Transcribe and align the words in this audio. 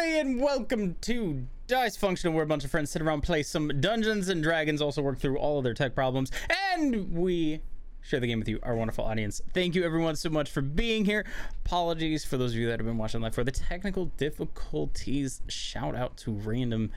Finally, 0.00 0.18
and 0.18 0.40
welcome 0.40 0.96
to 1.02 1.46
Dice 1.66 1.96
Functional, 1.96 2.34
where 2.34 2.44
a 2.44 2.46
bunch 2.46 2.64
of 2.64 2.70
friends 2.70 2.90
sit 2.90 3.02
around, 3.02 3.20
play 3.20 3.42
some 3.42 3.68
Dungeons 3.80 4.30
and 4.30 4.42
Dragons, 4.42 4.80
also 4.80 5.02
work 5.02 5.18
through 5.18 5.38
all 5.38 5.58
of 5.58 5.64
their 5.64 5.74
tech 5.74 5.94
problems, 5.94 6.30
and 6.72 7.12
we 7.12 7.60
share 8.00 8.18
the 8.18 8.26
game 8.26 8.38
with 8.38 8.48
you, 8.48 8.58
our 8.62 8.74
wonderful 8.74 9.04
audience. 9.04 9.42
Thank 9.52 9.74
you, 9.74 9.84
everyone, 9.84 10.16
so 10.16 10.30
much 10.30 10.50
for 10.50 10.62
being 10.62 11.04
here. 11.04 11.26
Apologies 11.66 12.24
for 12.24 12.38
those 12.38 12.52
of 12.52 12.58
you 12.58 12.66
that 12.68 12.78
have 12.78 12.86
been 12.86 12.96
watching 12.96 13.20
live 13.20 13.34
for 13.34 13.44
the 13.44 13.50
technical 13.50 14.06
difficulties. 14.06 15.42
Shout 15.48 15.94
out 15.94 16.16
to 16.18 16.32
random 16.32 16.92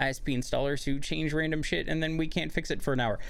ISP 0.00 0.36
installers 0.36 0.82
who 0.84 0.98
change 0.98 1.32
random 1.32 1.62
shit, 1.62 1.86
and 1.86 2.02
then 2.02 2.16
we 2.16 2.26
can't 2.26 2.50
fix 2.50 2.72
it 2.72 2.82
for 2.82 2.92
an 2.92 2.98
hour 2.98 3.20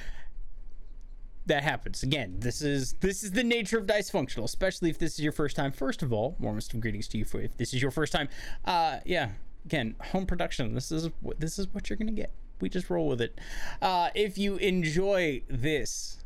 that 1.48 1.64
happens. 1.64 2.02
Again 2.02 2.36
this 2.38 2.62
is 2.62 2.94
this 3.00 3.22
is 3.24 3.32
the 3.32 3.44
nature 3.44 3.78
of 3.78 3.86
dice 3.86 4.10
functional 4.10 4.44
especially 4.44 4.91
if 4.91 4.98
this 4.98 5.14
is 5.14 5.20
your 5.20 5.32
first 5.32 5.56
time. 5.56 5.72
First 5.72 6.02
of 6.02 6.12
all 6.12 6.36
warmest 6.38 6.72
of 6.72 6.80
greetings 6.80 7.08
to 7.08 7.18
you 7.18 7.24
for 7.24 7.41
if 7.41 7.56
this 7.56 7.74
is 7.74 7.82
your 7.82 7.91
first 7.91 8.12
time 8.12 8.28
uh 8.64 8.98
yeah 9.04 9.30
again 9.64 9.96
home 10.12 10.26
production. 10.26 10.74
This 10.74 10.92
is 10.92 11.10
what 11.20 11.41
this 11.41 11.58
is 11.58 11.66
what 11.72 11.91
you're 11.91 11.96
gonna 11.96 12.12
get. 12.12 12.32
We 12.60 12.69
just 12.69 12.88
roll 12.91 13.08
with 13.08 13.20
it. 13.20 13.38
Uh 13.82 14.10
if 14.14 14.38
you 14.38 14.56
enjoy 14.56 15.42
this 15.48 16.22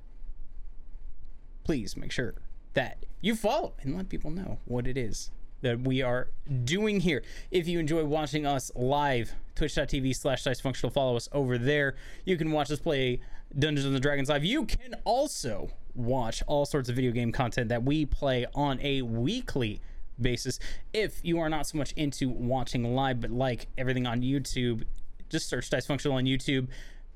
please 1.64 1.96
make 1.96 2.12
sure 2.12 2.34
that 2.74 3.04
you 3.20 3.36
follow 3.36 3.74
and 3.82 3.96
let 3.96 4.08
people 4.08 4.30
know 4.30 4.58
what 4.64 4.86
it 4.86 4.96
is 4.96 5.30
that 5.62 5.80
we 5.80 6.02
are 6.02 6.28
doing 6.64 7.00
here. 7.00 7.22
If 7.50 7.66
you 7.66 7.78
enjoy 7.78 8.04
watching 8.04 8.44
us 8.44 8.70
live, 8.74 9.34
twitch.tv 9.54 10.14
slash 10.14 10.44
dice 10.44 10.60
functional, 10.60 10.90
follow 10.90 11.16
us 11.16 11.28
over 11.32 11.56
there. 11.56 11.94
You 12.24 12.36
can 12.36 12.50
watch 12.52 12.70
us 12.70 12.80
play 12.80 13.20
Dungeons 13.58 13.86
and 13.86 14.00
Dragons 14.00 14.28
live. 14.28 14.44
You 14.44 14.64
can 14.64 14.94
also 15.04 15.70
watch 15.94 16.42
all 16.46 16.64
sorts 16.64 16.88
of 16.88 16.96
video 16.96 17.12
game 17.12 17.32
content 17.32 17.68
that 17.68 17.82
we 17.82 18.06
play 18.06 18.46
on 18.54 18.80
a 18.80 19.02
weekly 19.02 19.80
basis. 20.20 20.58
If 20.92 21.20
you 21.22 21.38
are 21.38 21.48
not 21.48 21.66
so 21.66 21.78
much 21.78 21.92
into 21.92 22.28
watching 22.28 22.94
live, 22.94 23.20
but 23.20 23.30
like 23.30 23.68
everything 23.76 24.06
on 24.06 24.22
YouTube, 24.22 24.84
just 25.28 25.48
search 25.48 25.68
Dice 25.70 25.86
Functional 25.86 26.16
on 26.16 26.24
YouTube. 26.24 26.68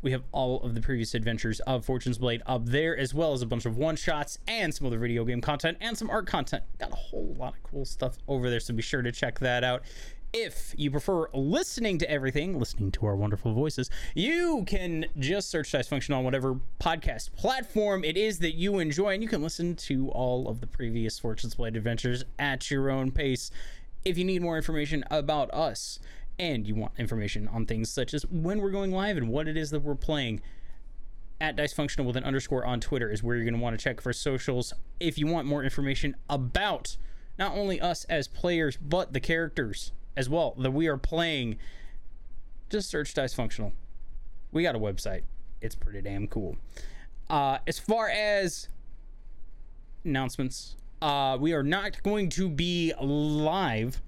We 0.03 0.13
have 0.13 0.25
all 0.31 0.63
of 0.63 0.75
the 0.75 0.81
previous 0.81 1.15
adventures 1.15 1.61
of 1.61 1.85
Fortune's 1.85 2.19
Blade 2.19 2.43
up 2.47 2.67
there, 2.67 2.97
as 2.97 3.15
well 3.15 3.33
as 3.33 3.43
a 3.43 3.47
bunch 3.47 3.65
of 3.65 3.77
one 3.77 3.97
shots 3.97 4.39
and 4.47 4.73
some 4.75 4.87
other 4.87 4.99
video 4.99 5.25
game 5.25 5.41
content 5.41 5.79
and 5.81 5.97
some 5.97 6.11
art 6.11 6.27
content. 6.27 6.63
Got 6.79 6.93
a 6.93 6.97
whole 6.97 7.35
lot 7.39 7.55
of 7.55 7.63
cool 7.63 7.85
stuff 7.85 8.19
over 8.29 8.51
there, 8.51 8.61
so 8.61 8.75
be 8.75 8.83
sure 8.83 9.03
to 9.03 9.11
check 9.11 9.39
that 9.41 9.65
out. 9.65 9.83
If 10.33 10.75
you 10.77 10.91
prefer 10.91 11.29
listening 11.33 11.99
to 11.99 12.11
everything, 12.11 12.59
listening 12.59 12.91
to 12.93 13.07
our 13.07 13.17
wonderful 13.17 13.55
voices, 13.55 13.89
you 14.15 14.65
can 14.67 15.07
just 15.19 15.49
search 15.49 15.73
Dice 15.73 15.89
Function 15.89 16.15
on 16.15 16.25
whatever 16.25 16.61
podcast 16.81 17.35
platform 17.37 18.05
it 18.05 18.17
is 18.17 18.41
that 18.41 18.55
you 18.55 18.79
enjoy, 18.79 19.15
and 19.15 19.23
you 19.23 19.29
can 19.29 19.43
listen 19.43 19.77
to 19.77 20.11
all 20.11 20.49
of 20.49 20.61
the 20.61 20.67
previous 20.67 21.19
Fortune's 21.19 21.55
Blade 21.55 21.77
adventures 21.77 22.25
at 22.39 22.71
your 22.71 22.91
own 22.91 23.13
pace. 23.13 23.51
If 24.05 24.19
you 24.19 24.25
need 24.25 24.43
more 24.43 24.57
information 24.57 25.05
about 25.11 25.53
us, 25.55 25.99
and 26.39 26.67
you 26.67 26.75
want 26.75 26.93
information 26.99 27.49
on 27.49 27.65
things 27.65 27.89
such 27.89 28.13
as 28.13 28.27
when 28.27 28.61
we're 28.61 28.71
going 28.71 28.91
live 28.91 29.17
and 29.17 29.29
what 29.29 29.49
it 29.49 29.57
is 29.57 29.71
that 29.71 29.81
we're 29.81 29.95
playing, 29.95 30.43
at 31.41 31.57
Dice 31.57 31.73
Functional 31.73 32.07
with 32.07 32.17
an 32.17 32.25
underscore 32.25 32.65
on 32.65 32.81
Twitter 32.81 33.11
is 33.11 33.23
where 33.23 33.37
you're 33.37 33.45
going 33.45 33.55
to 33.55 33.61
want 33.61 33.79
to 33.79 33.83
check 33.83 34.01
for 34.01 34.13
socials. 34.13 34.73
If 35.01 35.19
you 35.19 35.27
want 35.27 35.47
more 35.47 35.63
information 35.63 36.17
about 36.29 36.97
not 37.39 37.53
only 37.57 37.81
us 37.81 38.05
as 38.05 38.29
players, 38.29 38.79
but 38.79 39.13
the 39.13 39.21
characters 39.21 39.93
as 40.17 40.29
well 40.29 40.55
that 40.59 40.71
we 40.71 40.87
are 40.87 40.97
playing, 40.97 41.59
just 42.71 42.89
search 42.89 43.15
Dice 43.15 43.35
Functional. 43.35 43.73
We 44.53 44.63
got 44.63 44.75
a 44.75 44.79
website, 44.79 45.23
it's 45.61 45.75
pretty 45.75 46.01
damn 46.01 46.27
cool. 46.27 46.57
Uh, 47.29 47.59
as 47.67 47.79
far 47.79 48.09
as 48.09 48.69
announcements, 50.05 50.77
uh, 51.03 51.37
we 51.39 51.53
are 51.53 51.63
not 51.63 52.03
going 52.03 52.29
to 52.31 52.49
be 52.49 52.93
live 53.01 54.01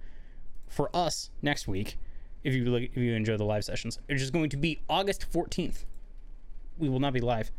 for 0.69 0.95
us 0.95 1.31
next 1.43 1.69
week 1.69 1.99
if 2.45 2.55
you 2.55 2.65
look, 2.65 2.83
if 2.83 2.97
you 2.97 3.15
enjoy 3.15 3.37
the 3.37 3.45
live 3.45 3.65
sessions. 3.65 3.99
It's 4.09 4.21
just 4.21 4.33
going 4.33 4.51
to 4.51 4.57
be 4.57 4.81
August 4.89 5.27
14th. 5.33 5.85
We 6.79 6.89
will 6.89 7.01
not 7.01 7.13
be 7.13 7.21
live 7.21 7.51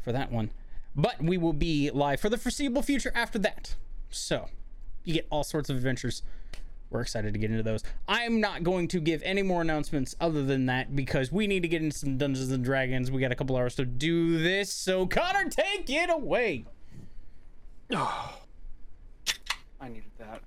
for 0.00 0.12
that 0.12 0.32
one, 0.32 0.50
but 0.96 1.22
we 1.22 1.36
will 1.36 1.52
be 1.52 1.90
live 1.90 2.20
for 2.20 2.28
the 2.28 2.38
foreseeable 2.38 2.82
future 2.82 3.12
after 3.14 3.38
that. 3.40 3.76
So 4.10 4.48
you 5.04 5.14
get 5.14 5.26
all 5.30 5.44
sorts 5.44 5.70
of 5.70 5.76
adventures. 5.76 6.22
We're 6.92 7.00
excited 7.00 7.32
to 7.32 7.38
get 7.38 7.50
into 7.50 7.62
those. 7.62 7.82
I'm 8.06 8.40
not 8.40 8.62
going 8.62 8.86
to 8.88 9.00
give 9.00 9.22
any 9.22 9.42
more 9.42 9.62
announcements 9.62 10.14
other 10.20 10.44
than 10.44 10.66
that 10.66 10.94
because 10.94 11.32
we 11.32 11.46
need 11.46 11.62
to 11.62 11.68
get 11.68 11.80
into 11.82 11.96
some 11.96 12.18
Dungeons 12.18 12.50
and 12.50 12.62
Dragons. 12.62 13.10
We 13.10 13.20
got 13.20 13.32
a 13.32 13.34
couple 13.34 13.56
hours 13.56 13.74
to 13.76 13.84
do 13.86 14.38
this. 14.42 14.70
So 14.70 15.06
Connor, 15.06 15.48
take 15.48 15.88
it 15.88 16.10
away. 16.10 16.66
Oh, 17.92 18.38
I 19.80 19.88
needed 19.88 20.10
that. 20.18 20.42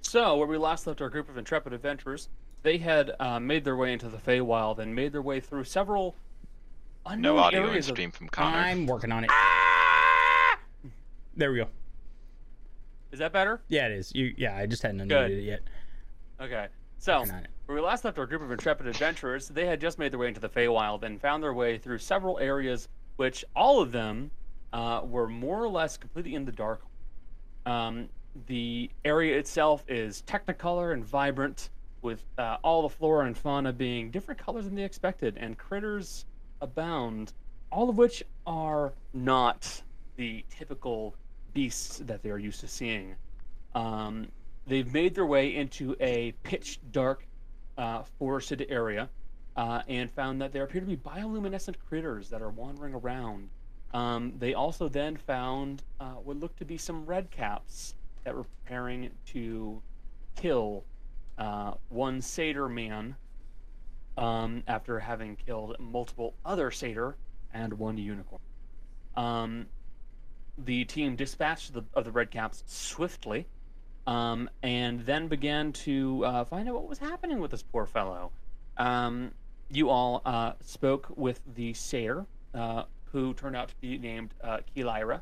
So, 0.00 0.36
where 0.36 0.46
we 0.48 0.58
last 0.58 0.86
left 0.86 1.00
our 1.00 1.08
group 1.08 1.28
of 1.28 1.36
intrepid 1.38 1.72
adventurers, 1.72 2.28
they 2.62 2.78
had 2.78 3.12
uh, 3.20 3.38
made 3.38 3.64
their 3.64 3.76
way 3.76 3.92
into 3.92 4.08
the 4.08 4.18
Feywild 4.18 4.78
and 4.78 4.94
made 4.94 5.12
their 5.12 5.22
way 5.22 5.40
through 5.40 5.64
several 5.64 6.16
No 7.06 7.12
unknown 7.12 7.38
audio 7.38 7.62
in 7.64 7.68
areas 7.68 7.88
of- 7.88 7.94
stream 7.94 8.10
from 8.10 8.28
Connor. 8.28 8.56
I'm 8.58 8.86
working 8.86 9.12
on 9.12 9.24
it. 9.24 9.30
There 11.36 11.50
we 11.52 11.58
go. 11.58 11.68
Is 13.12 13.18
that 13.20 13.32
better? 13.32 13.60
Yeah, 13.68 13.86
it 13.86 13.92
is. 13.92 14.14
You, 14.14 14.34
yeah, 14.36 14.56
I 14.56 14.66
just 14.66 14.82
hadn't 14.82 15.06
Good. 15.06 15.30
unmuted 15.30 15.38
it 15.38 15.42
yet. 15.44 15.60
Okay. 16.42 16.66
So, 16.98 17.20
Working 17.20 17.34
on 17.34 17.44
it. 17.44 17.50
where 17.66 17.76
we 17.76 17.82
last 17.82 18.04
left 18.04 18.18
our 18.18 18.26
group 18.26 18.42
of 18.42 18.50
intrepid 18.50 18.86
adventurers, 18.86 19.48
they 19.48 19.66
had 19.66 19.80
just 19.80 19.98
made 19.98 20.12
their 20.12 20.18
way 20.18 20.28
into 20.28 20.40
the 20.40 20.48
Feywild 20.48 21.02
and 21.04 21.20
found 21.20 21.42
their 21.42 21.54
way 21.54 21.78
through 21.78 21.98
several 21.98 22.38
areas, 22.38 22.88
which 23.16 23.44
all 23.54 23.80
of 23.80 23.92
them 23.92 24.30
uh, 24.72 25.02
were 25.04 25.28
more 25.28 25.62
or 25.62 25.68
less 25.68 25.96
completely 25.96 26.34
in 26.34 26.44
the 26.44 26.52
dark. 26.52 26.82
Um, 27.66 28.08
the 28.46 28.90
area 29.04 29.38
itself 29.38 29.84
is 29.88 30.22
technicolor 30.26 30.92
and 30.92 31.04
vibrant, 31.04 31.70
with 32.02 32.24
uh, 32.38 32.56
all 32.64 32.82
the 32.82 32.88
flora 32.88 33.26
and 33.26 33.38
fauna 33.38 33.72
being 33.72 34.10
different 34.10 34.40
colors 34.40 34.64
than 34.64 34.74
they 34.74 34.82
expected, 34.82 35.36
and 35.36 35.56
critters 35.56 36.24
abound, 36.60 37.32
all 37.70 37.88
of 37.88 37.96
which 37.96 38.24
are 38.46 38.92
not 39.12 39.82
the 40.16 40.44
typical 40.50 41.14
beasts 41.54 41.98
that 41.98 42.22
they 42.22 42.30
are 42.30 42.38
used 42.38 42.60
to 42.60 42.66
seeing. 42.68 43.14
Um, 43.74 44.28
they've 44.66 44.92
made 44.92 45.14
their 45.14 45.26
way 45.26 45.54
into 45.54 45.96
a 46.00 46.32
pitch 46.42 46.80
dark 46.90 47.26
uh, 47.78 48.02
forested 48.18 48.66
area 48.68 49.08
uh, 49.56 49.82
and 49.88 50.10
found 50.10 50.40
that 50.40 50.52
there 50.52 50.64
appear 50.64 50.80
to 50.80 50.86
be 50.86 50.96
bioluminescent 50.96 51.76
critters 51.88 52.30
that 52.30 52.42
are 52.42 52.50
wandering 52.50 52.94
around. 52.94 53.50
Um, 53.92 54.32
they 54.38 54.54
also 54.54 54.88
then 54.88 55.16
found 55.16 55.82
uh, 56.00 56.12
what 56.12 56.38
looked 56.38 56.58
to 56.58 56.64
be 56.64 56.78
some 56.78 57.04
red 57.04 57.30
caps 57.30 57.94
that 58.24 58.34
were 58.34 58.44
preparing 58.44 59.10
to 59.26 59.82
kill 60.36 60.84
uh, 61.38 61.72
one 61.88 62.22
satyr 62.22 62.68
man 62.68 63.16
um, 64.16 64.62
after 64.66 64.98
having 64.98 65.36
killed 65.36 65.76
multiple 65.78 66.34
other 66.44 66.70
satyr 66.70 67.16
and 67.52 67.74
one 67.74 67.98
unicorn. 67.98 68.40
Um, 69.16 69.66
the 70.56 70.84
team 70.84 71.16
dispatched 71.16 71.74
the, 71.74 71.82
of 71.94 72.04
the 72.04 72.12
red 72.12 72.30
caps 72.30 72.62
swiftly 72.66 73.46
um, 74.06 74.50
and 74.62 75.00
then 75.06 75.28
began 75.28 75.72
to 75.72 76.24
uh, 76.24 76.44
find 76.44 76.68
out 76.68 76.74
what 76.74 76.88
was 76.88 76.98
happening 76.98 77.40
with 77.40 77.50
this 77.50 77.62
poor 77.62 77.86
fellow. 77.86 78.32
Um, 78.76 79.32
you 79.70 79.88
all 79.90 80.22
uh, 80.24 80.52
spoke 80.60 81.06
with 81.16 81.40
the 81.54 81.72
satyr, 81.74 82.26
uh, 82.54 82.84
who 83.04 83.34
turned 83.34 83.56
out 83.56 83.68
to 83.68 83.74
be 83.80 83.98
named 83.98 84.34
uh, 84.42 84.58
Kelira. 84.76 85.20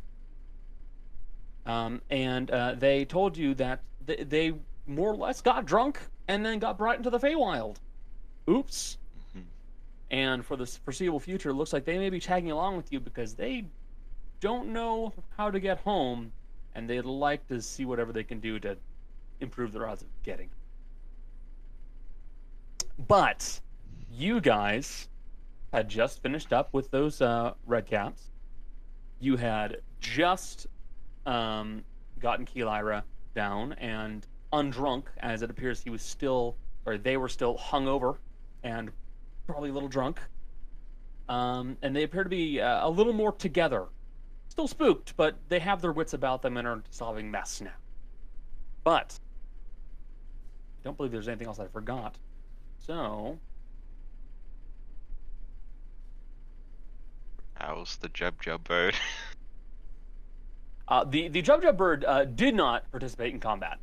Um, 1.66 2.00
and 2.10 2.50
uh, 2.50 2.74
they 2.74 3.04
told 3.04 3.36
you 3.36 3.54
that 3.54 3.80
th- 4.06 4.28
they 4.28 4.54
more 4.86 5.10
or 5.10 5.16
less 5.16 5.40
got 5.40 5.66
drunk 5.66 6.00
and 6.26 6.44
then 6.44 6.58
got 6.58 6.78
brought 6.78 6.96
into 6.96 7.10
the 7.10 7.18
Feywild. 7.18 7.76
Oops. 8.48 8.96
Mhm. 9.36 9.42
And 10.10 10.44
for 10.44 10.56
the 10.56 10.66
foreseeable 10.66 11.20
future, 11.20 11.50
it 11.50 11.54
looks 11.54 11.72
like 11.72 11.84
they 11.84 11.98
may 11.98 12.10
be 12.10 12.18
tagging 12.18 12.50
along 12.50 12.76
with 12.76 12.92
you 12.92 12.98
because 12.98 13.34
they 13.34 13.66
don't 14.40 14.72
know 14.72 15.12
how 15.36 15.50
to 15.50 15.60
get 15.60 15.78
home, 15.78 16.32
and 16.74 16.88
they'd 16.88 17.04
like 17.04 17.46
to 17.48 17.60
see 17.60 17.84
whatever 17.84 18.12
they 18.12 18.24
can 18.24 18.40
do 18.40 18.58
to 18.60 18.76
improve 19.40 19.72
their 19.72 19.88
odds 19.88 20.02
of 20.02 20.08
getting. 20.22 20.50
But 23.08 23.60
you 24.10 24.40
guys 24.40 25.08
had 25.72 25.88
just 25.88 26.22
finished 26.22 26.52
up 26.52 26.72
with 26.72 26.90
those 26.90 27.20
uh, 27.20 27.54
red 27.66 27.86
caps. 27.86 28.30
You 29.20 29.36
had 29.36 29.78
just 30.00 30.66
um, 31.26 31.84
gotten 32.18 32.44
Keelira 32.44 33.02
down 33.34 33.72
and 33.74 34.26
undrunk, 34.52 35.04
as 35.18 35.42
it 35.42 35.50
appears 35.50 35.80
he 35.80 35.90
was 35.90 36.02
still, 36.02 36.56
or 36.86 36.98
they 36.98 37.16
were 37.16 37.28
still 37.28 37.56
hungover 37.56 38.16
and 38.62 38.90
probably 39.46 39.70
a 39.70 39.72
little 39.72 39.88
drunk. 39.88 40.20
Um, 41.28 41.76
and 41.82 41.94
they 41.94 42.02
appear 42.02 42.24
to 42.24 42.30
be 42.30 42.60
uh, 42.60 42.86
a 42.86 42.90
little 42.90 43.12
more 43.12 43.32
together. 43.32 43.86
Still 44.50 44.68
spooked, 44.68 45.16
but 45.16 45.36
they 45.48 45.60
have 45.60 45.80
their 45.80 45.92
wits 45.92 46.12
about 46.12 46.42
them 46.42 46.56
and 46.56 46.66
are 46.66 46.82
solving 46.90 47.30
mess 47.30 47.62
now. 47.62 47.70
But 48.84 49.18
I 50.80 50.84
don't 50.84 50.96
believe 50.96 51.12
there's 51.12 51.28
anything 51.28 51.46
else 51.46 51.60
I 51.60 51.68
forgot. 51.68 52.16
So 52.78 53.38
How's 57.54 57.96
the 57.98 58.08
Jub 58.08 58.32
Jub 58.42 58.64
bird? 58.64 58.94
Uh, 60.88 61.04
the 61.04 61.28
the 61.28 61.40
Jub 61.40 61.62
Jub 61.62 61.76
bird 61.76 62.04
uh, 62.04 62.24
did 62.24 62.52
not 62.52 62.90
participate 62.90 63.32
in 63.32 63.38
combat. 63.38 63.78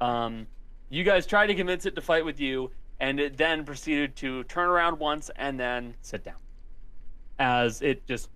Um, 0.00 0.46
you 0.88 1.04
guys 1.04 1.26
tried 1.26 1.48
to 1.48 1.54
convince 1.54 1.84
it 1.84 1.94
to 1.94 2.00
fight 2.00 2.24
with 2.24 2.40
you, 2.40 2.70
and 3.00 3.20
it 3.20 3.36
then 3.36 3.66
proceeded 3.66 4.16
to 4.16 4.42
turn 4.44 4.66
around 4.70 4.98
once 4.98 5.30
and 5.36 5.60
then 5.60 5.94
sit 6.00 6.24
down, 6.24 6.38
as 7.38 7.82
it 7.82 8.06
just 8.06 8.30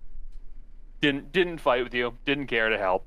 didn't 1.01 1.31
didn't 1.31 1.59
fight 1.59 1.83
with 1.83 1.93
you, 1.93 2.17
didn't 2.25 2.47
care 2.47 2.69
to 2.69 2.77
help. 2.77 3.05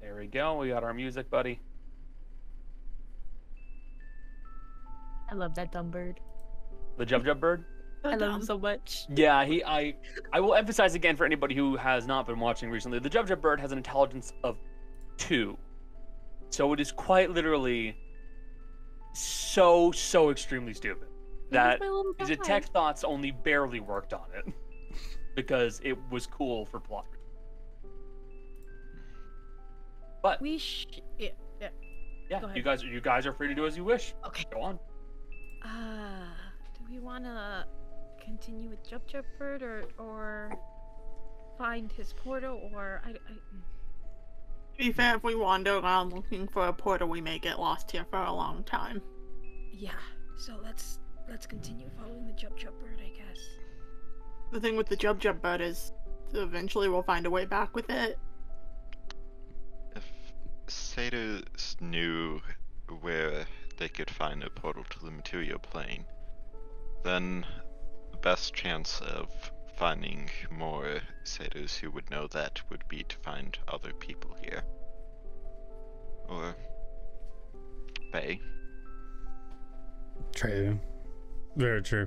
There 0.00 0.16
we 0.16 0.26
go. 0.26 0.58
We 0.58 0.68
got 0.68 0.84
our 0.84 0.94
music, 0.94 1.30
buddy. 1.30 1.60
I 5.30 5.34
love 5.34 5.54
that 5.56 5.72
dumb 5.72 5.90
bird. 5.90 6.20
The 6.96 7.06
Jub 7.06 7.24
Jub 7.24 7.40
bird. 7.40 7.64
I 8.04 8.14
love 8.14 8.36
him 8.36 8.42
so 8.42 8.58
much. 8.58 9.06
Yeah, 9.14 9.44
he. 9.44 9.64
I. 9.64 9.94
I 10.32 10.40
will 10.40 10.54
emphasize 10.54 10.94
again 10.94 11.16
for 11.16 11.24
anybody 11.24 11.54
who 11.54 11.76
has 11.76 12.06
not 12.06 12.26
been 12.26 12.38
watching 12.38 12.70
recently. 12.70 12.98
The 13.00 13.10
Jub 13.10 13.26
Jub 13.26 13.40
bird 13.40 13.60
has 13.60 13.72
an 13.72 13.78
intelligence 13.78 14.32
of 14.44 14.58
two, 15.16 15.58
so 16.50 16.72
it 16.72 16.80
is 16.80 16.92
quite 16.92 17.30
literally 17.30 17.96
so 19.12 19.90
so 19.92 20.30
extremely 20.30 20.74
stupid 20.74 21.08
that 21.50 21.72
He's 21.74 21.80
my 21.80 21.88
little 21.88 22.12
his 22.18 22.28
guy. 22.28 22.34
detect 22.34 22.68
thoughts 22.70 23.04
only 23.04 23.30
barely 23.30 23.80
worked 23.80 24.12
on 24.12 24.26
it 24.34 24.52
because 25.34 25.80
it 25.84 25.96
was 26.10 26.26
cool 26.26 26.66
for 26.66 26.80
plot. 26.80 27.06
But 30.22 30.40
We 30.40 30.58
sh- 30.58 30.86
yeah, 31.18 31.28
yeah. 31.60 31.68
yeah, 32.30 32.54
you 32.54 32.62
guys 32.62 32.82
you 32.82 33.00
guys 33.00 33.26
are 33.26 33.32
free 33.32 33.48
to 33.48 33.54
do 33.54 33.66
as 33.66 33.76
you 33.76 33.84
wish. 33.84 34.14
Okay. 34.26 34.44
Go 34.52 34.60
on. 34.60 34.78
Uh, 35.62 36.26
do 36.74 36.80
we 36.92 36.98
want 36.98 37.24
to 37.24 37.64
continue 38.24 38.68
with 38.68 38.82
Jub 38.88 39.00
Jub 39.12 39.24
Bird 39.38 39.62
or 39.62 39.84
or 39.98 40.50
find 41.58 41.90
his 41.92 42.12
portal 42.12 42.70
or 42.74 43.00
I, 43.04 43.10
I 43.10 43.12
To 43.12 44.78
be 44.78 44.92
fair, 44.92 45.16
if 45.16 45.22
we 45.24 45.34
wander 45.34 45.76
around 45.78 46.12
looking 46.12 46.48
for 46.48 46.66
a 46.66 46.72
portal, 46.72 47.08
we 47.08 47.20
may 47.20 47.38
get 47.38 47.58
lost 47.60 47.90
here 47.90 48.04
for 48.10 48.18
a 48.18 48.32
long 48.32 48.64
time. 48.64 49.00
yeah. 49.72 49.90
So 50.38 50.54
let's 50.62 50.98
let's 51.28 51.46
continue 51.46 51.88
following 51.98 52.26
the 52.26 52.32
Jub 52.32 52.52
Jub 52.52 52.72
Bird, 52.80 53.00
I 53.04 53.08
guess. 53.08 53.38
The 54.52 54.60
thing 54.60 54.76
with 54.76 54.88
the 54.88 54.96
Jub 54.96 55.18
Jub 55.18 55.40
bird 55.40 55.60
is 55.60 55.92
eventually 56.34 56.88
we'll 56.88 57.02
find 57.02 57.26
a 57.26 57.30
way 57.30 57.44
back 57.44 57.74
with 57.74 57.90
it. 57.90 58.18
if 59.94 60.04
Satyrs 60.68 61.76
knew 61.80 62.40
where 63.00 63.46
they 63.78 63.88
could 63.88 64.10
find 64.10 64.42
a 64.42 64.50
portal 64.50 64.84
to 64.90 65.04
the 65.04 65.10
material 65.10 65.58
plane, 65.58 66.04
then 67.02 67.44
the 68.10 68.18
best 68.18 68.54
chance 68.54 69.00
of 69.00 69.28
finding 69.76 70.30
more 70.50 71.00
satyrs 71.24 71.76
who 71.76 71.90
would 71.90 72.10
know 72.10 72.26
that 72.28 72.60
would 72.70 72.86
be 72.88 73.02
to 73.04 73.16
find 73.18 73.58
other 73.68 73.92
people 73.92 74.34
here. 74.42 74.62
Or 76.28 76.56
Fey. 78.12 78.40
True. 80.34 80.78
Very 81.56 81.82
true. 81.82 82.06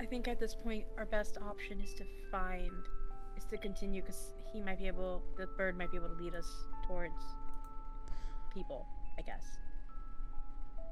I 0.00 0.06
think 0.06 0.28
at 0.28 0.38
this 0.38 0.54
point 0.54 0.84
our 0.98 1.06
best 1.06 1.38
option 1.38 1.80
is 1.80 1.92
to 1.94 2.04
find 2.30 2.70
is 3.36 3.44
to 3.46 3.56
continue 3.56 4.02
because 4.02 4.34
he 4.52 4.60
might 4.60 4.78
be 4.78 4.86
able 4.86 5.22
the 5.36 5.46
bird 5.58 5.76
might 5.76 5.90
be 5.90 5.96
able 5.96 6.08
to 6.08 6.22
lead 6.22 6.34
us 6.34 6.48
towards 6.86 7.22
people, 8.52 8.86
I 9.18 9.22
guess. 9.22 9.44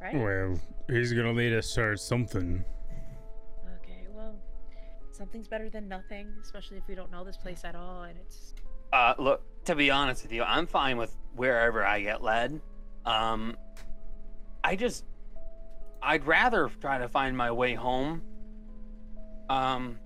Right? 0.01 0.15
Well, 0.15 0.59
he's 0.89 1.13
gonna 1.13 1.33
lead 1.33 1.53
us 1.53 1.75
towards 1.75 2.03
something. 2.03 2.65
Okay, 3.83 4.07
well 4.11 4.37
something's 5.13 5.49
better 5.49 5.69
than 5.69 5.89
nothing, 5.89 6.33
especially 6.41 6.77
if 6.79 6.85
we 6.89 6.95
don't 6.95 7.11
know 7.11 7.25
this 7.25 7.37
place 7.37 7.65
at 7.65 7.75
all 7.75 8.05
and 8.05 8.19
it's 8.19 8.55
Uh, 8.93 9.15
look, 9.19 9.43
to 9.67 9.75
be 9.75 9.91
honest 9.91 10.23
with 10.23 10.33
you, 10.33 10.43
I'm 10.43 10.67
fine 10.67 10.97
with 10.97 11.15
wherever 11.35 11.85
I 11.85 12.01
get 12.01 12.23
led. 12.23 12.61
Um, 13.05 13.57
I 14.65 14.77
just, 14.77 15.05
I'd 16.03 16.27
rather 16.27 16.71
try 16.81 16.99
to 16.99 17.09
find 17.09 17.37
my 17.37 17.51
way 17.51 17.75
home. 17.75 18.23
Um, 19.51 19.99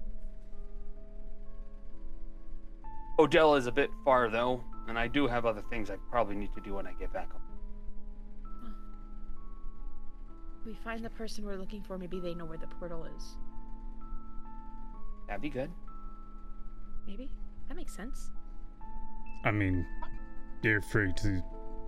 Odell 3.19 3.57
is 3.57 3.67
a 3.67 3.73
bit 3.73 3.91
far 4.05 4.31
though, 4.31 4.63
and 4.89 4.99
I 4.99 5.09
do 5.09 5.27
have 5.27 5.45
other 5.47 5.63
things 5.71 5.91
I 5.91 5.97
probably 6.11 6.37
need 6.37 6.55
to 6.55 6.61
do 6.61 6.75
when 6.75 6.87
I 6.87 6.93
get 6.95 7.13
back 7.13 7.31
home. 7.31 7.43
we 10.65 10.75
find 10.75 11.05
the 11.05 11.11
person 11.11 11.45
we're 11.45 11.57
looking 11.57 11.83
for, 11.83 11.99
maybe 11.99 12.21
they 12.21 12.35
know 12.35 12.45
where 12.45 12.59
the 12.59 12.67
portal 12.67 13.05
is. 13.17 13.37
That'd 15.27 15.43
be 15.43 15.51
good. 15.51 15.71
Maybe? 17.07 17.31
That 17.69 17.77
makes 17.77 17.95
sense. 17.95 18.31
I 19.45 19.51
mean, 19.51 19.85
you're 20.63 20.83
free 20.83 21.13
to 21.15 21.43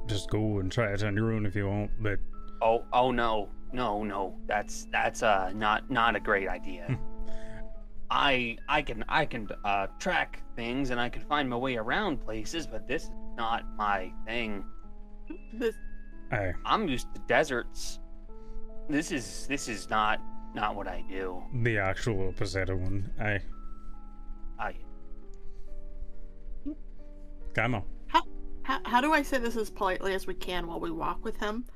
just 0.07 0.29
go 0.31 0.59
and 0.59 0.73
try 0.73 0.93
it 0.93 1.03
on 1.05 1.15
your 1.15 1.33
own 1.33 1.47
if 1.47 1.55
you 1.55 1.69
want, 1.69 1.91
but 2.01 2.19
Oh, 2.65 2.83
oh 2.95 3.11
no, 3.11 3.51
no, 3.75 4.03
no. 4.03 4.35
That's 4.47 4.87
that's 4.91 5.23
uh 5.23 5.53
not 5.55 5.91
not 5.91 6.17
a 6.17 6.21
great 6.21 6.49
idea. 6.49 6.99
I 8.11 8.57
I 8.69 8.81
can 8.81 9.05
I 9.07 9.27
can 9.27 9.49
uh 9.65 9.89
track 9.99 10.43
things 10.57 10.89
and 10.89 10.99
I 10.99 11.11
can 11.11 11.23
find 11.23 11.49
my 11.49 11.57
way 11.57 11.77
around 11.77 12.25
places, 12.25 12.67
but 12.67 12.89
this 12.89 13.05
is 13.05 13.11
not 13.37 13.65
my 13.77 14.11
thing. 14.27 14.65
This, 15.53 15.75
I 16.33 16.53
I'm 16.65 16.89
used 16.89 17.15
to 17.15 17.21
deserts. 17.29 18.01
This 18.89 19.13
is 19.13 19.47
this 19.47 19.69
is 19.69 19.91
not 19.91 20.21
not 20.55 20.75
what 20.75 20.89
I 20.89 21.05
do. 21.09 21.43
the 21.63 21.79
actual 21.79 22.29
opposite 22.29 22.75
one. 22.75 23.11
I 23.21 23.41
I 24.59 24.75
come 27.53 27.75
on. 27.75 27.85
how, 28.63 28.81
how 28.85 29.01
do 29.03 29.13
I 29.13 29.23
say 29.23 29.37
this 29.39 29.57
as 29.57 29.69
politely 29.69 30.15
as 30.15 30.27
we 30.27 30.35
can 30.35 30.67
while 30.67 30.81
we 30.81 30.91
walk 30.91 31.23
with 31.25 31.37
him? 31.37 31.67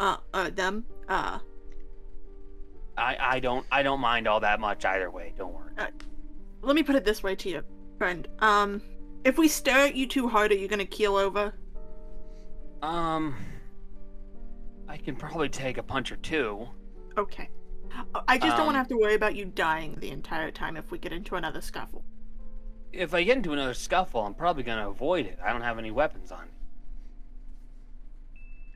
Uh, 0.00 0.16
uh, 0.32 0.48
them? 0.50 0.84
Uh, 1.08 1.38
I 2.96 3.16
I 3.20 3.40
don't 3.40 3.66
I 3.70 3.82
don't 3.82 4.00
mind 4.00 4.26
all 4.26 4.40
that 4.40 4.58
much 4.58 4.84
either 4.86 5.10
way. 5.10 5.34
Don't 5.36 5.52
worry. 5.52 5.72
let 6.62 6.74
me 6.74 6.82
put 6.82 6.96
it 6.96 7.04
this 7.04 7.22
way 7.22 7.36
to 7.36 7.48
you, 7.50 7.62
friend. 7.98 8.26
Um, 8.38 8.80
if 9.24 9.36
we 9.36 9.46
stare 9.46 9.80
at 9.86 9.94
you 9.94 10.06
too 10.06 10.26
hard, 10.26 10.52
are 10.52 10.56
you 10.56 10.68
gonna 10.68 10.86
keel 10.86 11.16
over? 11.16 11.54
Um, 12.82 13.36
I 14.88 14.96
can 14.96 15.16
probably 15.16 15.50
take 15.50 15.76
a 15.76 15.82
punch 15.82 16.10
or 16.10 16.16
two. 16.16 16.66
Okay. 17.18 17.50
I 18.26 18.38
just 18.38 18.56
don't 18.56 18.66
want 18.66 18.68
Um, 18.68 18.72
to 18.74 18.78
have 18.78 18.88
to 18.88 18.96
worry 18.96 19.14
about 19.14 19.34
you 19.36 19.44
dying 19.44 19.96
the 20.00 20.10
entire 20.10 20.50
time 20.50 20.76
if 20.78 20.90
we 20.90 20.98
get 20.98 21.12
into 21.12 21.34
another 21.36 21.60
scuffle. 21.60 22.04
If 22.92 23.12
I 23.12 23.22
get 23.24 23.36
into 23.36 23.52
another 23.52 23.74
scuffle, 23.74 24.22
I'm 24.24 24.32
probably 24.34 24.62
gonna 24.62 24.88
avoid 24.88 25.26
it. 25.26 25.38
I 25.44 25.52
don't 25.52 25.60
have 25.60 25.78
any 25.78 25.90
weapons 25.90 26.32
on 26.32 26.46
me. 26.46 26.52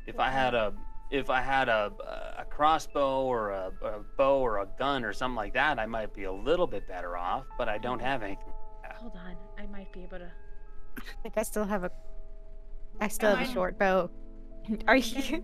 If 0.06 0.18
I 0.20 0.30
had 0.30 0.52
a 0.54 0.74
if 1.10 1.30
I 1.30 1.40
had 1.40 1.68
a 1.68 1.92
a 2.38 2.44
crossbow 2.44 3.22
or 3.22 3.50
a, 3.50 3.70
a 3.82 4.00
bow 4.16 4.38
or 4.38 4.58
a 4.58 4.66
gun 4.78 5.04
or 5.04 5.12
something 5.12 5.36
like 5.36 5.54
that, 5.54 5.78
I 5.78 5.86
might 5.86 6.12
be 6.14 6.24
a 6.24 6.32
little 6.32 6.66
bit 6.66 6.86
better 6.88 7.16
off. 7.16 7.44
But 7.58 7.68
I 7.68 7.78
don't 7.78 8.00
have 8.00 8.22
anything. 8.22 8.52
Hold 8.96 9.12
on, 9.16 9.36
I 9.58 9.66
might 9.66 9.92
be 9.92 10.02
able 10.02 10.18
to. 10.18 10.30
I 10.98 11.02
think 11.22 11.34
I 11.36 11.42
still 11.42 11.64
have 11.64 11.84
a. 11.84 11.90
I 13.00 13.08
still 13.08 13.30
Am 13.30 13.38
have 13.38 13.48
I- 13.48 13.50
a 13.50 13.54
short 13.54 13.78
bow. 13.78 14.10
Are 14.88 14.96
you? 14.96 15.42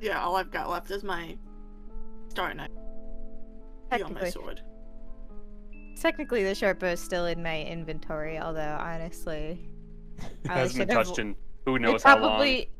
Yeah, 0.00 0.22
all 0.22 0.36
I've 0.36 0.50
got 0.50 0.68
left 0.70 0.90
is 0.90 1.04
my 1.04 1.36
star 2.28 2.54
knife. 2.54 2.70
Be 2.70 4.02
on 4.02 4.14
my 4.14 4.20
Technically, 4.20 4.30
sword. 4.30 4.62
technically, 6.00 6.44
the 6.44 6.54
short 6.54 6.78
bow 6.80 6.88
is 6.88 7.00
still 7.00 7.26
in 7.26 7.42
my 7.42 7.62
inventory. 7.62 8.38
Although 8.38 8.78
honestly, 8.80 9.68
Probably 10.44 10.60
Hasn't 10.60 10.78
been 10.78 10.88
should 10.88 10.96
have- 10.96 11.06
touched 11.06 11.18
in 11.18 11.34
who 11.66 11.76
it 11.76 11.80
knows 11.80 12.02
how 12.02 12.14
long. 12.18 12.30
probably. 12.30 12.70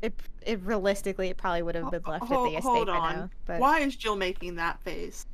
It, 0.00 0.14
it 0.46 0.60
realistically, 0.62 1.28
it 1.28 1.36
probably 1.36 1.62
would 1.62 1.74
have 1.74 1.90
been 1.90 2.02
left 2.06 2.24
at 2.24 2.28
the 2.28 2.44
estate 2.50 2.62
hold 2.62 2.86
by 2.86 2.96
on. 2.96 3.16
now. 3.16 3.30
But 3.46 3.60
Why 3.60 3.80
is 3.80 3.96
Jill 3.96 4.14
making 4.16 4.54
that 4.56 4.80
face? 4.82 5.26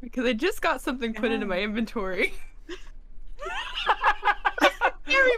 Because 0.00 0.26
I 0.26 0.32
just 0.34 0.60
got 0.62 0.80
something 0.80 1.14
put 1.14 1.30
into 1.32 1.46
my 1.46 1.60
inventory. 1.60 2.34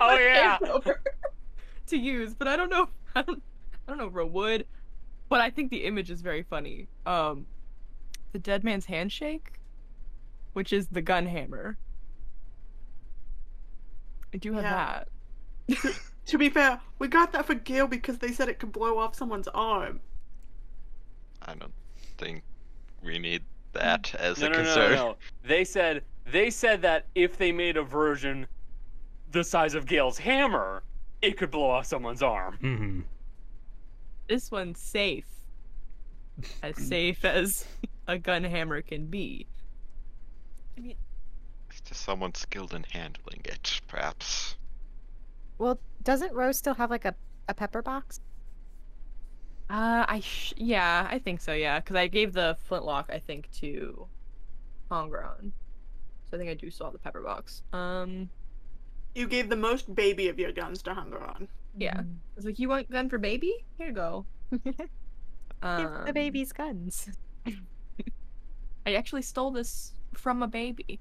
Oh, 0.02 0.16
yeah. 0.16 0.58
to 1.88 1.96
use, 1.96 2.34
but 2.34 2.48
I 2.48 2.56
don't 2.56 2.70
know. 2.70 2.88
I 3.14 3.22
don't. 3.22 3.42
I 3.86 3.90
don't 3.92 3.98
know 3.98 4.06
if 4.08 4.26
it 4.26 4.32
would, 4.32 4.66
but 5.28 5.40
I 5.40 5.50
think 5.50 5.70
the 5.70 5.84
image 5.84 6.10
is 6.10 6.22
very 6.22 6.42
funny. 6.42 6.86
Um, 7.06 7.46
the 8.32 8.38
dead 8.38 8.64
man's 8.64 8.86
handshake, 8.86 9.52
which 10.54 10.72
is 10.72 10.88
the 10.88 11.02
gun 11.02 11.26
hammer. 11.26 11.76
I 14.32 14.38
do 14.38 14.52
have 14.54 14.62
Yeah. 14.62 15.04
that. 15.76 16.00
To 16.26 16.38
be 16.38 16.48
fair, 16.50 16.80
we 16.98 17.08
got 17.08 17.32
that 17.32 17.46
for 17.46 17.54
Gale 17.54 17.86
because 17.86 18.18
they 18.18 18.32
said 18.32 18.48
it 18.48 18.58
could 18.58 18.72
blow 18.72 18.98
off 18.98 19.14
someone's 19.14 19.48
arm. 19.48 20.00
I 21.42 21.54
don't 21.54 21.74
think 22.18 22.42
we 23.02 23.18
need 23.18 23.44
that 23.72 24.14
as 24.14 24.40
no, 24.40 24.46
a 24.46 24.50
no, 24.50 24.62
no, 24.62 24.64
concern. 24.64 24.92
no, 24.92 24.96
no. 25.10 25.16
They 25.42 25.64
said 25.64 26.04
they 26.24 26.50
said 26.50 26.82
that 26.82 27.08
if 27.14 27.36
they 27.36 27.52
made 27.52 27.76
a 27.76 27.82
version 27.82 28.46
the 29.30 29.44
size 29.44 29.74
of 29.74 29.86
Gale's 29.86 30.18
hammer, 30.18 30.84
it 31.22 31.36
could 31.36 31.50
blow 31.50 31.70
off 31.70 31.86
someone's 31.86 32.22
arm. 32.22 32.58
hmm 32.60 33.00
This 34.28 34.50
one's 34.50 34.80
safe, 34.80 35.26
as 36.62 36.76
safe 36.80 37.24
as 37.24 37.66
a 38.06 38.18
gun 38.18 38.44
hammer 38.44 38.82
can 38.82 39.06
be. 39.06 39.48
I 40.76 40.80
mean, 40.80 40.96
it's 41.70 41.80
just 41.80 42.02
someone 42.02 42.34
skilled 42.34 42.74
in 42.74 42.84
handling 42.84 43.40
it, 43.44 43.80
perhaps. 43.86 44.56
well, 45.58 45.80
doesn't 46.02 46.32
Rose 46.32 46.56
still 46.58 46.74
have 46.74 46.90
like 46.90 47.04
a, 47.04 47.14
a 47.48 47.54
pepper 47.54 47.82
box? 47.82 48.20
Uh, 49.68 50.04
I 50.08 50.20
sh- 50.20 50.54
yeah, 50.56 51.06
I 51.10 51.18
think 51.18 51.40
so. 51.40 51.52
Yeah, 51.52 51.78
because 51.80 51.96
I 51.96 52.08
gave 52.08 52.32
the 52.32 52.56
flintlock, 52.64 53.08
I 53.12 53.18
think, 53.20 53.50
to 53.60 54.08
Hongron, 54.90 55.52
so 56.28 56.36
I 56.36 56.38
think 56.38 56.50
I 56.50 56.54
do 56.54 56.70
still 56.70 56.86
have 56.86 56.92
the 56.92 56.98
pepper 56.98 57.20
box. 57.22 57.62
Um, 57.72 58.30
You 59.14 59.28
gave 59.28 59.48
the 59.48 59.56
most 59.56 59.94
baby 59.94 60.28
of 60.28 60.38
your 60.40 60.52
guns 60.52 60.82
to 60.82 60.90
Hungeron. 60.90 61.46
yeah, 61.76 62.00
I 62.00 62.04
was 62.34 62.44
like, 62.44 62.58
"You 62.58 62.68
want 62.68 62.90
gun 62.90 63.08
for 63.08 63.18
baby? 63.18 63.64
Here 63.78 63.88
you 63.88 63.92
go." 63.92 64.26
Um, 65.62 66.04
the 66.06 66.12
baby's 66.14 66.52
guns. 66.54 67.10
I 68.86 68.94
actually 68.94 69.20
stole 69.20 69.50
this 69.50 69.92
from 70.14 70.42
a 70.42 70.48
baby. 70.48 70.98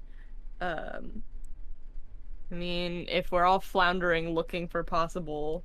Um, 0.60 1.22
I 2.50 2.54
mean, 2.54 3.06
if 3.08 3.30
we're 3.30 3.44
all 3.44 3.60
floundering 3.60 4.30
looking 4.30 4.66
for 4.66 4.82
possible 4.82 5.62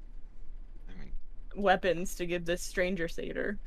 I 0.89 0.99
mean, 0.99 1.11
weapons 1.55 2.15
to 2.15 2.25
give 2.25 2.45
this 2.45 2.61
stranger 2.61 3.07
satyr, 3.07 3.57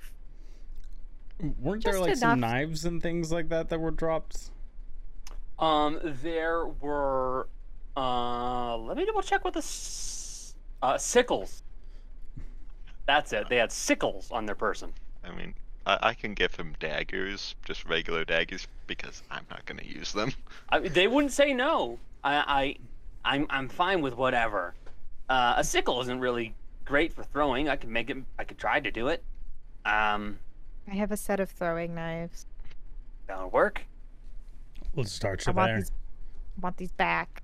Weren't 1.60 1.84
there 1.84 1.92
Just 1.94 2.02
like 2.02 2.16
some 2.16 2.38
enough. 2.40 2.50
knives 2.50 2.84
and 2.84 3.00
things 3.02 3.30
like 3.30 3.48
that 3.50 3.68
that 3.68 3.80
were 3.80 3.90
dropped? 3.92 4.50
Um, 5.58 5.98
there 6.02 6.66
were. 6.66 7.48
Uh, 7.96 8.76
let 8.76 8.96
me 8.96 9.04
double 9.04 9.22
check 9.22 9.44
what 9.44 9.54
the 9.54 9.58
s- 9.58 10.54
uh, 10.82 10.98
sickles. 10.98 11.62
That's 13.06 13.32
it. 13.32 13.48
They 13.48 13.56
had 13.56 13.72
sickles 13.72 14.30
on 14.30 14.46
their 14.46 14.54
person. 14.54 14.92
I 15.24 15.32
mean, 15.34 15.54
I, 15.86 15.98
I 16.02 16.14
can 16.14 16.34
give 16.34 16.54
him 16.54 16.74
daggers, 16.80 17.54
just 17.64 17.84
regular 17.86 18.24
daggers, 18.24 18.66
because 18.86 19.22
I'm 19.30 19.46
not 19.50 19.64
gonna 19.64 19.82
use 19.84 20.12
them. 20.12 20.32
I, 20.68 20.80
they 20.80 21.06
wouldn't 21.08 21.32
say 21.32 21.52
no. 21.54 21.98
I, 22.22 22.34
I, 22.46 22.76
I'm, 23.24 23.46
I'm 23.50 23.68
fine 23.68 24.00
with 24.02 24.16
whatever. 24.16 24.74
Uh, 25.28 25.54
a 25.56 25.64
sickle 25.64 26.00
isn't 26.00 26.20
really 26.20 26.54
great 26.84 27.12
for 27.12 27.22
throwing. 27.22 27.68
I 27.68 27.76
could 27.76 27.90
make 27.90 28.08
it. 28.10 28.16
I 28.38 28.44
could 28.44 28.58
try 28.58 28.80
to 28.80 28.90
do 28.90 29.08
it. 29.08 29.22
Um, 29.84 30.38
I 30.90 30.94
have 30.94 31.12
a 31.12 31.16
set 31.16 31.38
of 31.40 31.50
throwing 31.50 31.94
knives. 31.94 32.46
that'll 33.26 33.50
work. 33.50 33.82
Let's 34.94 35.12
start 35.12 35.46
I 35.46 35.50
you 35.50 35.54
want 35.56 35.68
there. 35.70 35.76
these. 35.80 35.90
I 35.90 36.60
want 36.60 36.76
these 36.78 36.92
back. 36.92 37.42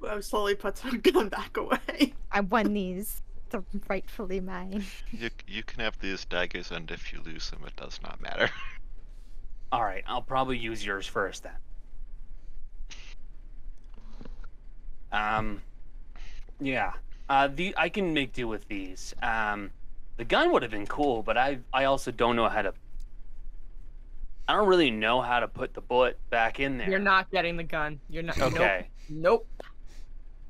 Rose 0.00 0.26
slowly 0.26 0.54
puts 0.54 0.80
her 0.80 0.96
gun 0.98 1.28
back 1.28 1.56
away. 1.56 2.14
I 2.32 2.40
won 2.40 2.72
these. 2.72 3.22
They're 3.50 3.62
rightfully 3.88 4.40
mine. 4.40 4.84
You 5.10 5.28
you 5.46 5.62
can 5.62 5.80
have 5.80 5.98
these 6.00 6.24
daggers, 6.24 6.70
and 6.70 6.90
if 6.90 7.12
you 7.12 7.20
lose 7.20 7.50
them, 7.50 7.60
it 7.66 7.76
does 7.76 8.00
not 8.02 8.20
matter. 8.22 8.48
All 9.72 9.82
right, 9.84 10.02
I'll 10.06 10.22
probably 10.22 10.56
use 10.58 10.84
yours 10.84 11.06
first 11.06 11.42
then. 11.42 11.52
Um, 15.12 15.62
yeah. 16.60 16.92
Uh, 17.28 17.48
the 17.48 17.74
I 17.76 17.88
can 17.88 18.12
make 18.12 18.32
do 18.32 18.48
with 18.48 18.66
these. 18.68 19.14
Um, 19.22 19.70
the 20.16 20.24
gun 20.24 20.52
would 20.52 20.62
have 20.62 20.70
been 20.70 20.86
cool, 20.86 21.22
but 21.22 21.36
I 21.38 21.58
I 21.72 21.84
also 21.84 22.10
don't 22.10 22.36
know 22.36 22.48
how 22.48 22.62
to. 22.62 22.74
I 24.48 24.54
don't 24.54 24.68
really 24.68 24.90
know 24.90 25.20
how 25.20 25.40
to 25.40 25.48
put 25.48 25.72
the 25.72 25.80
bullet 25.80 26.18
back 26.28 26.58
in 26.60 26.76
there. 26.76 26.90
you're 26.90 26.98
not 26.98 27.30
getting 27.30 27.56
the 27.56 27.62
gun. 27.62 28.00
You're 28.10 28.24
not. 28.24 28.40
okay. 28.40 28.88
Nope. 29.08 29.46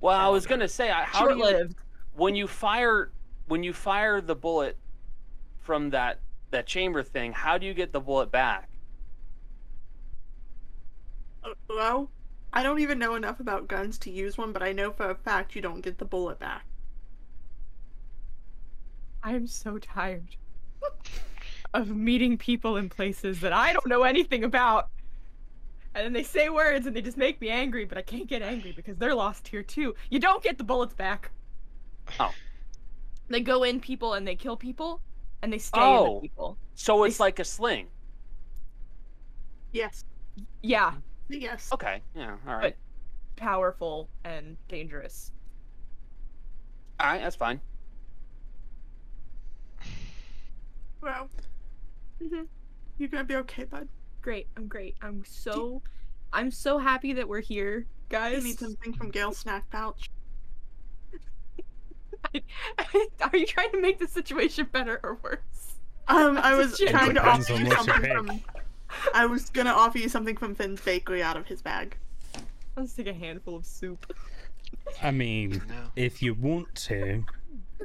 Well, 0.00 0.19
I 0.19 0.28
was 0.28 0.47
gonna 0.47 0.69
say, 0.69 0.90
how 0.90 1.28
do 1.28 1.37
you 1.37 1.69
when 2.14 2.35
you 2.35 2.47
fire 2.49 3.11
when 3.47 3.62
you 3.62 3.73
fire 3.73 4.21
the 4.21 4.35
bullet 4.35 4.76
from 5.61 5.90
that 5.90 6.19
that 6.50 6.66
chamber 6.66 7.02
thing? 7.02 7.33
How 7.33 7.59
do 7.59 7.66
you 7.66 7.75
get 7.75 7.92
the 7.92 8.00
bullet 8.00 8.31
back? 8.33 8.69
Uh, 11.45 11.50
Well, 11.69 12.11
I 12.53 12.63
don't 12.63 12.81
even 12.81 12.99
know 12.99 13.15
enough 13.15 13.41
about 13.41 13.69
guns 13.69 13.99
to 14.01 14.11
use 14.11 14.37
one, 14.37 14.53
but 14.53 14.63
I 14.63 14.73
know 14.73 14.91
for 14.93 15.11
a 15.11 15.15
fact 15.15 15.55
you 15.57 15.63
don't 15.63 15.81
get 15.81 15.99
the 15.99 16.05
bullet 16.05 16.39
back. 16.39 16.65
I 19.23 19.33
am 19.35 19.47
so 19.47 19.79
tired 19.79 20.37
of 21.73 21.89
meeting 21.89 22.37
people 22.37 22.77
in 22.77 22.89
places 22.89 23.41
that 23.41 23.53
I 23.53 23.73
don't 23.73 23.87
know 23.87 24.03
anything 24.03 24.45
about. 24.45 24.91
And 25.95 26.05
then 26.05 26.13
they 26.13 26.23
say 26.23 26.49
words 26.49 26.87
and 26.87 26.95
they 26.97 27.03
just 27.03 27.17
make 27.17 27.41
me 27.41 27.49
angry, 27.49 27.85
but 27.85 27.97
I 27.99 28.03
can't 28.03 28.27
get 28.27 28.43
angry 28.43 28.73
because 28.73 28.97
they're 28.97 29.15
lost 29.15 29.49
here 29.49 29.63
too. 29.63 29.95
You 30.11 30.19
don't 30.19 30.43
get 30.43 30.59
the 30.59 30.65
bullets 30.65 30.95
back. 30.95 31.31
Oh. 32.19 32.33
They 33.29 33.41
go 33.41 33.63
in 33.63 33.81
people 33.81 34.15
and 34.15 34.27
they 34.27 34.35
kill 34.35 34.57
people 34.57 35.01
and 35.43 35.53
they 35.53 35.59
stay 35.59 35.79
in 35.81 35.87
Oh. 35.87 36.15
the 36.17 36.21
people. 36.29 36.59
So 36.75 37.05
it's 37.05 37.17
They- 37.19 37.25
like 37.25 37.39
a 37.39 37.45
sling. 37.45 37.89
Yes. 39.73 40.05
Yeah, 40.63 40.95
Yes. 41.33 41.71
Okay. 41.73 42.03
Yeah. 42.15 42.37
All 42.47 42.57
right. 42.57 42.77
powerful 43.37 44.09
and 44.25 44.57
dangerous. 44.69 45.33
All 47.01 47.07
right. 47.07 47.21
That's 47.21 47.35
fine. 47.37 47.61
Well, 51.01 51.29
Mhm. 52.23 52.47
you're 52.99 53.09
gonna 53.09 53.25
be 53.25 53.35
okay, 53.37 53.65
bud. 53.65 53.89
Great, 54.21 54.47
I'm 54.57 54.69
great. 54.69 54.97
I'm 55.03 55.25
so 55.25 55.83
I'm 56.33 56.51
so 56.51 56.79
happy 56.79 57.12
that 57.15 57.29
we're 57.29 57.41
here, 57.41 57.79
You 57.81 57.87
guys. 58.09 58.45
need 58.45 58.59
something 58.59 58.93
from 58.95 59.11
Gale's 59.11 59.37
snack 59.39 59.69
pouch. 59.71 60.09
Are 62.35 63.37
you 63.37 63.47
trying 63.47 63.73
to 63.73 63.81
make 63.81 63.99
the 63.99 64.07
situation 64.09 64.67
better 64.71 65.01
or 65.03 65.19
worse? 65.23 65.77
Um, 66.09 66.39
I 66.39 66.55
was 66.59 66.79
trying 66.79 67.09
to 67.09 67.15
depends 67.15 67.51
offer 67.51 67.61
you 67.62 67.71
something 67.71 68.12
from. 68.12 68.41
I 69.15 69.27
was 69.27 69.51
gonna 69.51 69.71
offer 69.73 69.99
you 69.99 70.09
something 70.09 70.37
from 70.37 70.55
Finn's 70.55 70.81
bakery 70.81 71.23
out 71.23 71.37
of 71.37 71.47
his 71.47 71.63
bag. 71.63 71.97
I'll 72.77 72.85
just 72.85 72.97
take 72.97 73.07
a 73.07 73.13
handful 73.13 73.57
of 73.57 73.67
soup. 73.67 74.15
I 75.03 75.11
mean, 75.11 75.63
No. 75.69 75.75
if 75.97 76.23
you 76.23 76.35
want 76.35 76.75
to, 76.87 77.25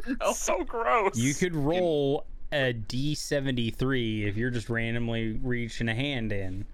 No. 0.21 0.33
So 0.33 0.63
gross. 0.63 1.17
you 1.17 1.33
could 1.33 1.55
roll 1.55 2.25
a 2.53 2.73
D73 2.73 4.25
if 4.27 4.37
you're 4.37 4.49
just 4.49 4.69
randomly 4.69 5.33
reaching 5.43 5.89
a 5.89 5.95
hand 5.95 6.31
in 6.31 6.65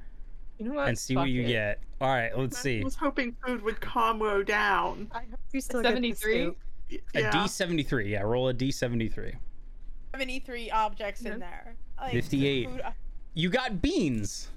You 0.59 0.67
know 0.69 0.73
what? 0.75 0.87
and 0.89 0.97
see 0.97 1.15
what 1.15 1.29
you 1.29 1.41
it. 1.43 1.47
get. 1.47 1.79
All 2.01 2.09
right, 2.09 2.37
let's 2.37 2.59
I 2.59 2.61
see. 2.61 2.81
I 2.81 2.83
was 2.83 2.95
hoping 2.95 3.35
food 3.45 3.61
would 3.63 3.79
calm 3.81 4.21
Ro 4.21 4.43
down. 4.43 5.07
I 5.13 5.19
hope 5.21 5.39
you 5.51 5.61
still 5.61 5.81
get 5.81 5.89
the 5.99 6.13
73? 6.13 6.43
soup. 6.43 6.57
Y- 6.91 6.99
A 7.15 7.19
Yeah. 7.21 7.31
D73. 7.31 8.09
Yeah, 8.09 8.21
roll 8.21 8.49
a 8.49 8.53
D73. 8.53 9.35
73 10.11 10.69
objects 10.71 11.21
Yeah. 11.21 11.27
in 11.29 11.33
mm-hmm. 11.33 11.39
there. 11.41 11.75
Like, 11.99 12.11
58. 12.11 12.69
food- 12.69 12.81
You 13.33 13.49
got 13.49 13.81
beans. 13.81 14.49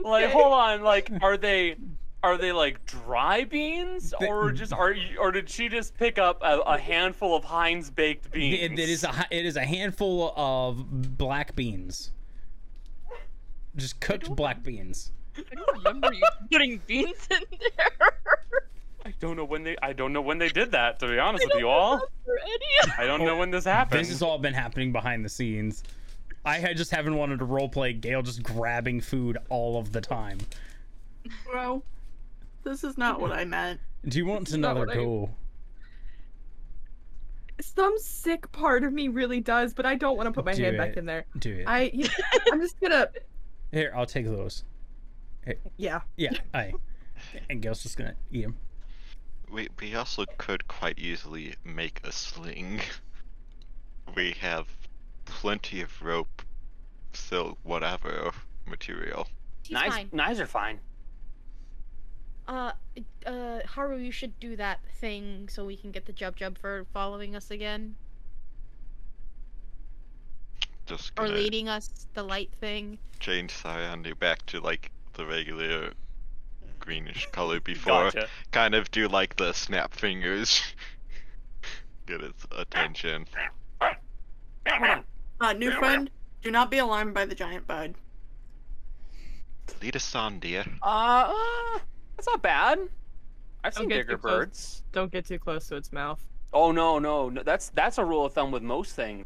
Like, 0.00 0.30
hold 0.30 0.52
on. 0.52 0.82
Like, 0.82 1.10
are 1.22 1.36
they 1.36 1.76
are 2.22 2.38
they 2.38 2.52
like 2.52 2.84
dry 2.86 3.44
beans, 3.44 4.14
or 4.20 4.52
just 4.52 4.72
are 4.72 4.92
you, 4.92 5.18
or 5.18 5.32
did 5.32 5.48
she 5.48 5.68
just 5.68 5.96
pick 5.96 6.18
up 6.18 6.40
a, 6.42 6.60
a 6.60 6.78
handful 6.78 7.36
of 7.36 7.44
Heinz 7.44 7.90
baked 7.90 8.30
beans? 8.30 8.62
It, 8.62 8.78
it 8.78 8.88
is 8.88 9.04
a 9.04 9.26
it 9.30 9.44
is 9.44 9.56
a 9.56 9.64
handful 9.64 10.32
of 10.36 11.18
black 11.18 11.56
beans. 11.56 12.10
Just 13.76 14.00
cooked 14.00 14.34
black 14.36 14.62
beans. 14.62 15.12
I 15.36 15.42
don't 15.54 15.76
remember 15.78 16.12
you 16.12 16.22
putting 16.50 16.80
beans 16.86 17.26
in 17.30 17.42
there. 17.50 18.12
I 19.04 19.12
don't 19.20 19.36
know 19.36 19.44
when 19.44 19.64
they. 19.64 19.76
I 19.82 19.92
don't 19.92 20.12
know 20.12 20.20
when 20.22 20.38
they 20.38 20.48
did 20.48 20.72
that. 20.72 21.00
To 21.00 21.08
be 21.08 21.18
honest 21.18 21.44
with 21.46 21.58
you 21.58 21.68
all, 21.68 22.00
I 22.98 23.04
don't 23.04 23.24
know 23.24 23.36
when 23.36 23.50
this 23.50 23.64
happened. 23.64 24.00
This 24.00 24.08
has 24.10 24.22
all 24.22 24.38
been 24.38 24.54
happening 24.54 24.92
behind 24.92 25.24
the 25.24 25.28
scenes. 25.28 25.82
I 26.44 26.58
had 26.58 26.76
just 26.76 26.90
haven't 26.90 27.16
wanted 27.16 27.38
to 27.40 27.46
roleplay 27.46 28.00
Gale 28.00 28.22
just 28.22 28.42
grabbing 28.42 29.00
food 29.00 29.38
all 29.48 29.78
of 29.78 29.92
the 29.92 30.00
time. 30.00 30.38
Bro, 31.50 31.82
this 32.64 32.82
is 32.84 32.98
not 32.98 33.20
what 33.20 33.32
I 33.32 33.44
meant. 33.44 33.80
Do 34.06 34.18
you 34.18 34.26
want 34.26 34.42
It's 34.42 34.52
not 34.52 34.72
another 34.76 34.86
what 34.86 34.90
I- 34.90 34.94
go? 34.94 35.30
Some 37.60 37.96
sick 37.98 38.50
part 38.50 38.82
of 38.82 38.92
me 38.92 39.06
really 39.06 39.40
does, 39.40 39.72
but 39.72 39.86
I 39.86 39.94
don't 39.94 40.16
want 40.16 40.26
to 40.26 40.32
put 40.32 40.44
my 40.44 40.52
Do 40.52 40.64
hand 40.64 40.78
back 40.78 40.96
in 40.96 41.06
there. 41.06 41.26
Do 41.38 41.58
it. 41.60 41.64
I, 41.68 41.92
you 41.94 42.08
I'm 42.52 42.60
just 42.60 42.80
gonna. 42.80 43.08
Here, 43.70 43.92
I'll 43.94 44.06
take 44.06 44.26
those. 44.26 44.64
Yeah. 45.76 46.00
Yeah, 46.16 46.32
I. 46.54 46.72
And 47.48 47.62
Gale's 47.62 47.82
just 47.82 47.96
gonna 47.96 48.16
eat 48.32 48.42
them. 48.42 48.56
We 49.52 49.68
we 49.78 49.94
also 49.94 50.24
could 50.38 50.66
quite 50.66 50.98
easily 50.98 51.54
make 51.64 52.00
a 52.04 52.10
sling. 52.10 52.80
We 54.16 54.32
have 54.40 54.66
plenty 55.26 55.80
of 55.82 56.02
rope, 56.02 56.42
silk, 57.12 57.58
whatever 57.62 58.32
material. 58.66 59.28
He's 59.62 59.74
Knives, 59.74 59.94
fine. 59.94 60.08
knives 60.12 60.40
are 60.40 60.46
fine. 60.46 60.80
Uh, 62.48 62.72
uh, 63.26 63.60
Haru, 63.66 63.98
you 63.98 64.10
should 64.10 64.38
do 64.40 64.56
that 64.56 64.80
thing 65.00 65.48
so 65.48 65.64
we 65.64 65.76
can 65.76 65.92
get 65.92 66.06
the 66.06 66.12
Jub 66.12 66.36
Jub 66.36 66.58
for 66.58 66.84
following 66.92 67.36
us 67.36 67.50
again. 67.50 67.94
Just 70.86 71.12
Or 71.16 71.26
gonna 71.26 71.38
leading 71.38 71.68
us, 71.68 72.06
the 72.14 72.22
light 72.24 72.50
thing. 72.60 72.98
change 73.20 73.52
Sayandi 73.52 74.18
back 74.18 74.44
to 74.46 74.60
like 74.60 74.90
the 75.12 75.24
regular 75.26 75.92
greenish 76.86 77.26
color 77.32 77.60
before. 77.60 78.10
Gotcha. 78.10 78.28
Kind 78.50 78.74
of 78.74 78.90
do 78.90 79.08
like 79.08 79.36
the 79.36 79.52
snap 79.52 79.94
fingers. 79.94 80.60
Get 82.06 82.20
its 82.20 82.44
attention. 82.56 83.26
Uh, 85.40 85.52
new 85.54 85.70
friend, 85.72 86.10
do 86.42 86.50
not 86.50 86.70
be 86.70 86.78
alarmed 86.78 87.14
by 87.14 87.24
the 87.24 87.34
giant 87.34 87.66
bird. 87.66 87.94
Lead 89.80 89.96
us 89.96 90.14
on, 90.14 90.38
dear. 90.38 90.64
Uh, 90.82 91.32
uh, 91.34 91.78
that's 92.16 92.26
not 92.28 92.42
bad. 92.42 92.78
I've 93.64 93.74
seen 93.74 93.88
bigger 93.88 94.12
too 94.12 94.18
close. 94.18 94.32
birds. 94.32 94.82
Don't 94.92 95.10
get 95.10 95.24
too 95.26 95.38
close 95.38 95.66
to 95.68 95.76
its 95.76 95.92
mouth. 95.92 96.20
Oh 96.52 96.70
no, 96.72 96.98
no, 96.98 97.28
no, 97.28 97.42
that's 97.42 97.70
that's 97.70 97.98
a 97.98 98.04
rule 98.04 98.26
of 98.26 98.32
thumb 98.34 98.50
with 98.50 98.62
most 98.62 98.94
things. 98.94 99.24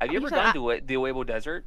Have 0.00 0.10
you 0.10 0.20
You 0.20 0.26
ever 0.26 0.30
gone 0.34 0.46
I- 0.48 0.52
to 0.52 0.70
it, 0.70 0.86
the 0.86 0.94
Uebo 0.94 1.24
Desert? 1.26 1.64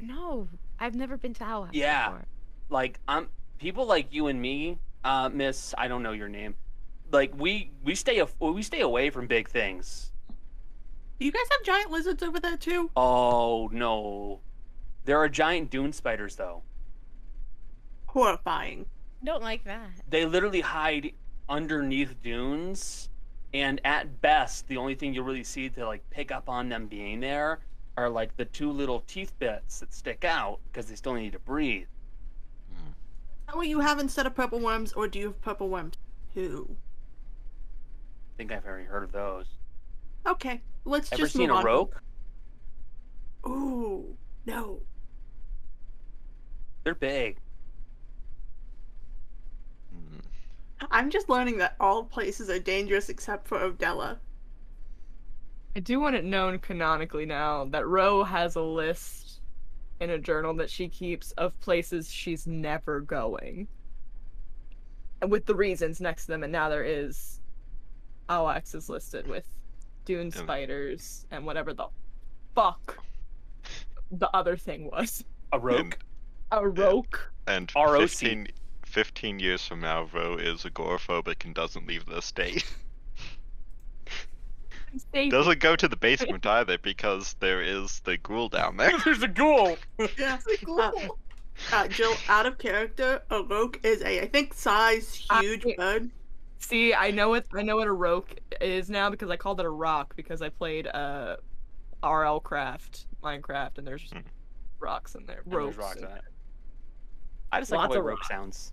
No, 0.00 0.48
I've 0.78 0.94
never 0.94 1.16
been 1.18 1.34
to 1.34 1.44
Owl 1.44 1.68
Yeah. 1.72 2.06
before. 2.08 2.24
Like, 2.70 2.98
um, 3.06 3.28
people 3.60 3.86
like 3.86 4.12
you 4.12 4.26
and 4.26 4.40
me, 4.40 4.78
uh, 5.04 5.28
Miss, 5.32 5.74
I 5.78 5.86
don't 5.86 6.02
know 6.02 6.12
your 6.12 6.28
name. 6.28 6.56
Like 7.12 7.32
we 7.36 7.70
we 7.84 7.94
stay 7.94 8.18
af- 8.18 8.34
we 8.40 8.62
stay 8.62 8.80
away 8.80 9.10
from 9.10 9.26
big 9.26 9.48
things. 9.48 10.12
Do 11.18 11.26
you 11.26 11.32
guys 11.32 11.46
have 11.50 11.62
giant 11.64 11.90
lizards 11.90 12.22
over 12.22 12.40
there 12.40 12.56
too? 12.56 12.90
Oh 12.96 13.68
no, 13.72 14.40
there 15.04 15.18
are 15.18 15.28
giant 15.28 15.70
dune 15.70 15.92
spiders 15.92 16.36
though. 16.36 16.62
Horrifying. 18.06 18.86
Don't 19.22 19.42
like 19.42 19.64
that. 19.64 19.90
They 20.08 20.24
literally 20.24 20.62
hide 20.62 21.12
underneath 21.48 22.22
dunes, 22.22 23.10
and 23.52 23.80
at 23.84 24.20
best, 24.20 24.66
the 24.68 24.78
only 24.78 24.94
thing 24.94 25.12
you'll 25.12 25.24
really 25.24 25.44
see 25.44 25.68
to 25.68 25.86
like 25.86 26.08
pick 26.10 26.32
up 26.32 26.48
on 26.48 26.68
them 26.68 26.86
being 26.86 27.20
there 27.20 27.60
are 27.96 28.08
like 28.08 28.36
the 28.36 28.44
two 28.46 28.70
little 28.70 29.00
teeth 29.06 29.32
bits 29.38 29.80
that 29.80 29.92
stick 29.92 30.24
out 30.24 30.60
because 30.66 30.86
they 30.86 30.94
still 30.94 31.14
need 31.14 31.32
to 31.32 31.38
breathe. 31.40 31.88
How 33.50 33.56
what 33.56 33.66
you 33.66 33.80
have 33.80 33.98
instead 33.98 34.26
of 34.26 34.34
purple 34.36 34.60
worms, 34.60 34.92
or 34.92 35.08
do 35.08 35.18
you 35.18 35.26
have 35.26 35.40
purple 35.42 35.68
worms 35.68 35.94
too? 36.34 36.76
I 38.32 38.36
think 38.36 38.52
I've 38.52 38.64
already 38.64 38.84
heard 38.84 39.02
of 39.02 39.10
those. 39.10 39.46
Okay, 40.24 40.60
let's 40.84 41.12
Ever 41.12 41.22
just 41.22 41.32
seen 41.32 41.48
move 41.48 41.56
a 41.56 41.58
on. 41.58 41.64
roke? 41.64 42.02
Ooh, 43.44 44.16
no. 44.46 44.80
They're 46.84 46.94
big. 46.94 47.38
Hmm. 49.92 50.18
I'm 50.92 51.10
just 51.10 51.28
learning 51.28 51.58
that 51.58 51.74
all 51.80 52.04
places 52.04 52.50
are 52.50 52.60
dangerous 52.60 53.08
except 53.08 53.48
for 53.48 53.58
Odella. 53.58 54.18
I 55.74 55.80
do 55.80 55.98
want 55.98 56.14
it 56.14 56.24
known 56.24 56.60
canonically 56.60 57.26
now 57.26 57.64
that 57.64 57.84
Ro 57.84 58.22
has 58.22 58.54
a 58.54 58.62
list 58.62 59.29
in 60.00 60.10
a 60.10 60.18
journal 60.18 60.54
that 60.54 60.70
she 60.70 60.88
keeps 60.88 61.32
of 61.32 61.58
places 61.60 62.10
she's 62.10 62.46
never 62.46 63.00
going. 63.00 63.68
And 65.20 65.30
with 65.30 65.44
the 65.44 65.54
reasons 65.54 66.00
next 66.00 66.26
to 66.26 66.32
them, 66.32 66.42
and 66.42 66.52
now 66.52 66.68
there 66.68 66.84
is 66.84 67.40
Alex 68.28 68.74
is 68.74 68.88
listed 68.88 69.26
with 69.26 69.46
dune 70.04 70.30
spiders 70.30 71.26
and 71.30 71.44
whatever 71.44 71.74
the 71.74 71.86
fuck 72.54 72.98
the 74.10 74.30
other 74.34 74.56
thing 74.56 74.90
was. 74.90 75.24
A 75.52 75.58
roke? 75.58 75.98
A 76.52 76.66
roke. 76.66 77.32
And 77.46 77.70
ROC. 77.74 78.00
15, 78.00 78.48
15 78.86 79.38
years 79.40 79.66
from 79.66 79.80
now, 79.80 80.08
Ro 80.12 80.36
is 80.36 80.62
agoraphobic 80.62 81.44
and 81.44 81.54
doesn't 81.54 81.86
leave 81.86 82.06
the 82.06 82.22
state. 82.22 82.64
Safety. 84.96 85.30
doesn't 85.30 85.60
go 85.60 85.76
to 85.76 85.86
the 85.88 85.96
basement 86.08 86.44
either 86.46 86.78
because 86.78 87.34
there 87.40 87.62
is 87.62 88.00
the 88.00 88.16
ghoul 88.18 88.48
down 88.48 88.76
there. 88.76 88.92
There's 89.04 89.22
a 89.22 89.28
ghoul. 89.28 89.76
Yeah. 90.18 90.38
Uh, 90.68 90.92
uh, 91.72 91.88
Jill, 91.88 92.14
out 92.28 92.46
of 92.46 92.58
character, 92.58 93.22
a 93.30 93.42
roke 93.42 93.78
is 93.84 94.02
a, 94.02 94.22
I 94.22 94.26
think, 94.28 94.54
size 94.54 95.26
I- 95.30 95.40
huge 95.42 95.64
bird. 95.76 96.10
See, 96.58 96.92
I 96.92 97.10
know 97.10 97.30
what 97.30 97.46
I 97.54 97.62
know 97.62 97.76
what 97.76 97.86
a 97.88 97.92
roke 97.92 98.34
is 98.60 98.90
now 98.90 99.08
because 99.08 99.30
I 99.30 99.36
called 99.36 99.60
it 99.60 99.66
a 99.66 99.70
rock 99.70 100.14
because 100.14 100.42
I 100.42 100.50
played 100.50 100.86
uh 100.86 101.36
RL 102.04 102.38
Craft 102.40 103.06
Minecraft 103.22 103.78
and 103.78 103.86
there's 103.86 104.10
Hmm. 104.12 104.18
rocks 104.78 105.14
in 105.14 105.24
there. 105.24 105.40
And 105.44 105.52
there's 105.52 105.64
Ropes. 105.64 105.76
rocks 105.78 105.96
in 105.96 106.04
in 106.04 106.10
it. 106.10 106.22
I 107.52 107.60
just 107.60 107.70
like 107.72 107.90
the 107.90 107.98
of 107.98 108.04
way 108.04 108.10
roke 108.10 108.18
rocks. 108.18 108.28
sounds. 108.28 108.72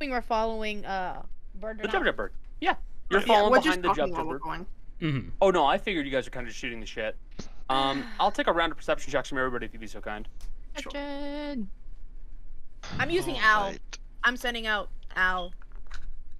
We're 0.00 0.20
following 0.20 0.84
uh 0.84 1.22
bird. 1.54 1.78
or 1.78 1.82
The 1.86 1.88
not. 1.92 2.02
Jub 2.02 2.06
Jub 2.08 2.16
bird. 2.16 2.32
Yeah, 2.60 2.74
you're 3.12 3.20
Yeah, 3.20 3.26
following 3.26 3.62
behind 3.62 3.82
the 3.84 3.92
jump 3.94 4.12
Jub 4.12 4.16
while 4.16 4.24
Jub 4.24 4.26
we're 4.28 4.32
bird. 4.34 4.42
going. 4.42 4.66
Mm-hmm. 5.00 5.28
Oh 5.40 5.50
no, 5.50 5.64
I 5.66 5.78
figured 5.78 6.06
you 6.06 6.12
guys 6.12 6.26
are 6.26 6.30
kind 6.30 6.46
of 6.46 6.54
shooting 6.54 6.80
the 6.80 6.86
shit. 6.86 7.16
Um, 7.68 8.04
I'll 8.20 8.30
take 8.32 8.46
a 8.48 8.52
round 8.52 8.72
of 8.72 8.78
perception 8.78 9.10
checks 9.12 9.28
from 9.28 9.38
everybody 9.38 9.66
if 9.66 9.72
you'd 9.72 9.80
be 9.80 9.86
so 9.86 10.00
kind. 10.00 10.28
Attention. 10.76 11.68
I'm 12.98 13.10
using 13.10 13.36
owl. 13.40 13.64
Alright. 13.66 13.98
I'm 14.24 14.36
sending 14.36 14.66
out 14.66 14.88
owl. 15.16 15.52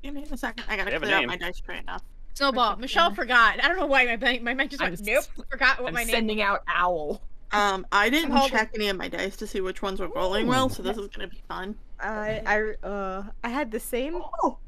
Give 0.03 0.15
me 0.15 0.25
a 0.31 0.37
second. 0.37 0.65
I 0.69 0.77
gotta 0.77 0.91
They 0.91 0.99
clear 0.99 1.15
out 1.17 1.27
my 1.27 1.37
dice 1.37 1.61
tray 1.61 1.79
enough. 1.79 2.03
Snowball. 2.35 2.73
Okay. 2.73 2.81
Michelle 2.81 3.15
forgot. 3.15 3.63
I 3.63 3.69
don't 3.69 3.77
know 3.79 3.87
why 3.87 4.05
my 4.05 4.17
mind, 4.17 4.43
my 4.43 4.55
mind 4.55 4.71
just 4.71 4.83
I'm 4.83 4.91
went. 4.91 5.03
Nope. 5.05 5.25
Forgot 5.51 5.81
what 5.81 5.89
I'm 5.89 5.95
my 5.95 6.01
name. 6.01 6.09
Is. 6.09 6.15
Sending 6.15 6.43
out 6.43 6.63
owl. 6.67 7.23
Um, 7.53 7.87
I 7.93 8.09
didn't 8.09 8.31
holding. 8.33 8.51
check 8.51 8.71
any 8.75 8.89
of 8.89 8.97
my 8.97 9.09
dice 9.09 9.37
to 9.37 9.47
see 9.47 9.61
which 9.61 9.83
ones 9.83 10.01
were 10.01 10.09
rolling 10.09 10.47
well, 10.47 10.69
so 10.71 10.83
this 10.83 10.97
is 10.97 11.09
gonna 11.09 11.29
be 11.29 11.43
fun. 11.49 11.77
I 12.01 12.43
I 12.83 12.87
uh 12.87 13.23
I 13.45 13.49
had 13.51 13.71
the 13.71 13.79
same 13.81 14.23
Oh, 14.43 14.59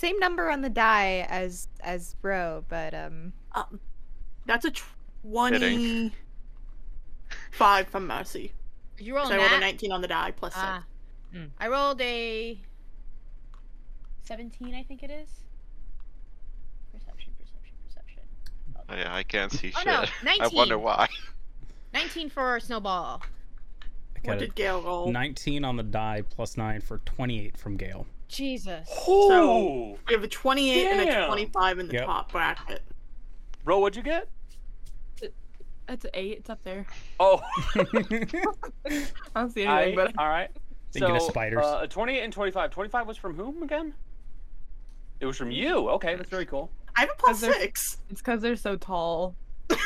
same 0.00 0.18
number 0.18 0.50
on 0.50 0.62
the 0.62 0.70
die 0.70 1.26
as 1.28 1.68
as 1.82 2.14
Bro, 2.22 2.64
but 2.68 2.94
um 2.94 3.32
um, 3.52 3.78
that's 4.46 4.64
a 4.64 4.72
twenty-five 5.22 6.12
from 7.88 8.06
Mercy. 8.06 8.52
Did 8.96 9.06
you 9.06 9.14
roll 9.16 9.26
So 9.26 9.34
I 9.34 9.36
a 9.36 9.40
rolled 9.40 9.52
a 9.52 9.60
nineteen 9.60 9.92
on 9.92 10.00
the 10.00 10.08
die 10.08 10.30
plus 10.32 10.54
six. 10.54 10.64
Ah. 10.64 10.84
Hmm. 11.32 11.44
I 11.60 11.68
rolled 11.68 12.00
a 12.00 12.58
17, 14.22 14.74
I 14.74 14.82
think 14.84 15.02
it 15.02 15.10
is. 15.10 15.28
Perception, 16.92 17.32
perception, 17.38 17.74
perception. 17.86 18.22
I, 18.88 19.18
I 19.18 19.22
can't 19.24 19.52
see 19.52 19.72
Oh, 19.76 19.80
shit. 19.80 20.10
no, 20.24 20.30
I 20.44 20.48
wonder 20.48 20.78
why. 20.78 21.08
19 21.94 22.30
for 22.30 22.58
Snowball. 22.60 23.22
What 24.22 24.38
did 24.38 24.50
a 24.50 24.52
Gale 24.52 24.82
roll? 24.82 25.10
19 25.10 25.64
on 25.64 25.76
the 25.76 25.82
die 25.82 26.22
plus 26.28 26.56
9 26.56 26.80
for 26.80 26.98
28 26.98 27.56
from 27.56 27.76
Gale. 27.76 28.06
Jesus. 28.30 28.88
Oh, 29.08 29.98
We 30.08 30.14
have 30.14 30.22
a 30.22 30.28
twenty-eight 30.28 30.86
and 30.86 31.08
a 31.08 31.26
twenty-five 31.26 31.78
in 31.78 31.88
the 31.88 31.94
Yep. 31.94 32.04
top 32.06 32.32
bracket. 32.32 32.82
bro, 33.64 33.78
what'd 33.80 33.96
you 33.96 34.02
get? 34.02 34.28
That's 35.86 36.04
an 36.04 36.10
eight. 36.14 36.38
It's 36.38 36.50
up 36.50 36.62
there. 36.62 36.86
Oh, 37.18 37.40
I 37.74 37.82
don't 39.34 39.52
see 39.52 39.66
I, 39.66 39.82
anything, 39.82 39.96
but 39.96 40.14
all 40.18 40.28
right. 40.28 40.48
Thinking 40.92 41.18
so, 41.18 41.26
of 41.26 41.30
spiders. 41.32 41.64
Uh, 41.64 41.86
28 41.88 42.22
and 42.22 42.32
25. 42.32 42.70
25 42.70 43.06
was 43.08 43.16
from 43.16 43.34
whom 43.34 43.62
again? 43.64 43.94
It 45.18 45.26
was 45.26 45.36
from 45.36 45.50
you. 45.50 45.88
Okay, 45.90 46.14
that's 46.14 46.30
very 46.30 46.46
cool. 46.46 46.70
I 46.96 47.00
have 47.00 47.10
a 47.10 47.14
plus 47.20 47.42
Is 47.42 47.54
six. 47.54 47.96
it's 48.08 48.20
because 48.20 48.40
they're 48.40 48.56
so 48.56 48.76
tall. 48.76 49.34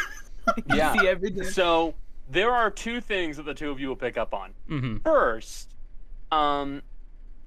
Yeah. 0.67 0.93
see 0.93 1.09
everything. 1.09 1.45
So 1.45 1.95
there 2.31 2.53
are 2.53 2.71
two 2.71 3.01
things 3.01 3.39
that 3.39 3.45
the 3.45 3.55
two 3.55 3.71
of 3.71 3.81
you 3.81 3.89
will 3.89 3.97
pick 3.97 4.19
up 4.19 4.35
on. 4.35 4.53
mm-hmm. 4.69 4.99
First, 4.99 5.71
um, 6.31 6.83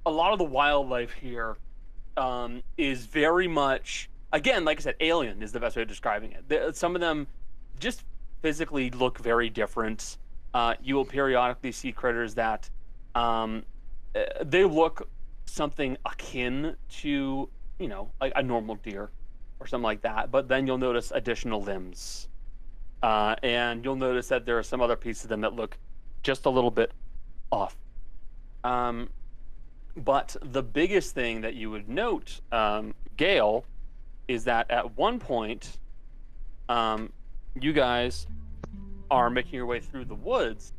a 0.08 0.10
lot 0.10 0.32
of 0.32 0.38
the 0.38 0.44
wildlife 0.44 1.12
here 1.12 1.58
um, 2.16 2.62
is 2.78 3.04
very 3.04 3.46
much, 3.46 4.08
again, 4.32 4.64
like 4.64 4.78
I 4.78 4.80
said, 4.80 4.96
alien 5.00 5.42
is 5.42 5.52
the 5.52 5.60
best 5.60 5.76
way 5.76 5.82
of 5.82 5.88
describing 5.88 6.32
it. 6.32 6.76
Some 6.76 6.94
of 6.94 7.02
them 7.02 7.26
just 7.78 8.04
physically 8.40 8.90
look 8.90 9.18
very 9.18 9.50
different. 9.50 10.16
Uh, 10.54 10.74
you 10.82 10.94
will 10.94 11.04
periodically 11.04 11.72
see 11.72 11.92
critters 11.92 12.34
that 12.36 12.70
um, 13.14 13.64
uh, 14.16 14.22
they 14.42 14.64
look 14.64 15.08
something 15.44 15.98
akin 16.06 16.74
to, 16.88 17.48
you 17.78 17.88
know, 17.88 18.10
like 18.18 18.32
a 18.34 18.42
normal 18.42 18.76
deer 18.76 19.10
or 19.60 19.66
something 19.66 19.84
like 19.84 20.00
that. 20.00 20.30
But 20.30 20.48
then 20.48 20.66
you'll 20.66 20.78
notice 20.78 21.12
additional 21.14 21.60
limbs 21.60 22.28
uh, 23.02 23.36
and 23.42 23.84
you'll 23.84 23.96
notice 23.96 24.28
that 24.28 24.46
there 24.46 24.58
are 24.58 24.62
some 24.62 24.80
other 24.80 24.96
pieces 24.96 25.24
of 25.24 25.28
them 25.28 25.42
that 25.42 25.52
look 25.52 25.76
just 26.22 26.46
a 26.46 26.50
little 26.50 26.70
bit 26.70 26.92
off. 27.52 27.76
Um, 28.64 29.10
but 30.04 30.36
the 30.42 30.62
biggest 30.62 31.14
thing 31.14 31.40
that 31.42 31.54
you 31.54 31.70
would 31.70 31.88
note, 31.88 32.40
um, 32.52 32.94
Gale, 33.16 33.64
is 34.28 34.44
that 34.44 34.70
at 34.70 34.96
one 34.96 35.18
point, 35.18 35.78
um, 36.68 37.12
you 37.60 37.72
guys 37.72 38.26
are 39.10 39.30
making 39.30 39.54
your 39.54 39.66
way 39.66 39.80
through 39.80 40.04
the 40.04 40.14
woods, 40.14 40.72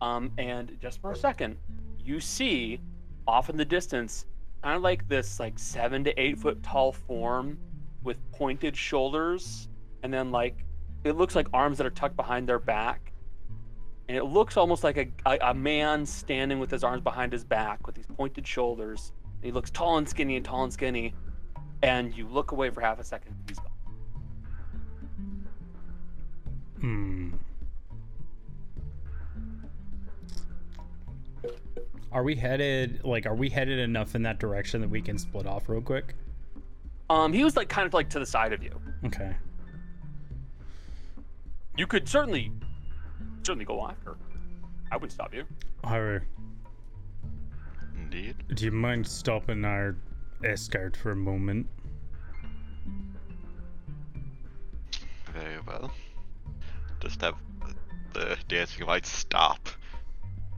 um, 0.00 0.30
and 0.38 0.76
just 0.80 1.00
for 1.00 1.12
a 1.12 1.16
second, 1.16 1.56
you 1.98 2.20
see 2.20 2.80
off 3.26 3.48
in 3.48 3.56
the 3.56 3.64
distance, 3.64 4.26
kind 4.62 4.76
of 4.76 4.82
like 4.82 5.08
this 5.08 5.40
like 5.40 5.58
seven 5.58 6.04
to 6.04 6.20
eight 6.20 6.38
foot 6.38 6.62
tall 6.62 6.92
form 6.92 7.58
with 8.02 8.16
pointed 8.32 8.76
shoulders, 8.76 9.68
and 10.02 10.12
then 10.12 10.30
like 10.30 10.64
it 11.04 11.16
looks 11.16 11.34
like 11.34 11.46
arms 11.52 11.78
that 11.78 11.86
are 11.86 11.90
tucked 11.90 12.16
behind 12.16 12.48
their 12.48 12.58
back, 12.58 13.12
and 14.08 14.16
it 14.16 14.24
looks 14.24 14.56
almost 14.56 14.84
like 14.84 14.96
a, 14.96 15.08
a, 15.26 15.50
a 15.50 15.54
man 15.54 16.06
standing 16.06 16.58
with 16.58 16.70
his 16.70 16.84
arms 16.84 17.02
behind 17.02 17.32
his 17.32 17.44
back 17.44 17.86
with 17.86 17.96
these 17.96 18.06
pointed 18.06 18.46
shoulders. 18.46 19.12
And 19.36 19.44
he 19.44 19.52
looks 19.52 19.70
tall 19.70 19.98
and 19.98 20.08
skinny 20.08 20.36
and 20.36 20.44
tall 20.44 20.64
and 20.64 20.72
skinny, 20.72 21.14
and 21.82 22.16
you 22.16 22.28
look 22.28 22.52
away 22.52 22.70
for 22.70 22.80
half 22.80 23.00
a 23.00 23.04
second. 23.04 23.34
He's 23.48 23.58
gone. 23.58 23.70
Hmm. 26.80 27.30
Are 32.12 32.22
we 32.22 32.34
headed 32.34 33.04
like 33.04 33.26
are 33.26 33.34
we 33.34 33.50
headed 33.50 33.78
enough 33.78 34.14
in 34.14 34.22
that 34.22 34.38
direction 34.38 34.80
that 34.80 34.88
we 34.88 35.02
can 35.02 35.18
split 35.18 35.46
off 35.46 35.68
real 35.68 35.82
quick? 35.82 36.14
Um, 37.10 37.32
he 37.32 37.44
was 37.44 37.56
like 37.56 37.68
kind 37.68 37.86
of 37.86 37.94
like 37.94 38.08
to 38.10 38.18
the 38.18 38.26
side 38.26 38.52
of 38.52 38.62
you. 38.62 38.80
Okay. 39.04 39.34
You 41.76 41.86
could 41.86 42.08
certainly, 42.08 42.52
certainly 43.46 43.64
go 43.64 43.86
after. 43.86 44.16
I 44.90 44.96
wouldn't 44.96 45.12
stop 45.12 45.32
you. 45.32 45.44
Or 45.84 46.26
Indeed. 47.96 48.34
do 48.54 48.64
you 48.64 48.72
mind 48.72 49.06
stopping 49.06 49.64
our 49.64 49.96
escort 50.44 50.96
for 50.96 51.12
a 51.12 51.16
moment? 51.16 51.68
Very 55.32 55.58
well. 55.66 55.92
Just 57.00 57.20
have 57.20 57.36
the 58.14 58.36
dancing 58.48 58.84
lights 58.86 59.10
stop. 59.10 59.68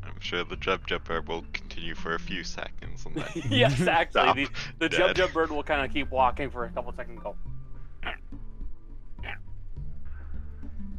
I'm 0.03 0.19
sure 0.21 0.43
the 0.45 0.57
jump 0.57 0.87
jumper 0.87 1.21
will 1.21 1.45
continue 1.53 1.95
for 1.95 2.15
a 2.15 2.19
few 2.19 2.43
seconds 2.43 3.05
and 3.05 3.17
then 3.17 3.27
yes, 3.51 3.81
actually, 3.87 4.45
the, 4.45 4.51
Stop. 4.51 4.79
the 4.79 4.89
jump 4.89 5.07
Dead. 5.09 5.17
jump 5.17 5.33
bird 5.35 5.51
will 5.51 5.63
kind 5.63 5.85
of 5.85 5.93
keep 5.93 6.11
walking 6.11 6.49
for 6.51 6.65
a 6.65 6.71
couple 6.71 6.93
seconds. 6.93 7.17
And 7.17 7.23
go. 7.23 7.37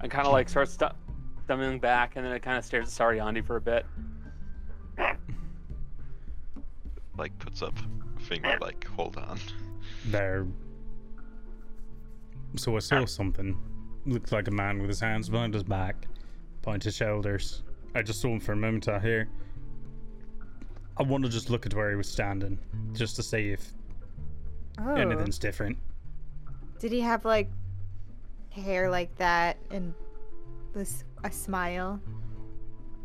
And 0.01 0.09
kind 0.11 0.27
of 0.27 0.31
like 0.33 0.47
starts 0.47 0.73
stu- 0.73 0.87
stumbling 1.49 1.79
back, 1.79 2.15
and 2.15 2.23
then 2.23 2.31
it 2.31 2.43
kind 2.43 2.59
of 2.59 2.63
stares 2.63 2.85
at 2.99 3.07
Sariandi 3.07 3.43
for 3.43 3.55
a 3.55 3.61
bit. 3.61 3.83
like 7.17 7.37
puts 7.39 7.61
up 7.63 7.73
a 8.17 8.19
finger 8.21 8.55
like 8.61 8.85
hold 8.87 9.17
on. 9.17 9.39
There. 10.05 10.45
So 12.55 12.75
I 12.75 12.79
saw 12.79 13.03
something. 13.05 13.57
Looked 14.05 14.31
like 14.31 14.47
a 14.47 14.51
man 14.51 14.79
with 14.79 14.89
his 14.89 14.99
hands 14.99 15.27
behind 15.27 15.55
his 15.55 15.63
back, 15.63 16.07
pointed 16.61 16.93
shoulders. 16.93 17.63
I 17.95 18.03
just 18.03 18.21
saw 18.21 18.29
him 18.29 18.39
for 18.39 18.51
a 18.53 18.55
moment 18.55 18.87
out 18.87 19.01
here. 19.01 19.27
I 20.97 21.03
want 21.03 21.23
to 21.23 21.29
just 21.31 21.49
look 21.49 21.65
at 21.65 21.73
where 21.73 21.89
he 21.89 21.95
was 21.95 22.07
standing, 22.07 22.59
just 22.93 23.15
to 23.15 23.23
see 23.23 23.51
if 23.51 23.73
Oh. 24.77 24.93
anything's 24.93 25.39
different. 25.39 25.77
Did 26.77 26.91
he 26.91 27.01
have 27.01 27.25
like 27.25 27.49
hair 28.51 28.89
like 28.89 29.13
that 29.17 29.57
and 29.71 29.93
this 30.73 31.03
a 31.23 31.31
smile? 31.31 31.99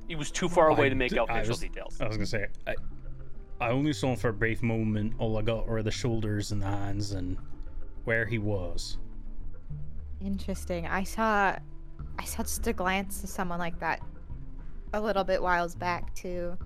He 0.08 0.16
was 0.16 0.30
too 0.30 0.48
far 0.48 0.68
away 0.68 0.86
I 0.86 0.88
to 0.90 0.94
make 0.94 1.10
d- 1.12 1.18
out 1.18 1.30
I 1.30 1.38
facial 1.40 1.52
was- 1.52 1.60
details. 1.60 2.00
I 2.00 2.06
was 2.06 2.16
gonna 2.16 2.26
say, 2.26 2.46
I, 2.66 2.74
I 3.60 3.68
only 3.70 3.92
saw 3.92 4.10
him 4.10 4.16
for 4.16 4.28
a 4.28 4.32
brief 4.32 4.62
moment. 4.62 5.14
All 5.18 5.38
I 5.38 5.42
got 5.42 5.66
were 5.66 5.82
the 5.82 5.90
shoulders 5.90 6.52
and 6.52 6.60
the 6.60 6.66
hands 6.66 7.12
and 7.12 7.36
where 8.04 8.26
he 8.26 8.38
was. 8.38 8.98
Interesting. 10.20 10.86
I 10.86 11.02
saw 11.04 11.56
I 12.18 12.24
saw 12.24 12.42
just 12.42 12.66
a 12.66 12.72
glance 12.72 13.24
of 13.24 13.30
someone 13.30 13.58
like 13.58 13.78
that 13.80 14.00
a 14.92 15.00
little 15.00 15.24
bit 15.24 15.42
whiles 15.42 15.74
back 15.74 16.14
too. 16.14 16.56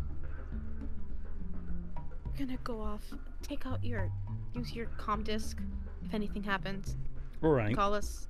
We're 2.26 2.46
gonna 2.46 2.58
go 2.64 2.80
off. 2.80 3.02
Take 3.42 3.66
out 3.66 3.82
your, 3.84 4.10
use 4.54 4.72
your 4.74 4.86
comm 4.98 5.24
disc. 5.24 5.58
If 6.04 6.14
anything 6.14 6.42
happens, 6.42 6.96
All 7.42 7.50
right, 7.50 7.74
call 7.74 7.94
us. 7.94 8.28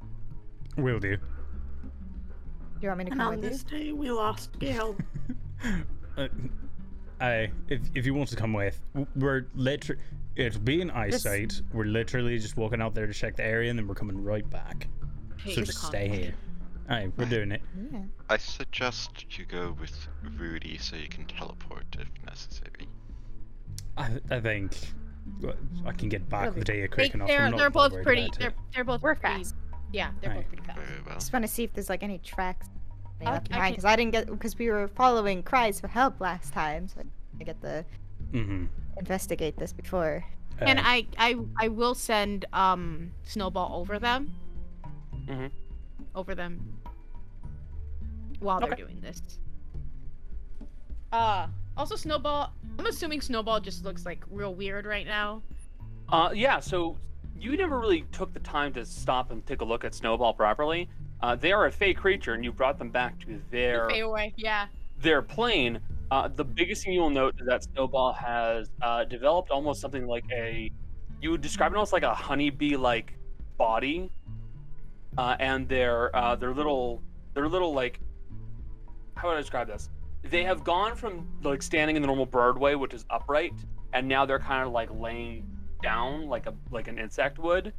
will 0.76 0.98
do. 0.98 1.16
Do 2.80 2.84
you 2.86 2.88
want 2.88 2.98
me 2.98 3.04
to 3.06 3.10
And 3.12 3.20
come 3.20 3.28
on 3.28 3.36
with 3.36 3.44
you? 3.44 3.50
this 3.50 3.62
day, 3.64 3.92
we 3.92 4.10
lost 4.10 4.58
Gale. 4.58 4.96
Uh, 6.16 6.26
I, 7.20 7.50
if 7.68 7.80
if 7.94 8.04
you 8.06 8.12
want 8.14 8.28
to 8.30 8.36
come 8.36 8.52
with, 8.52 8.80
we're 9.16 9.46
literally. 9.54 10.00
It'll 10.34 10.60
be 10.60 10.80
an 10.82 10.90
eyesight. 10.90 11.60
We're 11.72 11.84
literally 11.84 12.38
just 12.38 12.56
walking 12.56 12.80
out 12.80 12.94
there 12.94 13.06
to 13.06 13.12
check 13.14 13.36
the 13.36 13.44
area, 13.44 13.70
and 13.70 13.78
then 13.78 13.86
we're 13.86 13.94
coming 13.94 14.22
right 14.24 14.48
back. 14.50 14.88
Hey, 15.36 15.54
so 15.54 15.62
just 15.62 15.82
stay 15.84 16.08
here. 16.08 16.34
Alright, 16.90 17.12
we're 17.16 17.26
doing 17.26 17.52
it. 17.52 17.62
Yeah. 17.92 18.00
I 18.30 18.36
suggest 18.36 19.26
you 19.38 19.44
go 19.44 19.76
with 19.80 20.08
Rudy 20.38 20.76
so 20.78 20.96
you 20.96 21.08
can 21.08 21.24
teleport 21.26 21.84
if 21.98 22.08
necessary. 22.26 22.88
I, 23.96 24.12
I 24.30 24.40
think 24.40 24.76
I 25.86 25.92
can 25.92 26.08
get 26.08 26.28
back 26.28 26.54
with 26.54 26.64
Daya 26.66 26.82
They, 26.82 26.88
quick 26.88 27.14
enough. 27.14 27.28
they're 27.28 27.50
they're 27.52 27.70
both 27.70 27.92
pretty. 28.02 28.28
They're 28.38 28.54
they're 28.74 28.84
both 28.84 29.02
We're 29.02 29.14
pretty- 29.16 29.44
fast. 29.44 29.54
Yeah, 29.92 30.10
they're 30.20 30.30
Right. 30.30 30.38
both 30.40 30.48
pretty 30.48 30.62
fast. 30.64 30.78
Very 30.78 31.00
well. 31.06 31.14
Just 31.14 31.32
want 31.32 31.44
to 31.44 31.48
see 31.50 31.64
if 31.64 31.72
there's 31.72 31.88
like 31.88 32.02
any 32.02 32.18
tracks 32.18 32.68
they 33.18 33.26
I'll- 33.26 33.32
left 33.34 33.48
I 33.52 33.56
behind 33.56 33.72
because 33.74 33.84
I 33.84 33.96
didn't 33.96 34.12
get 34.12 34.26
because 34.26 34.56
we 34.58 34.68
were 34.70 34.88
following 34.88 35.42
cries 35.42 35.80
for 35.80 35.88
help 35.88 36.20
last 36.20 36.52
time, 36.52 36.88
so 36.88 37.02
I 37.40 37.44
get 37.44 37.60
the 37.60 37.84
Mm-hmm. 38.32 38.66
investigate 38.98 39.56
this 39.56 39.72
before. 39.72 40.24
And 40.60 40.78
Uh, 40.78 40.82
I, 40.84 41.06
I 41.18 41.36
I 41.56 41.68
will 41.68 41.94
send 41.94 42.44
um 42.52 43.12
Snowball 43.22 43.80
over 43.80 43.98
them. 43.98 44.34
Mhm. 45.26 45.50
Over 46.14 46.34
them. 46.34 46.74
While 48.40 48.60
they're 48.60 48.74
doing 48.74 49.00
this. 49.00 49.20
Uh 51.12 51.46
also 51.76 51.96
Snowball 51.96 52.52
I'm 52.78 52.86
assuming 52.86 53.20
Snowball 53.20 53.60
just 53.60 53.84
looks 53.84 54.04
like 54.04 54.24
real 54.30 54.54
weird 54.54 54.84
right 54.86 55.06
now. 55.06 55.42
Uh, 56.10 56.30
yeah, 56.34 56.58
so 56.60 56.96
you 57.40 57.56
never 57.56 57.78
really 57.78 58.02
took 58.12 58.32
the 58.32 58.40
time 58.40 58.72
to 58.74 58.84
stop 58.84 59.30
and 59.30 59.44
take 59.46 59.60
a 59.60 59.64
look 59.64 59.84
at 59.84 59.94
Snowball 59.94 60.34
properly. 60.34 60.88
Uh, 61.20 61.34
they 61.34 61.52
are 61.52 61.66
a 61.66 61.72
fey 61.72 61.94
creature, 61.94 62.34
and 62.34 62.44
you 62.44 62.52
brought 62.52 62.78
them 62.78 62.90
back 62.90 63.18
to 63.20 63.40
their 63.50 63.88
away. 63.88 64.32
Yeah. 64.36 64.66
their 65.00 65.22
plane. 65.22 65.80
Uh, 66.10 66.28
the 66.28 66.44
biggest 66.44 66.84
thing 66.84 66.94
you 66.94 67.00
will 67.00 67.10
note 67.10 67.34
is 67.38 67.46
that 67.46 67.64
Snowball 67.64 68.12
has 68.12 68.70
uh, 68.82 69.04
developed 69.04 69.50
almost 69.50 69.80
something 69.80 70.06
like 70.06 70.24
a 70.32 70.70
you 71.20 71.30
would 71.32 71.40
describe 71.40 71.72
it 71.72 71.74
almost 71.74 71.92
like 71.92 72.04
a 72.04 72.14
honeybee-like 72.14 73.12
body, 73.56 74.10
uh, 75.16 75.36
and 75.40 75.68
their 75.68 76.14
uh, 76.14 76.36
their 76.36 76.54
little 76.54 77.02
their 77.34 77.48
little 77.48 77.74
like 77.74 78.00
how 79.16 79.28
would 79.28 79.36
I 79.36 79.40
describe 79.40 79.66
this? 79.66 79.90
They 80.22 80.44
have 80.44 80.62
gone 80.62 80.94
from 80.94 81.28
like 81.42 81.62
standing 81.62 81.96
in 81.96 82.02
the 82.02 82.06
normal 82.06 82.26
bird 82.26 82.56
way, 82.58 82.76
which 82.76 82.94
is 82.94 83.04
upright, 83.10 83.52
and 83.92 84.06
now 84.06 84.24
they're 84.24 84.38
kind 84.38 84.64
of 84.64 84.72
like 84.72 84.88
laying 84.92 85.44
down 85.82 86.26
like 86.28 86.46
a 86.46 86.54
like 86.70 86.88
an 86.88 86.98
insect 86.98 87.38
would. 87.38 87.72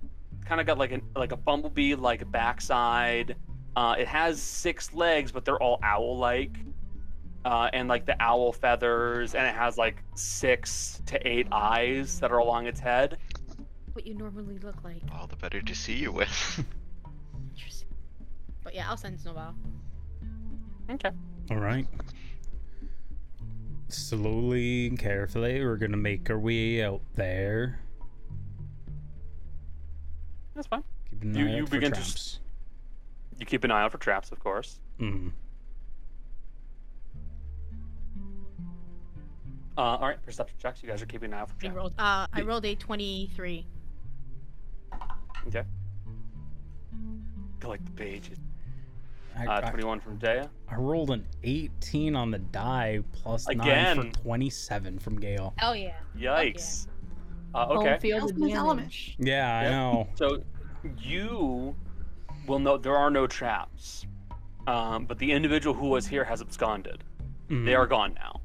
Kind 0.46 0.62
of 0.62 0.68
got 0.68 0.78
like 0.78 0.92
an 0.92 1.02
like 1.16 1.32
a 1.32 1.38
bumblebee 1.38 1.96
like 1.96 2.30
backside. 2.32 3.36
Uh, 3.76 3.96
it 3.98 4.08
has 4.08 4.42
six 4.42 4.94
legs, 4.94 5.32
but 5.32 5.46
they're 5.46 5.62
all 5.62 5.80
owl-like, 5.84 6.58
uh, 7.46 7.70
and 7.72 7.88
like 7.88 8.06
the 8.06 8.16
owl 8.20 8.52
feathers, 8.52 9.36
and 9.36 9.46
it 9.46 9.54
has 9.54 9.78
like 9.78 10.04
six 10.16 11.02
to 11.06 11.28
eight 11.28 11.48
eyes 11.52 12.20
that 12.20 12.32
are 12.32 12.40
along 12.40 12.66
its 12.66 12.80
head. 12.80 13.18
What 13.94 14.06
you 14.06 14.16
normally 14.16 14.58
look 14.60 14.84
like. 14.84 15.02
All 15.14 15.28
the 15.28 15.36
better 15.36 15.62
to 15.62 15.76
see 15.76 15.94
you 15.94 16.12
with. 16.12 16.66
Interesting. 17.56 17.88
But 18.64 18.74
yeah, 18.74 18.90
I'll 18.90 18.98
send 18.98 19.20
Snowball. 19.20 19.54
Okay. 20.90 21.12
All 21.52 21.58
right. 21.58 21.88
Slowly 23.88 24.88
and 24.88 25.00
carefully, 25.00 25.64
we're 25.64 25.78
gonna 25.78 25.98
make 25.98 26.30
our 26.30 26.38
way 26.38 26.84
out 26.84 27.02
there. 27.16 27.80
That's 30.56 30.68
fine. 30.68 30.84
Keep 31.10 31.22
an 31.24 31.36
You- 31.36 31.46
eye 31.46 31.50
you 31.50 31.62
out 31.64 31.70
for 31.70 31.76
begin 31.76 31.92
to. 31.94 32.02
You 33.40 33.46
keep 33.46 33.64
an 33.64 33.72
eye 33.72 33.84
out 33.84 33.92
for 33.92 33.98
traps, 33.98 34.32
of 34.32 34.40
course. 34.40 34.80
Mm. 35.00 35.32
Uh, 39.78 39.82
all 39.82 40.00
right, 40.10 40.22
perception 40.26 40.58
checks. 40.62 40.84
You 40.84 40.90
guys 40.90 41.02
are 41.02 41.06
keeping 41.06 41.32
an 41.32 41.36
eye 41.36 41.42
out 41.42 41.50
for 41.50 41.56
I 41.58 41.60
traps. 41.62 41.76
rolled 41.76 41.94
uh 41.98 42.28
I 42.34 42.42
rolled 42.42 42.66
a 42.66 42.76
twenty 42.76 43.30
three. 43.36 43.66
Okay. 45.48 45.64
Collect 47.62 47.86
the 47.86 47.92
pages. 47.92 48.38
I, 49.38 49.46
Uh, 49.46 49.62
I- 49.68 49.70
21 49.70 50.02
from 50.02 50.18
Dea. 50.18 50.42
I 50.68 50.76
rolled 50.76 51.12
an 51.12 51.26
18 51.44 52.14
on 52.16 52.30
the 52.32 52.40
die 52.40 53.00
plus 53.14 53.48
9 53.48 53.60
Again. 53.62 54.12
for 54.12 54.20
27 54.22 55.00
from 55.00 55.18
Gale. 55.20 55.54
Oh 55.62 55.72
yeah. 55.72 55.96
Yikes. 56.18 56.88
Uh, 57.54 57.66
Home 57.68 57.78
okay. 57.80 57.98
field 58.00 58.20
Gale's 58.22 58.32
his 58.32 58.54
element. 58.56 58.88
advantage. 58.88 59.16
Yeah, 59.20 59.58
I 59.60 59.64
know. 59.70 60.08
So 60.16 60.44
you 61.02 61.76
will 62.48 62.60
know 62.60 62.78
there 62.78 62.96
are 62.98 63.10
no 63.10 63.28
traps. 63.28 64.06
um, 64.68 65.06
but 65.06 65.18
the 65.18 65.32
individual 65.32 65.74
who 65.74 65.88
was 65.88 66.06
here 66.06 66.24
has 66.24 66.42
absconded. 66.42 67.04
Mhm. 67.50 67.66
They 67.66 67.74
are 67.74 67.88
gone 67.88 68.14
now. 68.14 68.42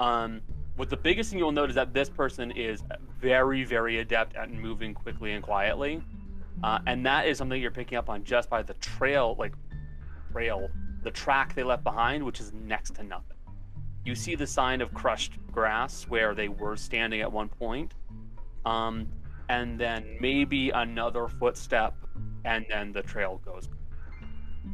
Um, 0.00 0.40
what 0.76 0.88
the 0.88 0.96
biggest 0.96 1.28
thing 1.30 1.38
you'll 1.38 1.52
note 1.52 1.68
is 1.68 1.74
that 1.74 1.92
this 1.92 2.08
person 2.08 2.50
is 2.52 2.82
very, 3.20 3.64
very 3.64 3.98
adept 3.98 4.34
at 4.36 4.50
moving 4.50 4.94
quickly 4.94 5.32
and 5.32 5.42
quietly, 5.42 6.02
uh, 6.62 6.78
and 6.86 7.04
that 7.04 7.26
is 7.26 7.36
something 7.36 7.60
you're 7.60 7.70
picking 7.70 7.98
up 7.98 8.08
on 8.08 8.24
just 8.24 8.48
by 8.48 8.62
the 8.62 8.72
trail, 8.74 9.36
like 9.38 9.52
trail, 10.32 10.70
the 11.02 11.10
track 11.10 11.54
they 11.54 11.64
left 11.64 11.84
behind, 11.84 12.22
which 12.24 12.40
is 12.40 12.52
next 12.54 12.94
to 12.94 13.02
nothing. 13.02 13.36
You 14.06 14.14
see 14.14 14.36
the 14.36 14.46
sign 14.46 14.80
of 14.80 14.94
crushed 14.94 15.32
grass 15.52 16.04
where 16.08 16.34
they 16.34 16.48
were 16.48 16.76
standing 16.76 17.20
at 17.20 17.30
one 17.30 17.48
point, 17.48 17.92
um, 18.64 19.08
and 19.48 19.78
then 19.78 20.16
maybe 20.20 20.70
another 20.70 21.28
footstep, 21.28 21.94
and 22.44 22.66
then 22.68 22.92
the 22.92 23.02
trail 23.02 23.40
goes. 23.44 23.68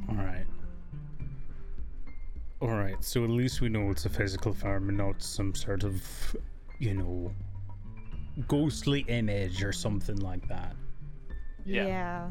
All 0.09 0.17
right. 0.17 0.47
All 2.61 2.69
right. 2.69 3.03
So 3.05 3.25
at 3.25 3.31
least 3.31 3.61
we 3.61 3.69
know 3.69 3.91
it's 3.91 4.07
a 4.07 4.11
physical 4.11 4.53
farm 4.53 4.89
and 4.89 4.99
not 4.99 5.23
some 5.23 5.55
sort 5.55 5.85
of, 5.85 6.03
you 6.79 6.95
know, 6.95 7.33
ghostly 8.49 9.05
image 9.09 9.63
or 9.63 9.73
something 9.73 10.17
like 10.17 10.49
that. 10.49 10.75
Yeah. 11.65 11.87
Yeah. 11.87 12.31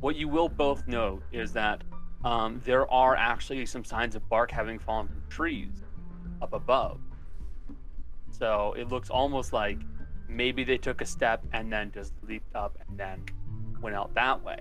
What 0.00 0.16
you 0.16 0.28
will 0.28 0.48
both 0.48 0.86
know 0.86 1.20
is 1.32 1.52
that 1.54 1.82
um, 2.24 2.60
there 2.64 2.90
are 2.92 3.16
actually 3.16 3.66
some 3.66 3.84
signs 3.84 4.14
of 4.14 4.28
bark 4.28 4.50
having 4.50 4.78
fallen 4.78 5.08
from 5.08 5.22
trees 5.28 5.82
up 6.42 6.52
above. 6.52 7.00
So 8.30 8.74
it 8.78 8.88
looks 8.88 9.10
almost 9.10 9.52
like 9.52 9.78
maybe 10.30 10.64
they 10.64 10.78
took 10.78 11.00
a 11.00 11.06
step 11.06 11.42
and 11.52 11.72
then 11.72 11.90
just 11.92 12.12
leaped 12.26 12.54
up 12.54 12.78
and 12.88 12.98
then 12.98 13.22
went 13.80 13.96
out 13.96 14.14
that 14.14 14.42
way. 14.44 14.58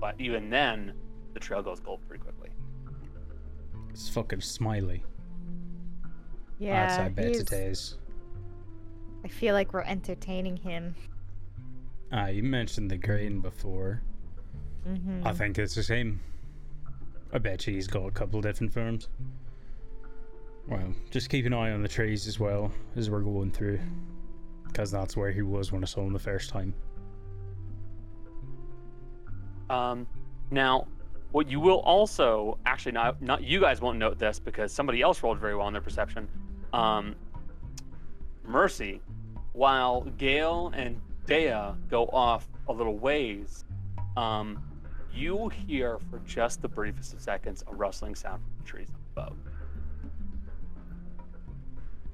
But 0.00 0.14
even 0.18 0.50
then, 0.50 0.94
the 1.34 1.40
trail 1.40 1.62
goes 1.62 1.80
cold 1.80 2.00
pretty 2.08 2.22
quickly. 2.22 2.50
It's 3.90 4.08
fucking 4.08 4.40
smiley. 4.40 5.04
Yeah. 6.58 6.86
That's 6.86 6.98
I 7.00 7.08
bet 7.08 7.24
he's- 7.26 7.40
it 7.40 7.52
is. 7.52 7.96
I 9.24 9.28
feel 9.28 9.54
like 9.54 9.72
we're 9.74 9.82
entertaining 9.82 10.56
him. 10.56 10.94
Ah, 12.10 12.28
you 12.28 12.42
mentioned 12.42 12.90
the 12.90 12.96
grain 12.96 13.40
before. 13.40 14.02
hmm 14.84 15.20
I 15.26 15.32
think 15.32 15.58
it's 15.58 15.74
the 15.74 15.82
same. 15.82 16.20
I 17.32 17.38
bet 17.38 17.66
you 17.66 17.74
he's 17.74 17.86
got 17.86 18.06
a 18.06 18.10
couple 18.10 18.40
different 18.40 18.72
farms. 18.72 19.08
Well, 20.66 20.94
just 21.10 21.28
keep 21.28 21.44
an 21.46 21.52
eye 21.52 21.70
on 21.72 21.82
the 21.82 21.88
trees 21.88 22.26
as 22.26 22.40
well 22.40 22.72
as 22.96 23.10
we're 23.10 23.20
going 23.20 23.50
through. 23.50 23.78
Because 24.70 24.90
that's 24.90 25.16
where 25.16 25.32
he 25.32 25.42
was 25.42 25.72
when 25.72 25.82
I 25.82 25.86
saw 25.86 26.02
him 26.02 26.12
the 26.12 26.18
first 26.18 26.50
time. 26.50 26.72
Um, 29.68 30.06
now, 30.50 30.86
what 31.32 31.48
you 31.48 31.60
will 31.60 31.80
also 31.80 32.58
actually 32.66 32.92
not 32.92 33.22
not 33.22 33.42
you 33.42 33.60
guys 33.60 33.80
won't 33.80 33.98
note 33.98 34.18
this 34.18 34.38
because 34.40 34.72
somebody 34.72 35.00
else 35.00 35.22
rolled 35.22 35.38
very 35.38 35.54
well 35.56 35.66
in 35.68 35.72
their 35.72 35.82
perception. 35.82 36.28
Um, 36.72 37.14
Mercy, 38.44 39.00
while 39.52 40.02
Gale 40.18 40.72
and 40.74 41.00
Dea 41.26 41.72
go 41.88 42.06
off 42.06 42.48
a 42.68 42.72
little 42.72 42.98
ways, 42.98 43.64
um, 44.16 44.60
you 45.12 45.48
hear 45.48 45.98
for 46.10 46.18
just 46.20 46.62
the 46.62 46.68
briefest 46.68 47.12
of 47.12 47.20
seconds 47.20 47.64
a 47.68 47.74
rustling 47.74 48.14
sound 48.14 48.42
from 48.42 48.52
the 48.58 48.64
trees 48.64 48.88
above. 49.12 49.36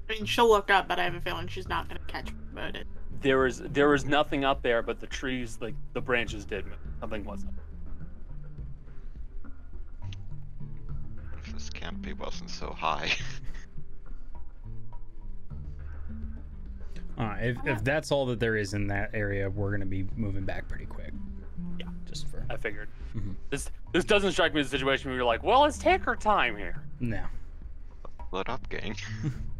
I 0.09 0.13
mean, 0.13 0.25
she'll 0.25 0.49
look 0.49 0.69
up, 0.69 0.87
but 0.87 0.99
I 0.99 1.03
have 1.03 1.15
a 1.15 1.21
feeling 1.21 1.47
she's 1.47 1.67
not 1.67 1.87
gonna 1.87 1.99
catch 2.07 2.31
me. 2.31 2.61
It. 2.73 2.87
There 3.21 3.45
is 3.45 3.59
there 3.59 3.93
is 3.93 4.05
nothing 4.05 4.43
up 4.43 4.61
there, 4.61 4.81
but 4.81 4.99
the 4.99 5.07
trees, 5.07 5.57
like 5.61 5.75
the 5.93 6.01
branches, 6.01 6.45
did 6.45 6.65
move. 6.65 6.77
Something 6.99 7.23
was 7.23 7.45
up. 7.45 7.53
If 11.43 11.53
this 11.53 11.69
canopy 11.69 12.13
wasn't 12.13 12.49
so 12.49 12.71
high. 12.71 13.11
Alright, 17.19 17.43
if, 17.43 17.57
if 17.65 17.83
that's 17.83 18.11
all 18.11 18.27
that 18.27 18.39
there 18.39 18.55
is 18.57 18.73
in 18.75 18.87
that 18.87 19.09
area, 19.13 19.49
we're 19.49 19.71
gonna 19.71 19.85
be 19.85 20.05
moving 20.15 20.45
back 20.45 20.67
pretty 20.67 20.85
quick. 20.85 21.11
Yeah. 21.79 21.87
Just 22.05 22.27
for. 22.27 22.45
I 22.49 22.57
figured. 22.57 22.89
Mhm. 23.15 23.35
This 23.49 23.71
this 23.91 24.05
doesn't 24.05 24.31
strike 24.31 24.53
me 24.53 24.61
as 24.61 24.67
a 24.67 24.69
situation 24.69 25.09
where 25.09 25.17
you're 25.17 25.25
like, 25.25 25.43
well, 25.43 25.61
let's 25.61 25.77
take 25.77 26.07
our 26.07 26.15
time 26.15 26.55
here. 26.55 26.83
No. 26.99 27.23
Let 28.31 28.49
up, 28.49 28.67
gang. 28.69 28.95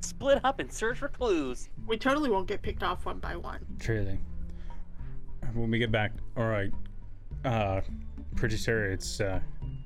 Split 0.00 0.44
up 0.44 0.60
and 0.60 0.72
search 0.72 0.98
for 0.98 1.08
clues. 1.08 1.68
We 1.86 1.96
totally 1.96 2.30
won't 2.30 2.46
get 2.46 2.62
picked 2.62 2.82
off 2.82 3.06
one 3.06 3.18
by 3.18 3.36
one. 3.36 3.64
Truly. 3.78 4.18
When 5.52 5.70
we 5.70 5.78
get 5.78 5.90
back, 5.92 6.12
alright. 6.36 6.72
Uh, 7.44 7.80
pretty 8.36 8.56
sure 8.56 8.90
it's, 8.90 9.20
uh, 9.20 9.40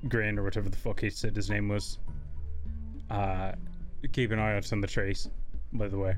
Grain 0.07 0.39
or 0.39 0.43
whatever 0.43 0.69
the 0.69 0.77
fuck 0.77 1.01
he 1.01 1.09
said 1.09 1.35
his 1.35 1.49
name 1.49 1.67
was. 1.67 1.99
Uh, 3.09 3.53
keep 4.13 4.31
an 4.31 4.39
eye 4.39 4.55
out 4.55 4.71
on 4.71 4.81
the 4.81 4.87
trees, 4.87 5.29
by 5.73 5.87
the 5.87 5.97
way. 5.97 6.15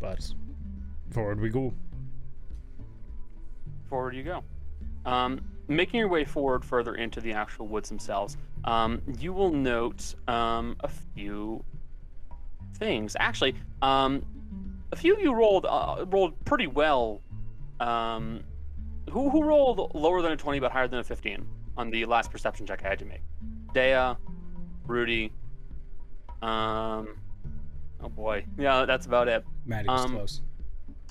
But, 0.00 0.32
forward 1.10 1.40
we 1.40 1.50
go. 1.50 1.74
Forward 3.88 4.14
you 4.14 4.22
go. 4.22 4.44
Um, 5.04 5.40
making 5.70 5.98
your 6.00 6.08
way 6.08 6.24
forward 6.24 6.64
further 6.64 6.94
into 6.96 7.20
the 7.20 7.32
actual 7.32 7.66
woods 7.66 7.88
themselves, 7.88 8.36
um, 8.64 9.00
you 9.18 9.32
will 9.32 9.50
note 9.52 10.14
um, 10.28 10.76
a 10.80 10.88
few 10.88 11.64
things. 12.76 13.16
Actually, 13.18 13.54
um, 13.80 14.22
a 14.92 14.96
few 14.96 15.14
of 15.14 15.20
you 15.20 15.32
rolled 15.32 15.64
uh, 15.66 16.04
rolled 16.08 16.44
pretty 16.44 16.66
well. 16.66 17.22
Um, 17.78 18.42
who 19.10 19.30
who 19.30 19.42
rolled 19.44 19.94
lower 19.94 20.20
than 20.20 20.32
a 20.32 20.36
twenty 20.36 20.60
but 20.60 20.72
higher 20.72 20.88
than 20.88 20.98
a 20.98 21.04
fifteen 21.04 21.46
on 21.76 21.90
the 21.90 22.04
last 22.04 22.30
perception 22.30 22.66
check 22.66 22.84
I 22.84 22.88
had 22.88 22.98
to 22.98 23.04
make? 23.06 23.22
Dea, 23.72 24.14
Rudy. 24.86 25.32
Um, 26.42 27.16
oh 28.02 28.08
boy, 28.08 28.44
yeah, 28.58 28.84
that's 28.84 29.06
about 29.06 29.28
it. 29.28 29.44
Maddie 29.64 29.88
was 29.88 30.04
Um, 30.04 30.12
close. 30.12 30.40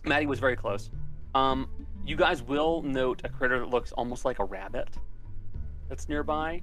Maddie 0.06 0.26
was 0.28 0.40
very 0.40 0.56
close. 0.56 0.90
Um, 1.36 1.70
you 2.06 2.16
guys 2.16 2.42
will 2.42 2.82
note 2.82 3.22
a 3.24 3.30
critter 3.30 3.60
that 3.60 3.70
looks 3.70 3.92
almost 3.94 4.26
like 4.26 4.40
a 4.40 4.44
rabbit 4.44 4.90
that's 5.88 6.08
nearby. 6.10 6.62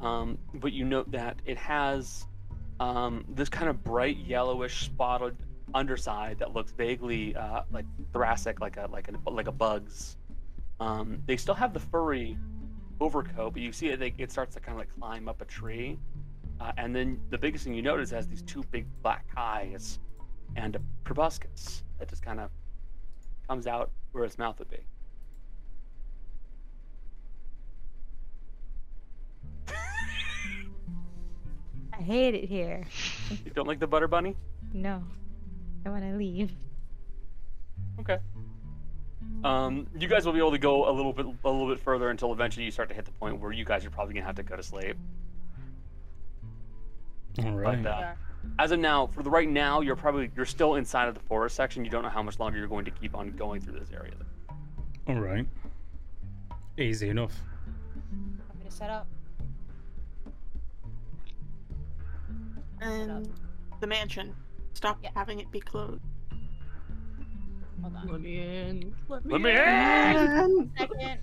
Um, 0.00 0.38
but 0.54 0.72
you 0.72 0.84
note 0.84 1.10
that 1.12 1.36
it 1.44 1.56
has 1.56 2.26
um, 2.80 3.24
this 3.28 3.48
kind 3.48 3.68
of 3.68 3.82
bright 3.84 4.18
yellowish 4.18 4.86
spotted 4.86 5.36
underside 5.74 6.38
that 6.38 6.52
looks 6.52 6.72
vaguely 6.72 7.34
uh, 7.36 7.62
like 7.72 7.86
thoracic, 8.12 8.60
like 8.60 8.76
a 8.76 8.88
like 8.90 9.08
a 9.08 9.30
like 9.30 9.46
a 9.46 9.52
bug's. 9.52 10.16
Um, 10.80 11.22
they 11.26 11.36
still 11.36 11.54
have 11.54 11.72
the 11.72 11.80
furry 11.80 12.36
overcoat, 13.00 13.52
but 13.52 13.62
you 13.62 13.72
see 13.72 13.88
it. 13.88 14.02
It 14.18 14.32
starts 14.32 14.54
to 14.54 14.60
kind 14.60 14.74
of 14.74 14.80
like 14.80 14.94
climb 14.98 15.28
up 15.28 15.40
a 15.40 15.44
tree, 15.44 15.98
uh, 16.60 16.72
and 16.76 16.94
then 16.94 17.20
the 17.30 17.38
biggest 17.38 17.64
thing 17.64 17.74
you 17.74 17.82
notice 17.82 18.10
has 18.10 18.26
these 18.26 18.42
two 18.42 18.62
big 18.70 18.86
black 19.02 19.26
eyes 19.36 20.00
and 20.56 20.76
a 20.76 20.80
proboscis 21.04 21.82
that 21.98 22.08
just 22.08 22.22
kind 22.22 22.40
of 22.40 22.50
comes 23.48 23.66
out 23.66 23.90
where 24.12 24.24
its 24.24 24.38
mouth 24.38 24.58
would 24.58 24.70
be. 24.70 24.80
I 31.92 32.02
hate 32.02 32.34
it 32.34 32.44
here. 32.44 32.84
You 33.44 33.52
don't 33.52 33.68
like 33.68 33.78
the 33.78 33.86
butter 33.86 34.08
bunny? 34.08 34.36
No. 34.72 35.02
I 35.86 35.90
want 35.90 36.02
to 36.02 36.16
leave. 36.16 36.52
Okay. 38.00 38.18
Um, 39.44 39.86
you 39.96 40.08
guys 40.08 40.26
will 40.26 40.32
be 40.32 40.38
able 40.38 40.50
to 40.52 40.58
go 40.58 40.88
a 40.88 40.92
little 40.92 41.12
bit, 41.12 41.26
a 41.26 41.50
little 41.50 41.68
bit 41.68 41.78
further 41.78 42.10
until 42.10 42.32
eventually 42.32 42.64
you 42.64 42.70
start 42.70 42.88
to 42.88 42.94
hit 42.94 43.04
the 43.04 43.12
point 43.12 43.40
where 43.40 43.52
you 43.52 43.64
guys 43.64 43.84
are 43.84 43.90
probably 43.90 44.14
gonna 44.14 44.26
have 44.26 44.36
to 44.36 44.42
go 44.42 44.56
to 44.56 44.62
sleep. 44.62 44.96
Alright. 47.38 47.82
But 47.82 47.90
uh, 47.90 48.12
as 48.58 48.70
of 48.72 48.78
now, 48.80 49.06
for 49.08 49.22
the 49.22 49.30
right 49.30 49.48
now, 49.48 49.80
you're 49.80 49.96
probably 49.96 50.30
you're 50.36 50.44
still 50.46 50.76
inside 50.76 51.08
of 51.08 51.14
the 51.14 51.20
forest 51.20 51.56
section. 51.56 51.84
You 51.84 51.90
don't 51.90 52.02
know 52.02 52.08
how 52.08 52.22
much 52.22 52.38
longer 52.38 52.58
you're 52.58 52.68
going 52.68 52.84
to 52.84 52.90
keep 52.90 53.14
on 53.14 53.30
going 53.32 53.60
through 53.60 53.78
this 53.78 53.90
area. 53.92 54.12
Alright. 55.08 55.46
Easy 56.78 57.08
enough. 57.08 57.32
Want 58.48 58.58
me 58.58 58.64
to 58.64 58.70
set 58.70 58.90
up? 58.90 59.06
Um, 62.82 62.90
and 62.90 63.30
the 63.80 63.86
mansion. 63.86 64.34
Stop 64.74 64.98
Yeah. 65.02 65.10
having 65.14 65.40
it 65.40 65.50
be 65.50 65.60
closed. 65.60 66.02
Hold 67.82 67.96
on. 67.96 68.08
Let 68.08 68.20
me 68.20 68.38
in. 68.40 68.94
Let 69.08 69.24
me, 69.24 69.32
Let 69.32 69.40
me 69.42 69.50
in. 69.50 69.56
And 69.58 70.70
Second. 70.78 71.18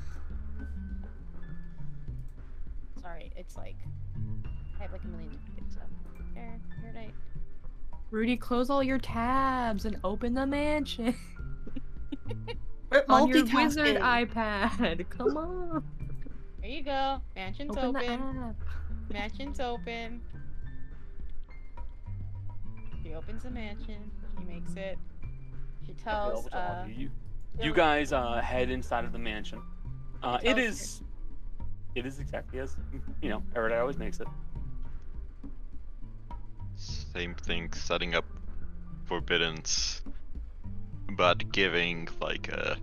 Sorry, 3.01 3.31
it's 3.36 3.57
like 3.57 3.77
I 4.79 4.84
have 4.84 4.91
like 4.91 5.03
a 5.03 5.07
million 5.07 5.38
different 6.93 6.95
things 6.95 6.97
up. 6.97 6.97
Here, 6.97 7.01
here, 7.01 7.01
right. 7.01 8.01
Rudy, 8.12 8.38
close 8.38 8.69
all 8.69 8.84
your 8.84 8.97
tabs 8.97 9.86
and 9.86 9.97
open 10.04 10.34
the 10.34 10.45
mansion 10.45 11.15
We're 12.89 13.06
on 13.10 13.27
your 13.30 13.45
wizard 13.45 13.97
iPad. 13.97 15.10
Come 15.10 15.38
on. 15.38 15.84
There 16.62 16.69
you 16.69 16.84
go. 16.84 17.21
Mansion's 17.36 17.75
Open 17.77 17.95
open. 17.95 18.10
app. 18.10 18.56
Mansion's 19.12 19.60
open. 19.60 20.21
She 23.04 23.13
opens 23.13 23.43
the 23.43 23.49
mansion. 23.49 24.12
She 24.38 24.43
makes 24.45 24.73
it. 24.75 24.97
She 25.86 25.93
tells. 25.93 26.45
Available 26.47 26.82
Uh, 26.84 26.86
you. 26.88 27.10
You 27.62 27.73
guys 27.73 28.13
uh, 28.13 28.39
head 28.41 28.69
inside 28.69 29.04
of 29.06 29.12
the 29.12 29.19
mansion. 29.19 29.62
Uh, 30.23 30.38
Tell 30.38 30.58
it 30.58 30.62
us 30.62 30.73
is. 30.73 31.01
It 31.95 32.06
is 32.06 32.19
exactly 32.19 32.60
as 32.60 32.77
you 33.21 33.30
know. 33.30 33.41
Paradise 33.54 33.80
always 33.82 33.97
makes 33.97 34.19
it. 34.19 34.27
Same 36.82 37.36
thing, 37.36 37.72
setting 37.74 38.15
up 38.15 38.26
forbiddance, 39.06 40.02
but 41.12 41.52
giving 41.52 42.08
like 42.20 42.48
a 42.48 42.78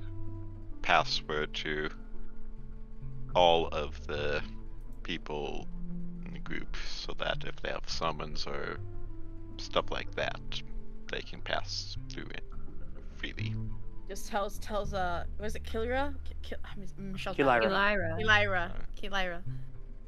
password 0.82 1.54
to 1.54 1.88
all 3.34 3.68
of 3.68 4.06
the 4.06 4.40
people 5.02 5.66
in 6.24 6.32
the 6.34 6.38
group 6.38 6.76
so 6.96 7.14
that 7.18 7.44
if 7.46 7.60
they 7.62 7.70
have 7.70 7.88
summons 7.88 8.46
or 8.46 8.78
stuff 9.56 9.90
like 9.90 10.14
that, 10.14 10.40
they 11.10 11.20
can 11.20 11.40
pass 11.40 11.96
through 12.10 12.26
it 12.30 12.44
freely. 13.16 13.54
Just 14.08 14.28
tells 14.28 14.58
tells 14.58 14.94
uh 14.94 15.24
was 15.38 15.54
it 15.54 15.64
Kilira? 15.64 16.14
Ki- 16.24 16.34
Ki- 16.42 16.56
I 16.64 16.78
mean, 16.78 17.12
Michelle's 17.12 17.36
Kilira. 17.36 17.62
Kilira. 17.62 18.18
Kilira. 18.20 18.70
Kilira. 19.00 19.42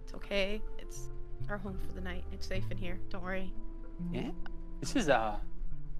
It's 0.04 0.14
okay. 0.14 0.62
It's 0.78 1.10
our 1.48 1.58
home 1.58 1.78
for 1.86 1.92
the 1.92 2.00
night. 2.00 2.24
It's 2.32 2.46
safe 2.46 2.64
in 2.70 2.78
here. 2.78 2.98
Don't 3.10 3.22
worry. 3.22 3.52
Yeah. 4.12 4.30
This 4.80 4.96
is 4.96 5.08
uh. 5.08 5.36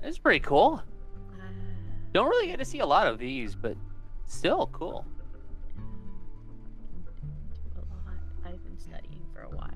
This 0.01 0.13
is 0.13 0.19
pretty 0.19 0.41
cool. 0.41 0.83
Don't 2.13 2.27
really 2.27 2.49
get 2.49 2.59
to 2.59 2.65
see 2.65 2.81
a 2.81 2.87
lot 2.87 3.07
of 3.07 3.19
these, 3.19 3.55
but 3.55 3.77
still 4.27 4.69
cool. 4.73 5.05
a 7.77 7.79
lot. 7.79 8.17
I've 8.45 8.65
been 8.65 8.79
studying 8.79 9.23
for 9.33 9.43
a 9.43 9.49
while. 9.49 9.71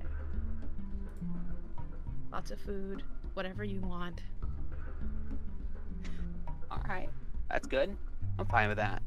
Lots 2.32 2.50
of 2.50 2.58
food. 2.60 3.04
Whatever 3.34 3.62
you 3.62 3.80
want. 3.80 4.22
All 6.70 6.82
right, 6.88 7.08
that's 7.48 7.66
good. 7.68 7.96
I'm 8.38 8.46
fine 8.46 8.68
with 8.68 8.78
that. 8.78 9.02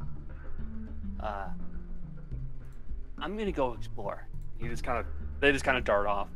Uh, 1.20 1.50
I'm 3.18 3.38
gonna 3.38 3.52
go 3.52 3.74
explore. 3.74 4.28
You 4.60 4.70
just 4.70 4.84
kind 4.84 5.00
of, 5.00 5.06
they 5.42 5.52
just 5.52 5.66
kind 5.66 5.78
of 5.78 5.84
dart 5.84 6.08
off. 6.08 6.30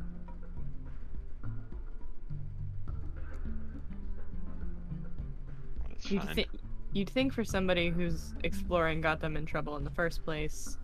You'd, 6.12 6.24
fine. 6.24 6.36
thi- 6.36 6.48
you'd 6.94 7.10
think 7.10 7.34
for 7.34 7.44
somebody 7.44 7.90
who's 7.90 8.34
exploring 8.44 9.02
got 9.02 9.20
them 9.20 9.38
in 9.38 9.46
trouble 9.46 9.78
in 9.78 9.84
the 9.84 9.90
first 9.92 10.24
place, 10.24 10.78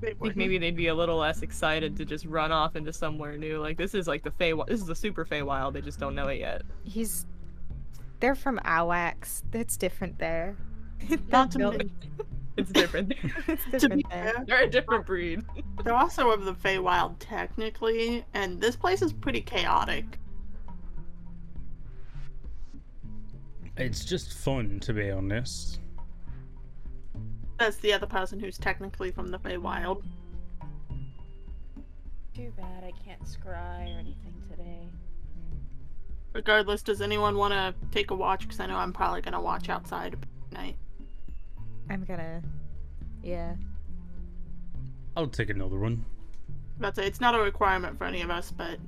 They 0.00 0.10
I 0.10 0.14
think 0.14 0.36
maybe 0.36 0.58
they'd 0.58 0.76
be 0.76 0.88
a 0.88 0.94
little 0.94 1.18
less 1.18 1.42
excited 1.42 1.96
to 1.96 2.04
just 2.04 2.24
run 2.26 2.52
off 2.52 2.76
into 2.76 2.92
somewhere 2.92 3.36
new. 3.36 3.58
Like 3.58 3.76
this 3.76 3.94
is 3.94 4.06
like 4.06 4.22
the 4.22 4.30
Fey. 4.30 4.52
This 4.68 4.80
is 4.80 4.86
the 4.86 4.94
super 4.94 5.24
Feywild. 5.24 5.72
They 5.72 5.80
just 5.80 5.98
don't 5.98 6.14
know 6.14 6.28
it 6.28 6.38
yet. 6.40 6.62
He's. 6.84 7.26
They're 8.20 8.34
from 8.34 8.58
Awax. 8.64 9.42
That's 9.50 9.76
different 9.76 10.18
there. 10.18 10.56
Not 11.30 11.50
to 11.52 11.58
They're 11.58 11.70
men- 11.70 11.90
It's 12.56 12.72
different. 12.72 13.14
it's 13.46 13.62
To 13.80 13.88
be 13.88 14.02
different 14.02 14.10
there. 14.10 14.32
fair, 14.34 14.44
They're 14.46 14.62
a 14.64 14.70
different 14.70 15.06
breed. 15.06 15.42
they're 15.84 15.94
also 15.94 16.30
of 16.30 16.44
the 16.44 16.52
Feywild 16.54 17.14
technically, 17.20 18.24
and 18.34 18.60
this 18.60 18.74
place 18.74 19.00
is 19.02 19.12
pretty 19.12 19.40
chaotic. 19.40 20.18
It's 23.78 24.04
just 24.04 24.32
fun, 24.32 24.80
to 24.80 24.92
be 24.92 25.10
honest. 25.10 25.78
That's 27.58 27.76
the 27.76 27.92
other 27.92 28.06
person 28.06 28.40
who's 28.40 28.58
technically 28.58 29.12
from 29.12 29.28
the 29.28 29.38
Feywild. 29.38 30.02
Too 32.34 32.52
bad 32.56 32.84
I 32.84 32.92
can't 33.04 33.22
scry 33.22 33.94
or 33.94 33.98
anything 34.00 34.34
today. 34.50 34.88
Regardless, 36.32 36.82
does 36.82 37.00
anyone 37.00 37.36
want 37.36 37.54
to 37.54 37.74
take 37.92 38.10
a 38.10 38.14
watch? 38.14 38.40
Because 38.42 38.60
I 38.60 38.66
know 38.66 38.76
I'm 38.76 38.92
probably 38.92 39.20
gonna 39.20 39.40
watch 39.40 39.68
outside 39.68 40.16
tonight. 40.50 40.76
I'm 41.88 42.04
gonna. 42.04 42.42
Yeah. 43.22 43.54
I'll 45.16 45.28
take 45.28 45.50
another 45.50 45.78
one. 45.78 46.04
That's 46.78 46.98
it. 46.98 47.06
It's 47.06 47.20
not 47.20 47.34
a 47.34 47.40
requirement 47.40 47.96
for 47.98 48.04
any 48.04 48.22
of 48.22 48.30
us, 48.30 48.52
but 48.52 48.78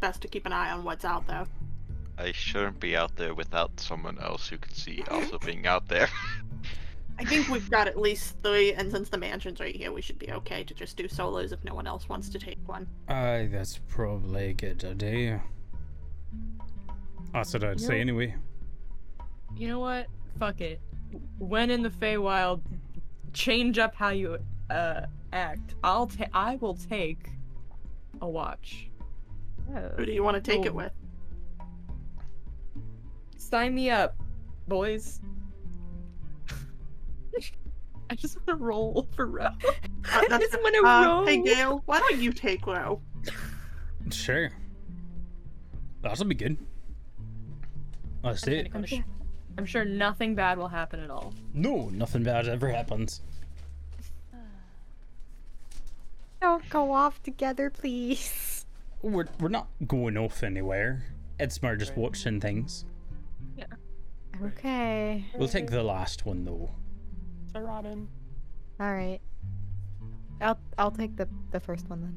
best 0.00 0.22
to 0.22 0.28
keep 0.28 0.44
an 0.46 0.52
eye 0.52 0.70
on 0.70 0.84
what's 0.84 1.04
out 1.04 1.26
there. 1.26 1.46
I 2.20 2.32
shouldn't 2.32 2.80
be 2.80 2.96
out 2.96 3.16
there 3.16 3.34
without 3.34 3.78
someone 3.80 4.18
else 4.18 4.48
who 4.48 4.58
could 4.58 4.76
see 4.76 5.02
also 5.10 5.38
being 5.44 5.66
out 5.66 5.88
there. 5.88 6.08
I 7.18 7.24
think 7.24 7.48
we've 7.48 7.70
got 7.70 7.86
at 7.86 7.98
least 7.98 8.36
three, 8.42 8.72
and 8.72 8.90
since 8.90 9.08
the 9.10 9.18
mansion's 9.18 9.60
right 9.60 9.74
here, 9.74 9.92
we 9.92 10.00
should 10.00 10.18
be 10.18 10.30
okay 10.32 10.64
to 10.64 10.72
just 10.74 10.96
do 10.96 11.06
solos 11.08 11.52
if 11.52 11.62
no 11.64 11.74
one 11.74 11.86
else 11.86 12.08
wants 12.08 12.28
to 12.30 12.38
take 12.38 12.58
one. 12.66 12.86
Aye, 13.08 13.48
that's 13.52 13.78
probably 13.88 14.48
a 14.50 14.52
good 14.54 14.84
idea. 14.84 15.42
That's 17.32 17.52
what 17.52 17.64
I'd 17.64 17.80
say 17.80 17.94
No. 17.96 18.00
anyway. 18.00 18.34
You 19.56 19.68
know 19.68 19.78
what? 19.80 20.06
Fuck 20.38 20.60
it. 20.60 20.80
When 21.38 21.70
in 21.70 21.82
the 21.82 21.90
Feywild, 21.90 22.60
change 23.32 23.78
up 23.78 23.94
how 23.94 24.10
you 24.10 24.38
uh 24.70 25.02
act. 25.32 25.74
I'll 25.84 26.06
ta- 26.06 26.26
I 26.32 26.56
will 26.56 26.74
take 26.74 27.30
a 28.20 28.28
watch. 28.28 28.88
Oh. 29.74 29.88
Who 29.96 30.06
do 30.06 30.12
you 30.12 30.22
want 30.22 30.42
to 30.42 30.50
take 30.50 30.64
it 30.66 30.70
Oh. 30.70 30.76
with? 30.76 30.92
Sign 33.50 33.74
me 33.74 33.90
up, 33.90 34.16
boys. 34.68 35.20
I 38.08 38.14
just 38.16 38.36
want 38.36 38.46
to 38.48 38.54
roll 38.56 39.08
for 39.14 39.26
row. 39.26 39.44
Uh, 39.44 39.50
I 40.04 40.38
just 40.38 40.54
want 40.60 40.74
to 40.74 40.84
Uh, 40.88 41.04
roll. 41.06 41.26
hey 41.26 41.42
Gale, 41.42 41.82
why 41.86 41.98
don't 42.00 42.18
you 42.20 42.32
take 42.32 42.66
Ro? 42.66 43.00
Sure. 44.10 44.50
That'll 46.02 46.24
be 46.26 46.34
good. 46.34 46.56
That's 48.22 48.46
I'm 48.46 48.52
it. 48.52 48.72
gonna 48.72 48.82
go 48.82 48.88
to 48.88 48.94
Okay. 48.96 49.02
sh- 49.02 49.22
I'm 49.58 49.66
sure 49.66 49.84
nothing 49.84 50.34
bad 50.34 50.58
will 50.58 50.68
happen 50.68 51.00
at 51.00 51.10
all. 51.10 51.34
No, 51.54 51.88
nothing 51.90 52.22
bad 52.22 52.48
ever 52.48 52.68
happens. 52.68 53.20
Don't 56.40 56.66
go 56.70 56.92
off 56.92 57.22
together, 57.22 57.68
please. 57.70 58.64
We're, 59.02 59.26
we're 59.38 59.48
not 59.48 59.68
going 59.86 60.16
off 60.16 60.42
anywhere. 60.42 61.04
It's 61.38 61.62
more 61.62 61.76
just 61.76 61.90
Right. 61.92 61.98
watching 61.98 62.40
things. 62.40 62.84
Okay. 64.42 65.24
We'll 65.36 65.48
take 65.48 65.70
the 65.70 65.82
last 65.82 66.24
one 66.26 66.44
though. 66.44 66.70
Sir 67.52 67.64
Robin. 67.64 68.08
All 68.78 68.92
right. 68.92 69.20
I'll 70.40 70.58
I'll 70.78 70.90
take 70.90 71.16
the 71.16 71.28
the 71.50 71.60
first 71.60 71.88
one 71.88 72.00
then. 72.00 72.16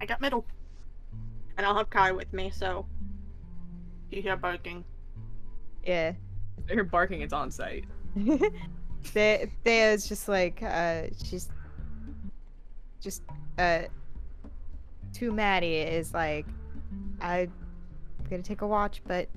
I 0.00 0.06
got 0.06 0.20
middle. 0.20 0.44
And 1.56 1.66
I'll 1.66 1.76
have 1.76 1.90
Kai 1.90 2.12
with 2.12 2.32
me, 2.32 2.50
so 2.50 2.86
you 4.10 4.22
hear 4.22 4.36
barking. 4.36 4.84
Yeah. 5.84 6.12
If 6.68 6.74
you're 6.74 6.84
barking, 6.84 7.22
it's 7.22 7.32
on 7.32 7.50
site. 7.50 7.84
They 9.12 9.50
Thea's 9.64 10.08
just 10.08 10.28
like 10.28 10.62
uh 10.62 11.04
she's 11.24 11.48
just 13.00 13.22
uh 13.58 13.82
to 15.14 15.32
Maddie 15.32 15.76
is 15.76 16.12
like 16.12 16.46
I'm 17.20 17.52
gonna 18.28 18.42
take 18.42 18.62
a 18.62 18.66
watch, 18.66 19.02
but 19.06 19.28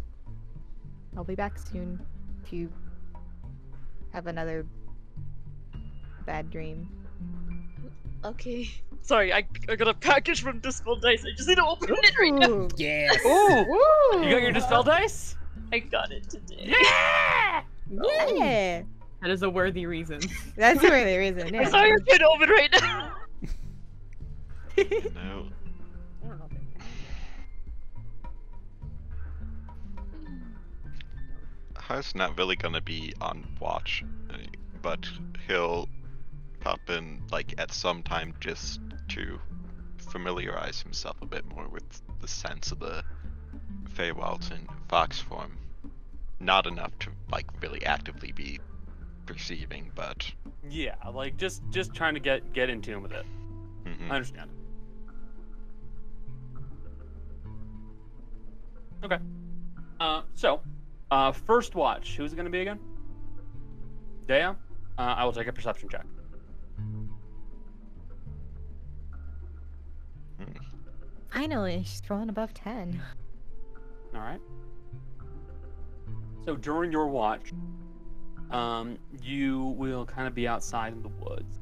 I'll 1.18 1.24
be 1.24 1.36
back 1.36 1.58
soon 1.58 2.00
if 2.44 2.54
you 2.54 2.72
have 4.14 4.28
another 4.28 4.66
bad 6.26 6.50
dream. 6.50 6.90
Okay. 8.24 8.70
Sorry, 9.04 9.34
I, 9.34 9.44
I 9.68 9.76
got 9.76 9.88
a 9.88 9.94
package 9.96 10.42
from 10.44 10.60
Dispel 10.60 10.96
Dice. 10.96 11.26
I 11.26 11.36
just 11.36 11.50
need 11.50 11.56
to 11.56 11.66
open 11.66 11.90
it 11.92 12.20
right 12.20 12.34
now. 12.34 12.50
Ooh. 12.50 12.70
Yes. 12.78 13.20
Ooh! 13.26 14.20
You 14.24 14.30
got 14.30 14.42
your 14.42 14.52
dispel 14.52 14.84
dice? 14.84 15.36
I 15.74 15.80
got 15.80 16.12
it 16.12 16.30
today. 16.30 16.68
Yeah! 16.68 17.64
Yeah. 17.90 18.82
That 19.22 19.30
is 19.32 19.42
a 19.42 19.50
worthy 19.50 19.86
reason. 19.88 20.20
That's 20.56 20.82
the 20.82 20.94
only 20.94 21.18
reason. 21.18 21.56
I 21.56 21.62
Yeah. 21.62 21.70
saw 21.70 21.84
your 21.84 22.00
kid 22.00 22.22
open 22.22 22.50
right 22.50 22.70
now. 22.80 23.14
no. 25.16 25.48
Har's 31.92 32.16
not 32.16 32.38
really 32.38 32.56
gonna 32.56 32.80
be 32.80 33.14
on 33.20 33.46
watch, 33.60 34.02
uh, 34.30 34.38
but 34.82 35.06
he'll 35.46 35.90
pop 36.62 36.80
in 36.90 37.22
like 37.34 37.54
at 37.58 37.70
some 37.74 38.02
time 38.02 38.34
just 38.40 38.80
to 39.10 39.38
familiarize 39.98 40.82
himself 40.82 41.22
a 41.22 41.26
bit 41.26 41.46
more 41.54 41.68
with 41.68 41.84
the 42.22 42.30
sense 42.30 42.72
of 42.72 42.80
the 42.80 43.04
Feywilds 43.94 44.52
in 44.52 44.70
fox 44.88 45.20
form. 45.20 45.58
Not 46.40 46.66
enough 46.66 46.98
to 47.00 47.10
like 47.30 47.46
really 47.62 47.86
actively 47.86 48.32
be 48.32 48.62
perceiving, 49.26 49.92
but 49.94 50.32
Yeah, 50.70 50.96
like 51.14 51.36
just 51.36 51.62
just 51.72 51.94
trying 51.94 52.14
to 52.14 52.22
get 52.22 52.54
get 52.54 52.70
in 52.70 52.82
tune 52.82 53.04
with 53.04 53.12
it. 53.12 53.26
mhm. 53.84 54.10
I 54.10 54.16
understand. 54.16 54.50
Okay. 59.04 59.18
Uh, 60.00 60.22
so, 60.36 60.62
uh, 61.12 61.32
first 61.32 61.76
watch. 61.76 62.18
Who's 62.18 62.34
it 62.34 62.36
going 62.36 62.46
to 62.46 62.52
be 62.52 62.62
again? 62.62 62.80
Dea. 64.28 64.42
Uh, 64.42 64.56
I 64.98 65.24
will 65.26 65.34
take 65.34 65.48
a 65.48 65.54
perception 65.54 65.90
check. 65.90 66.06
Finally, 71.32 71.84
she's 71.86 72.02
rolling 72.10 72.30
above 72.30 72.54
ten. 72.54 73.02
All 74.14 74.20
right. 74.20 74.42
So 76.46 76.56
during 76.56 76.92
your 76.92 77.08
watch, 77.08 77.54
um, 78.52 78.98
you 79.24 79.76
will 79.78 80.06
kind 80.06 80.28
of 80.28 80.36
be 80.36 80.48
outside 80.48 80.92
in 80.94 81.02
the 81.02 81.08
woods. 81.08 81.60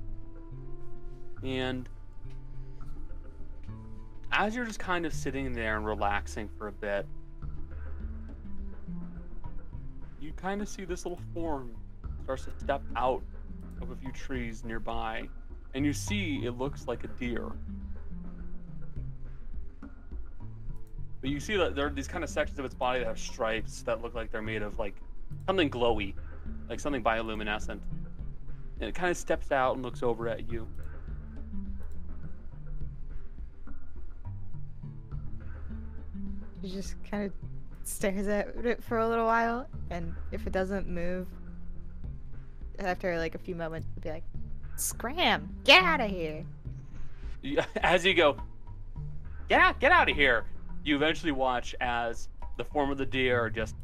And 1.43 1.87
as 4.31 4.55
you're 4.55 4.65
just 4.65 4.79
kind 4.79 5.05
of 5.05 5.13
sitting 5.13 5.53
there 5.53 5.77
and 5.77 5.85
relaxing 5.85 6.49
for 6.57 6.67
a 6.67 6.71
bit, 6.71 7.05
kind 10.39 10.61
of 10.61 10.69
see 10.69 10.85
this 10.85 11.05
little 11.05 11.19
form 11.33 11.71
starts 12.23 12.45
to 12.45 12.51
step 12.59 12.81
out 12.95 13.21
of 13.81 13.91
a 13.91 13.95
few 13.95 14.11
trees 14.11 14.63
nearby, 14.63 15.27
and 15.73 15.85
you 15.85 15.93
see 15.93 16.41
it 16.45 16.57
looks 16.57 16.87
like 16.87 17.03
a 17.03 17.07
deer. 17.07 17.47
But 21.21 21.29
you 21.29 21.39
see 21.41 21.57
that 21.57 21.75
there 21.75 21.87
are 21.87 21.89
these 21.89 22.07
kind 22.07 22.23
of 22.23 22.29
sections 22.29 22.59
of 22.59 22.65
its 22.65 22.73
body 22.73 22.99
that 22.99 23.07
have 23.07 23.19
stripes 23.19 23.81
that 23.81 24.01
look 24.01 24.15
like 24.15 24.31
they're 24.31 24.41
made 24.41 24.61
of 24.61 24.79
like 24.79 24.95
something 25.47 25.69
glowy, 25.69 26.13
like 26.69 26.79
something 26.79 27.03
bioluminescent. 27.03 27.79
And 28.79 28.89
it 28.89 28.95
kind 28.95 29.11
of 29.11 29.17
steps 29.17 29.51
out 29.51 29.75
and 29.75 29.83
looks 29.83 30.01
over 30.01 30.29
at 30.29 30.49
you. 30.49 30.65
You 36.61 36.69
just 36.69 36.95
kind 37.03 37.25
of 37.25 37.33
stares 37.89 38.27
at 38.27 38.55
it 38.63 38.83
for 38.83 38.99
a 38.99 39.07
little 39.07 39.25
while, 39.25 39.67
and 39.89 40.13
if 40.31 40.45
it 40.45 40.53
doesn't 40.53 40.87
move, 40.87 41.27
after 42.77 43.17
like 43.17 43.35
a 43.35 43.39
few 43.39 43.55
moments, 43.55 43.87
it'll 43.91 44.03
be 44.03 44.09
like, 44.09 44.23
"Scram! 44.75 45.49
Get 45.63 45.83
out 45.83 45.99
of 45.99 46.09
here!" 46.09 46.45
As 47.81 48.05
you 48.05 48.13
go, 48.13 48.37
get 49.47 49.59
out, 49.59 49.79
get 49.79 49.91
out 49.91 50.09
of 50.09 50.15
here! 50.15 50.45
You 50.83 50.95
eventually 50.95 51.31
watch 51.31 51.75
as 51.81 52.29
the 52.57 52.63
form 52.63 52.91
of 52.91 52.97
the 52.97 53.05
deer 53.05 53.49
just 53.49 53.75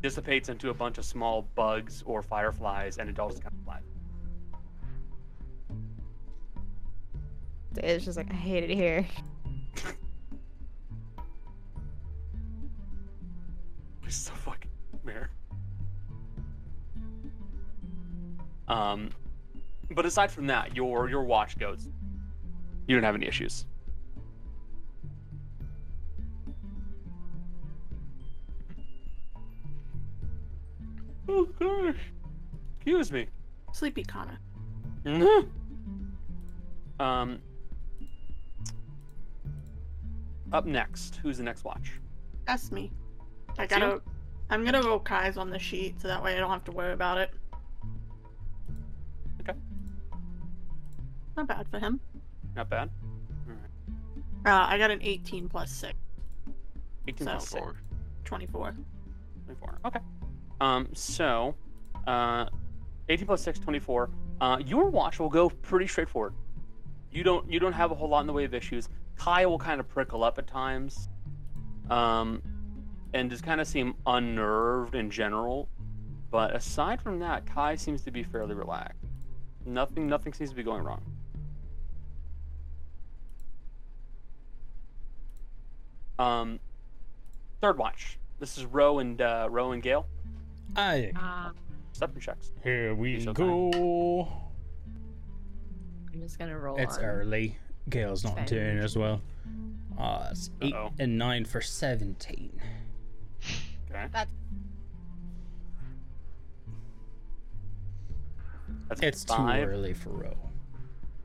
dissipates 0.00 0.48
into 0.48 0.70
a 0.70 0.74
bunch 0.74 0.98
of 0.98 1.04
small 1.04 1.42
bugs 1.54 2.02
or 2.06 2.22
fireflies, 2.22 2.98
and 2.98 3.10
it 3.10 3.18
all 3.18 3.30
just 3.30 3.42
kind 3.42 3.54
of 3.54 3.64
flies. 3.64 3.82
It's 7.76 8.04
just 8.04 8.16
like, 8.16 8.30
"I 8.30 8.34
hate 8.34 8.64
it 8.64 8.70
here." 8.70 9.06
It's 14.14 14.22
so 14.22 14.32
fucking 14.32 14.70
nightmare. 14.92 15.28
Um, 18.68 19.10
but 19.90 20.06
aside 20.06 20.30
from 20.30 20.46
that, 20.46 20.76
your 20.76 21.08
your 21.10 21.24
watch 21.24 21.58
goes. 21.58 21.88
You 22.86 22.94
don't 22.94 23.02
have 23.02 23.16
any 23.16 23.26
issues. 23.26 23.66
Oh 31.28 31.48
gosh. 31.58 31.96
Excuse 32.76 33.10
me. 33.10 33.26
Sleepy 33.72 34.04
Kana. 34.04 34.38
Mhm. 35.04 35.48
Um. 37.00 37.40
Up 40.52 40.66
next, 40.66 41.16
who's 41.16 41.38
the 41.38 41.42
next 41.42 41.64
watch? 41.64 41.94
That's 42.46 42.70
me. 42.70 42.92
I 43.58 43.66
gotta. 43.66 44.00
I'm 44.50 44.64
gonna 44.64 44.82
roll 44.82 44.98
Kai's 44.98 45.36
on 45.36 45.50
the 45.50 45.58
sheet 45.58 46.00
so 46.00 46.08
that 46.08 46.22
way 46.22 46.36
I 46.36 46.38
don't 46.38 46.50
have 46.50 46.64
to 46.64 46.72
worry 46.72 46.92
about 46.92 47.18
it. 47.18 47.30
Okay. 49.40 49.58
Not 51.36 51.48
bad 51.48 51.66
for 51.70 51.78
him. 51.78 52.00
Not 52.54 52.68
bad. 52.68 52.90
Uh, 54.46 54.66
I 54.68 54.76
got 54.76 54.90
an 54.90 55.00
18 55.00 55.48
plus 55.48 55.70
6, 55.72 55.94
18 57.08 57.26
So- 57.26 57.30
plus 57.32 57.48
six. 57.48 57.60
Four. 57.62 57.74
24. 58.24 58.76
24. 59.46 59.78
Okay. 59.86 60.00
Um, 60.60 60.88
so, 60.94 61.54
uh, 62.06 62.46
18 63.08 63.26
plus 63.26 63.42
6, 63.42 63.58
24. 63.58 64.10
Uh, 64.40 64.58
your 64.64 64.90
watch 64.90 65.18
will 65.18 65.30
go 65.30 65.48
pretty 65.48 65.86
straightforward. 65.86 66.34
You 67.10 67.22
don't 67.22 67.48
you 67.50 67.60
don't 67.60 67.72
have 67.72 67.90
a 67.92 67.94
whole 67.94 68.08
lot 68.08 68.20
in 68.20 68.26
the 68.26 68.32
way 68.32 68.44
of 68.44 68.52
issues. 68.54 68.88
Kai 69.16 69.46
will 69.46 69.58
kind 69.58 69.78
of 69.80 69.88
prickle 69.88 70.24
up 70.24 70.38
at 70.38 70.46
times, 70.46 71.08
um, 71.88 72.42
and 73.14 73.30
just 73.30 73.44
kind 73.44 73.60
of 73.60 73.66
seem 73.66 73.94
unnerved 74.06 74.94
in 74.94 75.08
general. 75.10 75.68
But 76.30 76.54
aside 76.54 77.00
from 77.00 77.20
that, 77.20 77.46
Kai 77.46 77.76
seems 77.76 78.02
to 78.02 78.10
be 78.10 78.24
fairly 78.24 78.54
relaxed. 78.54 78.98
Nothing 79.64 80.06
nothing 80.08 80.32
seems 80.34 80.50
to 80.50 80.56
be 80.56 80.64
going 80.64 80.82
wrong. 80.82 81.00
Um, 86.18 86.60
third 87.60 87.78
watch. 87.78 88.18
This 88.40 88.58
is 88.58 88.66
Roe 88.66 88.98
and 88.98 89.20
uh, 89.22 89.48
Roe 89.50 89.72
and 89.72 89.82
Gale. 89.82 90.06
Aye. 90.76 91.12
Uh, 91.16 91.50
Stepping 91.92 92.20
checks. 92.20 92.50
Here 92.64 92.94
we 92.94 93.20
so 93.20 93.32
go. 93.32 94.28
I'm 96.12 96.20
just 96.20 96.38
gonna 96.38 96.58
roll. 96.58 96.76
It's 96.76 96.98
on. 96.98 97.04
early. 97.04 97.56
Gale's 97.88 98.24
not 98.24 98.34
Fine. 98.36 98.46
doing 98.46 98.78
as 98.78 98.96
well. 98.96 99.20
Uh, 99.98 100.28
it's 100.30 100.50
8 100.60 100.72
Uh-oh. 100.74 100.90
and 100.98 101.16
9 101.18 101.44
for 101.44 101.60
17. 101.60 102.60
Okay. 103.94 104.06
That's- 104.12 104.32
That's 108.88 109.00
It's 109.02 109.24
too 109.24 109.34
early 109.48 109.94
for 109.94 110.10
Roe. 110.10 110.36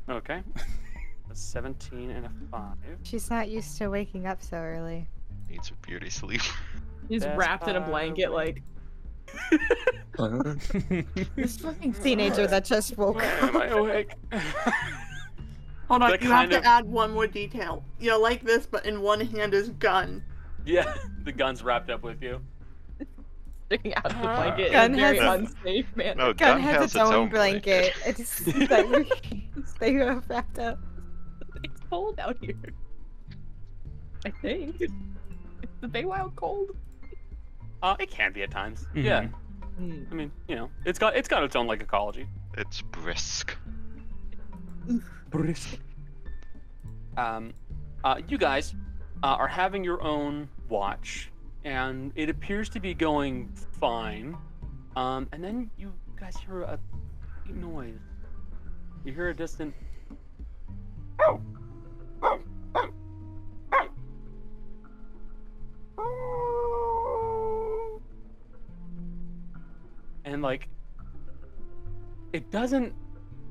Okay. 0.10 0.44
That's 1.28 1.42
17 1.42 2.10
and 2.12 2.26
a 2.26 2.32
5. 2.52 2.76
She's 3.04 3.30
not 3.30 3.50
used 3.50 3.78
to 3.78 3.90
waking 3.90 4.26
up 4.28 4.42
so 4.42 4.58
early. 4.58 5.08
Needs 5.50 5.70
a 5.72 5.74
beauty 5.88 6.10
sleep. 6.10 6.42
He's 7.10 7.22
That's 7.24 7.38
wrapped 7.38 7.68
in 7.68 7.76
a 7.76 7.82
blanket, 7.82 8.32
like 8.32 8.62
uh-huh. 10.18 10.56
This 11.36 11.58
fucking 11.58 11.94
teenager 11.94 12.48
that 12.48 12.66
just 12.66 12.98
woke 12.98 13.22
Am 13.24 13.58
I 13.58 13.68
up. 13.70 13.78
awake? 13.80 14.14
Hold 15.88 16.04
on, 16.04 16.12
That 16.12 16.22
you 16.22 16.30
have 16.30 16.38
kind 16.50 16.52
to 16.52 16.58
of- 16.60 16.66
add 16.66 16.86
one 16.86 17.12
more 17.12 17.28
detail. 17.28 17.84
You're 18.00 18.20
like 18.20 18.44
this, 18.44 18.66
but 18.66 18.86
in 18.86 19.02
one 19.02 19.22
hand 19.22 19.54
is 19.54 19.70
gun. 19.72 20.24
yeah, 20.66 20.96
the 21.24 21.32
gun's 21.32 21.64
wrapped 21.64 21.90
up 21.90 22.04
with 22.04 22.22
you. 22.24 22.42
Sticking 23.70 23.94
out 23.98 24.06
of 24.08 24.14
the 24.14 24.20
blanket 24.20 24.72
Gun 24.72 24.94
in 24.94 25.00
a 25.00 25.02
very 25.02 25.18
has- 25.20 25.40
unsafe 25.40 25.96
manner. 25.96 26.16
No, 26.16 26.34
Gun 26.34 26.58
gun, 26.58 26.62
has, 26.62 26.84
its, 26.86 26.96
own, 26.96 27.30
blanket. 27.30 27.94
It's 28.06 28.40
that 28.40 29.06
you 29.32 29.64
stay 29.64 29.96
wrapped 29.96 30.58
up. 30.58 30.80
It's 31.64 31.80
cold 31.90 32.20
out 32.20 32.38
here. 32.42 32.56
I 34.26 34.32
think. 34.32 34.82
Is 34.82 34.90
the 35.82 35.88
Feywild 35.88 36.36
cold? 36.36 36.72
Uh, 37.84 37.96
it 38.00 38.10
can 38.10 38.34
be 38.34 38.42
at 38.44 38.52
times. 38.52 38.86
Mhm. 38.96 39.04
Yeah. 39.04 39.28
I 39.80 40.14
mean, 40.14 40.32
you 40.50 40.56
know, 40.56 40.70
it's 40.86 41.00
got 41.00 41.16
it's 41.16 41.30
got 41.30 41.44
its 41.44 41.56
own 41.56 41.68
like 41.68 41.82
ecology. 41.82 42.28
It's 42.58 42.82
brisk. 42.82 43.56
brisk. 45.30 45.80
Um, 47.18 47.54
uh, 48.04 48.20
you 48.28 48.38
guys 48.38 48.74
uh, 49.24 49.28
are 49.28 49.48
having 49.48 49.84
your 49.84 50.02
own 50.02 50.50
watch, 50.68 51.32
and 51.70 52.12
it 52.16 52.30
appears 52.30 52.68
to 52.68 52.80
be 52.80 52.96
going 52.96 53.48
fine. 53.80 54.36
Um, 54.96 55.30
and 55.32 55.44
then 55.44 55.70
you 55.78 55.94
guys 56.20 56.36
hear 56.36 56.64
a 56.64 56.80
noise. 57.48 58.00
You 59.06 59.14
hear 59.14 59.30
a 59.30 59.36
distant. 59.36 59.76
And 70.26 70.42
like, 70.42 70.70
it 72.34 72.50
doesn't 72.50 72.96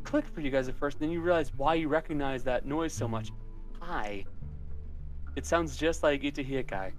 click 0.02 0.24
for 0.26 0.40
you 0.40 0.50
guys 0.50 0.68
at 0.68 0.74
first. 0.74 0.98
Then 0.98 1.12
you 1.12 1.20
realize 1.20 1.52
why 1.56 1.74
you 1.74 1.86
recognize 1.86 2.42
that 2.42 2.66
noise 2.66 2.92
so 2.92 3.06
much. 3.06 3.30
Hi. 3.78 4.24
It 5.36 5.46
sounds 5.46 5.76
just 5.76 6.02
like 6.02 6.22
Itahia 6.22 6.66
Kai. 6.66 6.92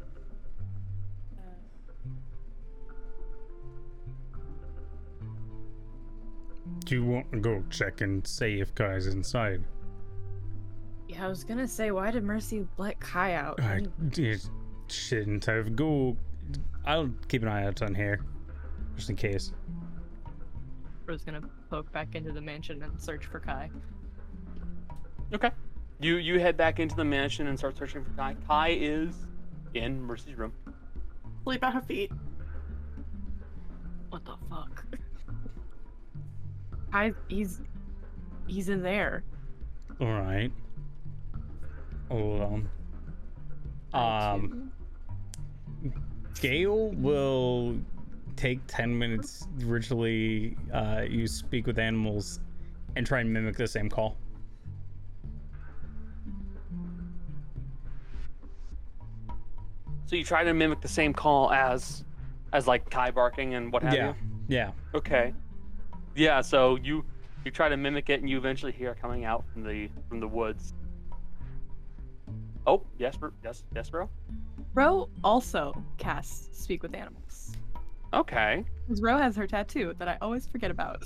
Do 6.86 6.96
you 6.96 7.04
want 7.04 7.32
to 7.32 7.40
go 7.40 7.64
check 7.70 8.02
and 8.02 8.26
see 8.26 8.60
if 8.60 8.74
Kai's 8.76 9.08
inside? 9.08 9.64
Yeah, 11.08 11.26
I 11.26 11.30
was 11.30 11.44
gonna 11.44 11.68
say, 11.68 11.92
why 11.92 12.12
did 12.12 12.24
Mercy 12.24 12.68
let 12.78 13.00
Kai 13.00 13.34
out? 13.34 13.62
I 13.62 13.82
did, 14.10 14.42
shouldn't 14.88 15.46
have. 15.46 15.76
Go. 15.76 16.16
I'll 16.86 17.10
keep 17.28 17.42
an 17.42 17.48
eye 17.48 17.66
out 17.66 17.82
on 17.82 17.94
here, 17.94 18.26
just 18.96 19.10
in 19.10 19.16
case. 19.16 19.52
I 21.08 21.12
was 21.12 21.24
gonna 21.24 21.42
poke 21.70 21.92
back 21.92 22.16
into 22.16 22.32
the 22.32 22.42
mansion 22.42 22.84
and 22.84 23.00
search 23.02 23.26
for 23.26 23.40
Kai. 23.40 23.70
Okay. 25.34 25.52
You 26.00 26.18
you 26.18 26.40
head 26.40 26.56
back 26.58 26.80
into 26.80 26.96
the 26.96 27.06
mansion 27.06 27.48
and 27.48 27.58
start 27.58 27.78
searching 27.78 28.04
for 28.04 28.12
Kai. 28.12 28.36
Kai 28.48 28.70
is 28.80 29.16
in 29.74 30.02
Mercy's 30.02 30.36
room. 30.36 30.54
Sleep 31.44 31.64
at 31.64 31.74
her 31.74 31.82
feet. 31.82 32.12
What 34.10 34.26
the 34.26 34.36
fuck? 34.50 34.86
Kai, 36.92 37.14
he's 37.28 37.62
he's 38.48 38.70
in 38.70 38.82
there. 38.82 39.24
All 40.02 40.08
right. 40.08 40.52
Hold 42.10 42.42
on. 42.42 42.70
Um, 43.94 44.72
Gale 46.40 46.90
will 46.92 47.78
take 48.36 48.60
10 48.68 48.98
minutes, 48.98 49.48
ritually 49.58 50.56
uh, 50.74 51.04
use 51.08 51.34
speak 51.34 51.68
with 51.68 51.78
animals, 51.78 52.40
and 52.96 53.06
try 53.06 53.20
and 53.20 53.32
mimic 53.32 53.58
the 53.58 53.68
same 53.68 53.90
call. 53.90 54.18
So 60.06 60.16
you 60.16 60.24
try 60.24 60.44
to 60.44 60.54
mimic 60.54 60.82
the 60.82 60.88
same 60.88 61.14
call 61.14 61.52
as, 61.52 62.04
as 62.54 62.66
like 62.66 62.90
Kai 62.90 63.12
barking 63.12 63.54
and 63.54 63.72
what 63.72 63.84
have 63.84 63.94
yeah, 63.94 64.08
you. 64.08 64.16
yeah. 64.48 64.72
Okay. 64.96 65.34
Yeah. 66.20 66.42
So 66.42 66.76
you 66.76 67.06
you 67.46 67.52
try 67.52 67.70
to 67.70 67.78
mimic 67.78 68.10
it, 68.10 68.20
and 68.20 68.30
you 68.30 68.38
eventually 68.38 68.74
hear 68.74 68.92
it 68.92 69.02
coming 69.02 69.24
out 69.24 69.46
from 69.54 69.64
the 69.64 69.90
from 70.10 70.20
the 70.20 70.28
woods. 70.28 70.74
Oh 72.68 72.84
yes, 72.98 73.16
bro. 73.16 73.32
Yes, 73.44 73.64
yes, 73.74 73.90
bro. 73.90 74.10
Ro 74.74 75.10
also 75.24 75.74
casts 75.98 76.62
Speak 76.62 76.84
with 76.84 76.94
Animals. 76.94 77.56
Okay. 78.14 78.66
Because 78.86 79.02
Ro 79.02 79.18
has 79.18 79.36
her 79.36 79.48
tattoo 79.48 79.96
that 79.98 80.08
I 80.08 80.18
always 80.22 80.46
forget 80.46 80.70
about. 80.70 81.04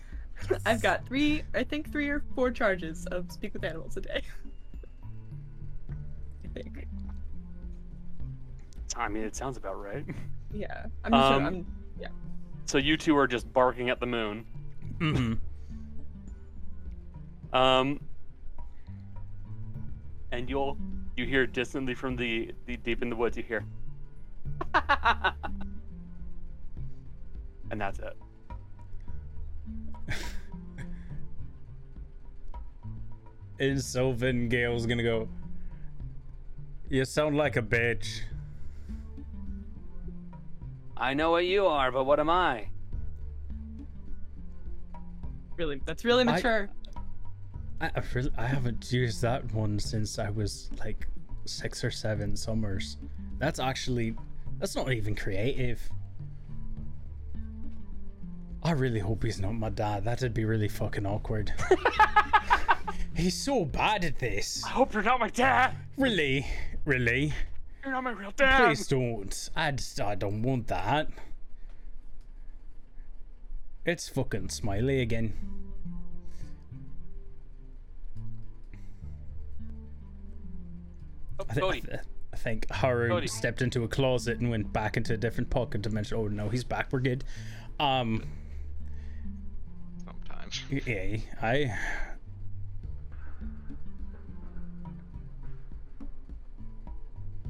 I've 0.66 0.82
got 0.82 1.06
three, 1.06 1.42
I 1.54 1.64
think 1.64 1.90
three 1.90 2.08
or 2.08 2.22
four 2.34 2.50
charges 2.50 3.06
of 3.06 3.32
Speak 3.32 3.54
with 3.54 3.64
Animals 3.64 3.96
a 3.96 4.02
day. 4.02 4.22
I 6.44 6.48
think. 6.48 6.86
I 8.96 9.08
mean, 9.08 9.24
it 9.24 9.34
sounds 9.34 9.56
about 9.56 9.82
right. 9.82 10.04
Yeah. 10.52 10.86
I'm 11.04 11.12
just 11.12 11.24
Um, 11.24 11.46
I'm 11.46 11.66
So 12.72 12.78
you 12.78 12.96
two 12.96 13.14
are 13.18 13.26
just 13.26 13.52
barking 13.52 13.90
at 13.90 14.00
the 14.00 14.06
moon. 14.06 14.46
hmm 14.98 15.34
Um, 17.52 18.00
and 20.30 20.48
you'll 20.48 20.78
you 21.14 21.26
hear 21.26 21.46
distantly 21.46 21.94
from 21.94 22.16
the, 22.16 22.50
the 22.64 22.78
deep 22.78 23.02
in 23.02 23.10
the 23.10 23.16
woods. 23.16 23.36
You 23.36 23.42
hear, 23.42 23.66
and 27.70 27.78
that's 27.78 27.98
it. 27.98 28.16
And 33.60 33.82
so 33.82 34.14
Sylvan 34.14 34.48
Gale's 34.48 34.86
gonna 34.86 35.02
go. 35.02 35.28
You 36.88 37.04
sound 37.04 37.36
like 37.36 37.56
a 37.56 37.62
bitch. 37.62 38.22
I 41.02 41.14
know 41.14 41.32
what 41.32 41.44
you 41.44 41.66
are, 41.66 41.90
but 41.90 42.04
what 42.04 42.20
am 42.20 42.30
I? 42.30 42.68
really 45.56 45.80
that's 45.84 46.04
really 46.04 46.24
mature. 46.24 46.68
I, 47.80 47.86
I, 47.86 48.02
really, 48.14 48.30
I 48.38 48.46
haven't 48.46 48.92
used 48.92 49.20
that 49.22 49.52
one 49.52 49.78
since 49.78 50.18
I 50.18 50.30
was 50.30 50.70
like 50.78 51.06
six 51.44 51.82
or 51.82 51.90
seven 51.90 52.36
summers. 52.36 52.96
That's 53.38 53.58
actually, 53.58 54.14
that's 54.58 54.76
not 54.76 54.92
even 54.92 55.16
creative. 55.16 55.80
I 58.62 58.70
really 58.70 59.00
hope 59.00 59.24
he's 59.24 59.40
not 59.40 59.52
my 59.54 59.70
dad. 59.70 60.04
That'd 60.04 60.32
be 60.32 60.44
really 60.44 60.68
fucking 60.68 61.04
awkward. 61.04 61.52
he's 63.16 63.34
so 63.36 63.64
bad 63.64 64.04
at 64.04 64.20
this. 64.20 64.62
I 64.64 64.68
hope 64.68 64.94
you're 64.94 65.02
not 65.02 65.18
my 65.18 65.30
dad. 65.30 65.74
Really, 65.96 66.46
really. 66.84 67.32
You're 67.82 67.92
not 67.92 68.04
my 68.04 68.10
real 68.12 68.32
dad. 68.36 68.66
Please 68.66 68.86
don't. 68.86 69.50
I 69.56 69.70
just, 69.72 70.00
I 70.00 70.14
don't 70.14 70.42
want 70.42 70.68
that. 70.68 71.08
It's 73.84 74.08
fucking 74.08 74.50
Smiley 74.50 75.00
again. 75.00 75.32
Oh, 81.40 81.44
I, 81.48 81.54
thi- 81.54 81.62
I 81.62 81.80
thi- 81.80 81.98
I 82.32 82.36
think 82.36 82.70
Haru 82.70 83.08
Cody. 83.08 83.26
stepped 83.26 83.62
into 83.62 83.84
a 83.84 83.88
closet 83.88 84.38
and 84.38 84.50
went 84.50 84.72
back 84.72 84.96
into 84.96 85.14
a 85.14 85.16
different 85.16 85.50
pocket 85.50 85.82
dimension. 85.82 86.16
Oh 86.18 86.28
no, 86.28 86.48
he's 86.48 86.64
back. 86.64 86.88
We're 86.92 87.00
good. 87.00 87.24
Um, 87.80 88.24
Sometimes. 90.04 90.62
yeah, 90.86 91.16
I. 91.42 91.76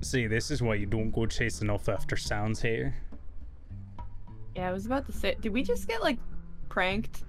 See, 0.03 0.27
this 0.27 0.51
is 0.51 0.61
why 0.61 0.75
you 0.75 0.87
don't 0.87 1.13
go 1.13 1.27
chasing 1.27 1.71
off 1.71 1.89
after 1.89 2.17
sounds 2.17 2.61
here. 2.61 2.95
Yeah, 4.57 4.69
I 4.69 4.73
was 4.73 4.85
about 4.85 5.07
to 5.07 5.13
say 5.13 5.37
did 5.41 5.53
we 5.53 5.63
just 5.63 5.87
get 5.87 6.03
like 6.03 6.19
pranked? 6.69 7.23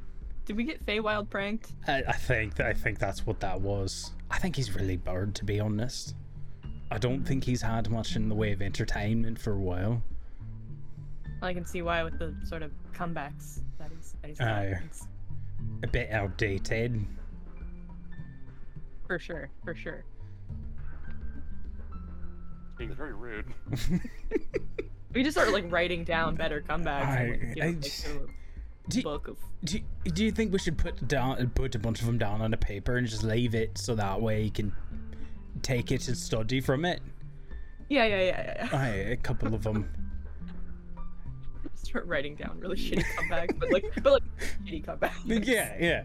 Did 0.45 0.57
we 0.57 0.63
get 0.63 0.85
Feywild 0.85 1.29
pranked? 1.29 1.71
I, 1.87 2.03
I 2.07 2.13
think 2.13 2.59
I 2.59 2.73
think 2.73 2.99
that's 2.99 3.25
what 3.25 3.39
that 3.41 3.61
was. 3.61 4.11
I 4.29 4.39
think 4.39 4.55
he's 4.55 4.75
really 4.75 4.97
bored, 4.97 5.35
to 5.35 5.45
be 5.45 5.59
honest. 5.59 6.15
I 6.91 6.97
don't 6.97 7.23
think 7.23 7.43
he's 7.43 7.61
had 7.61 7.89
much 7.89 8.15
in 8.15 8.27
the 8.27 8.35
way 8.35 8.51
of 8.51 8.61
entertainment 8.61 9.39
for 9.39 9.53
a 9.53 9.59
while. 9.59 10.01
I 11.41 11.53
can 11.53 11.65
see 11.65 11.81
why 11.81 12.03
with 12.03 12.17
the 12.19 12.35
sort 12.45 12.63
of 12.63 12.71
comebacks 12.93 13.61
that 13.77 13.91
he's 13.95 14.15
that 14.21 14.27
he's 14.27 14.37
got. 14.39 15.07
A 15.83 15.87
bit 15.87 16.09
outdated. 16.11 17.05
for 19.07 19.19
sure, 19.19 19.49
for 19.63 19.75
sure. 19.75 20.03
Being 22.77 22.93
very 22.95 23.13
rude. 23.13 23.45
We 25.13 25.21
just 25.23 25.35
start 25.37 25.51
like 25.53 25.71
writing 25.71 26.03
down 26.03 26.35
better 26.35 26.61
comebacks. 26.61 27.05
I- 27.05 27.19
and, 27.21 27.49
like, 27.49 27.61
I 27.61 27.65
like, 27.67 27.79
just- 27.81 28.05
a 28.07 28.19
Do, 28.89 29.01
book 29.03 29.27
of 29.29 29.37
do, 29.63 29.79
do 30.05 30.25
you 30.25 30.31
think 30.31 30.51
we 30.51 30.59
should 30.59 30.77
put 30.77 31.07
down 31.07 31.49
put 31.55 31.73
a 31.75 31.79
bunch 31.79 32.01
of 32.01 32.05
them 32.07 32.17
down 32.17 32.41
on 32.41 32.53
a 32.53 32.57
paper 32.57 32.97
and 32.97 33.07
just 33.07 33.23
leave 33.23 33.55
it 33.55 33.77
so 33.77 33.95
that 33.95 34.19
way 34.21 34.41
you 34.43 34.51
can 34.51 34.73
take 35.61 35.91
it 35.91 36.05
and 36.09 36.17
study 36.17 36.59
from 36.59 36.83
it? 36.83 36.99
yeah, 37.89 38.05
yeah, 38.05 38.15
yeah, 38.21 38.23
yeah. 38.25 38.67
yeah. 38.71 38.77
Aye, 38.77 38.87
a 39.11 39.15
couple 39.17 39.53
of 39.53 39.63
them. 39.63 39.87
Start 41.75 42.07
writing 42.07 42.35
down 42.35 42.59
really 42.59 42.75
shitty 42.75 43.03
comebacks, 43.03 43.57
but 43.59 43.71
like, 43.71 43.85
but 44.03 44.13
like 44.13 44.23
shitty 44.65 44.83
comebacks. 44.83 45.45
yeah, 45.47 45.75
yeah. 45.79 46.03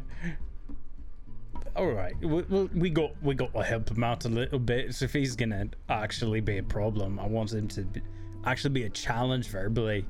All 1.76 1.86
right, 1.86 2.14
we, 2.20 2.42
we, 2.42 2.64
we 2.64 2.90
got 2.90 3.10
we 3.22 3.34
got 3.34 3.52
to 3.54 3.62
help 3.62 3.90
him 3.90 4.02
out 4.02 4.24
a 4.24 4.28
little 4.28 4.58
bit. 4.58 4.94
So 4.94 5.04
if 5.04 5.12
he's 5.12 5.36
gonna 5.36 5.68
actually 5.88 6.40
be 6.40 6.58
a 6.58 6.62
problem, 6.62 7.20
I 7.20 7.26
want 7.26 7.52
him 7.52 7.68
to 7.68 7.82
be, 7.82 8.02
actually 8.44 8.70
be 8.70 8.84
a 8.84 8.90
challenge 8.90 9.48
verbally. 9.48 10.04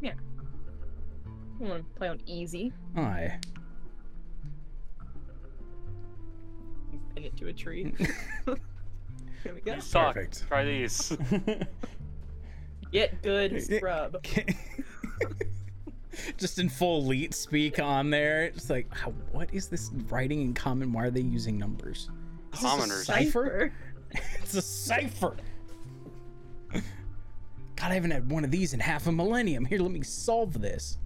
Yeah. 0.00 0.14
I 1.60 1.64
want 1.64 1.92
to 1.92 1.98
play 1.98 2.08
on 2.08 2.20
easy. 2.26 2.72
Aye. 2.96 3.38
Pin 7.14 7.24
it 7.24 7.36
to 7.36 7.48
a 7.48 7.52
tree. 7.52 7.92
Here 9.42 9.54
we 9.54 9.60
go. 9.60 9.74
You 9.74 9.80
suck. 9.80 10.14
Perfect. 10.14 10.46
Try 10.48 10.64
these. 10.64 11.16
Get 12.92 13.22
good, 13.22 13.62
scrub. 13.62 14.16
Just 16.36 16.58
in 16.58 16.68
full 16.68 17.04
leet 17.04 17.34
speak 17.34 17.78
on 17.78 18.10
there. 18.10 18.44
It's 18.44 18.68
like, 18.70 18.92
how, 18.94 19.10
what 19.32 19.48
is 19.52 19.68
this 19.68 19.90
writing 20.08 20.40
in 20.42 20.54
common? 20.54 20.92
Why 20.92 21.04
are 21.04 21.10
they 21.10 21.20
using 21.20 21.56
numbers? 21.58 22.08
Is 22.52 22.60
this 22.60 22.62
a 22.62 22.66
Commoners. 22.66 23.06
cipher? 23.06 23.72
it's 24.42 24.54
a 24.54 24.62
cipher. 24.62 25.36
God, 26.72 26.82
I 27.92 27.94
haven't 27.94 28.10
had 28.10 28.30
one 28.30 28.44
of 28.44 28.50
these 28.50 28.74
in 28.74 28.80
half 28.80 29.06
a 29.06 29.12
millennium. 29.12 29.64
Here, 29.64 29.78
let 29.80 29.90
me 29.90 30.02
solve 30.02 30.60
this. 30.60 30.98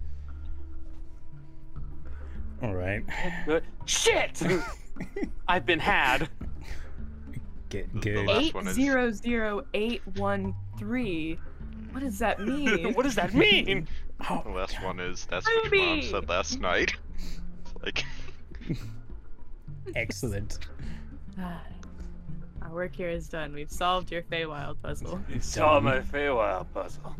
All 2.61 2.73
right. 2.75 3.03
Good. 3.45 3.63
Shit! 3.85 4.41
I've 5.47 5.65
been 5.65 5.79
had. 5.79 6.29
Get 7.69 7.93
The 7.93 7.99
good. 7.99 8.25
last 8.27 8.41
Eight 8.41 8.53
one 8.55 8.67
is- 8.67 8.75
zero 8.75 9.11
zero 9.11 9.61
eight 9.73 10.01
one 10.15 10.55
three. 10.77 11.39
What 11.91 12.01
does 12.01 12.19
that 12.19 12.39
mean? 12.45 12.93
what 12.93 13.03
does 13.03 13.15
that 13.15 13.33
mean? 13.33 13.87
Oh, 14.29 14.41
The 14.45 14.51
last 14.51 14.81
one 14.83 14.99
is 14.99 15.25
that's 15.29 15.45
what 15.45 15.71
your 15.71 15.85
mom 15.85 16.01
said 16.01 16.29
last 16.29 16.59
night. 16.59 16.93
Like 17.83 18.03
excellent. 19.95 20.57
Our 21.37 22.71
work 22.71 22.95
here 22.95 23.09
is 23.09 23.27
done. 23.27 23.53
We've 23.53 23.69
solved 23.71 24.09
your 24.11 24.23
Feywild 24.23 24.77
puzzle. 24.81 25.19
You 25.29 25.39
saw 25.39 25.79
my 25.79 25.99
Feywild 25.99 26.65
puzzle. 26.73 27.15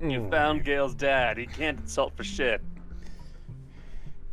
You 0.00 0.24
Oh, 0.26 0.30
found 0.30 0.64
Gale's 0.64 0.94
dad. 0.94 1.38
He 1.38 1.46
can't 1.46 1.78
insult 1.78 2.16
for 2.16 2.24
shit. 2.24 2.60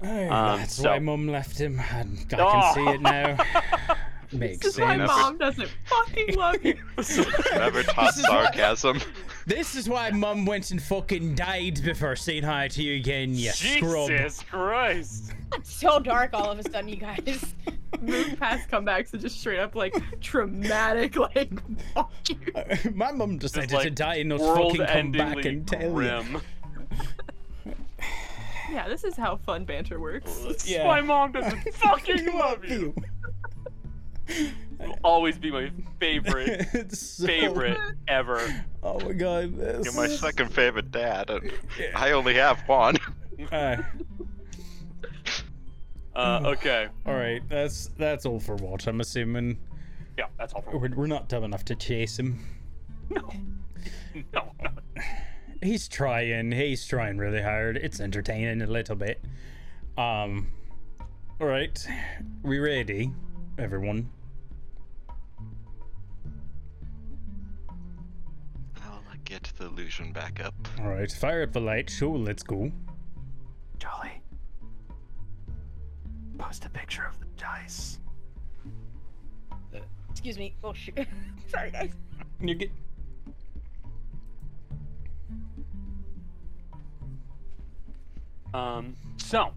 Aye, 0.02 0.26
Um, 0.28 0.60
that's 0.60 0.74
so- 0.76 0.90
why 0.90 0.98
Mum 1.00 1.28
left 1.28 1.60
him. 1.60 1.80
I, 1.80 2.00
I 2.00 2.04
can 2.28 2.40
Oh. 2.40 2.72
see 2.74 2.86
it 2.88 3.02
now. 3.02 3.38
Makes 4.34 4.60
This 4.60 4.74
is 4.76 4.80
why 4.80 4.96
sense. 4.98 5.00
Never- 5.00 5.22
mom 5.22 5.38
doesn't 5.38 5.70
fucking 5.86 6.36
love 6.36 6.64
you. 6.64 6.76
never 7.54 7.84
taught 7.84 8.06
This 8.16 8.18
is 8.18 8.24
what- 8.30 8.54
sarcasm. 8.54 9.02
This 9.46 9.76
is 9.76 9.90
why 9.90 10.12
Mum 10.12 10.46
went 10.46 10.70
and 10.72 10.82
fucking 10.82 11.34
died 11.36 11.82
before 11.84 12.16
saying 12.16 12.44
hi 12.44 12.68
to 12.70 12.84
you 12.84 12.96
again, 12.98 13.34
you 13.36 13.50
scrub. 13.52 14.08
Jesus 14.08 14.44
Christ. 14.44 15.34
so 15.64 16.00
dark 16.00 16.30
all 16.34 16.52
of 16.52 16.60
a 16.60 16.64
sudden, 16.64 16.88
you 16.88 16.96
guys. 16.98 17.54
Move 18.02 18.40
past 18.40 18.70
comebacks 18.70 19.12
and 19.14 19.22
just 19.22 19.40
straight 19.40 19.60
up 19.60 19.76
like 19.76 19.94
traumatic, 20.22 21.18
like 21.18 21.52
fuck 21.94 22.12
you. 22.30 22.92
My 22.94 23.12
mum 23.12 23.38
decided 23.40 23.70
Just, 23.72 23.84
to 23.84 23.90
die 23.90 24.16
and 24.18 24.30
not 24.30 24.40
fucking 24.40 24.86
come 24.86 25.12
back 25.12 25.44
and 25.44 25.68
tell 25.68 26.02
you. 26.02 26.42
Yeah, 28.72 28.88
this 28.88 29.04
is 29.04 29.18
how 29.18 29.36
fun 29.38 29.66
banter 29.66 30.00
works. 30.00 30.66
Yeah. 30.66 30.88
My 30.88 31.02
mom 31.02 31.34
doesn't 31.34 31.62
fucking 31.74 32.26
love 32.38 32.64
you. 32.64 32.96
Will 34.80 35.00
always 35.04 35.38
be 35.38 35.52
my 35.52 35.72
favorite, 36.00 36.68
It's 36.74 37.00
so- 37.00 37.26
favorite 37.28 37.78
ever. 38.08 38.40
Oh 38.84 39.00
my 39.00 39.14
god. 39.14 39.58
This... 39.58 39.86
You're 39.86 39.94
my 39.96 40.08
second 40.08 40.54
favorite 40.54 40.92
dad, 40.92 41.30
and 41.30 41.52
I 41.96 42.12
only 42.12 42.36
have 42.36 42.68
one. 42.68 42.98
Uh, 43.52 43.78
Uh, 46.14 46.42
okay, 46.46 46.90
all 47.06 47.14
right, 47.16 47.42
that's 47.50 47.88
that's 47.98 48.26
all 48.26 48.40
for 48.40 48.56
Watch. 48.58 48.86
I'm 48.86 49.00
assuming 49.02 49.58
yeah, 50.18 50.26
that's 50.38 50.54
all. 50.54 50.62
For 50.62 50.78
we're, 50.78 50.94
we're 50.94 51.08
not 51.08 51.30
dumb 51.30 51.44
enough 51.44 51.64
to 51.66 51.76
chase 51.76 52.20
him. 52.20 52.40
no, 53.10 53.32
no, 54.34 54.52
no. 54.62 54.70
He's 55.64 55.88
trying. 55.88 56.52
He's 56.52 56.86
trying 56.86 57.18
really 57.18 57.42
hard. 57.42 57.78
It's 57.78 58.00
entertaining 58.00 58.62
a 58.62 58.68
little 58.68 58.96
bit. 58.96 59.24
Um. 59.98 60.50
All 61.40 61.48
right, 61.48 61.88
we 62.44 62.60
ready, 62.60 63.12
everyone? 63.58 64.10
Get 69.32 69.50
the 69.58 69.66
illusion 69.66 70.12
back 70.12 70.42
up. 70.44 70.54
All 70.82 70.90
right, 70.90 71.10
fire 71.10 71.44
up 71.44 71.54
the 71.54 71.62
light 71.62 71.90
show. 71.90 72.12
Let's 72.12 72.44
go. 72.44 72.70
Jolly, 73.80 74.22
post 76.38 76.66
a 76.66 76.70
picture 76.70 77.06
of 77.06 77.18
the 77.18 77.26
dice. 77.38 78.00
Excuse 80.10 80.38
me. 80.38 80.54
Oh 80.66 80.74
shoot. 80.74 81.08
Sorry, 81.48 81.72
guys. 81.72 81.94
You 82.42 82.56
get. 82.56 82.72
Um, 88.54 88.98
so, 89.16 89.54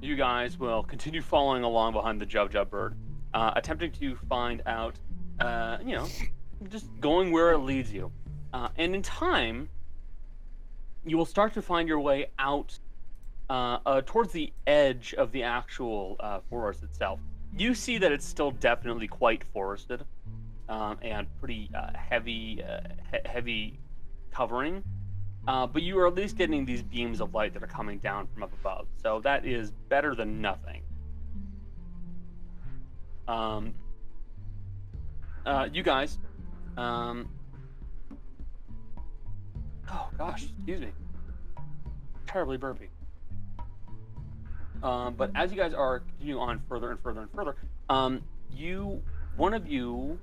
you 0.00 0.14
guys 0.14 0.56
will 0.60 0.84
continue 0.84 1.22
following 1.22 1.64
along 1.64 1.94
behind 1.94 2.20
the 2.20 2.26
Jub 2.26 2.52
Jub 2.52 2.70
bird, 2.70 2.94
uh, 3.34 3.50
attempting 3.56 3.90
to 3.90 4.14
find 4.28 4.62
out, 4.64 4.94
uh, 5.40 5.78
you 5.84 5.96
know, 5.96 6.06
just 6.68 6.86
going 7.00 7.32
where 7.32 7.50
it 7.50 7.58
leads 7.58 7.92
you. 7.92 8.12
Uh, 8.52 8.68
and 8.76 8.94
in 8.94 9.02
time, 9.02 9.68
you 11.04 11.16
will 11.16 11.26
start 11.26 11.54
to 11.54 11.62
find 11.62 11.88
your 11.88 12.00
way 12.00 12.26
out 12.38 12.78
uh, 13.50 13.78
uh, 13.84 14.02
towards 14.04 14.32
the 14.32 14.52
edge 14.66 15.14
of 15.14 15.32
the 15.32 15.42
actual 15.42 16.16
uh, 16.20 16.40
forest 16.48 16.82
itself. 16.82 17.20
You 17.56 17.74
see 17.74 17.98
that 17.98 18.12
it's 18.12 18.26
still 18.26 18.50
definitely 18.52 19.08
quite 19.08 19.42
forested 19.52 20.04
um, 20.68 20.98
and 21.02 21.26
pretty 21.38 21.70
uh, 21.74 21.90
heavy, 21.94 22.62
uh, 22.62 22.80
he- 23.10 23.28
heavy 23.28 23.78
covering. 24.30 24.82
But 25.44 25.82
you 25.82 25.98
are 25.98 26.06
at 26.06 26.14
least 26.14 26.38
getting 26.38 26.64
these 26.64 26.82
beams 26.82 27.20
of 27.20 27.34
light 27.34 27.52
that 27.54 27.62
are 27.62 27.66
coming 27.66 27.98
down 27.98 28.28
from 28.32 28.44
up 28.44 28.52
above. 28.60 28.86
So 29.02 29.20
that 29.20 29.44
is 29.44 29.72
better 29.88 30.14
than 30.14 30.40
nothing. 30.40 30.82
Um, 33.26 33.74
you 35.72 35.82
guys. 35.82 36.18
Um, 36.76 37.28
oh 39.92 40.08
gosh, 40.18 40.44
excuse 40.56 40.80
me. 40.80 40.88
Terribly 42.26 42.56
burpy. 42.56 42.88
Um, 44.82 45.14
but 45.14 45.30
as 45.34 45.52
you 45.52 45.56
guys 45.56 45.74
are 45.74 46.00
continuing 46.00 46.40
on 46.40 46.60
further 46.68 46.90
and 46.90 47.00
further 47.00 47.20
and 47.20 47.30
further, 47.30 47.56
um, 47.88 48.22
you, 48.50 49.00
one 49.36 49.54
of 49.54 49.68
you, 49.68 50.18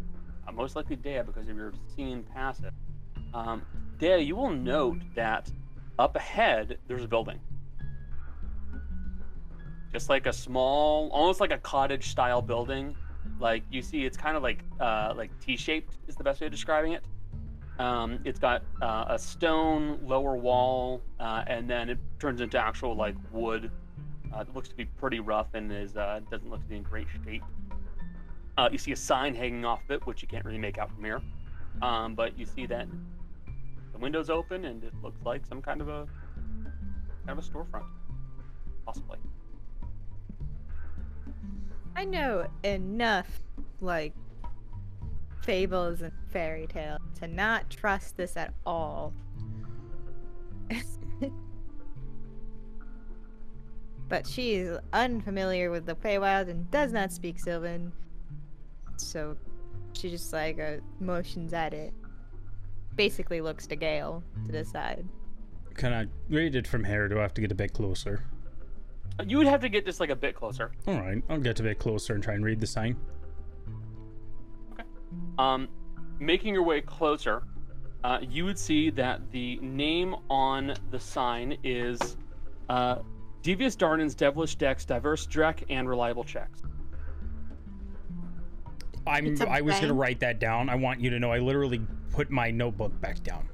uh, 0.47 0.51
most 0.51 0.75
likely 0.75 0.97
Dea 0.97 1.21
because 1.25 1.47
of 1.47 1.55
your 1.55 1.73
seeing 1.95 2.23
past 2.23 2.63
it, 2.63 2.73
um, 3.33 3.61
Dea, 3.99 4.17
you 4.17 4.35
will 4.35 4.49
note 4.49 5.01
that 5.15 5.49
up 5.97 6.15
ahead 6.15 6.77
there's 6.87 7.03
a 7.03 7.07
building. 7.07 7.39
Just 9.91 10.09
like 10.09 10.25
a 10.25 10.33
small, 10.33 11.09
almost 11.09 11.39
like 11.39 11.51
a 11.51 11.57
cottage 11.57 12.09
style 12.09 12.41
building. 12.41 12.95
Like 13.39 13.63
you 13.71 13.81
see, 13.81 14.05
it's 14.05 14.17
kind 14.17 14.35
of 14.35 14.43
like 14.43 14.59
uh, 14.79 15.13
like 15.15 15.31
T-shaped 15.39 15.95
is 16.07 16.15
the 16.15 16.23
best 16.23 16.41
way 16.41 16.47
of 16.47 16.51
describing 16.51 16.93
it. 16.93 17.03
Um, 17.79 18.19
it's 18.25 18.39
got 18.39 18.63
uh, 18.81 19.05
a 19.07 19.17
stone 19.17 19.99
lower 20.03 20.35
wall, 20.35 21.01
uh, 21.19 21.43
and 21.47 21.69
then 21.69 21.89
it 21.89 21.97
turns 22.19 22.41
into 22.41 22.59
actual 22.59 22.95
like 22.95 23.15
wood. 23.31 23.71
Uh, 24.35 24.41
it 24.41 24.53
looks 24.53 24.67
to 24.69 24.75
be 24.75 24.85
pretty 24.85 25.19
rough 25.21 25.47
and 25.53 25.71
is 25.71 25.95
uh, 25.95 26.19
doesn't 26.29 26.49
look 26.49 26.61
to 26.61 26.67
be 26.67 26.75
in 26.75 26.83
great 26.83 27.07
shape. 27.25 27.43
Uh, 28.57 28.67
you 28.71 28.77
see 28.77 28.91
a 28.91 28.95
sign 28.95 29.33
hanging 29.33 29.63
off 29.63 29.81
of 29.85 29.91
it, 29.91 30.05
which 30.05 30.21
you 30.21 30.27
can't 30.27 30.43
really 30.43 30.57
make 30.57 30.77
out 30.77 30.91
from 30.93 31.03
here. 31.03 31.21
Um, 31.81 32.13
but 32.13 32.37
you 32.37 32.45
see 32.45 32.65
that 32.65 32.87
the 33.93 33.97
window's 33.97 34.29
open 34.29 34.65
and 34.65 34.83
it 34.83 34.93
looks 35.01 35.23
like 35.23 35.45
some 35.45 35.61
kind 35.61 35.79
of 35.79 35.87
a 35.87 36.05
kind 37.25 37.37
of 37.37 37.45
a 37.45 37.47
storefront, 37.47 37.85
possibly. 38.85 39.17
I 41.95 42.05
know 42.05 42.47
enough, 42.63 43.27
like, 43.81 44.13
fables 45.49 46.01
and 46.03 46.11
fairy 46.27 46.67
tales 46.67 46.99
to 47.19 47.27
not 47.27 47.67
trust 47.71 48.15
this 48.15 48.37
at 48.37 48.53
all. 48.67 49.11
but 54.07 54.27
she 54.27 54.53
is 54.53 54.77
unfamiliar 54.93 55.71
with 55.71 55.87
the 55.87 55.95
Feywild 55.95 56.49
and 56.49 56.69
does 56.69 56.93
not 56.93 57.11
speak 57.11 57.39
Sylvan. 57.39 57.91
So 58.97 59.35
she 59.93 60.11
just, 60.11 60.31
like, 60.31 60.59
uh, 60.59 60.77
motions 60.99 61.51
at 61.51 61.73
it. 61.73 61.95
Basically 62.95 63.41
looks 63.41 63.65
to 63.67 63.75
Gale 63.75 64.23
to 64.45 64.51
decide. 64.51 65.03
Can 65.73 65.93
I 65.93 66.05
read 66.31 66.53
it 66.53 66.67
from 66.67 66.83
here? 66.83 67.07
Do 67.07 67.17
I 67.17 67.23
have 67.23 67.33
to 67.33 67.41
get 67.41 67.51
a 67.51 67.55
bit 67.55 67.73
closer? 67.73 68.23
You 69.25 69.39
would 69.39 69.47
have 69.47 69.61
to 69.61 69.69
get 69.69 69.83
just 69.83 69.99
like 69.99 70.11
a 70.11 70.15
bit 70.15 70.35
closer. 70.35 70.73
All 70.85 70.99
right, 70.99 71.23
I'll 71.27 71.39
get 71.39 71.59
a 71.59 71.63
bit 71.63 71.79
closer 71.79 72.13
and 72.13 72.21
try 72.21 72.35
and 72.35 72.45
read 72.45 72.59
the 72.59 72.67
sign. 72.67 72.97
Um, 75.37 75.67
making 76.19 76.53
your 76.53 76.63
way 76.63 76.81
closer, 76.81 77.43
uh, 78.03 78.19
you 78.21 78.45
would 78.45 78.59
see 78.59 78.89
that 78.91 79.31
the 79.31 79.57
name 79.57 80.15
on 80.29 80.73
the 80.91 80.99
sign 80.99 81.57
is 81.63 82.17
uh, 82.69 82.99
Devious 83.41 83.75
Darden's 83.75 84.15
Devilish 84.15 84.55
Decks, 84.55 84.85
Diverse 84.85 85.25
Drek, 85.27 85.63
and 85.69 85.87
Reliable 85.87 86.23
Checks. 86.23 86.61
I'm. 89.07 89.25
It's 89.27 89.41
a 89.41 89.49
I 89.49 89.61
was 89.61 89.79
gonna 89.79 89.93
write 89.93 90.19
that 90.19 90.39
down. 90.39 90.69
I 90.69 90.75
want 90.75 90.99
you 90.99 91.09
to 91.09 91.19
know 91.19 91.31
I 91.31 91.39
literally 91.39 91.81
put 92.11 92.29
my 92.29 92.51
notebook 92.51 92.99
back 93.01 93.23
down. 93.23 93.47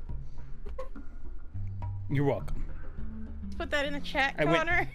You're 2.10 2.26
welcome. 2.26 2.66
Put 3.58 3.72
that 3.72 3.86
in 3.86 3.94
the 3.94 4.00
chat, 4.00 4.36
I 4.38 4.46
went- 4.46 4.58
Connor. 4.58 4.90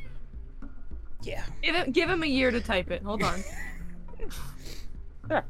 Yeah. 1.23 1.45
Give 1.63 1.75
him, 1.75 1.93
give 1.93 2.09
him 2.09 2.23
a 2.23 2.27
year 2.27 2.51
to 2.51 2.61
type 2.61 2.91
it. 2.91 3.03
Hold 3.03 3.23
on. 3.23 3.43
There. 5.29 5.45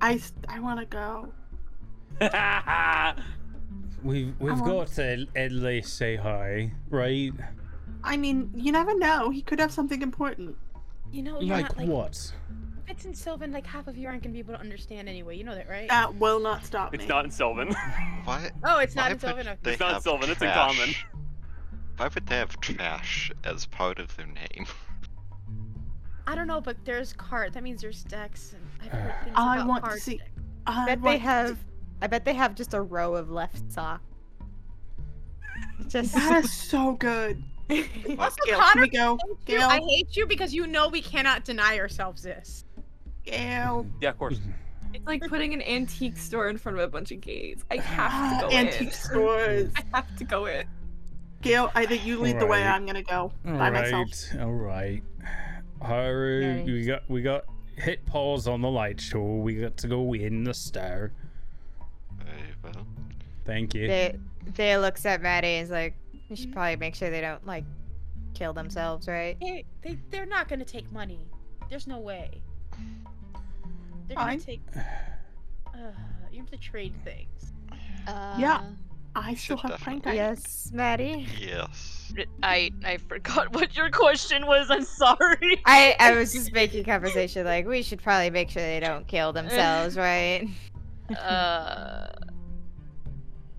I, 0.00 0.14
s- 0.14 0.32
I 0.48 0.60
want 0.60 0.78
to 0.80 0.86
go. 0.86 1.32
We've 4.02 4.32
we've 4.38 4.60
want- 4.60 4.64
got 4.64 4.86
to 4.96 5.26
at 5.34 5.50
least 5.50 5.96
say 5.96 6.14
hi, 6.16 6.72
right? 6.88 7.32
I 8.04 8.16
mean, 8.16 8.50
you 8.54 8.70
never 8.70 8.96
know. 8.96 9.30
He 9.30 9.42
could 9.42 9.58
have 9.58 9.72
something 9.72 10.02
important. 10.02 10.56
You 11.10 11.22
know, 11.22 11.40
you're 11.40 11.56
Like 11.56 11.64
not 11.70 11.78
like 11.78 11.88
what? 11.88 12.32
if 12.86 12.90
it's 12.92 13.04
in 13.04 13.12
Sylvan, 13.14 13.50
like 13.50 13.66
half 13.66 13.88
of 13.88 13.96
you 13.98 14.06
aren't 14.06 14.22
gonna 14.22 14.32
be 14.34 14.38
able 14.38 14.54
to 14.54 14.60
understand 14.60 15.08
anyway. 15.08 15.36
You 15.36 15.42
know 15.44 15.54
that, 15.56 15.68
right? 15.68 15.88
That 15.88 16.14
will 16.14 16.38
not 16.38 16.64
stop 16.64 16.92
me. 16.92 16.98
it's 17.00 17.08
not 17.08 17.24
in 17.24 17.30
Sylvan. 17.32 17.68
Why? 18.24 18.50
oh, 18.64 18.78
it's 18.78 18.94
why 18.94 19.02
not 19.02 19.12
in 19.12 19.18
Sylvan. 19.18 19.48
Okay. 19.48 19.70
It's 19.72 19.80
not 19.80 19.94
have 19.94 20.02
Sylvan, 20.02 20.30
it's 20.30 20.40
in 20.42 20.50
common. 20.52 20.90
Why 21.96 22.08
would 22.14 22.26
they 22.26 22.36
have 22.36 22.58
trash 22.60 23.32
as 23.42 23.66
part 23.66 23.98
of 23.98 24.14
their 24.16 24.26
name? 24.26 24.66
I 26.28 26.34
don't 26.34 26.46
know, 26.46 26.60
but 26.60 26.76
there's 26.84 27.12
card. 27.14 27.54
That 27.54 27.62
means 27.62 27.80
there's 27.80 28.04
decks, 28.04 28.52
and 28.54 28.62
I've 28.84 28.92
heard 29.00 29.14
things 29.24 29.34
I 29.36 29.56
about 29.56 29.66
want 29.68 29.84
to 29.86 29.98
see- 29.98 30.20
I 30.66 30.82
I 30.82 30.86
bet 30.86 31.00
want 31.00 31.12
they 31.12 31.16
to- 31.18 31.22
have. 31.24 31.58
I 32.02 32.06
bet 32.06 32.24
they 32.26 32.34
have 32.34 32.54
just 32.54 32.74
a 32.74 32.80
row 32.82 33.14
of 33.14 33.30
left 33.30 33.72
sock. 33.72 34.02
Just 35.88 36.14
That 36.14 36.44
is 36.44 36.52
so 36.52 36.92
good. 36.92 37.42
Also, 38.18 38.36
Gale, 38.46 38.58
Connor, 38.58 38.80
we 38.82 38.88
go? 38.88 39.14
I 39.14 39.18
hate 39.18 39.28
you- 39.28 39.38
Gale, 39.58 39.68
I 39.68 39.80
hate 39.80 40.16
you 40.16 40.26
because 40.26 40.54
you 40.54 40.66
know 40.66 40.88
we 40.88 41.02
cannot 41.02 41.44
deny 41.44 41.78
ourselves 41.78 42.22
this. 42.22 42.64
Gale. 43.24 43.86
yeah, 44.00 44.08
of 44.10 44.18
course. 44.18 44.40
It's 44.94 45.06
like 45.06 45.22
putting 45.28 45.52
an 45.52 45.60
antique 45.62 46.16
store 46.16 46.48
in 46.48 46.56
front 46.56 46.78
of 46.78 46.84
a 46.84 46.88
bunch 46.88 47.10
of 47.12 47.20
gays. 47.20 47.62
I 47.70 47.76
have 47.76 48.10
Ah, 48.12 48.40
to 48.40 48.48
go 48.48 48.56
antique 48.56 48.80
in. 48.80 48.86
Antique 48.86 48.94
stores. 48.94 49.70
I 49.76 49.96
have 49.96 50.16
to 50.16 50.24
go 50.24 50.46
in. 50.46 50.64
Gale, 51.42 51.70
I 51.74 51.84
think 51.86 52.06
you 52.06 52.18
lead 52.20 52.40
the 52.40 52.46
way. 52.46 52.62
I'm 52.64 52.86
gonna 52.86 53.02
go 53.02 53.32
All 53.46 53.52
by 53.52 53.70
right, 53.70 53.72
myself. 53.92 54.08
all 54.40 54.52
right. 54.52 55.02
Haru, 55.82 56.40
Yeah, 56.40 56.64
we 56.64 56.84
got 56.84 57.10
we 57.10 57.22
got 57.22 57.44
hit 57.76 58.04
pause 58.06 58.48
on 58.48 58.60
the 58.60 58.70
light 58.70 59.00
show. 59.00 59.22
We 59.36 59.54
got 59.54 59.76
to 59.78 59.88
go 59.88 60.14
in 60.14 60.44
the 60.44 60.54
star. 60.54 61.12
Very 62.18 62.54
well. 62.62 62.86
Thank 63.44 63.74
you. 63.74 63.86
they 63.86 64.18
they 64.54 64.76
looks 64.78 65.06
at 65.06 65.22
Maddie 65.22 65.48
and 65.56 65.64
is 65.64 65.70
like, 65.70 65.94
you 66.28 66.36
should 66.36 66.52
probably 66.52 66.76
make 66.76 66.94
sure 66.94 67.10
they 67.10 67.20
don't 67.20 67.46
like 67.46 67.64
kill 68.34 68.52
themselves, 68.52 69.08
right? 69.08 69.36
They, 69.40 69.64
they, 69.82 69.98
they're 70.10 70.26
not 70.26 70.48
gonna 70.48 70.64
take 70.64 70.90
money. 70.92 71.20
There's 71.70 71.86
no 71.86 71.98
way. 71.98 72.42
They're 74.06 74.16
gonna 74.16 74.38
take. 74.38 74.62
Uh, 75.74 75.92
you 76.32 76.40
have 76.40 76.50
to 76.50 76.56
trade 76.56 76.92
things. 77.04 77.52
Uh, 78.08 78.34
Yeah. 78.36 78.64
I 79.14 79.34
still 79.34 79.56
Should 79.56 79.70
have 79.70 79.80
prank 79.80 80.04
definitely. 80.04 80.18
Yes, 80.18 80.70
Maddie. 80.72 81.26
Yes. 81.40 82.12
I 82.42 82.70
I 82.84 82.96
forgot 82.96 83.52
what 83.54 83.76
your 83.76 83.90
question 83.90 84.46
was. 84.46 84.70
I'm 84.70 84.84
sorry. 84.84 85.60
I 85.66 85.96
I 85.98 86.12
was 86.12 86.32
just 86.32 86.52
making 86.52 86.84
conversation 86.84 87.44
like 87.44 87.66
we 87.66 87.82
should 87.82 88.02
probably 88.02 88.30
make 88.30 88.50
sure 88.50 88.62
they 88.62 88.80
don't 88.80 89.06
kill 89.06 89.32
themselves, 89.32 89.96
right? 89.98 90.48
Uh. 91.18 92.08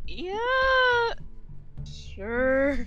Yeah. 0.08 1.14
Sure. 1.86 2.86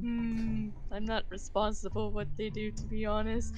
Hmm. 0.00 0.68
I'm 0.90 1.04
not 1.04 1.24
responsible 1.28 2.10
what 2.10 2.28
they 2.36 2.50
do, 2.50 2.70
to 2.70 2.84
be 2.84 3.06
honest. 3.06 3.54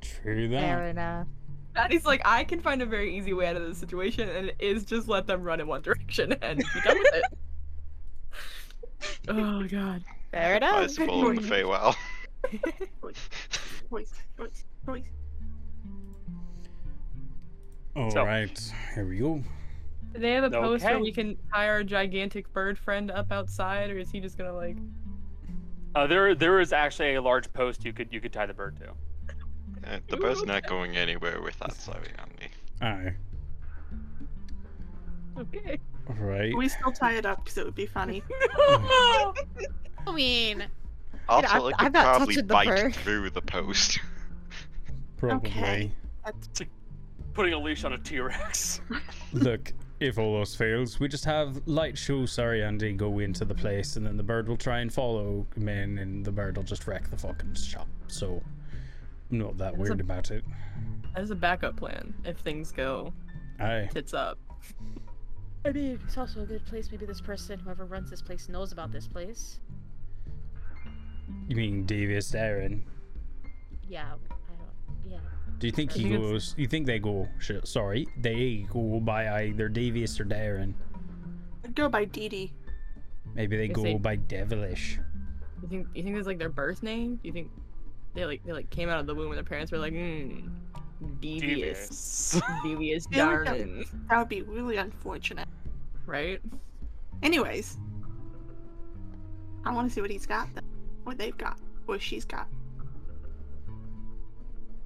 True 0.00 0.48
that. 0.48 0.60
Fair 0.60 0.88
enough. 0.88 1.26
Maddie's 1.74 2.04
like, 2.06 2.22
I 2.24 2.44
can 2.44 2.60
find 2.60 2.82
a 2.82 2.86
very 2.86 3.16
easy 3.16 3.32
way 3.32 3.46
out 3.46 3.56
of 3.56 3.62
this 3.66 3.78
situation, 3.78 4.28
and 4.28 4.48
it 4.48 4.56
is 4.60 4.84
just 4.84 5.08
let 5.08 5.26
them 5.26 5.42
run 5.42 5.60
in 5.60 5.66
one 5.66 5.82
direction 5.82 6.32
and 6.42 6.58
be 6.58 6.80
done 6.84 6.98
with 6.98 7.14
it. 7.14 7.24
oh 9.28 9.64
god. 9.68 10.04
Fair 10.30 10.56
enough. 10.56 10.84
Advisable 10.84 11.30
in 11.30 11.36
the 11.36 11.42
Feywild. 11.42 11.94
All 17.96 18.10
So- 18.10 18.24
right, 18.24 18.72
here 18.94 19.04
we 19.06 19.18
go. 19.18 19.42
Do 20.12 20.20
they 20.20 20.32
have 20.32 20.44
a 20.44 20.50
post 20.50 20.84
where 20.84 20.94
Okay. 20.94 21.02
we 21.02 21.10
can 21.12 21.36
tie 21.52 21.66
our 21.68 21.82
gigantic 21.82 22.52
bird 22.52 22.78
friend 22.78 23.10
up 23.10 23.32
outside, 23.32 23.90
or 23.90 23.98
is 23.98 24.10
he 24.12 24.20
just 24.20 24.38
gonna 24.38 24.54
like? 24.54 24.76
Uh, 25.96 26.06
there, 26.06 26.34
there 26.36 26.60
is 26.60 26.72
actually 26.72 27.14
a 27.14 27.22
large 27.22 27.52
post 27.52 27.84
you 27.84 27.92
could 27.92 28.12
you 28.12 28.20
could 28.20 28.32
tie 28.32 28.46
the 28.46 28.54
bird 28.54 28.76
to. 28.78 28.92
Uh, 29.86 29.98
the 30.08 30.16
bird's 30.16 30.44
not 30.44 30.66
going 30.66 30.96
anywhere 30.96 31.40
with 31.42 31.58
that 31.60 31.72
sorry 31.74 32.10
on 32.18 32.28
me. 32.40 32.48
Aye. 32.80 33.14
Okay. 35.38 35.78
All 36.08 36.16
right. 36.16 36.54
We 36.56 36.68
still 36.68 36.92
tie 36.92 37.14
it 37.16 37.26
up 37.26 37.42
because 37.44 37.58
it 37.58 37.64
would 37.64 37.74
be 37.74 37.86
funny. 37.86 38.22
I 38.58 39.32
mean, 40.14 40.64
Also, 41.28 41.48
I'm- 41.48 41.62
it 41.72 41.78
could 41.78 41.86
I'm 41.86 41.92
not 41.92 42.04
probably 42.04 42.34
touching 42.34 42.46
the 42.46 42.54
bite 42.54 42.66
bird. 42.68 42.94
through 42.96 43.30
the 43.30 43.42
post. 43.42 43.98
Probably. 45.16 45.48
Okay. 45.50 45.92
Putting 47.32 47.54
a 47.54 47.58
leash 47.58 47.84
on 47.84 47.94
a 47.94 47.98
T-Rex. 47.98 48.80
Look, 49.32 49.72
if 50.00 50.18
all 50.18 50.36
else 50.38 50.54
fails, 50.54 51.00
we 51.00 51.08
just 51.08 51.24
have 51.24 51.62
light 51.66 51.96
show 51.96 52.26
sorry 52.26 52.62
Andy 52.62 52.92
go 52.92 53.18
into 53.20 53.44
the 53.46 53.54
place, 53.54 53.96
and 53.96 54.04
then 54.06 54.16
the 54.18 54.22
bird 54.22 54.46
will 54.48 54.56
try 54.58 54.80
and 54.80 54.92
follow 54.92 55.46
him 55.56 55.68
in, 55.68 55.98
and 55.98 56.24
the 56.24 56.30
bird 56.32 56.56
will 56.58 56.64
just 56.64 56.86
wreck 56.86 57.08
the 57.10 57.16
fucking 57.16 57.54
shop. 57.54 57.88
So, 58.08 58.34
I'm 58.34 58.63
not 59.30 59.56
that 59.58 59.72
That's 59.72 59.76
a- 59.76 59.80
weird 59.80 60.00
about 60.00 60.30
it. 60.30 60.44
As 61.14 61.30
a 61.30 61.34
backup 61.34 61.76
plan, 61.76 62.12
if 62.24 62.38
things 62.38 62.72
go 62.72 63.12
Aye. 63.60 63.88
tits 63.92 64.14
up. 64.14 64.38
I 65.64 65.70
mean, 65.72 65.98
it's 66.04 66.18
also 66.18 66.42
a 66.42 66.46
good 66.46 66.64
place. 66.66 66.90
Maybe 66.90 67.06
this 67.06 67.20
person, 67.20 67.58
whoever 67.58 67.84
runs 67.86 68.10
this 68.10 68.20
place, 68.20 68.48
knows 68.48 68.72
about 68.72 68.92
this 68.92 69.06
place. 69.06 69.60
You 71.48 71.56
mean 71.56 71.84
Davis 71.86 72.30
Darren? 72.30 72.82
Yeah, 73.88 74.04
I 74.30 74.34
don't. 74.58 75.12
Yeah. 75.12 75.18
Do 75.58 75.66
you 75.66 75.72
think 75.72 75.92
he 75.92 76.02
think 76.02 76.14
it's- 76.14 76.30
goes? 76.30 76.54
You 76.58 76.66
think 76.66 76.86
they 76.86 76.98
go? 76.98 77.28
Shit, 77.38 77.66
sorry, 77.66 78.06
they 78.18 78.66
go 78.70 79.00
by 79.00 79.28
either 79.44 79.68
Devious 79.68 80.18
or 80.20 80.24
Darren. 80.24 80.74
I'd 81.64 81.74
go 81.74 81.88
by 81.88 82.04
Dee 82.04 82.28
Dee. 82.28 82.52
Maybe 83.34 83.56
they 83.56 83.68
go 83.68 83.82
they- 83.82 83.94
by 83.96 84.16
Devilish. 84.16 84.98
You 85.62 85.68
think 85.68 85.86
you 85.94 86.02
think 86.02 86.14
that's 86.16 86.26
like 86.26 86.38
their 86.38 86.50
birth 86.50 86.82
name? 86.82 87.18
You 87.22 87.32
think 87.32 87.50
they 88.14 88.24
like 88.24 88.44
they 88.44 88.52
like 88.52 88.70
came 88.70 88.88
out 88.88 89.00
of 89.00 89.06
the 89.06 89.14
womb 89.14 89.28
and 89.28 89.36
their 89.36 89.44
parents 89.44 89.70
were 89.72 89.78
like, 89.78 89.92
hmm, 89.92 90.46
devious, 91.20 92.30
Devious. 92.32 92.40
devious 92.64 93.06
feel 93.06 93.26
like 93.26 93.44
that- 93.44 93.58
darn, 93.58 93.84
That 94.10 94.18
would 94.18 94.28
be 94.28 94.42
really 94.42 94.76
unfortunate. 94.76 95.48
right? 96.06 96.40
Anyways, 97.22 97.76
I 99.64 99.72
want 99.72 99.88
to 99.88 99.94
see 99.94 100.00
what 100.00 100.10
he's 100.10 100.26
got, 100.26 100.52
then. 100.54 100.64
What 101.04 101.18
they've 101.18 101.36
got, 101.36 101.58
what 101.86 102.00
she's 102.02 102.24
got. 102.24 102.48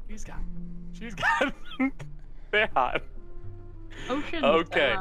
She's 0.08 0.24
got. 0.24 0.40
She's 0.92 1.14
got. 1.14 1.52
bad. 2.50 3.02
Ocean. 4.08 4.44
Okay. 4.44 4.94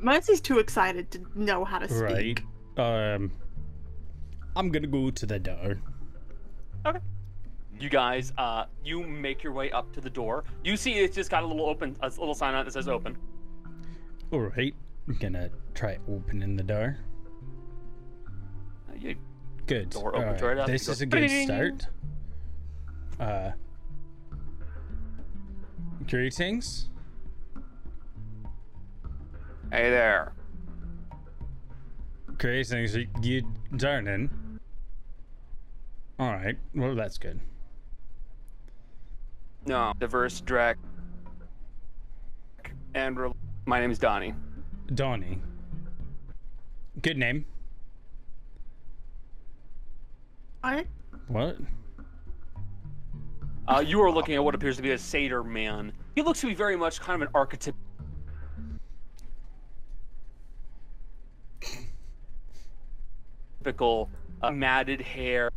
Mercy's 0.00 0.40
too 0.40 0.58
excited 0.58 1.10
to 1.12 1.20
know 1.34 1.64
how 1.64 1.78
to 1.78 1.88
speak. 1.88 2.42
Right. 2.78 3.14
Um. 3.14 3.32
I'm 4.56 4.70
gonna 4.70 4.86
go 4.86 5.10
to 5.10 5.26
the 5.26 5.38
door. 5.38 5.76
You 7.78 7.88
guys, 7.90 8.32
uh, 8.38 8.64
you 8.84 9.02
make 9.02 9.42
your 9.42 9.52
way 9.52 9.70
up 9.70 9.92
to 9.94 10.00
the 10.00 10.08
door. 10.10 10.44
You 10.62 10.76
see, 10.76 10.92
it's 10.94 11.14
just 11.14 11.30
got 11.30 11.42
a 11.42 11.46
little 11.46 11.66
open, 11.66 11.96
a 12.00 12.08
little 12.08 12.34
sign 12.34 12.54
on 12.54 12.60
it 12.62 12.64
that 12.64 12.72
says 12.72 12.88
"open." 12.88 13.16
All 14.30 14.40
right. 14.40 14.74
I'm 15.06 15.14
gonna 15.16 15.50
try 15.74 15.98
opening 16.08 16.56
the 16.56 16.62
door. 16.62 16.96
Uh, 18.88 18.94
you- 18.98 19.16
Good. 19.66 19.90
Door 19.90 20.16
opens 20.16 20.24
Alright, 20.42 20.42
right 20.42 20.58
up, 20.58 20.66
This 20.66 20.86
you 20.86 20.92
is 20.92 21.00
a 21.02 21.06
good 21.06 21.26
ding. 21.28 21.46
start. 21.46 21.86
Uh. 23.20 23.50
Greetings. 26.08 26.88
Hey 29.72 29.90
there. 29.90 30.32
Greetings, 32.38 32.94
you, 32.96 33.06
you 33.22 33.42
Darnan. 33.72 34.28
All 36.18 36.32
right. 36.32 36.56
Well, 36.74 36.94
that's 36.94 37.16
good. 37.18 37.40
No, 39.66 39.92
diverse 39.98 40.40
drag. 40.40 40.76
And 42.94 43.18
re- 43.18 43.32
my 43.66 43.80
name 43.80 43.90
is 43.90 43.98
Donnie. 43.98 44.34
Donnie. 44.94 45.40
Good 47.02 47.16
name. 47.16 47.44
I 50.62 50.86
What? 51.28 51.56
Uh, 53.66 53.82
you 53.84 54.00
are 54.02 54.10
looking 54.10 54.34
at 54.34 54.44
what 54.44 54.54
appears 54.54 54.76
to 54.76 54.82
be 54.82 54.92
a 54.92 54.98
satyr 54.98 55.42
man. 55.42 55.92
He 56.14 56.22
looks 56.22 56.40
to 56.40 56.46
be 56.46 56.54
very 56.54 56.76
much 56.76 57.00
kind 57.00 57.22
of 57.22 57.28
an 57.28 57.32
archetype. 57.34 57.74
Typical 63.58 64.10
uh, 64.42 64.50
matted 64.50 65.00
hair 65.00 65.50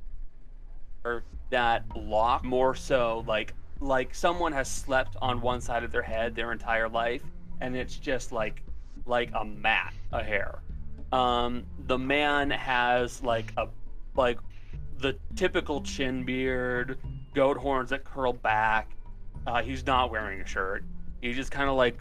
that 1.50 1.84
lock 1.96 2.44
more 2.44 2.76
so 2.76 3.24
like 3.28 3.54
like 3.80 4.14
someone 4.14 4.52
has 4.52 4.70
slept 4.70 5.16
on 5.22 5.42
one 5.42 5.62
side 5.62 5.84
of 5.84 5.92
their 5.92 6.02
head 6.02 6.36
their 6.36 6.52
entire 6.52 6.90
life 6.90 7.24
and 7.62 7.76
it's 7.76 7.98
just 7.98 8.32
like 8.32 8.62
like 9.06 9.30
a 9.36 9.46
mat 9.46 9.94
a 10.14 10.24
hair 10.24 10.60
um 11.12 11.64
the 11.86 11.98
man 11.98 12.50
has 12.50 13.22
like 13.24 13.54
a 13.58 13.68
like 14.16 14.40
the 15.00 15.16
typical 15.36 15.82
chin 15.82 16.24
beard 16.24 16.98
goat 17.34 17.58
horns 17.58 17.92
that 17.92 18.04
curl 18.04 18.34
back. 18.34 18.90
Uh, 19.46 19.62
he's 19.62 19.86
not 19.86 20.12
wearing 20.12 20.42
a 20.42 20.46
shirt. 20.46 20.84
He's 21.22 21.36
just 21.36 21.52
kind 21.52 21.70
of 21.70 21.76
like 21.76 21.98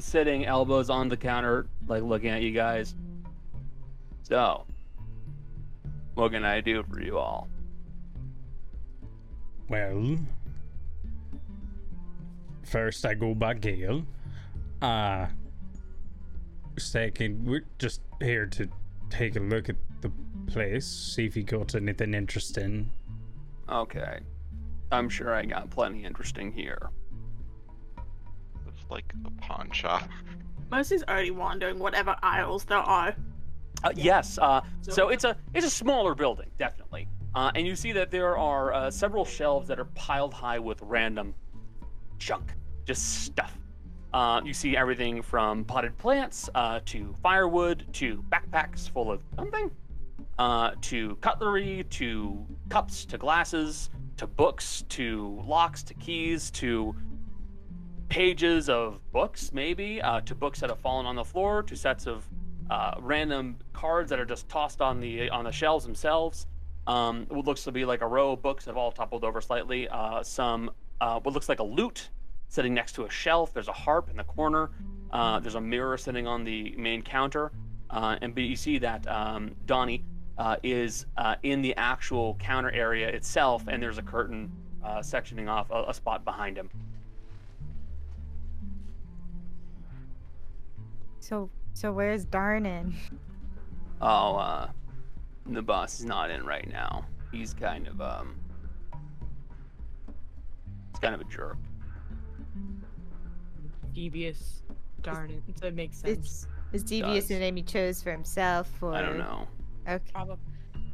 sitting, 0.00 0.46
elbows 0.46 0.90
on 0.90 1.08
the 1.08 1.16
counter, 1.16 1.66
like 1.86 2.02
looking 2.02 2.30
at 2.30 2.42
you 2.42 2.50
guys. 2.50 2.94
So, 4.22 4.64
what 6.14 6.32
can 6.32 6.44
I 6.44 6.60
do 6.60 6.82
for 6.82 7.00
you 7.00 7.18
all? 7.18 7.48
Well, 9.68 10.18
first 12.66 13.04
I 13.06 13.14
go 13.14 13.34
by 13.34 13.54
Gale. 13.54 14.04
Uh, 14.82 15.26
second, 16.78 17.46
we're 17.46 17.64
just 17.78 18.00
here 18.20 18.46
to 18.46 18.68
take 19.10 19.36
a 19.36 19.40
look 19.40 19.68
at 19.68 19.76
the 20.00 20.10
place, 20.46 20.86
see 20.86 21.26
if 21.26 21.36
you 21.36 21.42
got 21.42 21.74
anything 21.74 22.14
interesting. 22.14 22.90
Okay, 23.68 24.18
I'm 24.92 25.08
sure 25.08 25.34
I 25.34 25.44
got 25.44 25.70
plenty 25.70 26.04
interesting 26.04 26.52
here. 26.52 26.90
It's 28.68 28.84
like 28.90 29.12
a 29.24 29.30
pawn 29.40 29.70
shop. 29.72 30.08
Mercy's 30.70 31.04
already 31.04 31.30
wandering 31.30 31.78
whatever 31.78 32.16
aisles 32.22 32.64
there 32.64 32.78
are. 32.78 33.14
Uh, 33.82 33.92
yes. 33.94 34.38
Uh, 34.38 34.60
so 34.80 35.08
it's 35.08 35.24
a 35.24 35.36
it's 35.52 35.66
a 35.66 35.70
smaller 35.70 36.14
building, 36.14 36.50
definitely. 36.58 37.08
Uh, 37.34 37.50
and 37.54 37.66
you 37.66 37.74
see 37.74 37.92
that 37.92 38.10
there 38.10 38.38
are 38.38 38.72
uh, 38.72 38.90
several 38.90 39.24
shelves 39.24 39.68
that 39.68 39.78
are 39.78 39.86
piled 39.86 40.32
high 40.32 40.58
with 40.58 40.80
random 40.82 41.34
junk, 42.24 42.54
just 42.86 43.24
stuff. 43.24 43.58
Uh, 44.14 44.40
you 44.44 44.54
see 44.54 44.76
everything 44.76 45.20
from 45.20 45.64
potted 45.64 45.96
plants 45.98 46.48
uh, 46.54 46.80
to 46.86 47.14
firewood 47.22 47.84
to 47.92 48.24
backpacks 48.30 48.88
full 48.88 49.10
of 49.10 49.20
something, 49.36 49.70
uh, 50.38 50.70
to 50.80 51.16
cutlery 51.16 51.84
to 51.90 52.46
cups 52.70 53.04
to 53.04 53.18
glasses 53.18 53.90
to 54.16 54.26
books 54.26 54.84
to 54.88 55.42
locks 55.44 55.82
to 55.82 55.94
keys 55.94 56.50
to 56.52 56.94
pages 58.08 58.68
of 58.68 59.00
books, 59.12 59.52
maybe, 59.52 60.00
uh, 60.00 60.20
to 60.20 60.34
books 60.34 60.60
that 60.60 60.70
have 60.70 60.78
fallen 60.78 61.04
on 61.04 61.16
the 61.16 61.24
floor, 61.24 61.62
to 61.64 61.76
sets 61.76 62.06
of 62.06 62.24
uh, 62.70 62.94
random 63.00 63.56
cards 63.72 64.08
that 64.08 64.18
are 64.18 64.24
just 64.24 64.48
tossed 64.48 64.80
on 64.80 65.00
the 65.00 65.28
on 65.28 65.44
the 65.44 65.52
shelves 65.52 65.84
themselves. 65.84 66.46
Um, 66.86 67.26
what 67.28 67.44
looks 67.44 67.64
to 67.64 67.72
be 67.72 67.84
like 67.84 68.02
a 68.02 68.06
row 68.06 68.32
of 68.32 68.42
books 68.42 68.64
have 68.66 68.76
all 68.76 68.92
toppled 68.92 69.24
over 69.24 69.40
slightly. 69.40 69.88
Uh, 69.88 70.22
some 70.22 70.70
uh, 71.00 71.20
what 71.20 71.34
looks 71.34 71.48
like 71.48 71.60
a 71.60 71.64
lute 71.64 72.08
sitting 72.48 72.74
next 72.74 72.92
to 72.92 73.04
a 73.04 73.10
shelf. 73.10 73.52
There's 73.52 73.68
a 73.68 73.72
harp 73.72 74.10
in 74.10 74.16
the 74.16 74.24
corner. 74.24 74.70
Uh, 75.10 75.40
there's 75.40 75.54
a 75.56 75.60
mirror 75.60 75.96
sitting 75.96 76.26
on 76.26 76.44
the 76.44 76.74
main 76.76 77.02
counter, 77.02 77.52
uh, 77.90 78.16
and 78.20 78.34
but 78.34 78.44
you 78.44 78.56
see 78.56 78.78
that 78.78 79.06
um, 79.08 79.54
Donnie 79.66 80.04
uh, 80.38 80.56
is 80.62 81.06
uh, 81.16 81.36
in 81.42 81.62
the 81.62 81.74
actual 81.76 82.34
counter 82.34 82.70
area 82.70 83.08
itself, 83.08 83.64
and 83.68 83.82
there's 83.82 83.98
a 83.98 84.02
curtain 84.02 84.50
uh, 84.84 84.98
sectioning 84.98 85.48
off 85.48 85.70
a, 85.70 85.84
a 85.88 85.94
spot 85.94 86.24
behind 86.24 86.56
him. 86.56 86.70
So 91.20 91.48
so 91.72 91.92
where's 91.92 92.24
Darnin? 92.24 92.94
Oh, 94.00 94.36
uh, 94.36 94.68
the 95.46 95.62
boss 95.62 95.98
is 95.98 96.04
not 96.04 96.30
in 96.30 96.44
right 96.44 96.70
now. 96.70 97.06
He's 97.32 97.54
kind 97.54 97.88
of 97.88 98.00
um, 98.00 98.36
he's 100.94 101.00
kind 101.00 101.14
of 101.14 101.20
a 101.20 101.24
jerk. 101.24 101.56
Devious. 103.92 104.62
Darn 105.02 105.30
it. 105.30 105.42
So 105.58 105.66
it 105.66 105.74
makes 105.74 105.98
sense. 105.98 106.26
Is 106.26 106.46
is 106.72 106.82
devious 106.82 107.24
Does. 107.24 107.28
the 107.28 107.38
name 107.38 107.56
he 107.56 107.62
chose 107.62 108.02
for 108.02 108.10
himself 108.10 108.70
or 108.82 108.94
I 108.94 109.02
don't 109.02 109.18
know. 109.18 109.46
Okay. 109.88 110.02
Probably. 110.12 110.36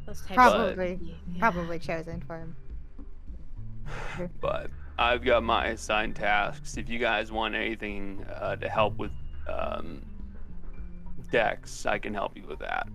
Those 0.06 0.20
types 0.22 0.34
Probably 0.34 0.98
Yeah. 1.02 1.14
probably 1.38 1.78
chosen 1.78 2.20
for 2.26 2.38
him. 2.38 2.56
but 4.40 4.70
I've 4.98 5.24
got 5.24 5.42
my 5.42 5.68
assigned 5.68 6.16
tasks. 6.16 6.76
If 6.76 6.88
you 6.88 6.98
guys 6.98 7.30
want 7.32 7.54
anything 7.54 8.24
uh, 8.34 8.56
to 8.56 8.68
help 8.68 8.98
with 8.98 9.12
um, 9.48 10.02
Dex, 11.30 11.86
I 11.86 11.98
can 11.98 12.12
help 12.12 12.36
you 12.36 12.46
with 12.46 12.58
that. 12.58 12.88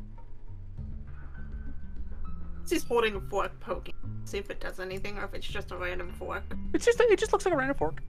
He's 2.70 2.84
holding 2.84 3.16
a 3.16 3.22
fork 3.22 3.60
poking. 3.60 3.94
See 4.26 4.38
if 4.38 4.50
it 4.50 4.60
does 4.60 4.80
anything 4.80 5.18
or 5.18 5.26
if 5.26 5.34
it's 5.34 5.48
just 5.48 5.72
a 5.72 5.78
random 5.78 6.12
fork. 6.18 6.44
It's 6.74 6.86
just 6.86 7.00
it 7.00 7.20
just 7.20 7.32
looks 7.32 7.46
like 7.46 7.54
a 7.54 7.58
random 7.58 7.78
fork. 7.78 8.02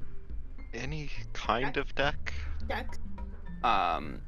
Any 0.74 1.10
kind 1.32 1.76
of 1.76 1.94
deck? 1.94 2.32
Deck. 2.68 2.98
Um, 3.64 4.20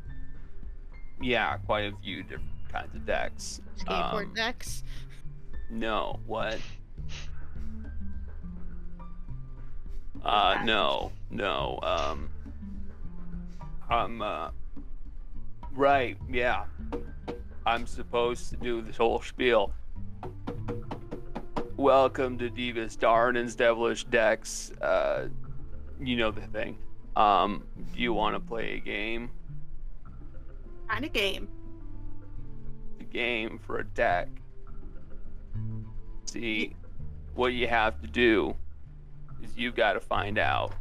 yeah, 1.21 1.57
quite 1.59 1.93
a 1.93 1.97
few 2.03 2.23
different 2.23 2.51
kinds 2.73 2.95
of 2.95 3.05
decks. 3.07 3.61
Skateboard 3.79 4.25
Um, 4.27 4.35
decks. 4.35 4.83
No, 5.71 6.21
what? 6.27 6.59
Uh, 10.25 10.61
no, 10.65 11.13
no. 11.31 11.79
Um, 11.83 12.29
I'm 13.89 14.21
uh, 14.21 14.51
right. 15.73 16.17
Yeah, 16.29 16.65
I'm 17.65 17.87
supposed 17.87 18.51
to 18.51 18.57
do 18.57 18.83
this 18.83 18.97
whole 18.97 19.23
spiel. 19.23 19.73
Welcome 21.77 22.39
to 22.39 22.51
Divas 22.51 22.99
Darnin's 22.99 23.55
Devilish 23.55 24.05
Decks. 24.05 24.73
Uh, 24.83 25.29
you 26.01 26.17
know 26.17 26.31
the 26.31 26.41
thing. 26.41 26.77
Um, 27.15 27.65
do 27.95 28.01
you 28.01 28.13
want 28.13 28.35
to 28.35 28.41
play 28.41 28.75
a 28.75 28.79
game? 28.81 29.31
Kind 30.89 31.05
of 31.05 31.13
game. 31.13 31.49
A 33.01 33.05
game 33.05 33.59
for 33.59 33.79
a 33.79 33.85
deck. 33.85 34.29
See, 36.27 36.75
what 37.35 37.53
you 37.53 37.69
have 37.69 38.01
to 38.03 38.09
do 38.09 38.57
is 39.43 39.57
you 39.57 39.71
got 39.71 39.93
to 39.93 40.01
find 40.01 40.39
out. 40.39 40.75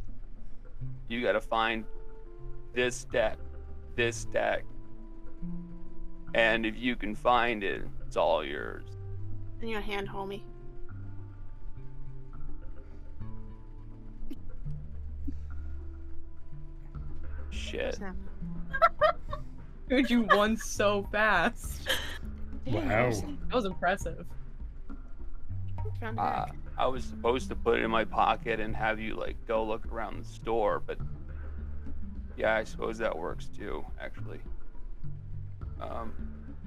You 1.08 1.22
got 1.22 1.32
to 1.32 1.40
find 1.40 1.84
this 2.74 3.04
deck, 3.04 3.38
this 3.96 4.24
deck, 4.26 4.64
and 6.34 6.66
if 6.66 6.76
you 6.76 6.96
can 6.96 7.14
find 7.14 7.64
it, 7.64 7.82
it's 8.06 8.16
all 8.16 8.44
yours. 8.44 8.97
In 9.60 9.68
your 9.68 9.80
hand, 9.80 10.08
homie. 10.08 10.42
Shit. 17.50 17.98
Dude, 19.88 20.10
you 20.10 20.22
won 20.22 20.56
so 20.56 21.06
fast. 21.10 21.88
Wow. 22.66 22.82
That 22.82 23.54
was 23.54 23.64
impressive. 23.64 24.26
Uh. 26.02 26.46
I 26.78 26.86
was 26.86 27.02
supposed 27.02 27.48
to 27.48 27.56
put 27.56 27.80
it 27.80 27.84
in 27.84 27.90
my 27.90 28.04
pocket 28.04 28.60
and 28.60 28.74
have 28.76 29.00
you 29.00 29.16
like 29.16 29.36
go 29.48 29.64
look 29.64 29.90
around 29.90 30.22
the 30.22 30.28
store, 30.28 30.80
but 30.86 30.96
yeah, 32.36 32.54
I 32.54 32.62
suppose 32.62 32.98
that 32.98 33.18
works 33.18 33.46
too. 33.46 33.84
Actually, 34.00 34.38
um, 35.80 36.12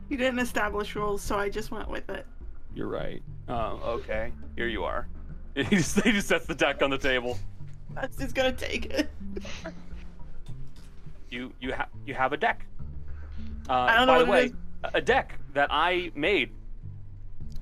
You 0.09 0.17
didn't 0.17 0.39
establish 0.39 0.95
rules, 0.97 1.21
so 1.21 1.37
I 1.37 1.49
just 1.49 1.71
went 1.71 1.89
with 1.89 2.09
it. 2.09 2.27
You're 2.75 2.87
right. 2.87 3.21
Um, 3.47 3.79
okay, 3.83 4.31
here 4.55 4.67
you 4.67 4.83
are. 4.83 5.07
He 5.55 5.63
just, 5.75 5.99
he 6.01 6.13
just 6.13 6.29
sets 6.29 6.45
the 6.45 6.55
deck 6.55 6.81
on 6.81 6.89
the 6.89 6.97
table. 6.97 7.37
That's 7.93 8.15
just 8.15 8.33
gonna 8.33 8.53
take 8.53 8.85
it. 8.85 9.09
You 11.29 11.53
you 11.59 11.71
have 11.73 11.89
you 12.05 12.13
have 12.13 12.33
a 12.33 12.37
deck. 12.37 12.65
Uh, 13.69 13.73
I 13.73 13.95
don't 13.97 14.07
know 14.07 14.13
by 14.13 14.19
the 14.19 14.25
what 14.25 14.39
it 14.39 14.51
way, 14.51 14.57
a- 14.85 14.97
a 14.97 15.01
deck 15.01 15.39
that 15.53 15.67
I 15.71 16.11
made. 16.15 16.51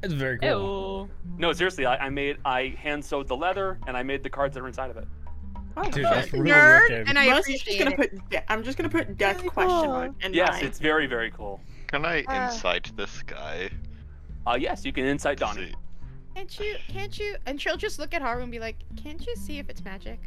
It's 0.01 0.13
very 0.13 0.37
cool. 0.39 1.09
Ew. 1.27 1.35
No, 1.37 1.51
seriously, 1.53 1.85
I, 1.85 1.97
I 2.05 2.09
made 2.09 2.37
I 2.45 2.75
hand 2.79 3.03
sewed 3.03 3.27
the 3.27 3.35
leather 3.35 3.79
and 3.87 3.97
I 3.97 4.03
made 4.03 4.23
the 4.23 4.29
cards 4.29 4.53
that 4.55 4.61
are 4.63 4.67
inside 4.67 4.89
of 4.91 4.97
it. 4.97 5.07
Oh, 5.77 5.83
Dude, 5.89 6.05
that's 6.05 6.31
really 6.33 6.49
Nerd, 6.51 6.89
wicked. 6.89 7.09
and 7.09 7.17
I 7.19 7.27
Mercy's 7.29 7.61
just 7.61 7.77
appreciate 7.79 7.83
gonna 7.97 8.03
it. 8.03 8.11
put. 8.19 8.29
De- 8.29 8.51
I'm 8.51 8.63
just 8.63 8.77
gonna 8.77 8.89
put 8.89 9.17
deck 9.17 9.37
Very 9.37 9.49
question 9.49 9.79
cool. 9.85 9.87
mark 9.93 10.11
in 10.21 10.33
Yes, 10.33 10.51
mine. 10.53 10.65
it's 10.65 10.79
very 10.79 11.05
very 11.07 11.31
cool. 11.31 11.59
Can 11.87 12.05
I 12.05 12.23
Uh, 12.23 12.45
insight 12.51 12.91
this 12.95 13.21
guy? 13.23 13.69
Uh, 14.47 14.57
yes, 14.59 14.85
you 14.85 14.91
can 14.93 15.05
insight 15.05 15.37
Donnie. 15.39 15.67
See- 15.67 15.75
Can't 16.35 16.59
you? 16.59 16.75
Can't 16.87 17.19
you? 17.19 17.35
And 17.45 17.59
she'll 17.61 17.77
just 17.77 17.99
look 17.99 18.13
at 18.13 18.21
Haru 18.21 18.41
and 18.43 18.51
be 18.51 18.59
like, 18.59 18.77
"Can't 19.01 19.25
you 19.25 19.35
see 19.35 19.59
if 19.59 19.69
it's 19.69 19.83
magic? 19.83 20.19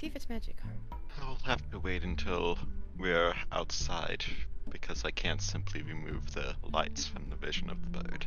See 0.00 0.06
if 0.06 0.14
it's 0.16 0.28
magic, 0.28 0.56
Haru." 0.60 0.74
I'll 1.22 1.38
have 1.44 1.68
to 1.70 1.78
wait 1.80 2.02
until 2.04 2.58
we're 2.98 3.34
outside 3.52 4.24
because 4.70 5.04
I 5.04 5.10
can't 5.10 5.40
simply 5.40 5.82
remove 5.82 6.32
the 6.34 6.54
lights 6.72 7.06
from 7.06 7.24
the 7.30 7.36
vision 7.36 7.70
of 7.70 7.80
the 7.82 8.02
bird. 8.02 8.26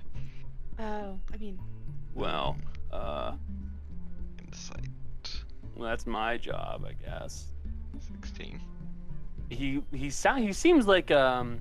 Oh, 0.80 1.20
I 1.34 1.38
mean, 1.38 1.60
Well, 2.14 2.58
uh, 2.92 3.34
Insight 4.46 4.90
well, 5.76 5.90
that's 5.90 6.08
my 6.08 6.38
job, 6.38 6.86
I 6.88 6.94
guess. 6.94 7.46
16. 8.22 8.60
He 9.50 9.82
he 9.94 10.10
sound 10.10 10.44
he 10.44 10.54
seems 10.54 10.88
like 10.88 11.12
um 11.12 11.60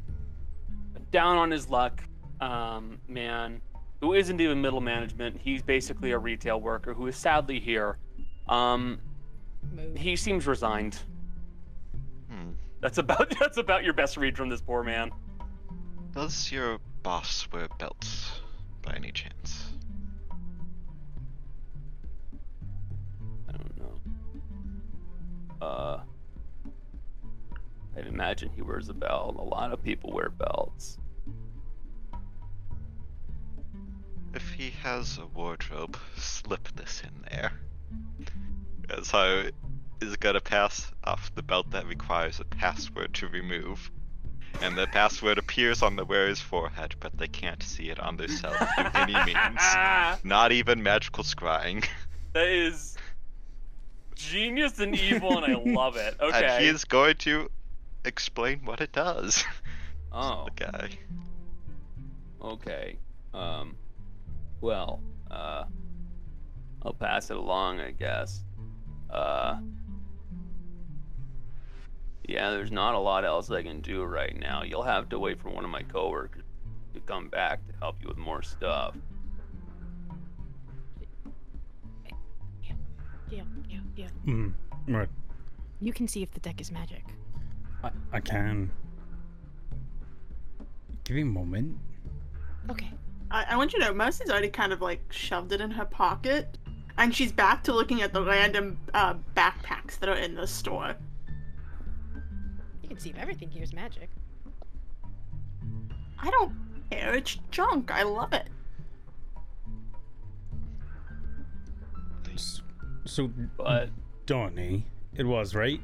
down 1.10 1.36
on 1.36 1.50
his 1.50 1.68
luck 1.68 2.02
um 2.40 3.00
man 3.08 3.60
who 4.00 4.12
isn't 4.12 4.40
even 4.40 4.60
middle 4.60 4.80
management. 4.80 5.40
He's 5.40 5.62
basically 5.62 6.12
a 6.12 6.18
retail 6.18 6.60
worker 6.60 6.94
who 6.94 7.06
is 7.06 7.16
sadly 7.16 7.60
here. 7.60 7.98
Um, 8.48 9.00
he 9.96 10.16
seems 10.16 10.46
resigned. 10.46 10.98
Hmm. 12.30 12.50
That's 12.80 12.98
about 12.98 13.34
that's 13.40 13.56
about 13.56 13.84
your 13.84 13.94
best 13.94 14.16
read 14.16 14.36
from 14.36 14.48
this 14.48 14.60
poor 14.60 14.82
man. 14.82 15.10
Does 16.12 16.50
your 16.50 16.78
boss 17.02 17.48
wear 17.52 17.68
belts 17.78 18.30
by 18.82 18.94
any 18.94 19.12
chance? 19.12 19.72
I 23.48 23.52
don't 23.52 23.78
know. 23.78 25.66
Uh, 25.66 26.00
I'd 27.96 28.06
imagine 28.06 28.50
he 28.54 28.62
wears 28.62 28.88
a 28.88 28.94
belt. 28.94 29.36
A 29.38 29.42
lot 29.42 29.72
of 29.72 29.82
people 29.82 30.12
wear 30.12 30.30
belts. 30.30 30.98
If 34.36 34.50
he 34.50 34.70
has 34.82 35.16
a 35.16 35.24
wardrobe, 35.24 35.96
slip 36.18 36.68
this 36.76 37.02
in 37.02 37.22
there. 37.30 37.52
That's 38.86 39.10
how 39.10 39.44
is 40.02 40.16
gonna 40.16 40.42
pass 40.42 40.92
off 41.04 41.34
the 41.34 41.42
belt 41.42 41.70
that 41.70 41.86
requires 41.86 42.38
a 42.38 42.44
password 42.44 43.14
to 43.14 43.28
remove. 43.28 43.90
And 44.60 44.76
the 44.76 44.86
password 44.88 45.38
appears 45.38 45.82
on 45.82 45.96
the 45.96 46.04
wearer's 46.04 46.38
forehead, 46.38 46.96
but 47.00 47.16
they 47.16 47.28
can't 47.28 47.62
see 47.62 47.88
it 47.88 47.98
on 47.98 48.18
themselves 48.18 48.58
through 48.58 48.90
any 48.94 49.14
means. 49.24 49.60
Not 50.22 50.52
even 50.52 50.82
magical 50.82 51.24
scrying. 51.24 51.86
That 52.34 52.46
is 52.48 52.98
genius 54.14 54.78
and 54.80 54.94
evil, 54.94 55.42
and 55.42 55.46
I 55.50 55.58
love 55.58 55.96
it. 55.96 56.14
Okay. 56.20 56.36
And 56.46 56.62
he 56.62 56.68
is 56.68 56.84
going 56.84 57.16
to 57.20 57.50
explain 58.04 58.66
what 58.66 58.82
it 58.82 58.92
does. 58.92 59.44
Oh, 60.12 60.46
The 60.58 60.64
guy. 60.64 60.88
okay. 62.42 62.98
Um, 63.32 63.76
well, 64.60 65.00
uh, 65.30 65.64
I'll 66.82 66.94
pass 66.94 67.30
it 67.30 67.36
along, 67.36 67.80
I 67.80 67.90
guess. 67.90 68.44
Uh, 69.10 69.58
yeah, 72.28 72.50
there's 72.50 72.72
not 72.72 72.94
a 72.94 72.98
lot 72.98 73.24
else 73.24 73.50
I 73.50 73.62
can 73.62 73.80
do 73.80 74.02
right 74.04 74.36
now. 74.38 74.62
You'll 74.62 74.82
have 74.82 75.08
to 75.10 75.18
wait 75.18 75.40
for 75.40 75.50
one 75.50 75.64
of 75.64 75.70
my 75.70 75.82
coworkers 75.82 76.42
to 76.94 77.00
come 77.00 77.28
back 77.28 77.64
to 77.66 77.72
help 77.78 77.96
you 78.00 78.08
with 78.08 78.16
more 78.16 78.42
stuff. 78.42 78.96
Yeah, 83.30 83.42
yeah, 83.68 83.80
yeah. 83.96 84.08
Mm, 84.26 84.52
right. 84.88 85.08
You 85.80 85.92
can 85.92 86.08
see 86.08 86.22
if 86.22 86.30
the 86.32 86.40
deck 86.40 86.60
is 86.60 86.70
magic. 86.70 87.04
I, 87.82 87.90
I 88.12 88.20
can. 88.20 88.70
Give 91.04 91.16
me 91.16 91.22
a 91.22 91.26
moment. 91.26 91.76
Okay. 92.70 92.90
I, 93.30 93.44
I 93.50 93.56
want 93.56 93.72
you 93.72 93.80
to 93.80 93.86
know, 93.86 93.94
Mercy's 93.94 94.30
already 94.30 94.48
kind 94.48 94.72
of 94.72 94.80
like 94.80 95.00
shoved 95.12 95.52
it 95.52 95.60
in 95.60 95.70
her 95.70 95.84
pocket, 95.84 96.58
and 96.98 97.14
she's 97.14 97.32
back 97.32 97.62
to 97.64 97.72
looking 97.74 98.02
at 98.02 98.12
the 98.12 98.22
random 98.22 98.78
uh, 98.94 99.14
backpacks 99.36 99.98
that 99.98 100.08
are 100.08 100.14
in 100.16 100.34
the 100.34 100.46
store. 100.46 100.94
You 102.82 102.88
can 102.88 102.98
see 102.98 103.10
if 103.10 103.18
everything 103.18 103.50
here 103.50 103.62
is 103.62 103.72
magic. 103.72 104.08
I 106.18 106.30
don't 106.30 106.52
care. 106.90 107.14
It's 107.14 107.36
junk. 107.50 107.90
I 107.92 108.02
love 108.04 108.32
it. 108.32 108.48
S- 112.34 112.62
So, 113.04 113.30
But 113.56 113.90
Donnie, 114.26 114.86
it 115.14 115.24
was 115.24 115.54
right, 115.54 115.80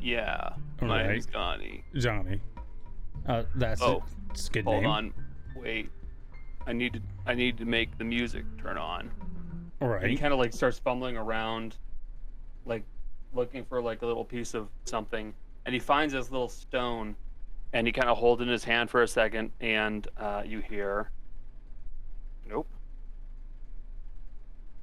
yeah, 0.00 0.50
All 0.82 0.88
my 0.88 1.02
right. 1.02 1.10
name's 1.12 1.26
Connie. 1.26 1.84
Johnny. 1.96 2.40
Uh, 3.26 3.42
that's 3.56 3.82
Oh, 3.82 3.96
it. 3.98 4.02
It's 4.30 4.48
a 4.48 4.52
good 4.52 4.64
Hold 4.64 4.82
name. 4.82 4.90
on, 4.90 5.14
wait. 5.56 5.90
I 6.66 6.72
need 6.72 6.94
to 6.94 7.00
I 7.26 7.34
need 7.34 7.58
to 7.58 7.64
make 7.64 7.96
the 7.98 8.04
music 8.04 8.44
turn 8.60 8.76
on. 8.76 9.10
All 9.80 9.88
And 9.92 10.10
he 10.10 10.16
kind 10.16 10.32
of 10.32 10.38
like 10.38 10.52
starts 10.52 10.78
fumbling 10.78 11.16
around, 11.16 11.76
like 12.64 12.82
looking 13.34 13.64
for 13.64 13.80
like 13.80 14.02
a 14.02 14.06
little 14.06 14.24
piece 14.24 14.54
of 14.54 14.68
something, 14.84 15.34
and 15.64 15.74
he 15.74 15.78
finds 15.78 16.12
this 16.12 16.30
little 16.30 16.48
stone, 16.48 17.14
and 17.72 17.86
he 17.86 17.92
kind 17.92 18.08
of 18.08 18.16
holds 18.16 18.40
it 18.40 18.44
in 18.44 18.50
his 18.50 18.64
hand 18.64 18.90
for 18.90 19.02
a 19.02 19.08
second, 19.08 19.50
and 19.60 20.08
uh, 20.16 20.42
you 20.44 20.60
hear, 20.60 21.10
nope. 22.48 22.68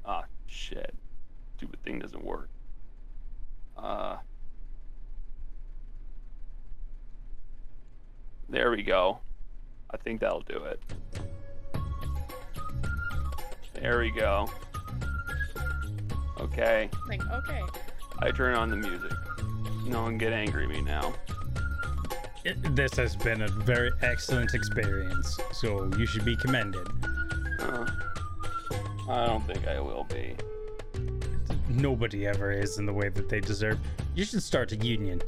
Ah, 0.05 0.25
shit. 0.47 0.93
Stupid 1.57 1.81
thing 1.83 1.99
doesn't 1.99 2.23
work. 2.23 2.49
Uh. 3.77 4.17
There 8.49 8.69
we 8.69 8.83
go. 8.83 9.19
I 9.89 9.97
think 9.97 10.21
that'll 10.21 10.41
do 10.41 10.63
it. 10.65 10.79
There 13.83 13.99
we 13.99 14.11
go. 14.11 14.49
Okay, 16.39 16.89
Like, 17.09 17.21
okay. 17.31 17.61
I 18.19 18.31
turn 18.31 18.55
on 18.55 18.69
the 18.69 18.77
music. 18.77 19.11
No 19.85 20.03
one 20.03 20.17
get 20.17 20.31
angry 20.31 20.63
at 20.63 20.69
me 20.69 20.81
now. 20.81 21.13
It- 22.45 22.75
this 22.77 22.93
has 22.95 23.17
been 23.17 23.41
a 23.41 23.47
very 23.49 23.91
excellent 24.01 24.53
experience, 24.53 25.37
so 25.51 25.89
you 25.97 26.05
should 26.05 26.23
be 26.23 26.37
commended. 26.37 26.87
Uh, 27.59 27.85
I 29.09 29.25
don't 29.25 29.45
think 29.45 29.67
I 29.67 29.81
will 29.81 30.05
be. 30.05 30.33
Nobody 31.67 32.25
ever 32.25 32.51
is 32.51 32.77
in 32.77 32.85
the 32.85 32.93
way 32.93 33.09
that 33.09 33.27
they 33.27 33.41
deserve. 33.41 33.79
You 34.15 34.23
should 34.23 34.43
start 34.43 34.71
a 34.71 34.77
union. 34.77 35.21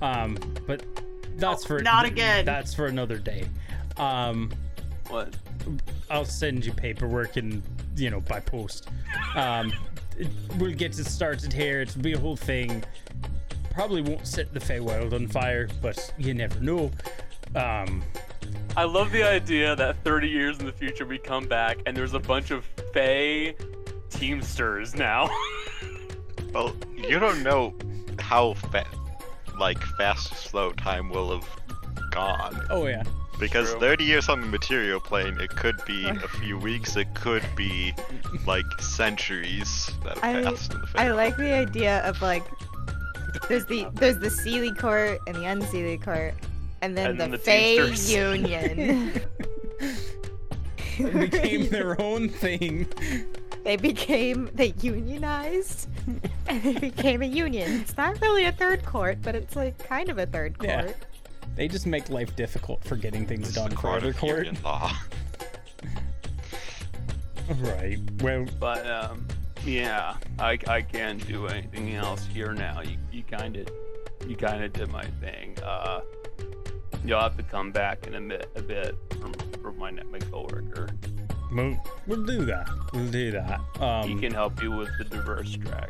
Um, 0.00 0.38
but 0.66 0.82
that's 1.36 1.62
Oh, 1.66 1.68
for 1.68 1.82
not 1.82 2.06
again. 2.06 2.46
That's 2.46 2.72
for 2.72 2.86
another 2.86 3.18
day. 3.18 3.46
Um, 3.98 4.50
What? 5.08 5.36
I'll 6.08 6.24
send 6.24 6.64
you 6.64 6.72
paperwork 6.72 7.36
and 7.36 7.62
you 7.98 8.10
know 8.10 8.20
by 8.20 8.40
post. 8.40 8.88
Um, 9.34 9.72
we'll 10.56 10.74
get 10.74 10.98
it 10.98 11.04
started 11.06 11.52
here. 11.52 11.80
It'll 11.82 12.02
be 12.02 12.12
a 12.12 12.18
whole 12.18 12.36
thing. 12.36 12.84
Probably 13.72 14.02
won't 14.02 14.26
set 14.26 14.52
the 14.52 14.60
Feywild 14.60 15.12
on 15.12 15.28
fire, 15.28 15.68
but 15.80 16.12
you 16.18 16.34
never 16.34 16.58
know. 16.60 16.90
Um, 17.54 18.02
I 18.76 18.84
love 18.84 19.10
the 19.12 19.22
idea 19.22 19.74
that 19.76 20.02
30 20.04 20.28
years 20.28 20.58
in 20.58 20.66
the 20.66 20.72
future 20.72 21.06
we 21.06 21.18
come 21.18 21.46
back 21.46 21.78
and 21.86 21.96
there's 21.96 22.14
a 22.14 22.18
bunch 22.20 22.50
of 22.50 22.64
Fey 22.92 23.54
Teamsters 24.10 24.94
now. 24.94 25.28
Well, 26.54 26.74
you 26.96 27.18
don't 27.18 27.42
know 27.42 27.74
how 28.18 28.54
fa- 28.54 28.86
like 29.60 29.78
fast 29.98 30.34
slow 30.34 30.72
time 30.72 31.10
will 31.10 31.30
have 31.38 31.46
gone. 32.10 32.66
oh 32.70 32.86
yeah, 32.86 33.02
Because 33.38 33.70
True. 33.70 33.80
30 33.80 34.04
years 34.04 34.28
on 34.28 34.40
the 34.40 34.46
material 34.48 34.98
plane, 35.00 35.38
it 35.40 35.50
could 35.50 35.80
be 35.86 36.06
a 36.08 36.14
few 36.40 36.58
weeks, 36.58 36.96
it 36.96 37.12
could 37.14 37.44
be 37.54 37.94
like 38.46 38.66
centuries 38.80 39.90
that 40.04 40.18
have 40.18 40.36
I- 40.36 40.42
passed 40.50 40.72
in 40.74 40.80
the 40.80 40.88
I 40.96 41.10
like 41.12 41.36
the 41.36 41.52
idea 41.52 42.00
of 42.00 42.20
like 42.20 42.44
there's 43.48 43.66
the 43.66 43.86
there's 43.94 44.18
the 44.18 44.28
Seelie 44.28 44.76
court 44.76 45.20
and 45.26 45.36
the 45.36 45.42
unseelie 45.42 46.02
court, 46.02 46.34
and 46.82 46.96
then 46.96 47.10
And 47.10 47.20
the, 47.20 47.24
then 47.24 47.30
the 47.32 47.38
Fey 47.38 47.76
Teamsters. 47.76 48.12
Union. 48.12 49.20
it 50.98 51.30
became 51.30 51.68
their 51.68 52.00
own 52.00 52.28
thing. 52.28 52.86
they 53.64 53.76
became 53.76 54.50
they 54.54 54.74
unionized, 54.80 55.88
and 56.48 56.62
they 56.62 56.74
became 56.74 57.22
a 57.22 57.26
union. 57.26 57.80
It's 57.82 57.96
not 57.96 58.20
really 58.20 58.46
a 58.46 58.52
third 58.52 58.84
court, 58.84 59.18
but 59.22 59.34
it's 59.36 59.54
like 59.54 59.78
kind 59.78 60.08
of 60.08 60.18
a 60.18 60.26
third 60.26 60.56
Yeah. 60.62 60.92
Court. 61.58 61.68
They 61.68 61.68
just 61.72 61.86
make 61.86 62.08
life 62.10 62.34
difficult 62.36 62.84
for 62.84 62.96
getting 62.96 63.26
things 63.26 63.40
This 63.40 63.48
is 63.50 63.54
done 63.56 63.70
the 63.70 63.76
for 63.76 63.82
court 63.82 64.02
other 64.02 64.12
court. 64.12 64.46
union 64.46 64.62
law. 64.64 64.92
Right. 67.60 67.98
Well, 68.20 68.44
but 68.60 68.86
um, 68.90 69.26
yeah, 69.64 70.16
I, 70.38 70.58
I 70.68 70.82
can't 70.82 71.26
do 71.26 71.46
anything 71.46 71.94
else 71.94 72.26
here 72.26 72.52
now. 72.52 72.82
You 72.82 72.98
you 73.10 73.22
kind 73.22 73.56
of 73.56 73.68
you 74.26 74.36
kind 74.36 74.62
of 74.62 74.72
did 74.74 74.90
my 74.90 75.04
thing. 75.22 75.56
Uh, 75.64 76.00
you'll 77.06 77.20
have 77.20 77.38
to 77.38 77.42
come 77.42 77.70
back 77.72 78.06
in 78.06 78.14
a 78.14 78.20
bit 78.20 78.50
a 78.54 78.60
bit 78.62 78.94
from 79.18 79.32
for 79.62 79.72
my 79.72 79.90
my 79.90 80.18
coworker. 80.18 80.88
we'll, 81.50 81.82
we'll 82.06 82.24
do 82.24 82.44
that. 82.44 82.68
We'll 82.92 83.10
do 83.10 83.30
that. 83.30 83.60
Um, 83.80 84.06
he 84.06 84.14
can 84.14 84.34
help 84.34 84.62
you 84.62 84.70
with 84.70 84.90
the 84.98 85.04
diverse 85.04 85.56
track. 85.56 85.88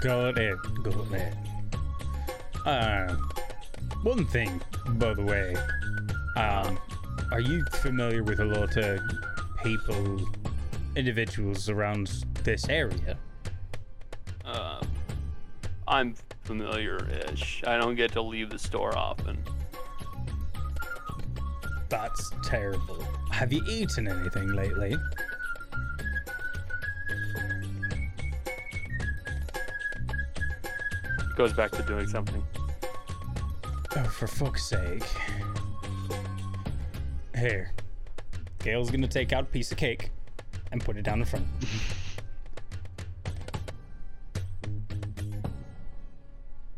Go 0.00 0.28
ahead. 0.28 0.58
Go 0.84 0.90
ahead. 1.12 1.36
Uh, 2.68 3.16
one 4.02 4.26
thing, 4.26 4.60
by 4.98 5.14
the 5.14 5.22
way. 5.22 5.56
Um, 6.36 6.78
are 7.32 7.40
you 7.40 7.64
familiar 7.72 8.22
with 8.22 8.40
a 8.40 8.44
lot 8.44 8.76
of 8.76 9.00
people, 9.64 10.20
individuals 10.94 11.70
around 11.70 12.26
this 12.44 12.68
area? 12.68 13.16
Uh, 14.44 14.82
I'm 15.86 16.14
familiar-ish. 16.44 17.64
I 17.66 17.78
don't 17.78 17.94
get 17.94 18.12
to 18.12 18.20
leave 18.20 18.50
the 18.50 18.58
store 18.58 18.94
often. 18.98 19.42
That's 21.88 22.30
terrible. 22.44 23.02
Have 23.30 23.50
you 23.50 23.64
eaten 23.66 24.06
anything 24.08 24.52
lately? 24.52 24.94
Goes 31.34 31.54
back 31.54 31.70
to 31.70 31.82
doing 31.84 32.08
something. 32.08 32.42
Oh, 33.96 34.04
for 34.04 34.26
fuck's 34.26 34.64
sake. 34.64 35.02
Here. 37.36 37.72
Gale's 38.60 38.90
gonna 38.90 39.08
take 39.08 39.32
out 39.32 39.44
a 39.44 39.46
piece 39.46 39.70
of 39.72 39.78
cake 39.78 40.10
and 40.72 40.84
put 40.84 40.96
it 40.96 41.02
down 41.02 41.20
in 41.20 41.24
front. 41.24 41.46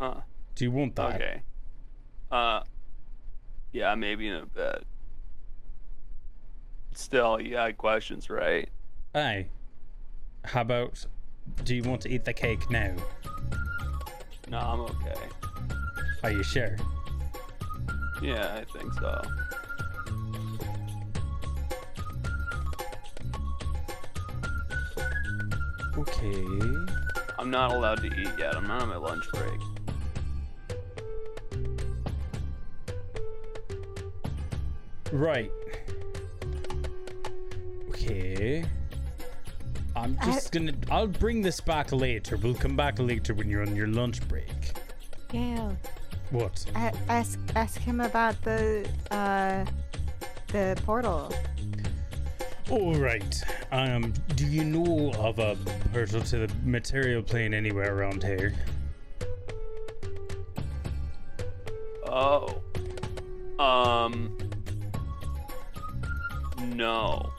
Huh. 0.00 0.14
Do 0.54 0.64
you 0.64 0.70
want 0.70 0.96
that? 0.96 1.16
Okay. 1.16 1.42
Uh, 2.32 2.62
yeah, 3.70 3.94
maybe 3.94 4.28
in 4.28 4.36
a 4.36 4.46
bit. 4.46 4.86
Still, 6.94 7.38
you 7.38 7.56
had 7.56 7.76
questions, 7.76 8.30
right? 8.30 8.68
Hey. 9.12 9.48
How 10.44 10.62
about 10.62 11.04
do 11.64 11.74
you 11.74 11.82
want 11.82 12.00
to 12.02 12.08
eat 12.08 12.24
the 12.24 12.32
cake 12.32 12.70
now? 12.70 12.94
No, 14.48 14.58
I'm 14.58 14.80
okay. 14.80 15.20
Are 16.22 16.30
you 16.32 16.42
sure? 16.42 16.76
Yeah, 18.22 18.60
I 18.60 18.64
think 18.78 18.92
so. 18.94 19.22
Okay. 25.96 26.44
I'm 27.38 27.50
not 27.50 27.72
allowed 27.72 28.00
to 28.02 28.06
eat 28.06 28.30
yet. 28.38 28.54
I'm 28.56 28.66
not 28.66 28.82
on 28.82 28.88
my 28.88 28.96
lunch 28.96 29.24
break. 29.32 29.60
Right. 35.12 35.50
Okay. 37.88 38.64
I'm 39.96 40.16
I- 40.20 40.26
just 40.26 40.52
gonna. 40.52 40.72
I'll 40.90 41.06
bring 41.06 41.42
this 41.42 41.60
back 41.60 41.92
later. 41.92 42.36
We'll 42.36 42.54
come 42.54 42.76
back 42.76 42.98
later 42.98 43.34
when 43.34 43.48
you're 43.48 43.62
on 43.62 43.74
your 43.74 43.88
lunch 43.88 44.26
break. 44.28 44.46
Yeah. 45.32 45.72
What? 46.30 46.64
A- 46.76 46.94
ask 47.08 47.38
ask 47.56 47.80
him 47.80 48.00
about 48.00 48.40
the 48.42 48.88
uh 49.10 49.64
the 50.48 50.80
portal. 50.84 51.32
All 52.70 52.94
right. 52.94 53.42
Um. 53.72 54.12
Do 54.36 54.46
you 54.46 54.64
know 54.64 55.12
of 55.18 55.38
a 55.40 55.56
portal 55.92 56.20
to 56.22 56.46
the 56.46 56.54
material 56.64 57.22
plane 57.22 57.52
anywhere 57.52 57.96
around 57.96 58.22
here? 58.22 58.54
Oh. 62.06 62.60
Um. 63.58 64.36
No. 66.74 67.32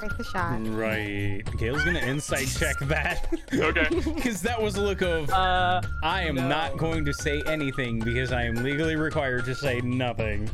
Take 0.00 0.16
the 0.16 0.24
shot. 0.24 0.58
Right. 0.68 1.42
Gale's 1.58 1.84
gonna 1.84 1.98
insight 2.00 2.48
check 2.48 2.78
that. 2.80 3.28
Okay. 3.52 3.86
Because 4.14 4.40
that 4.42 4.60
was 4.60 4.76
a 4.76 4.80
look 4.82 5.02
of 5.02 5.28
Uh, 5.30 5.82
I 6.02 6.22
am 6.22 6.36
not 6.36 6.76
going 6.76 7.04
to 7.04 7.12
say 7.12 7.42
anything 7.46 7.98
because 8.00 8.32
I 8.32 8.44
am 8.44 8.54
legally 8.56 8.96
required 8.96 9.44
to 9.46 9.54
say 9.54 9.80
nothing. 9.82 10.48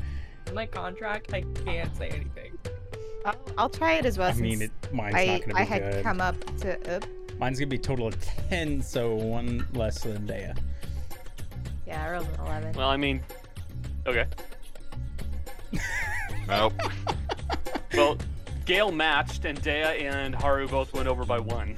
in 0.47 0.55
my 0.55 0.66
contract, 0.66 1.32
I 1.32 1.42
can't 1.64 1.94
say 1.97 2.09
anything. 2.09 2.59
I'll, 3.24 3.36
I'll 3.59 3.68
try 3.68 3.94
it 3.94 4.05
as 4.07 4.18
well. 4.18 4.30
I 4.30 4.34
mean, 4.34 4.62
it 4.62 4.70
mine's 4.92 5.14
I 5.14 5.26
not 5.26 5.40
gonna 5.42 5.55
be 5.55 5.61
I 5.61 5.64
had 5.64 5.92
good. 5.92 6.03
come 6.05 6.20
up 6.20 6.36
to. 6.59 6.97
Oop, 6.97 7.07
Mine's 7.38 7.59
gonna 7.59 7.68
be 7.68 7.76
a 7.76 7.78
total 7.80 8.07
of 8.07 8.20
10, 8.49 8.80
so 8.82 9.14
one 9.14 9.66
less 9.74 10.01
than 10.03 10.26
Dea. 10.26 10.53
Yeah, 11.86 12.05
I 12.05 12.11
rolled 12.12 12.26
an 12.28 12.40
11. 12.47 12.72
Well, 12.72 12.88
I 12.88 12.97
mean, 12.97 13.22
okay. 14.07 14.24
Nope. 16.49 16.72
Well, 17.94 18.18
Gale 18.66 18.90
matched, 18.90 19.44
and 19.44 19.60
Dea 19.62 19.70
and 19.70 20.34
Haru 20.34 20.66
both 20.66 20.92
went 20.92 21.08
over 21.08 21.24
by 21.24 21.38
one. 21.38 21.76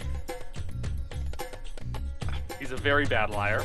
He's 2.58 2.72
a 2.72 2.76
very 2.76 3.04
bad 3.04 3.30
liar. 3.30 3.64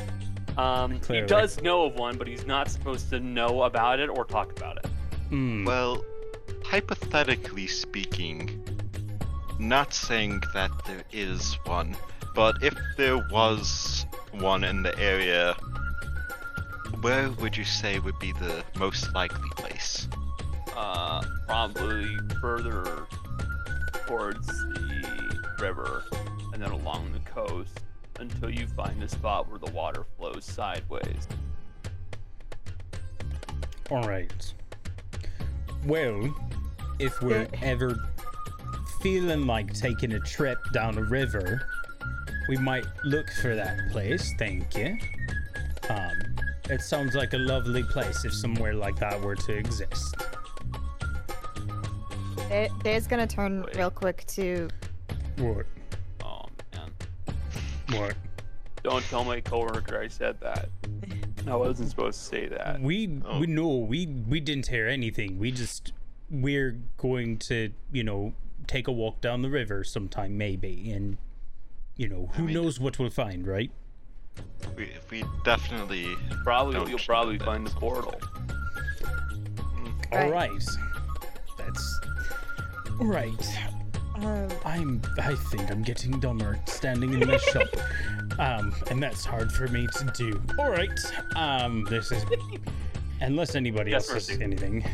Um, 0.57 0.99
he 1.07 1.21
does 1.21 1.61
know 1.61 1.85
of 1.85 1.95
one, 1.95 2.17
but 2.17 2.27
he's 2.27 2.45
not 2.45 2.69
supposed 2.69 3.09
to 3.09 3.19
know 3.19 3.63
about 3.63 3.99
it 3.99 4.09
or 4.09 4.25
talk 4.25 4.51
about 4.51 4.77
it. 4.77 4.87
Hmm. 5.29 5.65
well, 5.65 6.03
hypothetically 6.63 7.65
speaking, 7.65 8.63
not 9.57 9.93
saying 9.93 10.43
that 10.53 10.69
there 10.85 11.03
is 11.11 11.57
one, 11.65 11.95
but 12.35 12.61
if 12.61 12.75
there 12.97 13.17
was 13.31 14.05
one 14.31 14.63
in 14.63 14.83
the 14.83 14.97
area, 14.99 15.55
where 17.01 17.29
would 17.31 17.55
you 17.55 17.63
say 17.63 17.99
would 17.99 18.19
be 18.19 18.33
the 18.33 18.63
most 18.77 19.13
likely 19.15 19.49
place? 19.55 20.07
Uh, 20.75 21.21
probably 21.45 22.17
further 22.41 23.05
towards 24.07 24.47
the 24.47 25.39
river, 25.59 26.03
and 26.51 26.61
then 26.61 26.71
along 26.71 27.11
the 27.13 27.29
coast 27.29 27.79
until 28.19 28.49
you 28.49 28.67
find 28.67 29.01
a 29.03 29.07
spot 29.07 29.49
where 29.49 29.59
the 29.59 29.71
water 29.71 30.05
flows 30.17 30.45
sideways. 30.45 31.27
All 33.91 34.07
right. 34.07 34.53
Well, 35.85 36.33
if 36.99 37.21
we're 37.21 37.47
ever 37.61 37.95
feeling 39.01 39.45
like 39.45 39.73
taking 39.73 40.13
a 40.13 40.19
trip 40.21 40.57
down 40.73 40.97
a 40.97 41.03
river, 41.03 41.67
we 42.47 42.57
might 42.57 42.85
look 43.03 43.29
for 43.41 43.55
that 43.55 43.77
place. 43.91 44.33
Thank 44.39 44.75
you. 44.75 44.97
Um, 45.89 46.11
it 46.69 46.81
sounds 46.81 47.13
like 47.13 47.33
a 47.33 47.37
lovely 47.37 47.83
place 47.83 48.25
if 48.25 48.33
somewhere 48.33 48.73
like 48.73 48.95
that 48.97 49.19
were 49.19 49.35
to 49.35 49.53
exist. 49.53 50.15
Da- 52.53 52.69
Dave's 52.83 53.07
gonna 53.07 53.25
turn 53.25 53.63
Wait. 53.63 53.75
real 53.75 53.89
quick 53.89 54.25
to. 54.27 54.69
What? 55.37 55.65
Oh 56.23 56.45
man. 56.75 56.91
What? 57.99 58.13
Don't 58.83 59.03
tell 59.05 59.23
my 59.23 59.41
coworker 59.41 59.99
I 59.99 60.07
said 60.07 60.39
that. 60.41 60.69
I 61.47 61.55
wasn't 61.55 61.89
supposed 61.89 62.19
to 62.19 62.25
say 62.25 62.47
that. 62.49 62.79
We 62.79 63.19
Oh. 63.25 63.39
we 63.39 63.47
know 63.47 63.77
we 63.77 64.05
we 64.05 64.39
didn't 64.39 64.67
hear 64.67 64.87
anything. 64.87 65.39
We 65.39 65.51
just 65.51 65.93
we're 66.29 66.77
going 66.97 67.37
to 67.49 67.71
you 67.91 68.03
know 68.03 68.33
take 68.67 68.87
a 68.87 68.91
walk 68.91 69.19
down 69.19 69.41
the 69.41 69.49
river 69.49 69.83
sometime 69.83 70.37
maybe, 70.37 70.91
and 70.91 71.17
you 71.97 72.07
know 72.07 72.29
who 72.33 72.43
mean- 72.43 72.53
knows 72.53 72.79
what 72.79 72.99
we'll 72.99 73.09
find, 73.09 73.47
right? 73.47 73.71
We, 74.77 74.91
we 75.09 75.23
definitely. 75.43 76.15
Probably 76.43 76.87
you'll 76.89 76.99
probably 76.99 77.39
find 77.39 77.65
the 77.65 77.71
portal. 77.71 78.19
All 80.11 80.19
Right. 80.19 80.31
right. 80.31 80.63
That's 81.57 81.99
all 82.02 82.02
right. 82.99 83.59
Um, 84.15 84.47
I'm. 84.65 85.01
I 85.19 85.35
think 85.35 85.71
I'm 85.71 85.81
getting 85.81 86.19
dumber 86.19 86.59
standing 86.65 87.13
in 87.13 87.27
this 87.27 87.43
shop, 87.43 87.67
um, 88.39 88.73
and 88.89 89.01
that's 89.01 89.25
hard 89.25 89.51
for 89.51 89.67
me 89.67 89.87
to 89.87 90.13
do. 90.15 90.41
All 90.59 90.69
right. 90.69 90.99
Um, 91.35 91.85
this 91.89 92.11
is 92.11 92.23
unless 93.21 93.55
anybody 93.55 93.91
Yes, 93.91 94.09
else 94.09 94.27
says 94.27 94.39
anything. 94.41 94.85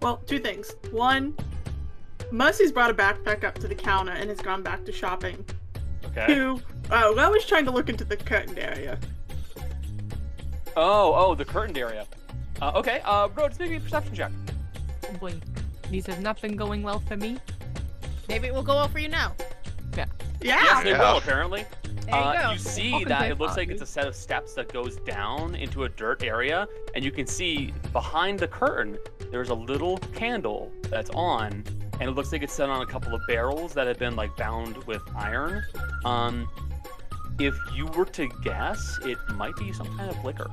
Well, 0.00 0.18
two 0.26 0.38
things. 0.38 0.74
One, 0.90 1.34
Mercy's 2.30 2.72
brought 2.72 2.90
a 2.90 2.94
backpack 2.94 3.44
up 3.44 3.58
to 3.58 3.68
the 3.68 3.74
counter 3.74 4.12
and 4.12 4.30
has 4.30 4.40
gone 4.40 4.62
back 4.62 4.84
to 4.84 4.92
shopping. 4.92 5.44
Okay. 6.06 6.26
Two, 6.26 6.62
uh, 6.90 7.12
Lo 7.14 7.32
is 7.34 7.44
trying 7.44 7.64
to 7.64 7.70
look 7.70 7.88
into 7.88 8.04
the 8.04 8.16
curtained 8.16 8.58
area. 8.58 8.98
Oh, 10.76 11.12
oh, 11.14 11.34
the 11.34 11.44
curtained 11.44 11.78
area. 11.78 12.06
Uh, 12.62 12.72
okay. 12.76 13.00
Uh, 13.04 13.28
Rhodes, 13.34 13.58
maybe 13.58 13.76
a 13.76 13.80
perception 13.80 14.14
check. 14.14 14.32
Oh 15.08 15.12
boy. 15.14 15.34
These 15.90 16.06
have 16.06 16.20
not 16.20 16.40
been 16.40 16.56
going 16.56 16.82
well 16.82 17.00
for 17.00 17.16
me. 17.16 17.38
Maybe 18.28 18.48
it 18.48 18.54
will 18.54 18.62
go 18.62 18.74
well 18.74 18.88
for 18.88 18.98
you 18.98 19.08
now. 19.08 19.34
Yeah. 19.96 20.04
Yeah. 20.40 20.62
Yes, 20.62 20.84
they 20.84 20.90
Yeah. 20.90 21.12
will 21.12 21.18
apparently. 21.18 21.64
There 21.82 22.16
you 22.16 22.22
uh, 22.22 22.42
go. 22.42 22.52
You 22.52 22.58
see 22.58 22.90
Welcome 22.92 23.08
that 23.08 23.30
it 23.30 23.38
looks 23.38 23.56
like 23.56 23.68
it's 23.68 23.82
a 23.82 23.86
set 23.86 24.06
of 24.06 24.14
steps 24.14 24.54
that 24.54 24.72
goes 24.72 24.96
down 24.96 25.54
into 25.54 25.84
a 25.84 25.88
dirt 25.88 26.22
area, 26.22 26.66
and 26.94 27.04
you 27.04 27.10
can 27.10 27.26
see 27.26 27.72
behind 27.92 28.38
the 28.38 28.48
curtain 28.48 28.98
there's 29.30 29.50
a 29.50 29.54
little 29.54 29.98
candle 30.14 30.72
that's 30.88 31.10
on, 31.10 31.64
and 32.00 32.02
it 32.02 32.12
looks 32.12 32.32
like 32.32 32.42
it's 32.42 32.52
set 32.52 32.70
on 32.70 32.80
a 32.82 32.86
couple 32.86 33.14
of 33.14 33.20
barrels 33.26 33.74
that 33.74 33.86
have 33.86 33.98
been 33.98 34.16
like 34.16 34.34
bound 34.36 34.82
with 34.84 35.02
iron. 35.14 35.62
Um, 36.04 36.48
if 37.38 37.54
you 37.74 37.86
were 37.86 38.06
to 38.06 38.28
guess, 38.42 38.98
it 39.04 39.18
might 39.34 39.54
be 39.56 39.72
some 39.72 39.86
kind 39.96 40.10
of 40.10 40.24
liquor. 40.24 40.50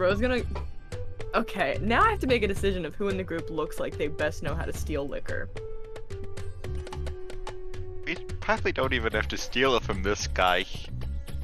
Rose 0.00 0.20
gonna. 0.20 0.42
Okay, 1.34 1.78
now 1.80 2.02
I 2.02 2.10
have 2.10 2.18
to 2.20 2.26
make 2.26 2.42
a 2.42 2.48
decision 2.48 2.84
of 2.84 2.94
who 2.94 3.08
in 3.08 3.16
the 3.16 3.22
group 3.22 3.50
looks 3.50 3.78
like 3.78 3.96
they 3.96 4.08
best 4.08 4.42
know 4.42 4.54
how 4.54 4.64
to 4.64 4.72
steal 4.72 5.06
liquor. 5.06 5.48
We 8.04 8.16
probably 8.40 8.72
don't 8.72 8.92
even 8.92 9.12
have 9.12 9.28
to 9.28 9.36
steal 9.36 9.76
it 9.76 9.82
from 9.84 10.02
this 10.02 10.26
guy. 10.26 10.64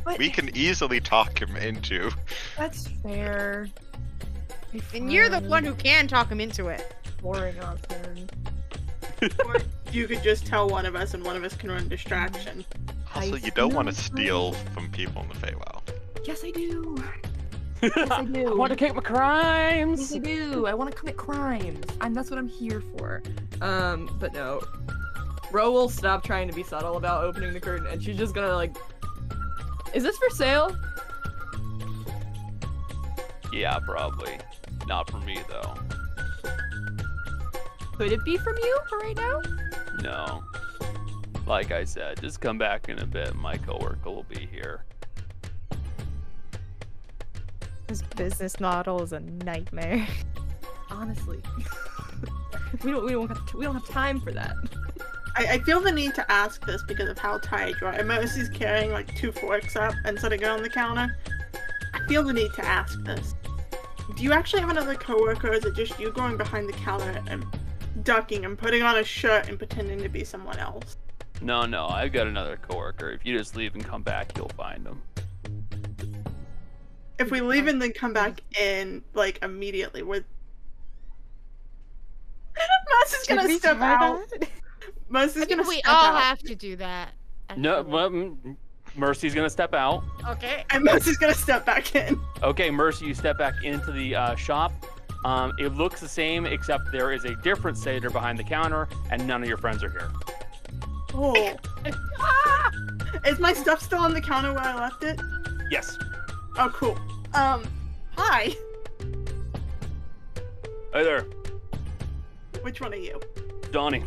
But 0.05 0.19
We 0.19 0.31
can 0.31 0.57
easily 0.57 1.01
talk 1.01 1.41
him 1.41 1.57
into. 1.57 2.11
That's 2.57 2.89
fair. 2.89 3.69
And 4.95 5.13
you're 5.13 5.29
the 5.29 5.41
one 5.41 5.65
who 5.65 5.75
can 5.75 6.09
talk 6.09 6.29
him 6.29 6.41
into 6.41 6.69
it. 6.69 6.95
boring 7.21 7.59
Osmond. 7.61 8.33
Or 9.45 9.57
you 9.93 10.07
could 10.09 10.23
just 10.23 10.47
tell 10.47 10.69
one 10.69 10.87
of 10.87 10.97
us 10.97 11.15
and 11.15 11.25
one 11.25 11.37
of 11.37 11.45
us 11.45 11.55
can 11.55 11.71
run 11.71 11.89
distraction. 11.89 12.65
Also, 13.15 13.37
you 13.37 13.51
don't 13.53 13.75
want 13.75 13.89
to 13.89 13.95
steal 13.95 14.53
from 14.53 14.91
people 14.91 15.23
in 15.23 15.29
the 15.29 15.35
Feywild. 15.35 15.83
Yes, 16.27 16.43
I 16.45 16.51
do. 16.51 16.97
Yes, 17.97 18.11
I 18.11 18.25
do. 18.25 18.53
I 18.53 18.55
want 18.55 18.71
to 18.71 18.77
commit 18.77 18.95
my 18.95 19.03
Yes, 19.03 19.07
crimes. 19.07 20.13
I 20.13 20.19
do. 20.19 20.67
I 20.67 20.75
want 20.75 20.91
to 20.91 20.97
commit 20.97 21.17
crimes. 21.17 21.85
I'm 22.01 22.15
that's 22.15 22.31
what 22.31 22.39
I'm 22.39 22.49
here 22.49 22.81
for. 22.81 23.23
Um, 23.61 24.15
but 24.19 24.33
no. 24.33 24.61
Ro 25.53 25.71
will 25.71 25.89
stop 25.89 26.25
trying 26.25 26.49
to 26.49 26.55
be 26.55 26.63
subtle 26.63 26.97
about 26.97 27.25
opening 27.25 27.53
the 27.53 27.61
curtain, 27.61 27.87
and 27.87 28.03
she's 28.03 28.17
just 28.17 28.35
gonna 28.35 28.55
like. 28.55 28.77
Is 29.95 30.03
this 30.03 30.17
for 30.19 30.31
sale? 30.31 30.77
Yeah, 33.53 33.79
probably. 33.79 34.39
Not 34.87 35.11
for 35.11 35.19
me 35.19 35.39
though. 35.49 35.75
Could 37.97 38.13
it 38.13 38.25
be 38.25 38.37
from 38.37 38.57
you 38.59 38.79
for 38.89 38.99
right 38.99 39.17
now? 39.17 39.41
No. 40.03 40.45
Like 41.47 41.71
I 41.71 41.85
said, 41.85 42.21
just 42.21 42.41
come 42.41 42.59
back 42.59 42.89
in 42.89 42.99
a 42.99 43.07
bit. 43.07 43.35
My 43.35 43.57
coworker 43.57 44.11
will 44.11 44.25
be 44.25 44.47
here. 44.51 44.83
This 47.87 48.03
business 48.03 48.59
model 48.59 49.03
is 49.03 49.13
a 49.13 49.21
nightmare. 49.21 50.07
Honestly, 50.91 51.41
we 52.85 52.91
don't 52.91 53.05
we 53.05 53.13
don't 53.13 53.29
have 53.29 53.55
we 53.55 53.65
don't 53.65 53.75
have 53.75 53.89
time 53.89 54.21
for 54.21 54.33
that. 54.33 54.55
I, 55.37 55.47
I 55.53 55.59
feel 55.61 55.81
the 55.81 55.93
need 55.93 56.15
to 56.15 56.33
ask 56.33 56.65
this 56.67 56.83
because 56.89 57.09
of 57.09 57.19
how 57.19 57.39
tired 57.39 57.77
you 57.81 57.87
are. 57.87 57.93
And 57.93 58.09
Mercy's 58.09 58.49
carrying 58.49 58.91
like 58.91 59.15
two 59.15 59.31
forks 59.33 59.77
up 59.77 59.95
and 60.05 60.19
setting 60.19 60.41
it 60.41 60.49
on 60.49 60.63
the 60.63 60.69
counter. 60.71 61.17
I 61.95 62.07
feel 62.09 62.25
the 62.25 62.33
need 62.33 62.53
to 62.55 62.65
ask 62.65 63.03
this. 63.05 63.35
Do 64.17 64.23
you 64.23 64.33
actually 64.33 64.61
have 64.61 64.71
another 64.71 64.95
coworker, 64.95 65.49
or 65.49 65.55
is 65.55 65.65
it 65.65 65.75
just 65.75 65.99
you 65.99 66.11
going 66.11 66.37
behind 66.37 66.69
the 66.69 66.73
counter 66.73 67.23
and 67.29 67.45
ducking 68.03 68.45
and 68.45 68.57
putting 68.57 68.83
on 68.83 68.97
a 68.97 69.05
shirt 69.05 69.49
and 69.49 69.59
pretending 69.59 70.01
to 70.03 70.09
be 70.09 70.25
someone 70.25 70.59
else? 70.59 70.97
No, 71.43 71.67
no, 71.67 71.87
I've 71.87 72.13
got 72.13 72.27
another 72.27 72.57
coworker. 72.57 73.11
If 73.11 73.27
you 73.27 73.37
just 73.37 73.57
leave 73.57 73.75
and 73.75 73.85
come 73.85 74.03
back, 74.03 74.37
you'll 74.37 74.49
find 74.51 74.87
him. 74.87 75.03
If 77.19 77.31
we 77.31 77.41
leave 77.41 77.67
and 77.67 77.81
then 77.81 77.93
come 77.93 78.13
back 78.13 78.41
in 78.61 79.03
like 79.15 79.39
immediately, 79.43 80.03
with 80.03 80.25
Mercy's 83.03 83.27
gonna 83.27 83.49
step 83.59 83.81
out. 83.81 84.21
that? 84.31 84.49
Mercy's 85.09 85.43
I 85.43 85.47
gonna 85.47 85.63
we 85.63 85.79
step 85.79 85.93
all 85.93 86.15
out. 86.17 86.23
have 86.23 86.39
to 86.41 86.55
do 86.55 86.77
that. 86.77 87.11
No, 87.57 87.79
actually. 87.81 87.93
well, 87.93 88.11
mm, 88.11 88.57
Mercy's 88.97 89.35
gonna 89.35 89.51
step 89.51 89.75
out. 89.75 90.03
Okay. 90.29 90.65
And 90.71 90.85
Mercy's 90.85 91.17
gonna 91.17 91.35
step 91.35 91.65
back 91.65 91.95
in. 91.95 92.21
Okay, 92.43 92.71
Mercy, 92.71 93.07
you 93.07 93.15
step 93.15 93.39
back 93.39 93.55
into 93.65 93.93
the 93.93 94.15
uh, 94.15 94.35
shop. 94.37 94.73
Um, 95.25 95.53
it 95.59 95.75
looks 95.75 96.01
the 96.01 96.09
same, 96.09 96.47
except 96.47 96.93
there 96.93 97.13
is 97.13 97.25
a 97.25 97.35
different 97.37 97.77
satyr 97.79 98.11
behind 98.11 98.39
the 98.39 98.45
counter, 98.45 98.89
and 99.11 99.27
none 99.27 99.43
of 99.43 99.49
your 99.49 99.59
friends 99.59 99.83
are 99.83 99.91
here. 99.91 100.11
Oh. 101.15 101.57
Ah! 102.21 102.71
Is 103.27 103.39
my 103.41 103.53
stuff 103.55 103.81
still 103.81 104.01
on 104.01 104.13
the 104.13 104.21
counter 104.21 104.53
where 104.53 104.63
I 104.63 104.75
left 104.79 105.03
it? 105.03 105.19
Yes. 105.71 105.99
Oh, 106.59 106.71
cool. 106.73 106.99
Um, 107.35 107.65
hi. 108.17 108.55
Hey 110.93 111.05
there, 111.05 111.27
Which 112.63 112.81
one 112.81 112.95
are 112.95 112.97
you? 112.97 113.21
Donnie. 113.71 114.03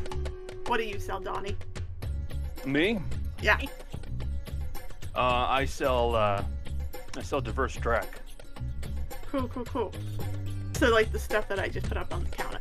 What 0.65 0.77
do 0.77 0.83
you 0.83 0.99
sell, 0.99 1.19
Donnie? 1.19 1.55
Me? 2.65 2.99
Yeah. 3.41 3.59
Uh, 5.15 5.45
I 5.49 5.65
sell. 5.65 6.15
Uh, 6.15 6.43
I 7.15 7.21
sell 7.21 7.41
diverse 7.41 7.75
track. 7.75 8.07
Cool, 9.31 9.47
cool, 9.49 9.65
cool. 9.65 9.93
So 10.73 10.89
like 10.89 11.11
the 11.11 11.19
stuff 11.19 11.47
that 11.49 11.59
I 11.59 11.67
just 11.67 11.87
put 11.87 11.97
up 11.97 12.13
on 12.13 12.23
the 12.23 12.29
counter. 12.31 12.59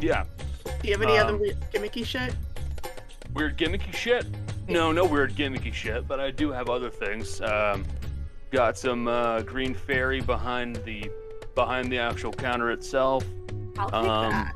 Yeah. 0.00 0.24
Do 0.64 0.88
you 0.88 0.92
have 0.94 1.02
any 1.02 1.16
other 1.18 1.34
Um, 1.34 1.40
weird 1.40 1.58
gimmicky 1.72 2.04
shit? 2.04 2.34
Weird 3.34 3.56
gimmicky 3.56 3.92
shit? 3.94 4.26
No, 4.68 4.90
no 4.90 5.04
weird 5.04 5.34
gimmicky 5.34 5.72
shit, 5.72 6.08
but 6.08 6.18
I 6.18 6.30
do 6.32 6.50
have 6.50 6.68
other 6.68 6.90
things. 6.90 7.40
Um, 7.40 7.84
got 8.50 8.78
some 8.78 9.08
uh, 9.08 9.42
green 9.42 9.74
fairy 9.74 10.20
behind 10.20 10.76
the 10.84 11.10
behind 11.54 11.90
the 11.90 11.98
actual 11.98 12.32
counter 12.32 12.70
itself. 12.70 13.24
I'll 13.78 13.90
take 13.90 13.94
um, 13.94 14.30
that. 14.30 14.54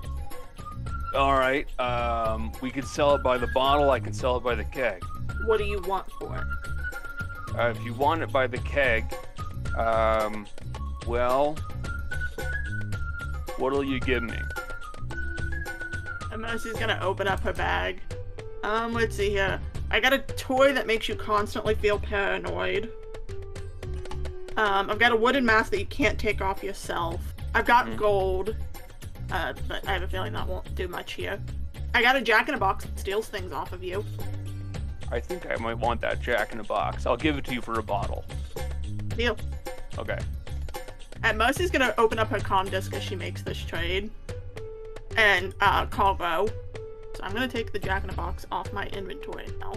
All 1.14 1.34
right. 1.34 1.66
Um, 1.78 2.52
we 2.60 2.70
can 2.70 2.84
sell 2.84 3.14
it 3.14 3.22
by 3.22 3.38
the 3.38 3.48
bottle. 3.48 3.90
I 3.90 4.00
can 4.00 4.12
sell 4.12 4.36
it 4.36 4.44
by 4.44 4.54
the 4.54 4.64
keg. 4.64 5.02
What 5.44 5.58
do 5.58 5.64
you 5.64 5.80
want 5.82 6.10
for 6.12 6.36
it? 6.36 7.58
Uh, 7.58 7.68
if 7.68 7.84
you 7.84 7.92
want 7.92 8.22
it 8.22 8.32
by 8.32 8.46
the 8.46 8.58
keg, 8.58 9.12
um, 9.76 10.46
well, 11.06 11.56
what'll 13.58 13.84
you 13.84 14.00
give 14.00 14.22
me? 14.22 14.38
And 16.30 16.40
Mercy's 16.40 16.78
gonna 16.78 16.98
open 17.02 17.28
up 17.28 17.40
her 17.40 17.52
bag. 17.52 18.00
Um, 18.62 18.94
let's 18.94 19.16
see 19.16 19.30
here. 19.30 19.60
I 19.90 20.00
got 20.00 20.14
a 20.14 20.18
toy 20.18 20.72
that 20.72 20.86
makes 20.86 21.08
you 21.08 21.14
constantly 21.14 21.74
feel 21.74 21.98
paranoid. 21.98 22.90
Um, 24.56 24.90
I've 24.90 24.98
got 24.98 25.12
a 25.12 25.16
wooden 25.16 25.44
mask 25.44 25.70
that 25.70 25.78
you 25.78 25.86
can't 25.86 26.18
take 26.18 26.40
off 26.42 26.62
yourself. 26.62 27.20
I've 27.54 27.66
got 27.66 27.86
Mhm. 27.86 27.96
gold, 27.96 28.56
uh, 29.30 29.54
but 29.68 29.86
I 29.88 29.92
have 29.92 30.02
a 30.02 30.08
feeling 30.08 30.32
that 30.34 30.46
won't 30.46 30.74
do 30.74 30.88
much 30.88 31.12
here. 31.14 31.40
I 31.94 32.02
got 32.02 32.16
a 32.16 32.20
jack 32.22 32.48
in 32.48 32.54
a 32.54 32.58
box 32.58 32.84
that 32.84 32.98
steals 32.98 33.28
things 33.28 33.52
off 33.52 33.72
of 33.72 33.82
you. 33.84 34.04
I 35.10 35.20
think 35.20 35.46
I 35.50 35.56
might 35.56 35.74
want 35.76 36.00
that 36.00 36.22
Jack 36.22 36.52
in 36.54 36.60
a 36.60 36.64
box. 36.64 37.04
I'll 37.04 37.18
give 37.18 37.36
it 37.36 37.44
to 37.44 37.54
you 37.54 37.60
for 37.60 37.78
a 37.78 37.82
bottle. 37.82 38.24
Deal. 39.08 39.36
Okay. 39.98 40.18
And 41.22 41.36
Mercy's 41.36 41.70
gonna 41.70 41.92
open 41.98 42.18
up 42.18 42.28
her 42.28 42.38
comm 42.38 42.70
disc 42.70 42.94
as 42.94 43.02
she 43.02 43.14
makes 43.14 43.42
this 43.42 43.58
trade. 43.62 44.10
And 45.18 45.54
uh 45.60 45.84
call 45.86 46.16
Ro. 46.16 46.46
So 47.14 47.22
I'm 47.22 47.34
gonna 47.34 47.46
take 47.46 47.72
the 47.72 47.78
jack 47.78 48.04
in 48.04 48.10
a 48.10 48.14
box 48.14 48.46
off 48.50 48.72
my 48.72 48.86
inventory 48.86 49.48
now. 49.60 49.74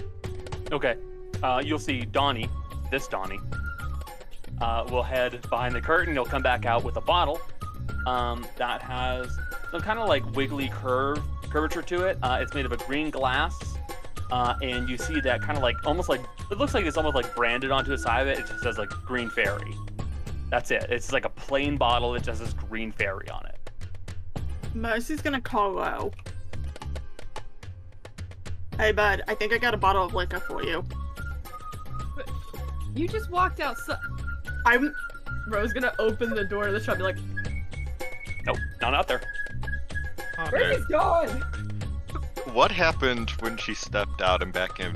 Okay. 0.71 0.95
Uh, 1.43 1.61
you'll 1.63 1.79
see 1.79 2.05
Donnie, 2.05 2.49
this 2.89 3.09
Donnie, 3.09 3.41
uh, 4.61 4.85
will 4.89 5.03
head 5.03 5.41
behind 5.49 5.75
the 5.75 5.81
curtain. 5.81 6.13
He'll 6.13 6.25
come 6.25 6.41
back 6.41 6.65
out 6.65 6.83
with 6.83 6.97
a 6.97 7.01
bottle 7.01 7.39
um, 8.05 8.45
that 8.57 8.81
has 8.81 9.37
some 9.71 9.81
kind 9.81 9.99
of 9.99 10.07
like 10.07 10.25
wiggly 10.35 10.69
curve 10.69 11.21
curvature 11.49 11.81
to 11.81 12.05
it. 12.05 12.17
Uh, 12.21 12.39
it's 12.41 12.53
made 12.53 12.65
of 12.65 12.71
a 12.71 12.77
green 12.77 13.09
glass, 13.09 13.57
uh, 14.31 14.55
and 14.61 14.89
you 14.89 14.97
see 14.97 15.19
that 15.21 15.41
kind 15.41 15.57
of 15.57 15.63
like 15.63 15.75
almost 15.85 16.09
like 16.09 16.21
it 16.51 16.57
looks 16.57 16.73
like 16.73 16.85
it's 16.85 16.97
almost 16.97 17.15
like 17.15 17.33
branded 17.35 17.71
onto 17.71 17.89
the 17.89 17.97
side 17.97 18.21
of 18.21 18.27
it. 18.27 18.39
It 18.39 18.47
just 18.47 18.63
says 18.63 18.77
like 18.77 18.89
Green 18.89 19.29
Fairy. 19.29 19.75
That's 20.49 20.71
it. 20.71 20.87
It's 20.89 21.11
like 21.11 21.25
a 21.25 21.29
plain 21.29 21.77
bottle 21.77 22.13
that 22.13 22.23
just 22.23 22.39
says 22.39 22.53
Green 22.53 22.91
Fairy 22.91 23.29
on 23.29 23.45
it. 23.45 23.71
Mercy's 24.73 25.21
gonna 25.21 25.41
call 25.41 25.79
out. 25.79 26.13
Hey 28.77 28.91
bud, 28.91 29.21
I 29.27 29.35
think 29.35 29.53
I 29.53 29.57
got 29.57 29.73
a 29.73 29.77
bottle 29.77 30.03
of 30.03 30.13
liquor 30.13 30.39
for 30.41 30.61
you. 30.61 30.83
You 32.93 33.07
just 33.07 33.29
walked 33.29 33.59
outside. 33.59 33.97
I'm 34.65 34.93
Rose 35.47 35.73
gonna 35.73 35.93
open 35.99 36.31
the 36.31 36.43
door 36.43 36.67
of 36.67 36.73
the 36.73 36.79
shop. 36.79 36.95
And 36.95 36.99
be 36.99 37.03
like, 37.03 37.17
Nope, 38.45 38.57
not 38.81 38.93
out 38.93 39.07
there. 39.07 39.21
"Where's 40.49 40.77
he 40.85 40.91
going?" 40.91 41.29
What 42.53 42.71
happened 42.71 43.31
when 43.39 43.57
she 43.57 43.73
stepped 43.73 44.21
out 44.21 44.41
and 44.41 44.51
back 44.53 44.79
in 44.79 44.95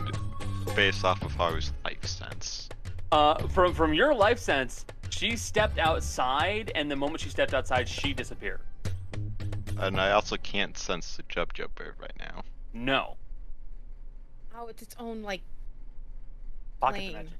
based 0.75 1.03
off 1.03 1.21
of 1.23 1.33
Haru's 1.33 1.71
life 1.83 2.05
sense? 2.05 2.69
Uh, 3.11 3.47
from 3.47 3.73
from 3.73 3.93
your 3.93 4.13
life 4.13 4.37
sense, 4.39 4.85
she 5.09 5.35
stepped 5.35 5.79
outside, 5.79 6.71
and 6.75 6.89
the 6.91 6.95
moment 6.95 7.21
she 7.21 7.29
stepped 7.29 7.53
outside, 7.53 7.87
she 7.87 8.13
disappeared. 8.13 8.59
And 9.77 9.99
I 9.99 10.11
also 10.11 10.35
can't 10.37 10.77
sense 10.77 11.15
the 11.17 11.23
Jub 11.23 11.53
Jub 11.53 11.73
bird 11.75 11.95
right 11.99 12.13
now. 12.19 12.43
No. 12.73 13.15
Oh, 14.55 14.67
it's 14.67 14.81
its 14.81 14.95
own 14.99 15.21
like 15.23 15.41
Pocket 16.81 16.95
plane. 16.95 17.07
dimension. 17.11 17.37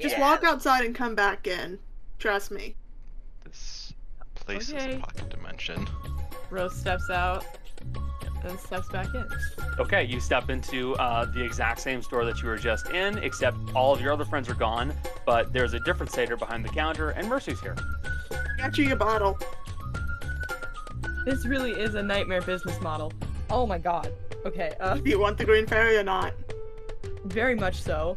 Just 0.00 0.16
Yeah. 0.16 0.20
walk 0.20 0.44
outside 0.44 0.84
and 0.84 0.94
come 0.94 1.14
back 1.14 1.46
in. 1.46 1.78
Trust 2.18 2.50
me. 2.50 2.74
This 3.44 3.92
place 4.34 4.70
is 4.70 4.74
a 4.74 4.98
pocket 4.98 5.28
dimension. 5.28 5.86
Rose 6.50 6.74
steps 6.76 7.10
out, 7.10 7.44
and 8.44 8.58
steps 8.60 8.88
back 8.88 9.06
in. 9.14 9.26
Okay, 9.78 10.04
you 10.04 10.20
step 10.20 10.50
into 10.50 10.94
uh, 10.96 11.24
the 11.26 11.42
exact 11.42 11.80
same 11.80 12.02
store 12.02 12.24
that 12.24 12.40
you 12.42 12.48
were 12.48 12.56
just 12.58 12.88
in, 12.90 13.18
except 13.18 13.56
all 13.74 13.92
of 13.92 14.00
your 14.00 14.12
other 14.12 14.24
friends 14.24 14.48
are 14.48 14.54
gone, 14.54 14.92
but 15.26 15.52
there's 15.52 15.74
a 15.74 15.80
different 15.80 16.10
satyr 16.12 16.36
behind 16.36 16.64
the 16.64 16.68
counter, 16.68 17.10
and 17.10 17.28
Mercy's 17.28 17.60
here. 17.60 17.76
Got 18.58 18.76
you 18.78 18.84
your 18.86 18.96
bottle. 18.96 19.38
This 21.24 21.46
really 21.46 21.72
is 21.72 21.94
a 21.94 22.02
nightmare 22.02 22.42
business 22.42 22.80
model. 22.80 23.12
Oh 23.50 23.66
my 23.66 23.78
god. 23.78 24.12
Okay, 24.44 24.74
uh, 24.80 24.96
Do 24.96 25.08
you 25.08 25.20
want 25.20 25.38
the 25.38 25.44
green 25.44 25.66
fairy 25.66 25.96
or 25.96 26.02
not? 26.02 26.32
very 27.26 27.54
much 27.54 27.80
so. 27.80 28.16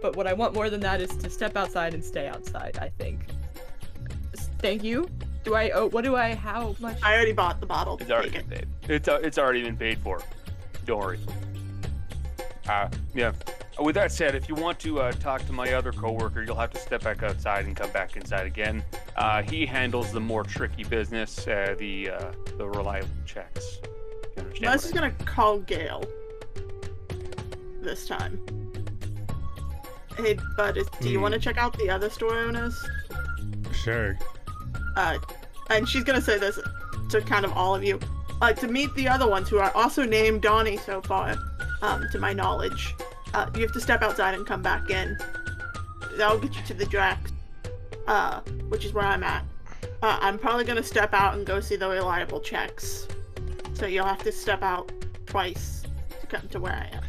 But 0.00 0.16
what 0.16 0.26
I 0.26 0.32
want 0.32 0.54
more 0.54 0.70
than 0.70 0.80
that 0.80 1.00
is 1.00 1.10
to 1.16 1.30
step 1.30 1.56
outside 1.56 1.94
and 1.94 2.04
stay 2.04 2.28
outside, 2.28 2.78
I 2.80 2.88
think. 2.88 3.26
Thank 4.60 4.84
you. 4.84 5.08
Do 5.44 5.54
I 5.54 5.70
oh 5.70 5.86
what 5.86 6.04
do 6.04 6.16
I 6.16 6.34
how 6.34 6.74
much 6.80 6.98
I 7.02 7.14
already 7.14 7.32
bought 7.32 7.60
the 7.60 7.66
bottle. 7.66 7.96
It's 8.00 8.10
already 8.10 8.30
been 8.30 8.46
paid. 8.46 8.66
It's, 8.88 9.08
uh, 9.08 9.20
it's 9.22 9.38
already 9.38 9.62
been 9.62 9.76
paid 9.76 9.98
for. 9.98 10.20
Don't 10.84 10.98
worry. 10.98 11.18
Uh, 12.68 12.88
yeah. 13.14 13.32
With 13.80 13.94
that 13.94 14.10
said, 14.10 14.34
if 14.34 14.48
you 14.48 14.56
want 14.56 14.80
to 14.80 15.00
uh, 15.00 15.12
talk 15.12 15.46
to 15.46 15.52
my 15.52 15.72
other 15.72 15.92
coworker, 15.92 16.42
you'll 16.42 16.56
have 16.56 16.72
to 16.72 16.78
step 16.78 17.04
back 17.04 17.22
outside 17.22 17.66
and 17.66 17.76
come 17.76 17.90
back 17.92 18.16
inside 18.16 18.46
again. 18.46 18.82
Uh, 19.16 19.42
he 19.42 19.64
handles 19.64 20.10
the 20.12 20.20
more 20.20 20.42
tricky 20.42 20.82
business, 20.82 21.46
uh, 21.46 21.76
the 21.78 22.10
uh, 22.10 22.32
the 22.56 22.68
reliable 22.68 23.08
checks. 23.24 23.78
You 24.36 24.42
understand? 24.42 24.64
what 24.64 24.72
Mercy's 24.72 24.92
gonna 24.92 25.10
call 25.24 25.60
Gale. 25.60 26.04
This 27.80 28.06
time. 28.08 28.67
Hey 30.18 30.36
bud, 30.56 30.76
is, 30.76 30.86
do 31.00 31.08
you 31.08 31.18
Hmm. 31.18 31.22
want 31.22 31.34
to 31.34 31.40
check 31.40 31.56
out 31.58 31.76
the 31.78 31.88
other 31.88 32.10
store 32.10 32.36
owners? 32.36 32.74
Sure. 33.72 34.18
uh, 34.96 35.18
and 35.70 35.88
she's 35.88 36.02
gonna 36.02 36.20
say 36.20 36.38
this 36.38 36.58
to 37.10 37.20
kind 37.20 37.44
of 37.44 37.52
all 37.52 37.74
of 37.74 37.84
you, 37.84 38.00
uh, 38.42 38.52
to 38.52 38.66
meet 38.66 38.92
the 38.96 39.06
other 39.08 39.28
ones 39.28 39.48
who 39.48 39.58
are 39.58 39.70
also 39.76 40.02
named 40.02 40.42
Donnie 40.42 40.76
so 40.76 41.00
far, 41.00 41.36
um, 41.82 42.04
to 42.10 42.18
my 42.18 42.32
knowledge. 42.32 42.94
Uh, 43.32 43.48
you 43.54 43.62
have 43.62 43.72
to 43.72 43.80
step 43.80 44.02
outside 44.02 44.34
and 44.34 44.44
come 44.46 44.60
back 44.62 44.90
in. 44.90 45.16
That'll 46.16 46.38
get 46.38 46.56
you 46.56 46.62
to 46.66 46.74
the 46.74 46.86
Drax, 46.86 47.30
uh, 48.08 48.40
which 48.68 48.84
is 48.84 48.92
where 48.92 49.04
I'm 49.04 49.22
at. 49.22 49.44
Uh, 50.02 50.18
I'm 50.20 50.38
probably 50.38 50.64
gonna 50.64 50.82
step 50.82 51.14
out 51.14 51.34
and 51.34 51.46
go 51.46 51.60
see 51.60 51.76
the 51.76 51.88
reliable 51.88 52.40
checks. 52.40 53.06
So 53.74 53.86
you'll 53.86 54.06
have 54.06 54.22
to 54.24 54.32
step 54.32 54.62
out 54.64 54.90
twice 55.26 55.84
to 56.20 56.26
come 56.26 56.48
to 56.48 56.58
where 56.58 56.72
I 56.72 56.96
am. 56.96 57.04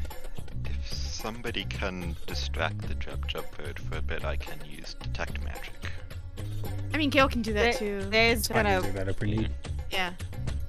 If 1.20 1.24
somebody 1.24 1.66
can 1.66 2.16
distract 2.28 2.88
the 2.88 2.96
Jub 2.96 3.20
Jub 3.28 3.44
bird 3.58 3.78
for 3.78 3.98
a 3.98 4.02
bit, 4.02 4.24
I 4.24 4.38
can 4.38 4.58
use 4.66 4.94
detect 4.94 5.44
magic. 5.44 5.74
I 6.94 6.98
mean, 6.98 7.10
Gale 7.10 7.28
can 7.28 7.42
do 7.42 7.52
that 7.52 7.78
There- 7.78 8.02
too. 8.02 8.10
There's 8.10 8.50
I 8.50 8.54
gonna 8.54 8.82
do 8.82 8.94
that 8.94 9.10
if 9.10 9.20
we. 9.20 9.50
Yeah, 9.92 10.14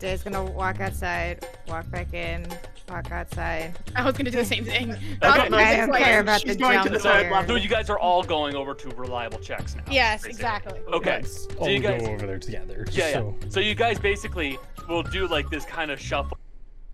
Dave's 0.00 0.24
gonna 0.24 0.42
walk 0.42 0.80
outside, 0.80 1.46
walk 1.68 1.88
back 1.92 2.14
in, 2.14 2.48
walk 2.88 3.12
outside. 3.12 3.78
I 3.94 4.04
was 4.04 4.16
gonna 4.16 4.32
do 4.32 4.38
the 4.38 4.44
same 4.44 4.64
thing. 4.64 4.90
Okay. 4.90 5.16
I 5.22 5.76
don't 5.86 5.94
care 5.94 6.18
about 6.18 6.40
she's 6.40 6.56
the 6.56 6.62
going 6.64 6.78
to 6.78 6.88
jump 6.88 6.94
the 6.94 6.98
So, 7.00 7.10
third 7.12 7.46
so 7.46 7.54
you 7.54 7.68
guys 7.68 7.88
are 7.88 8.00
all 8.00 8.24
going 8.24 8.56
over 8.56 8.74
to 8.74 8.88
reliable 8.96 9.38
checks 9.38 9.76
now. 9.76 9.84
Yes, 9.88 10.22
basically. 10.22 10.30
exactly. 10.32 10.80
Okay. 10.92 11.10
Let's 11.20 11.44
So 11.44 11.58
all 11.60 11.68
you 11.68 11.78
guys, 11.78 12.02
go 12.02 12.08
over 12.08 12.26
there 12.26 12.40
together. 12.40 12.84
Yeah, 12.90 13.06
yeah. 13.06 13.12
so. 13.12 13.36
So 13.50 13.60
you 13.60 13.76
guys 13.76 14.00
basically 14.00 14.58
will 14.88 15.04
do 15.04 15.28
like 15.28 15.48
this 15.48 15.64
kind 15.64 15.92
of 15.92 16.00
shuffle. 16.00 16.36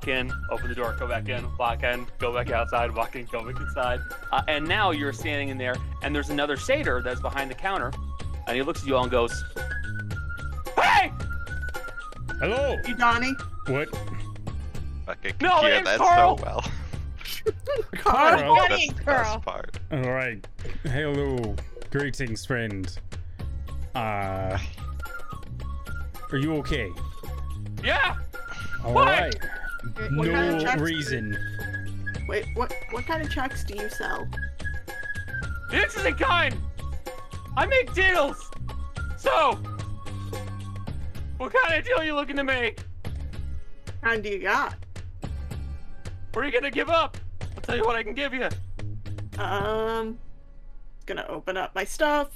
Walk 0.00 0.08
in, 0.08 0.30
open 0.50 0.68
the 0.68 0.74
door, 0.74 0.94
go 0.98 1.08
back 1.08 1.28
in, 1.28 1.44
walk 1.56 1.82
in, 1.82 2.06
go 2.18 2.32
back 2.32 2.50
outside, 2.50 2.94
walk 2.94 3.16
in, 3.16 3.24
go 3.26 3.42
back 3.50 3.60
inside. 3.60 4.00
Uh, 4.30 4.42
and 4.46 4.66
now 4.66 4.90
you're 4.90 5.12
standing 5.12 5.48
in 5.48 5.56
there, 5.58 5.74
and 6.02 6.14
there's 6.14 6.28
another 6.30 6.56
satyr 6.56 7.00
that's 7.02 7.20
behind 7.20 7.50
the 7.50 7.54
counter, 7.54 7.92
and 8.46 8.54
he 8.56 8.62
looks 8.62 8.82
at 8.82 8.86
you 8.86 8.94
all 8.94 9.02
and 9.04 9.10
goes, 9.10 9.42
"Hey, 10.76 11.10
Hello. 12.38 12.76
You 12.86 12.94
Donnie? 12.94 13.34
What? 13.68 13.88
Like 15.06 15.18
I 15.24 15.30
can 15.30 15.34
No, 15.40 15.56
hear 15.62 15.74
it's 15.76 15.84
that 15.86 15.98
Carl! 15.98 16.36
so 16.38 16.44
well. 16.44 16.64
Carl. 17.96 18.54
That's 18.56 18.68
Donnie 18.70 18.88
the 18.90 18.96
and 18.98 19.06
best 19.06 19.42
part. 19.42 19.78
All 19.90 20.00
right. 20.12 20.46
Hello. 20.84 21.56
Greetings, 21.90 22.44
friend. 22.44 22.96
Uh, 23.94 24.58
are 26.32 26.36
you 26.38 26.54
okay? 26.56 26.90
yeah, 27.82 28.16
All 28.84 28.92
What? 28.92 29.06
right. 29.06 29.34
What 29.94 30.28
kind 30.28 30.48
of 30.48 30.54
No 30.54 30.60
checks? 30.60 30.80
reason. 30.80 31.36
Wait, 32.28 32.46
what? 32.54 32.72
What 32.90 33.06
kind 33.06 33.22
of 33.22 33.30
checks 33.30 33.64
do 33.64 33.74
you 33.74 33.88
sell? 33.90 34.28
this 35.70 35.96
is 35.96 36.04
a 36.04 36.12
kind. 36.12 36.56
I 37.56 37.66
make 37.66 37.92
deals. 37.94 38.50
So, 39.16 39.58
what 41.38 41.52
kind 41.52 41.78
of 41.78 41.84
deal 41.84 42.02
you 42.04 42.14
looking 42.14 42.36
to 42.36 42.44
make? 42.44 42.80
What 43.84 44.00
kind 44.02 44.22
do 44.22 44.28
you 44.28 44.38
got? 44.40 44.74
What 46.32 46.44
are 46.44 46.48
you 46.48 46.52
gonna 46.52 46.70
give 46.70 46.90
up? 46.90 47.16
I'll 47.40 47.62
tell 47.62 47.76
you 47.76 47.84
what 47.84 47.96
I 47.96 48.02
can 48.02 48.14
give 48.14 48.34
you. 48.34 48.48
Um, 49.38 50.18
gonna 51.06 51.26
open 51.28 51.56
up 51.56 51.74
my 51.74 51.84
stuff. 51.84 52.28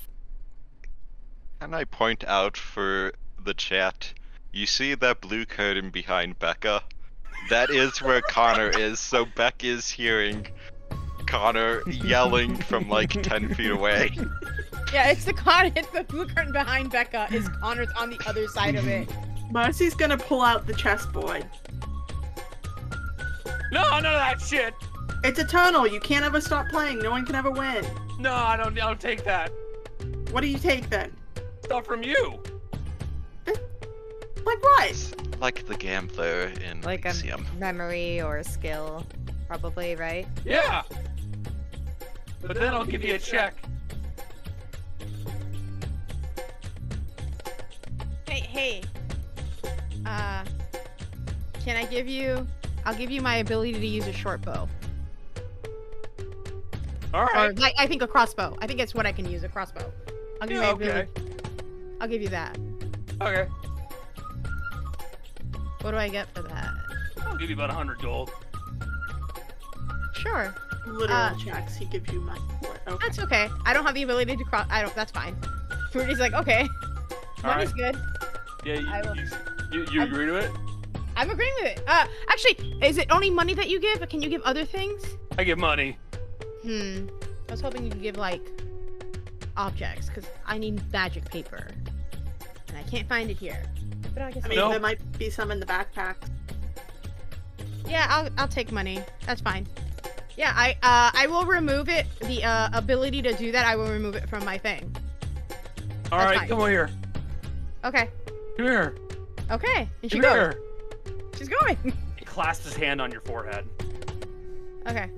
Can 1.60 1.74
I 1.74 1.85
point 1.85 2.24
out 2.24 2.56
for 2.56 3.12
the 3.43 3.52
chat, 3.55 4.14
you 4.52 4.66
see 4.66 4.94
that 4.94 5.20
blue 5.20 5.44
curtain 5.44 5.90
behind 5.90 6.39
Becca? 6.39 6.82
That 7.51 7.68
is 7.70 8.01
where 8.01 8.22
Connor 8.22 8.70
is. 8.70 8.98
So 8.98 9.27
Beck 9.36 9.62
is 9.64 9.90
hearing 9.90 10.47
Connor 11.27 11.82
yelling 11.89 12.56
from 12.56 12.89
like 12.89 13.10
10 13.10 13.55
feet 13.55 13.70
away. 13.70 14.10
Yeah, 14.93 15.10
it's 15.10 15.24
the 15.24 15.32
con. 15.32 15.70
It's 15.77 15.86
the 15.90 16.02
blue 16.02 16.27
curtain 16.27 16.51
behind 16.52 16.90
Becca. 16.90 17.28
Is 17.31 17.48
Connor's 17.60 17.90
on 17.97 18.10
the 18.10 18.18
other 18.27 18.48
side 18.48 18.74
of 18.74 18.89
it. 18.89 19.09
Marcy's 19.52 19.94
gonna 19.94 20.18
pull 20.18 20.43
out 20.43 20.66
the 20.66 20.74
chessboard. 20.74 21.47
No, 23.70 23.82
none 23.89 24.05
of 24.05 24.12
that 24.14 24.40
shit. 24.40 24.74
It's 25.22 25.39
eternal. 25.39 25.86
You 25.86 26.01
can't 26.01 26.24
ever 26.24 26.40
stop 26.40 26.68
playing. 26.70 26.98
No 26.98 27.10
one 27.12 27.24
can 27.24 27.36
ever 27.36 27.52
win. 27.52 27.86
No, 28.18 28.32
I 28.35 28.56
don't. 28.56 28.72
I 28.77 28.81
don't 28.86 29.01
take 29.01 29.22
that 29.22 29.52
What 30.32 30.40
do 30.40 30.48
you 30.48 30.59
take 30.59 30.90
then? 30.90 31.12
stuff 31.62 31.86
from 31.86 32.02
you. 32.02 32.43
Like 34.45 34.62
what? 34.62 35.15
Like 35.41 35.67
the 35.67 35.77
gambler 35.77 36.53
in 36.69 36.81
Like 36.83 37.05
a 37.05 37.15
memory 37.59 38.21
or 38.21 38.39
a 38.39 38.45
skill, 38.45 39.07
probably, 39.47 39.97
right? 39.97 40.27
Yeah. 40.45 40.83
But 42.43 42.57
then 42.59 42.73
I'll 42.75 42.85
give 42.85 43.05
you 43.05 43.15
a 43.15 43.19
check. 43.19 43.55
Hey, 48.29 48.41
hey. 48.41 48.83
Uh, 50.07 50.45
can 51.65 51.77
I 51.77 51.85
give 51.87 52.09
you? 52.09 52.47
I'll 52.87 52.95
give 52.95 53.11
you 53.11 53.21
my 53.21 53.37
ability 53.37 53.73
to 53.73 53.87
use 53.87 54.07
a 54.07 54.12
short 54.12 54.41
bow, 54.43 54.67
All 57.12 57.25
right. 57.25 57.31
or 57.35 57.49
right. 57.49 57.59
like 57.59 57.75
I 57.79 57.87
think 57.87 58.01
a 58.03 58.07
crossbow. 58.07 58.57
I 58.62 58.67
think 58.67 58.81
it's 58.81 58.95
what 58.95 59.05
I 59.05 59.12
can 59.12 59.31
use 59.31 59.45
a 59.45 59.49
crossbow. 59.49 59.93
I'll 60.41 60.49
give 60.49 60.57
you 60.57 60.62
Yeah, 60.62 60.67
my 60.67 60.73
okay. 60.73 60.89
ability. 61.03 61.35
I'll 62.01 62.09
give 62.09 62.23
you 62.23 62.29
that. 62.31 62.57
Okay. 63.21 63.47
What 65.82 65.93
do 65.93 65.97
I 65.97 66.09
get 66.09 66.32
for 66.35 66.43
that? 66.43 66.73
I'll 67.27 67.36
give 67.36 67.48
you 67.51 67.57
about 67.57 67.70
a 67.70 67.74
hundred 67.74 68.01
gold. 68.01 68.31
Sure, 70.15 70.55
Literal 70.86 71.11
Uh, 71.19 71.35
checks. 71.39 71.77
He 71.77 71.86
gives 71.86 72.12
you 72.12 72.20
money 72.20 72.40
for 72.62 72.74
it. 72.74 72.81
Okay. 72.86 73.07
that's 73.07 73.19
okay. 73.20 73.48
I 73.65 73.73
don't 73.73 73.85
have 73.86 73.94
the 73.94 74.02
ability 74.02 74.36
to 74.36 74.44
cross. 74.44 74.66
I 74.70 74.82
don't. 74.82 74.94
That's 74.94 75.12
fine. 75.12 75.35
Fruity's 75.93 76.19
like, 76.20 76.35
okay, 76.35 76.69
All 77.43 77.51
money's 77.55 77.73
right. 77.78 77.94
good. 77.94 78.02
Yeah, 78.65 78.93
I 78.93 79.01
will- 79.01 79.16
you, 79.16 79.23
you, 79.73 79.78
you, 79.85 79.93
you 79.93 80.01
I'm- 80.02 80.12
agree 80.12 80.27
to 80.27 80.35
it? 80.36 80.51
I'm 81.16 81.28
agreeing 81.31 81.52
with 81.62 81.78
it. 81.78 81.85
Uh, 81.86 82.07
actually, 82.28 82.74
is 82.82 82.97
it 82.98 83.07
only 83.11 83.31
money 83.31 83.52
that 83.55 83.69
you 83.69 83.78
give? 83.81 84.07
Can 84.09 84.23
you 84.23 84.28
give 84.31 84.40
other 84.43 84.65
things? 84.65 85.02
I 85.39 85.44
give 85.44 85.59
money. 85.59 85.98
Hmm. 86.62 87.09
I 87.48 87.52
was 87.52 87.61
hoping 87.61 87.85
you 87.85 87.90
could 87.90 88.02
give 88.02 88.16
like 88.16 88.40
objects, 89.57 90.09
because 90.09 90.24
I 90.47 90.57
need 90.59 90.81
magic 90.93 91.31
paper, 91.31 91.69
and 92.71 92.79
I 92.79 92.83
can't 92.91 93.09
find 93.09 93.31
it 93.31 93.37
here. 93.37 93.63
But 94.15 94.23
I 94.23 94.31
guess 94.33 94.45
I 94.45 94.49
mean, 94.49 94.59
No. 94.59 94.71
there 94.71 94.81
might 94.81 95.01
be 95.19 95.29
some 95.31 95.51
in 95.51 95.61
the 95.61 95.67
backpack. 95.67 96.17
yeah, 97.87 98.07
I'll 98.09 98.29
I'll 98.39 98.49
take 98.49 98.73
money. 98.73 99.03
That's 99.27 99.41
fine. 99.41 99.67
Yeah, 100.37 100.53
I 100.57 100.73
uh 100.83 101.11
I 101.15 101.27
will 101.29 101.45
remove 101.45 101.89
it. 101.89 102.07
The 102.23 102.43
uh, 102.45 102.71
ability 102.73 103.21
to 103.23 103.33
do 103.35 103.53
that, 103.53 103.67
I 103.67 103.77
will 103.77 103.89
remove 103.91 104.15
it 104.15 104.29
from 104.29 104.45
my 104.45 104.57
thing. 104.59 104.91
All 106.13 106.19
That's 106.19 106.31
right, 106.31 106.39
fine. 106.39 106.49
come 106.49 106.59
over 106.61 106.71
here. 106.71 106.91
Okay. 107.85 108.09
Come 108.57 108.67
here. 108.67 108.97
Okay. 109.51 109.89
And 110.03 110.11
she 110.11 110.19
Come 110.19 110.23
goes. 110.23 110.33
here. 110.55 110.61
She's 111.37 111.49
going. 111.49 111.77
He 112.17 112.25
clasps 112.27 112.65
his 112.67 112.75
hand 112.77 113.01
on 113.01 113.11
your 113.11 113.23
forehead. 113.23 113.67
okay. 114.87 115.11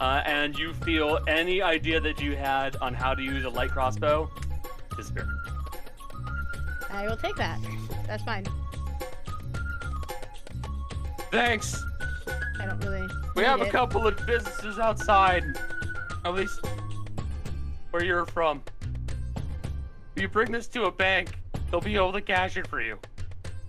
Uh, 0.00 0.22
and 0.26 0.58
you 0.58 0.74
feel 0.74 1.18
any 1.28 1.62
idea 1.62 1.98
that 2.00 2.20
you 2.20 2.34
had 2.36 2.76
on 2.76 2.92
how 2.94 3.14
to 3.14 3.22
use 3.22 3.44
a 3.44 3.48
light 3.48 3.70
crossbow 3.70 4.28
disappear. 4.96 5.26
I 6.94 7.06
will 7.06 7.16
take 7.16 7.36
that. 7.36 7.58
That's 8.06 8.22
fine. 8.22 8.44
Thanks. 11.30 11.82
I 12.60 12.66
don't 12.66 12.78
really. 12.84 13.06
We 13.34 13.42
have 13.42 13.60
a 13.60 13.68
couple 13.68 14.06
of 14.06 14.16
businesses 14.26 14.78
outside. 14.78 15.44
At 16.24 16.34
least 16.34 16.60
where 17.90 18.04
you're 18.04 18.26
from. 18.26 18.62
If 20.16 20.22
you 20.22 20.28
bring 20.28 20.52
this 20.52 20.68
to 20.68 20.84
a 20.84 20.92
bank, 20.92 21.36
they'll 21.70 21.80
be 21.80 21.96
able 21.96 22.12
to 22.12 22.20
cash 22.20 22.56
it 22.56 22.66
for 22.66 22.80
you. 22.80 22.98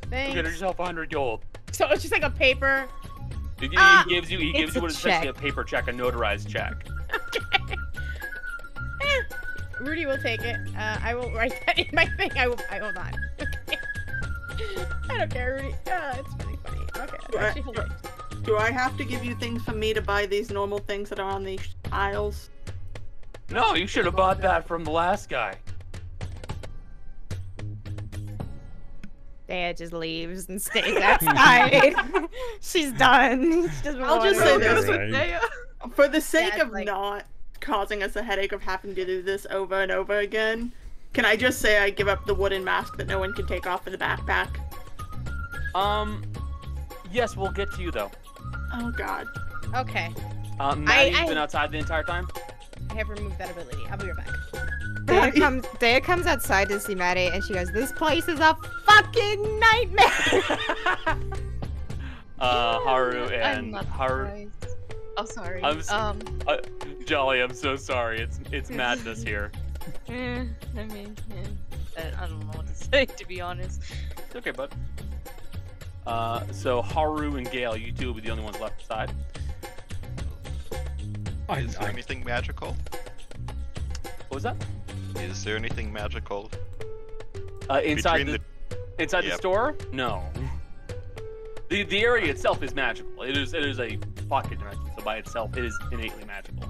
You 0.06 0.10
Thanks. 0.10 0.36
get 0.36 0.46
yourself 0.46 0.80
a 0.80 0.86
hundred 0.86 1.10
gold. 1.12 1.42
So 1.72 1.88
it's 1.90 2.04
just 2.04 2.14
like 2.14 2.24
a 2.24 2.30
paper. 2.30 2.88
He, 3.60 3.68
he 3.68 3.76
Ah, 3.78 4.06
gives 4.08 4.30
you 4.30 4.38
he 4.38 4.52
gives 4.54 4.76
you 4.76 4.82
what 4.82 4.92
is 4.92 4.98
essentially 4.98 5.30
a 5.30 5.34
paper 5.34 5.64
check, 5.64 5.88
a 5.88 5.92
notarized 5.92 6.48
check. 6.48 6.86
Okay. 9.76 9.90
Rudy 9.90 10.06
will 10.06 10.18
take 10.18 10.42
it. 10.42 10.58
Uh, 10.78 10.98
I 11.02 11.14
will 11.16 11.32
write 11.32 11.54
that 11.66 11.78
in 11.80 11.88
my 11.94 12.06
thing. 12.18 12.32
I 12.38 12.48
will. 12.48 12.60
I 12.72 12.78
hold 12.80 12.98
on. 12.98 13.14
Okay. 14.58 14.84
I 15.10 15.18
don't 15.18 15.32
care, 15.32 15.56
Rudy. 15.56 15.76
Uh, 15.92 16.16
it's 16.18 16.46
really 16.46 16.58
funny. 16.64 16.82
Okay. 16.82 16.88
That's 16.96 17.36
Right. 17.36 17.44
actually 17.44 17.62
hilarious. 17.64 17.94
Do 18.44 18.58
I 18.58 18.72
have 18.72 18.96
to 18.98 19.04
give 19.04 19.26
you 19.26 19.36
things 19.36 19.62
for 19.64 19.74
me 19.74 19.94
to 19.94 20.02
buy 20.02 20.26
these 20.28 20.50
normal 20.50 20.78
things 20.80 21.10
that 21.10 21.20
are 21.20 21.30
on 21.30 21.44
these 21.44 21.76
aisles? 21.92 22.50
No, 23.50 23.74
you 23.76 23.86
should 23.86 24.06
have 24.06 24.16
bought 24.16 24.40
that 24.42 24.66
from 24.68 24.84
the 24.86 24.92
last 24.92 25.28
guy. 25.30 25.56
Daya 29.50 29.78
just 29.78 29.94
leaves 29.94 30.48
and 30.50 30.62
stays 30.62 30.96
outside. 30.98 31.96
She's 32.62 32.92
done. 32.94 33.70
She 33.84 33.90
I'll 33.90 34.24
just 34.24 34.40
say 34.40 34.58
this. 34.58 34.88
Right. 34.88 35.40
For 35.94 36.08
the 36.08 36.22
sake 36.22 36.54
it's 36.54 36.64
of 36.64 36.72
like- 36.72 36.86
not 36.88 37.26
causing 37.60 38.04
us 38.04 38.16
a 38.16 38.24
headache 38.24 38.52
of 38.52 38.62
having 38.62 38.96
to 38.96 39.06
do 39.06 39.22
this 39.22 39.46
over 39.50 39.82
and 39.82 39.92
over 39.92 40.20
again, 40.20 40.72
can 41.14 41.26
I 41.26 41.36
just 41.36 41.60
say 41.60 41.78
I 41.80 41.90
give 41.90 42.08
up 42.08 42.26
the 42.26 42.34
wooden 42.36 42.64
mask 42.64 42.98
that 42.98 43.08
no 43.08 43.20
one 43.20 43.34
can 43.34 43.48
take 43.48 43.66
off 43.68 43.88
in 43.88 43.94
the 43.94 43.98
backpack? 44.00 44.50
Um, 45.74 46.24
yes, 47.12 47.36
we'll 47.36 47.52
get 47.52 47.72
to 47.74 47.82
you 47.82 47.92
though. 47.92 48.12
Oh 48.74 48.92
god. 48.92 49.28
Okay. 49.76 50.14
Um, 50.60 50.84
Maddie's 50.84 51.18
I- 51.18 51.28
been 51.28 51.38
outside 51.38 51.72
the 51.72 51.78
entire 51.78 52.04
time. 52.04 52.28
I 52.92 52.96
have 52.96 53.10
removed 53.10 53.38
that 53.40 53.52
ability. 53.52 53.84
I'll 53.90 53.98
be 53.98 54.08
right 54.08 54.16
back. 54.18 54.30
Daya 55.06 55.36
comes, 55.36 55.66
Daya 55.66 56.02
comes 56.04 56.26
outside 56.26 56.68
to 56.70 56.80
see 56.80 56.96
Maddie 56.96 57.28
and 57.28 57.44
she 57.44 57.54
goes, 57.54 57.72
This 57.72 57.92
place 57.92 58.28
is 58.28 58.40
a 58.40 58.56
fucking 58.86 59.60
nightmare! 59.60 61.28
Uh, 62.38 62.80
Haru 62.82 63.28
and 63.30 63.72
not 63.72 63.86
Haru. 63.86 64.52
Surprised. 65.18 65.18
Oh, 65.18 65.44
sorry. 65.44 65.64
I'm 65.64 65.80
s- 65.80 65.90
um, 65.92 66.20
Uh, 66.48 66.58
Jolly, 67.06 67.42
I'm 67.42 67.54
so 67.54 67.76
sorry. 67.76 68.20
It's 68.22 68.40
it's 68.52 68.70
madness 68.82 69.24
here. 69.24 69.52
eh, 70.10 70.44
I 70.78 70.84
mean, 70.86 71.16
eh, 71.32 72.02
I 72.02 72.24
I 72.24 72.28
don't 72.28 72.40
know 72.42 72.52
what 72.58 72.68
to 72.68 72.76
say 72.92 73.06
to 73.06 73.28
be 73.28 73.42
honest. 73.42 73.82
It's 74.18 74.36
okay, 74.36 74.52
bud. 74.52 74.74
Uh, 76.08 76.44
so 76.52 76.82
Haru 76.84 77.36
and 77.38 77.50
Gale, 77.50 77.76
you 77.76 77.92
two 77.92 78.08
will 78.08 78.14
be 78.14 78.22
the 78.22 78.30
only 78.30 78.44
ones 78.44 78.60
left 78.60 78.82
inside. 78.82 79.12
I, 81.50 81.60
Is 81.60 81.76
there 81.76 81.88
I, 81.88 81.92
anything 81.92 82.24
magical? 82.24 82.76
What 84.28 84.36
was 84.36 84.44
that? 84.44 84.56
Is 85.18 85.44
there 85.44 85.56
anything 85.56 85.92
magical 85.94 86.50
Uh, 87.70 87.82
inside 87.84 88.26
between 88.26 88.42
the, 88.70 89.02
inside 89.02 89.22
the 89.26 89.32
store? 89.38 89.76
No. 89.92 90.24
The 91.68 91.82
the 91.82 92.02
area 92.04 92.30
itself 92.32 92.62
is 92.62 92.76
magical. 92.76 93.24
It 93.24 93.36
is 93.36 93.56
it 93.56 93.66
is 93.66 93.80
a 93.80 93.98
pocket 94.30 94.60
dimension, 94.60 94.85
so 94.85 94.85
by 95.06 95.18
itself 95.18 95.56
it 95.56 95.64
is 95.64 95.80
innately 95.92 96.26
magical. 96.26 96.68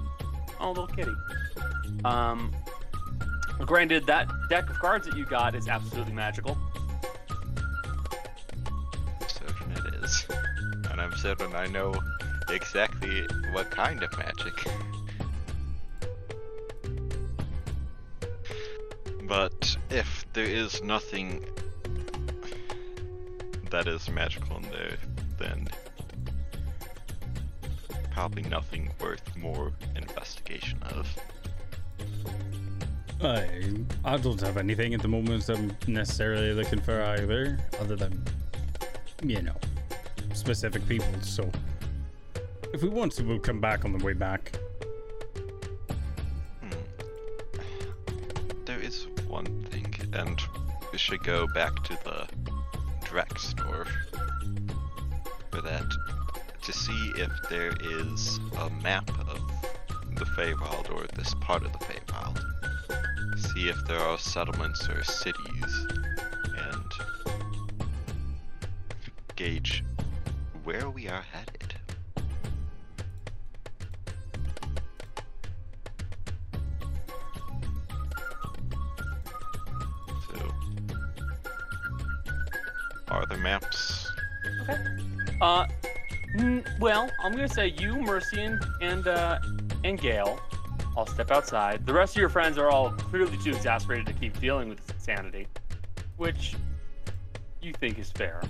Oh, 0.60 0.68
little 0.68 0.86
kitty. 0.86 1.14
Um, 2.04 2.54
granted, 3.64 4.06
that 4.06 4.28
deck 4.48 4.70
of 4.70 4.78
cards 4.78 5.06
that 5.06 5.16
you 5.16 5.24
got 5.24 5.54
is 5.56 5.66
absolutely 5.66 6.12
magical. 6.12 6.56
certain 9.26 9.72
it 9.72 10.04
is? 10.04 10.26
And 10.90 11.00
I'm 11.00 11.16
certain 11.16 11.54
I 11.56 11.66
know 11.66 11.94
exactly 12.48 13.26
what 13.52 13.70
kind 13.70 14.02
of 14.02 14.16
magic. 14.18 14.66
But 19.26 19.76
if 19.90 20.24
there 20.34 20.44
is 20.44 20.82
nothing 20.82 21.44
that 23.70 23.88
is 23.88 24.08
magical 24.08 24.58
in 24.58 24.62
there, 24.70 24.96
then 25.38 25.68
probably 28.16 28.44
nothing 28.44 28.90
worth 28.98 29.36
more 29.36 29.70
investigation 29.94 30.82
of. 30.84 31.06
I, 33.22 33.46
I 34.06 34.16
don't 34.16 34.40
have 34.40 34.56
anything 34.56 34.94
at 34.94 35.02
the 35.02 35.08
moment 35.08 35.46
I'm 35.50 35.76
necessarily 35.86 36.54
looking 36.54 36.80
for 36.80 37.02
either, 37.02 37.58
other 37.78 37.94
than, 37.94 38.24
you 39.22 39.42
know, 39.42 39.56
specific 40.32 40.88
people. 40.88 41.12
So, 41.20 41.50
if 42.72 42.82
we 42.82 42.88
want 42.88 43.12
to, 43.12 43.22
we'll 43.22 43.38
come 43.38 43.60
back 43.60 43.84
on 43.84 43.92
the 43.92 44.02
way 44.02 44.14
back. 44.14 44.58
Hmm. 46.62 46.70
There 48.64 48.80
is 48.80 49.08
one 49.28 49.44
thing, 49.64 49.94
and 50.14 50.40
we 50.90 50.96
should 50.96 51.22
go 51.22 51.46
back 51.48 51.84
to 51.84 51.98
the 52.02 52.26
Drex 53.04 53.40
store 53.40 53.86
for 55.50 55.60
that 55.60 55.84
to 56.66 56.72
see 56.72 57.12
if 57.16 57.30
there 57.48 57.72
is 57.80 58.40
a 58.58 58.68
map 58.82 59.08
of 59.20 59.40
the 60.16 60.24
Feywild 60.24 60.90
or 60.92 61.06
this 61.14 61.32
part 61.34 61.64
of 61.64 61.72
the 61.72 61.78
Feywild. 61.78 62.42
See 63.38 63.68
if 63.68 63.76
there 63.86 64.00
are 64.00 64.18
settlements 64.18 64.88
or 64.88 65.04
cities, 65.04 65.86
and 66.58 66.92
gauge 69.36 69.84
where 70.64 70.90
we 70.90 71.06
are 71.06 71.22
headed. 71.22 71.76
So, 80.28 80.54
are 83.06 83.24
there 83.26 83.38
maps? 83.38 84.10
Okay. 84.62 85.06
Uh, 85.40 85.66
well, 86.86 87.10
I'm 87.20 87.32
gonna 87.32 87.48
say 87.48 87.74
you, 87.80 88.00
Mercy, 88.00 88.48
and 88.80 89.08
uh, 89.08 89.40
and 89.82 90.00
Gale. 90.00 90.38
I'll 90.96 91.04
step 91.04 91.32
outside. 91.32 91.84
The 91.84 91.92
rest 91.92 92.14
of 92.14 92.20
your 92.20 92.28
friends 92.28 92.58
are 92.58 92.70
all 92.70 92.90
clearly 92.92 93.36
too 93.38 93.50
exasperated 93.50 94.06
to 94.06 94.12
keep 94.12 94.38
dealing 94.38 94.68
with 94.68 94.78
this 94.86 94.94
insanity, 94.94 95.48
which 96.16 96.54
you 97.60 97.72
think 97.72 97.98
is 97.98 98.12
fair. 98.12 98.40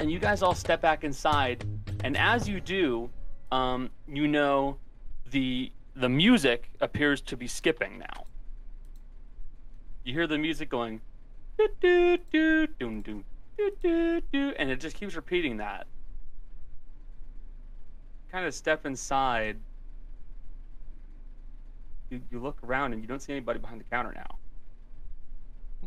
And 0.00 0.10
you 0.10 0.18
guys 0.18 0.40
all 0.40 0.54
step 0.54 0.80
back 0.80 1.04
inside, 1.04 1.66
and 2.02 2.16
as 2.16 2.48
you 2.48 2.62
do, 2.62 3.10
um, 3.52 3.90
you 4.08 4.26
know 4.26 4.78
the 5.30 5.70
the 5.96 6.08
music 6.08 6.70
appears 6.80 7.20
to 7.20 7.36
be 7.36 7.46
skipping 7.46 7.98
now. 7.98 8.24
You 10.02 10.14
hear 10.14 10.26
the 10.26 10.38
music 10.38 10.70
going, 10.70 11.02
doo 11.58 12.16
doo 12.32 12.66
doom 12.80 13.02
doom 13.02 13.24
doo 13.58 13.70
doo 13.82 14.22
doo, 14.32 14.54
and 14.58 14.70
it 14.70 14.80
just 14.80 14.96
keeps 14.96 15.14
repeating 15.14 15.58
that. 15.58 15.86
Kind 18.30 18.46
of 18.46 18.54
step 18.54 18.84
inside. 18.86 19.56
You, 22.10 22.20
you 22.30 22.40
look 22.40 22.58
around 22.64 22.92
and 22.92 23.02
you 23.02 23.08
don't 23.08 23.20
see 23.22 23.32
anybody 23.32 23.58
behind 23.58 23.80
the 23.80 23.84
counter 23.84 24.12
now. 24.14 24.38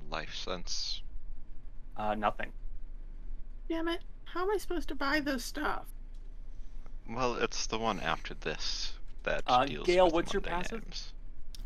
Life 0.09 0.33
sense. 0.35 1.01
Uh, 1.97 2.15
nothing. 2.15 2.51
Damn 3.69 3.87
it. 3.87 4.01
How 4.25 4.43
am 4.43 4.51
I 4.51 4.57
supposed 4.57 4.87
to 4.89 4.95
buy 4.95 5.19
this 5.19 5.43
stuff? 5.43 5.85
Well, 7.09 7.35
it's 7.35 7.67
the 7.67 7.77
one 7.77 7.99
after 7.99 8.33
this 8.33 8.93
that 9.23 9.43
Uh, 9.47 9.65
deals 9.65 9.85
Gale, 9.85 10.05
with 10.05 10.13
what's 10.13 10.33
your 10.33 10.41
passive? 10.41 10.79
items. 10.81 11.13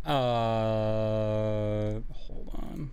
Uh, 0.05 1.99
hold 2.13 2.49
on. 2.53 2.91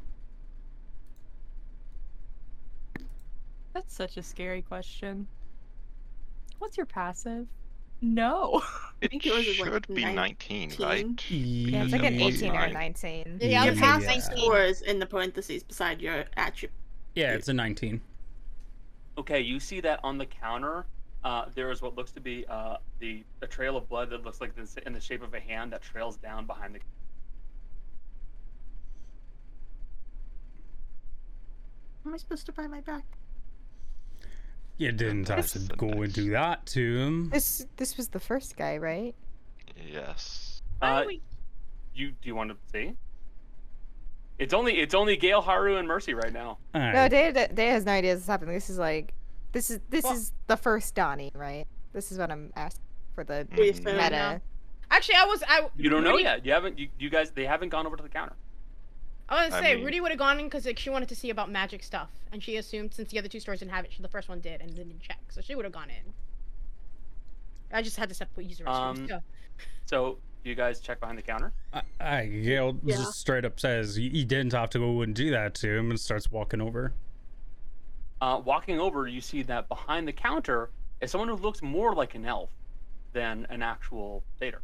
That's 3.75 3.95
such 3.95 4.17
a 4.17 4.23
scary 4.23 4.63
question. 4.63 5.27
What's 6.59 6.77
your 6.77 6.87
passive? 6.87 7.47
No. 8.03 8.63
It 9.03 9.11
think 9.11 9.25
yours 9.25 9.45
is, 9.49 9.59
like, 9.59 9.73
should 9.73 9.89
be 9.89 10.05
19, 10.05 10.75
19. 10.79 10.79
right? 10.79 11.31
Yeah, 11.33 11.83
it's 11.83 11.91
like 11.93 12.05
an 12.05 12.21
18 12.21 12.53
or 12.55 12.61
a 12.61 12.73
19. 12.73 13.39
Yeah, 13.41 13.65
Your 13.65 13.75
I'm 13.85 14.01
yeah. 14.01 14.21
score 14.21 14.61
is 14.61 14.81
in 14.83 15.01
the 15.01 15.07
parentheses 15.07 15.65
beside 15.65 16.01
your 16.01 16.27
attribute. 16.37 16.71
Yeah, 17.17 17.33
it's 17.35 17.49
a 17.49 17.53
19. 17.53 18.01
Okay, 19.19 19.41
you 19.41 19.59
see 19.59 19.81
that 19.81 19.99
on 20.05 20.19
the 20.19 20.27
counter. 20.27 20.87
Uh, 21.25 21.47
there 21.57 21.73
is 21.73 21.83
what 21.83 21.97
looks 21.97 22.13
to 22.13 22.21
be 22.21 22.45
uh, 22.49 22.77
the 23.01 23.25
a 23.43 23.49
trail 23.49 23.77
of 23.77 23.89
blood 23.89 24.11
that 24.11 24.25
looks 24.25 24.41
like 24.41 24.55
this 24.55 24.77
in 24.87 24.93
the 24.93 25.01
shape 25.01 25.23
of 25.25 25.35
a 25.35 25.41
hand 25.41 25.73
that 25.73 25.83
trails 25.83 26.17
down 26.17 26.47
behind 26.47 26.77
the. 26.77 26.81
Am 32.07 32.15
I 32.15 32.17
supposed 32.19 32.47
to 32.47 32.53
buy 32.53 32.69
my 32.69 32.83
back? 32.83 33.05
You 34.83 34.91
didn't 34.93 35.29
have 35.29 35.37
That's 35.39 35.53
to 35.53 35.59
the 35.61 35.77
go 35.77 35.89
and 36.03 36.13
do 36.13 36.31
that 36.31 36.67
to 36.67 36.99
him. 36.99 37.31
This 37.31 37.67
this 37.77 37.97
was 37.97 38.09
the 38.09 38.19
first 38.21 38.57
guy, 38.57 38.79
right? 38.79 39.15
Yes. 39.77 40.63
Uh, 40.81 41.05
you 41.95 42.09
do 42.11 42.29
you 42.29 42.35
want 42.35 42.51
to 42.51 42.57
see? 42.73 42.95
It's 44.39 44.53
only 44.53 44.79
it's 44.81 44.95
only 44.95 45.17
Gale, 45.17 45.41
Haru, 45.41 45.77
and 45.77 45.87
Mercy 45.87 46.15
right 46.15 46.33
now. 46.33 46.59
No, 46.75 46.81
Alright. 46.81 47.11
Day 47.11 47.49
Day 47.55 47.67
has 47.69 47.85
no 47.85 47.93
idea 47.93 48.15
this 48.15 48.23
is 48.25 48.29
happening. 48.29 48.55
This 48.55 48.71
is 48.71 48.79
like, 48.79 49.15
this 49.53 49.71
is 49.71 49.79
this 49.89 50.03
Well- 50.05 50.15
is 50.15 50.33
the 50.49 50.57
first 50.57 50.95
Donnie, 50.95 51.31
right? 51.35 51.67
This 51.93 52.11
is 52.11 52.19
what 52.19 52.31
I'm 52.31 52.53
asking 52.57 52.83
for 53.15 53.23
the 53.23 53.47
We 53.57 53.69
assume. 53.71 53.85
meta. 53.97 54.41
Actually, 54.91 55.15
I 55.17 55.25
was 55.27 55.43
I. 55.47 55.69
You 55.77 55.91
don't 55.91 56.03
know 56.03 56.11
Rudy- 56.13 56.25
yet. 56.25 56.45
You 56.45 56.53
haven't. 56.53 56.79
You, 56.79 56.89
you 56.99 57.09
guys. 57.09 57.31
They 57.31 57.47
haven't 57.47 57.69
gone 57.69 57.87
over 57.87 57.97
to 57.97 58.03
the 58.03 58.09
counter. 58.09 58.35
I 59.29 59.45
was 59.47 59.51
gonna 59.55 59.63
say 59.63 59.75
mean- 59.77 59.85
Rudy 59.85 60.01
would 60.01 60.11
have 60.11 60.19
gone 60.19 60.39
in 60.39 60.47
because 60.47 60.67
like, 60.67 60.79
she 60.79 60.91
wanted 60.91 61.09
to 61.09 61.17
see 61.17 61.31
about 61.31 61.51
magic 61.51 61.83
stuff, 61.83 62.11
and 62.33 62.43
she 62.43 62.57
assumed 62.57 62.93
since 62.95 63.11
the 63.11 63.19
other 63.19 63.29
two 63.29 63.41
stores 63.41 63.61
didn't 63.61 63.73
have 63.73 63.85
it, 63.85 63.93
she, 63.93 64.03
the 64.03 64.09
first 64.09 64.29
one 64.29 64.41
did 64.41 64.61
and 64.61 64.75
didn't 64.75 65.01
check, 65.01 65.21
so 65.31 65.41
she 65.41 65.55
would 65.55 65.65
have 65.65 65.73
gone 65.73 65.89
in. 65.91 66.13
I 67.73 67.81
just 67.83 67.97
had 67.97 68.09
to 68.11 68.15
step 68.15 68.29
use 68.37 68.59
the 68.59 68.65
restroom. 68.65 68.69
Um, 68.75 69.09
so. 69.09 69.21
So 69.87 70.19
you 70.45 70.55
guys 70.55 70.81
check 70.81 71.01
behind 71.01 71.17
the 71.17 71.23
counter. 71.23 71.53
I, 71.73 71.83
I, 72.01 72.27
Gale 72.27 72.77
Yeah. 72.85 72.97
just 72.97 73.15
straight 73.15 73.45
up 73.45 73.59
says 73.59 73.99
you, 73.99 74.11
you 74.11 74.25
didn't 74.25 74.53
have 74.53 74.71
to 74.71 74.79
go 74.79 75.01
and 75.03 75.15
do 75.15 75.31
that 75.31 75.55
to 75.57 75.69
him 75.79 75.91
and 75.91 75.99
starts 75.99 76.31
walking 76.31 76.61
over. 76.61 76.93
Uh, 78.21 78.41
walking 78.45 78.79
over, 78.79 79.07
you 79.09 79.21
see 79.21 79.43
that 79.45 79.69
behind 79.69 80.07
the 80.07 80.13
counter 80.13 80.71
is 81.01 81.11
someone 81.11 81.29
who 81.29 81.37
looks 81.37 81.63
more 81.63 81.95
like 81.95 82.15
an 82.15 82.25
elf 82.25 82.51
than 83.13 83.47
an 83.51 83.63
actual 83.63 84.23
satyr. 84.39 84.61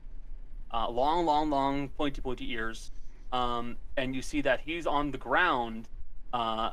Uh, 0.72 0.88
long, 0.90 1.24
long, 1.24 1.48
long, 1.50 1.88
pointy, 1.90 2.20
pointy 2.20 2.50
ears. 2.52 2.90
Um, 3.32 3.76
and 3.96 4.14
you 4.14 4.22
see 4.22 4.40
that 4.42 4.60
he's 4.60 4.86
on 4.86 5.10
the 5.10 5.18
ground, 5.18 5.88
uh, 6.32 6.70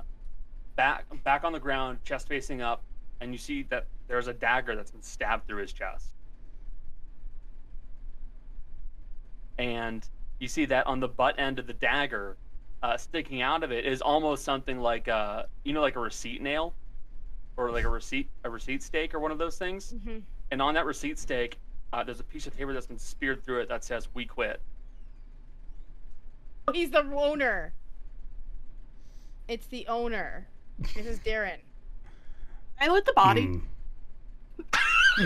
back, 0.76 1.06
back 1.23 1.44
on 1.44 1.52
the 1.52 1.60
ground, 1.60 1.99
chest 2.06 2.27
facing 2.27 2.61
up, 2.61 2.82
and 3.19 3.32
you 3.32 3.38
see 3.38 3.64
that 3.64 3.88
there's 4.07 4.27
a 4.27 4.34
dagger 4.34 4.76
that's 4.76 4.91
been 4.91 5.02
stabbed 5.02 5.48
through 5.48 5.61
his 5.61 5.73
chest. 5.73 6.11
And 9.57 10.07
you 10.40 10.48
see 10.48 10.65
that 10.65 10.86
on 10.88 10.99
the 10.99 11.07
butt 11.07 11.40
end 11.40 11.60
of 11.60 11.68
the 11.68 11.73
dagger, 11.73 12.38
uh, 12.84 12.98
sticking 12.98 13.41
out 13.41 13.64
of 13.64 13.72
it 13.72 13.86
is 13.86 14.02
almost 14.02 14.44
something 14.44 14.80
like 14.80 15.07
a, 15.07 15.48
you 15.64 15.73
know, 15.73 15.82
like 15.82 15.95
a 15.95 15.99
receipt 15.99 16.41
nail, 16.41 16.73
or 17.57 17.72
like 17.72 17.86
a 17.86 17.90
receipt, 17.90 18.30
a 18.44 18.49
receipt 18.49 18.84
stake, 18.84 19.14
or 19.14 19.19
one 19.19 19.32
of 19.32 19.38
those 19.38 19.57
things. 19.57 19.94
Mhm. 19.94 20.22
And 20.52 20.61
on 20.61 20.73
that 20.73 20.86
receipt 20.86 21.18
stake, 21.18 21.57
uh, 21.94 22.03
there's 22.03 22.19
a 22.19 22.23
piece 22.23 22.48
of 22.48 22.56
paper 22.56 22.73
that's 22.73 22.88
been 22.88 22.99
speared 22.99 23.44
through 23.44 23.61
it 23.61 23.69
that 23.69 23.84
says 23.84 24.14
"We 24.14 24.26
quit." 24.26 24.61
He's 26.73 26.91
the 26.91 27.03
owner. 27.03 27.73
It's 29.47 29.67
the 29.67 29.87
owner. 29.87 30.47
This 30.95 31.05
is 31.05 31.19
Darren. 31.19 31.57
I 32.81 32.89
lit 32.89 33.05
the 33.05 33.13
body. 33.13 33.45
Hmm. 33.45 33.59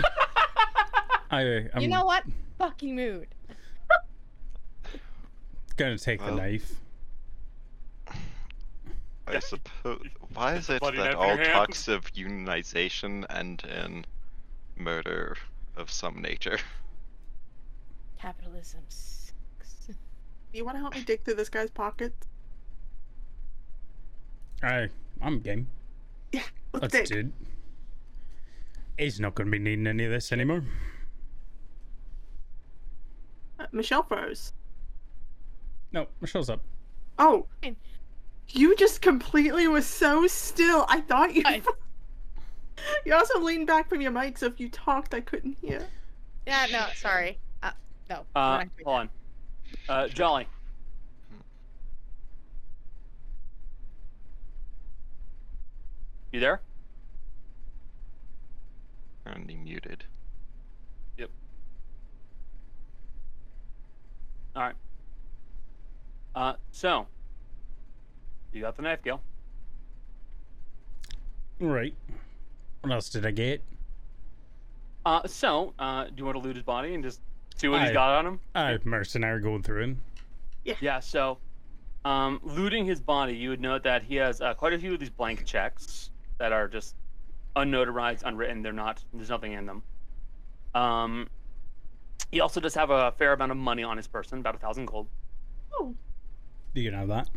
I, 1.30 1.68
I'm 1.74 1.80
you 1.80 1.88
know 1.88 2.04
what? 2.04 2.24
Fucking 2.58 2.94
mood. 2.94 3.28
gonna 5.76 5.98
take 5.98 6.20
the 6.20 6.26
Well, 6.26 6.36
knife. 6.36 6.72
I 9.26 9.38
suppose. 9.38 10.02
Why 10.34 10.56
is 10.56 10.68
it 10.68 10.82
that 10.82 11.14
all 11.14 11.36
hand. 11.36 11.44
talks 11.44 11.88
of 11.88 12.12
unionization 12.12 13.24
end 13.30 13.62
in 13.64 14.04
murder 14.76 15.36
of 15.76 15.90
some 15.90 16.20
nature? 16.20 16.58
Capitalism. 18.18 18.80
Sucks. 20.50 20.52
Do 20.52 20.58
you 20.58 20.64
want 20.64 20.76
to 20.76 20.80
help 20.80 20.94
me 20.94 21.02
dig 21.02 21.24
through 21.24 21.34
this 21.34 21.48
guy's 21.48 21.70
pockets? 21.70 22.26
I, 24.62 24.88
I'm 25.22 25.40
game. 25.40 25.68
Yeah, 26.32 26.42
let's, 26.72 26.94
Let's 26.94 27.10
dig. 27.10 27.26
do. 27.26 27.32
He's 28.98 29.18
not 29.18 29.34
gonna 29.34 29.50
be 29.50 29.58
needing 29.58 29.86
any 29.86 30.04
of 30.04 30.10
this 30.10 30.30
anymore. 30.30 30.62
Uh, 33.58 33.66
Michelle 33.72 34.02
froze. 34.02 34.52
No, 35.92 36.06
Michelle's 36.20 36.50
up. 36.50 36.60
Oh, 37.18 37.46
Fine. 37.62 37.76
you 38.48 38.76
just 38.76 39.00
completely 39.00 39.66
was 39.68 39.86
so 39.86 40.26
still. 40.26 40.84
I 40.88 41.00
thought 41.00 41.34
you. 41.34 41.42
Fine. 41.42 41.62
you 43.06 43.14
also 43.14 43.40
leaned 43.40 43.66
back 43.66 43.88
from 43.88 44.02
your 44.02 44.10
mic, 44.10 44.36
so 44.36 44.46
if 44.46 44.60
you 44.60 44.68
talked, 44.68 45.14
I 45.14 45.20
couldn't 45.20 45.56
hear. 45.62 45.86
Yeah, 46.46 46.66
no, 46.70 46.86
sorry. 46.94 47.38
Uh, 47.62 47.70
no. 48.10 48.16
Uh, 48.16 48.20
we're 48.34 48.42
not 48.42 48.76
doing 48.76 48.84
hold 48.84 48.98
on. 49.00 49.10
Uh, 49.88 50.08
Jolly. 50.08 50.46
You 56.32 56.40
there? 56.40 56.60
Currently 59.24 59.56
muted. 59.56 60.04
Yep. 61.18 61.30
All 64.54 64.62
right. 64.62 64.74
Uh, 66.34 66.54
so 66.70 67.06
you 68.52 68.60
got 68.60 68.76
the 68.76 68.82
knife, 68.82 69.02
Gil. 69.02 69.20
Right. 71.58 71.94
What 72.80 72.92
else 72.92 73.08
did 73.08 73.26
I 73.26 73.32
get? 73.32 73.62
Uh, 75.04 75.26
so 75.26 75.74
uh, 75.78 76.04
do 76.04 76.12
you 76.16 76.24
want 76.24 76.36
to 76.36 76.42
loot 76.42 76.56
his 76.56 76.64
body 76.64 76.94
and 76.94 77.02
just 77.02 77.20
see 77.60 77.68
what 77.68 77.82
he's 77.82 77.92
got 77.92 78.10
on 78.18 78.26
him? 78.26 78.40
Uh, 78.54 78.78
mercenary 78.84 79.40
going 79.40 79.62
through 79.62 79.82
him. 79.82 80.00
Yeah, 80.64 80.74
Yeah, 80.80 81.00
so 81.00 81.38
um, 82.04 82.40
looting 82.42 82.84
his 82.86 83.00
body, 83.00 83.34
you 83.34 83.50
would 83.50 83.60
note 83.60 83.82
that 83.84 84.02
he 84.02 84.16
has 84.16 84.40
uh, 84.40 84.54
quite 84.54 84.72
a 84.72 84.78
few 84.78 84.94
of 84.94 85.00
these 85.00 85.10
blank 85.10 85.44
checks 85.44 86.10
that 86.38 86.52
are 86.52 86.68
just 86.68 86.94
unnotarized, 87.56 88.22
unwritten. 88.24 88.62
They're 88.62 88.72
not. 88.72 89.04
There's 89.12 89.28
nothing 89.30 89.52
in 89.52 89.66
them. 89.66 89.82
Um, 90.74 91.28
he 92.30 92.40
also 92.40 92.60
does 92.60 92.74
have 92.74 92.90
a 92.90 93.12
fair 93.12 93.32
amount 93.32 93.50
of 93.50 93.58
money 93.58 93.82
on 93.82 93.96
his 93.96 94.06
person, 94.06 94.38
about 94.38 94.54
a 94.54 94.58
thousand 94.58 94.86
gold. 94.86 95.08
Oh, 95.74 95.94
You 96.74 96.90
can 96.90 96.98
have 96.98 97.08
that. 97.08 97.28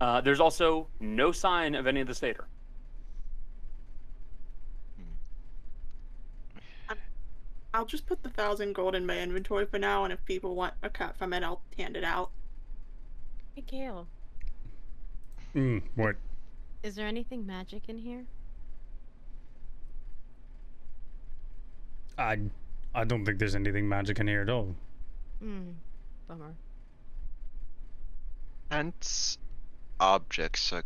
Uh, 0.00 0.20
there's 0.20 0.40
also 0.40 0.88
no 1.00 1.32
sign 1.32 1.74
of 1.74 1.86
any 1.86 2.00
of 2.00 2.06
the 2.06 2.14
Stater. 2.14 2.46
I'll 7.76 7.84
just 7.84 8.06
put 8.06 8.22
the 8.22 8.30
thousand 8.30 8.72
gold 8.72 8.94
in 8.94 9.04
my 9.04 9.18
inventory 9.18 9.66
for 9.66 9.78
now, 9.78 10.04
and 10.04 10.10
if 10.10 10.24
people 10.24 10.54
want 10.54 10.72
a 10.82 10.88
cut 10.88 11.14
from 11.18 11.34
it, 11.34 11.42
I'll 11.42 11.60
hand 11.76 11.94
it 11.94 12.04
out. 12.04 12.30
Hey, 13.54 13.60
Kale. 13.66 14.06
Mm, 15.54 15.82
what? 15.94 16.16
Is 16.82 16.94
there 16.94 17.06
anything 17.06 17.46
magic 17.46 17.82
in 17.88 17.98
here? 17.98 18.24
I, 22.16 22.38
I 22.94 23.04
don't 23.04 23.26
think 23.26 23.38
there's 23.38 23.54
anything 23.54 23.86
magic 23.86 24.20
in 24.20 24.26
here 24.26 24.40
at 24.40 24.48
all. 24.48 24.74
Hmm. 25.40 25.72
Bummer. 26.26 26.54
Hence, 28.70 29.36
objects 30.00 30.72
are 30.72 30.84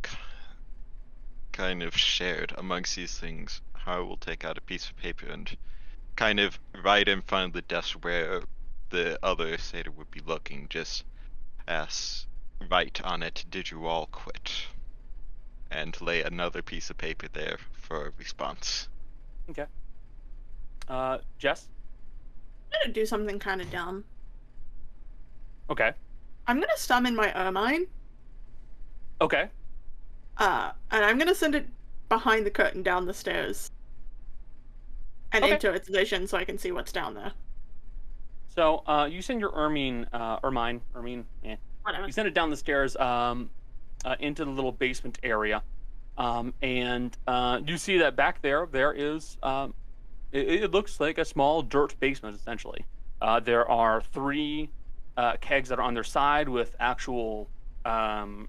kind 1.52 1.84
of 1.84 1.96
shared 1.96 2.52
amongst 2.58 2.96
these 2.96 3.16
things. 3.16 3.60
Har 3.74 4.04
will 4.04 4.16
take 4.16 4.44
out 4.44 4.58
a 4.58 4.60
piece 4.60 4.90
of 4.90 4.96
paper 4.96 5.26
and 5.26 5.56
kind 6.20 6.38
of 6.38 6.60
right 6.84 7.08
in 7.08 7.22
front 7.22 7.46
of 7.46 7.52
the 7.54 7.62
desk 7.62 7.96
where 8.04 8.42
the 8.90 9.18
other 9.22 9.56
satyr 9.56 9.90
would 9.90 10.10
be 10.10 10.20
looking, 10.26 10.66
just 10.68 11.04
as 11.66 12.26
right 12.70 13.00
on 13.02 13.22
it, 13.22 13.42
did 13.50 13.70
you 13.70 13.86
all 13.86 14.04
quit? 14.12 14.52
And 15.70 15.98
lay 15.98 16.22
another 16.22 16.60
piece 16.60 16.90
of 16.90 16.98
paper 16.98 17.26
there 17.32 17.56
for 17.72 18.08
a 18.08 18.12
response. 18.18 18.88
Okay. 19.48 19.64
Uh, 20.88 21.18
Jess. 21.38 21.68
I'm 22.70 22.80
gonna 22.82 22.92
do 22.92 23.06
something 23.06 23.38
kind 23.38 23.62
of 23.62 23.70
dumb. 23.70 24.04
Okay. 25.70 25.92
I'm 26.46 26.60
gonna 26.60 26.76
summon 26.76 27.16
my 27.16 27.32
Ermine, 27.32 27.86
Okay. 29.22 29.48
uh, 30.36 30.72
and 30.90 31.02
I'm 31.02 31.16
gonna 31.16 31.34
send 31.34 31.54
it 31.54 31.66
behind 32.10 32.44
the 32.44 32.50
curtain 32.50 32.82
down 32.82 33.06
the 33.06 33.14
stairs. 33.14 33.70
And 35.32 35.44
Okay. 35.44 35.54
into 35.54 35.72
its 35.72 35.88
vision 35.88 36.26
so 36.26 36.36
I 36.36 36.44
can 36.44 36.58
see 36.58 36.72
what's 36.72 36.92
down 36.92 37.14
there. 37.14 37.32
So, 38.48 38.82
uh, 38.86 39.08
you 39.10 39.22
send 39.22 39.40
your 39.40 39.52
Ermine, 39.54 40.06
uh, 40.12 40.38
Ermine, 40.42 40.80
Ermine, 40.94 41.24
eh. 41.44 41.56
Whatever. 41.82 42.06
You 42.06 42.12
send 42.12 42.26
it 42.26 42.34
down 42.34 42.50
the 42.50 42.56
stairs, 42.56 42.96
um, 42.96 43.48
uh, 44.04 44.16
into 44.18 44.44
the 44.44 44.50
little 44.50 44.72
basement 44.72 45.18
area, 45.22 45.62
um, 46.18 46.52
and 46.62 47.16
uh, 47.26 47.60
you 47.64 47.76
see 47.78 47.98
that 47.98 48.16
back 48.16 48.42
there, 48.42 48.66
there 48.70 48.92
is, 48.92 49.38
um, 49.42 49.72
it, 50.32 50.64
it 50.64 50.70
looks 50.72 50.98
like 50.98 51.18
a 51.18 51.24
small 51.24 51.62
dirt 51.62 51.94
basement 52.00 52.34
essentially. 52.34 52.84
Uh, 53.22 53.38
there 53.38 53.70
are 53.70 54.00
three 54.00 54.68
uh, 55.16 55.36
kegs 55.40 55.68
that 55.68 55.78
are 55.78 55.82
on 55.82 55.94
their 55.94 56.04
side 56.04 56.48
with 56.48 56.74
actual, 56.80 57.48
um, 57.84 58.48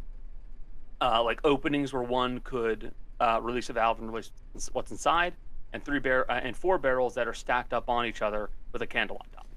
uh, 1.00 1.22
like 1.24 1.40
openings 1.44 1.94
where 1.94 2.04
one 2.04 2.40
could 2.40 2.92
uh, 3.20 3.40
release 3.42 3.70
a 3.70 3.74
valve 3.74 4.00
and 4.00 4.10
release 4.12 4.32
what's 4.74 4.92
inside, 4.92 5.34
and 5.74 5.84
three 5.84 6.00
bar- 6.00 6.26
uh, 6.30 6.40
and 6.44 6.56
four 6.56 6.78
barrels 6.78 7.16
that 7.16 7.28
are 7.28 7.34
stacked 7.34 7.74
up 7.74 7.90
on 7.90 8.06
each 8.06 8.22
other 8.22 8.50
with 8.72 8.82
a 8.82 8.88
candle 8.88 9.18
on 9.22 9.28
top. 9.34 9.48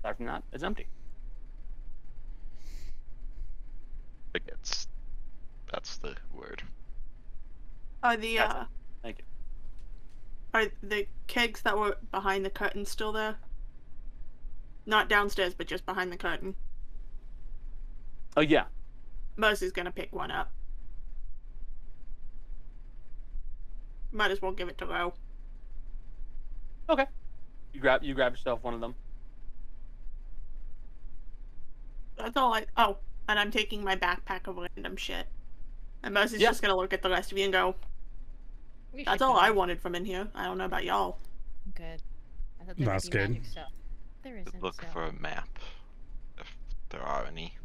Aside 0.00 0.16
from 0.16 0.26
that, 0.26 0.42
it's 0.52 0.62
empty. 0.62 0.86
I 4.34 4.38
guess 4.38 4.86
that's 5.72 5.96
the 5.98 6.14
word. 6.34 6.62
Are 8.02 8.16
the 8.16 8.36
That's 8.36 8.54
uh, 8.54 8.64
Thank 9.02 9.18
you. 9.18 9.24
are 10.54 10.66
the 10.82 11.06
kegs 11.26 11.62
that 11.62 11.76
were 11.78 11.96
behind 12.12 12.44
the 12.44 12.50
curtain 12.50 12.84
still 12.84 13.12
there? 13.12 13.36
Not 14.84 15.08
downstairs, 15.08 15.54
but 15.54 15.66
just 15.66 15.86
behind 15.86 16.12
the 16.12 16.16
curtain. 16.16 16.54
Oh 18.36 18.42
yeah. 18.42 18.64
Mercy's 19.36 19.72
gonna 19.72 19.90
pick 19.90 20.14
one 20.14 20.30
up. 20.30 20.52
Might 24.12 24.30
as 24.30 24.40
well 24.40 24.52
give 24.52 24.68
it 24.68 24.78
to 24.78 24.86
Ro. 24.86 25.12
Okay. 26.88 27.06
You 27.72 27.80
grab 27.80 28.02
you 28.02 28.14
grab 28.14 28.32
yourself 28.32 28.62
one 28.62 28.74
of 28.74 28.80
them. 28.80 28.94
That's 32.16 32.36
all 32.36 32.54
I. 32.54 32.66
Oh, 32.76 32.96
and 33.28 33.38
I'm 33.38 33.50
taking 33.50 33.84
my 33.84 33.96
backpack 33.96 34.46
of 34.46 34.56
random 34.56 34.96
shit. 34.96 35.26
And 36.02 36.14
Mercy's 36.14 36.40
Yeah. 36.40 36.48
just 36.48 36.62
gonna 36.62 36.76
look 36.76 36.92
at 36.92 37.02
the 37.02 37.10
rest 37.10 37.32
of 37.32 37.38
you 37.38 37.44
and 37.44 37.52
go, 37.52 37.74
We 38.92 39.04
"That's 39.04 39.20
all. 39.20 39.36
I 39.36 39.50
wanted 39.50 39.80
from 39.80 39.94
in 39.94 40.04
here. 40.04 40.28
I 40.34 40.44
don't 40.44 40.56
know 40.56 40.64
about 40.64 40.84
y'all." 40.84 41.18
Good. 41.74 42.02
I 42.60 42.64
thought 42.64 42.76
there 42.76 42.86
That's 42.86 43.04
would 43.04 43.12
be 43.12 43.18
good. 43.18 43.46
There 44.22 44.36
isn't. 44.38 44.62
Look 44.62 44.80
so. 44.80 44.86
for 44.88 45.04
a 45.04 45.12
map, 45.12 45.58
if 46.38 46.56
there 46.88 47.02
are 47.02 47.26
any. 47.26 47.56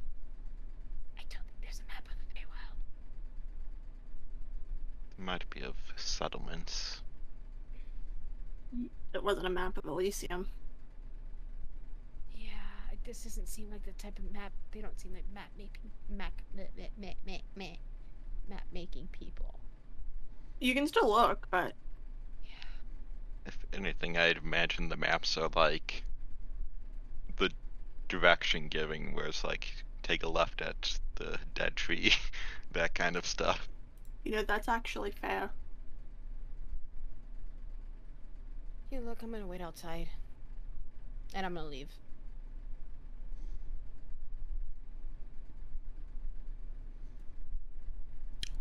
I 1.18 1.22
don't 1.30 1.45
think 1.45 1.61
there's 1.61 1.80
a 1.80 1.85
map 1.85 2.05
of 2.05 2.13
the 2.18 2.26
Feywild. 2.39 2.76
There 4.99 5.09
might 5.22 5.49
be 5.49 5.61
of 5.61 5.76
settlements. 5.95 7.02
It 9.14 9.23
wasn't 9.23 9.48
a 9.48 9.49
map 9.49 9.77
of 9.77 9.85
Elysium. 9.85 10.49
Yeah, 12.31 12.49
this 13.03 13.23
doesn't 13.23 13.48
seem 13.48 13.69
like 13.72 13.84
the 13.84 13.93
type 13.93 14.18
of 14.19 14.31
map. 14.31 14.53
They 14.72 14.81
don't 14.81 14.99
seem 14.99 15.14
like 15.14 15.26
map 15.34 15.52
making 15.57 15.91
map 16.10 16.34
map 16.56 16.72
map 16.98 17.18
map 17.26 17.43
map, 17.56 17.77
map 18.48 18.64
making 18.72 19.10
people. 19.11 19.60
You 20.60 20.73
can 20.73 20.88
still 20.88 21.10
look, 21.11 21.48
but 21.52 21.76
If 23.45 23.65
anything, 23.73 24.18
I'd 24.18 24.38
imagine 24.38 24.89
the 24.89 24.98
maps 24.98 25.38
are 25.38 25.49
like 25.56 26.06
the 27.38 27.52
direction 28.10 28.68
giving, 28.69 29.14
where 29.14 29.27
it's 29.27 29.43
like 29.43 29.85
take 30.03 30.23
a 30.23 30.30
left 30.30 30.61
at 30.61 30.99
the 31.15 31.39
dead 31.53 31.76
tree, 31.76 32.14
that 32.72 32.95
kind 32.95 33.15
of 33.15 33.26
stuff. 33.26 33.69
You 34.23 34.31
know 34.31 34.43
that's 34.43 34.68
actually 34.68 35.11
fair. 35.11 35.49
Hey, 38.89 38.99
look, 38.99 39.22
I'm 39.23 39.31
gonna 39.31 39.48
wait 39.48 39.61
outside, 39.61 40.10
and 41.34 41.45
I'm 41.45 41.53
gonna 41.56 41.68
leave. 41.68 41.89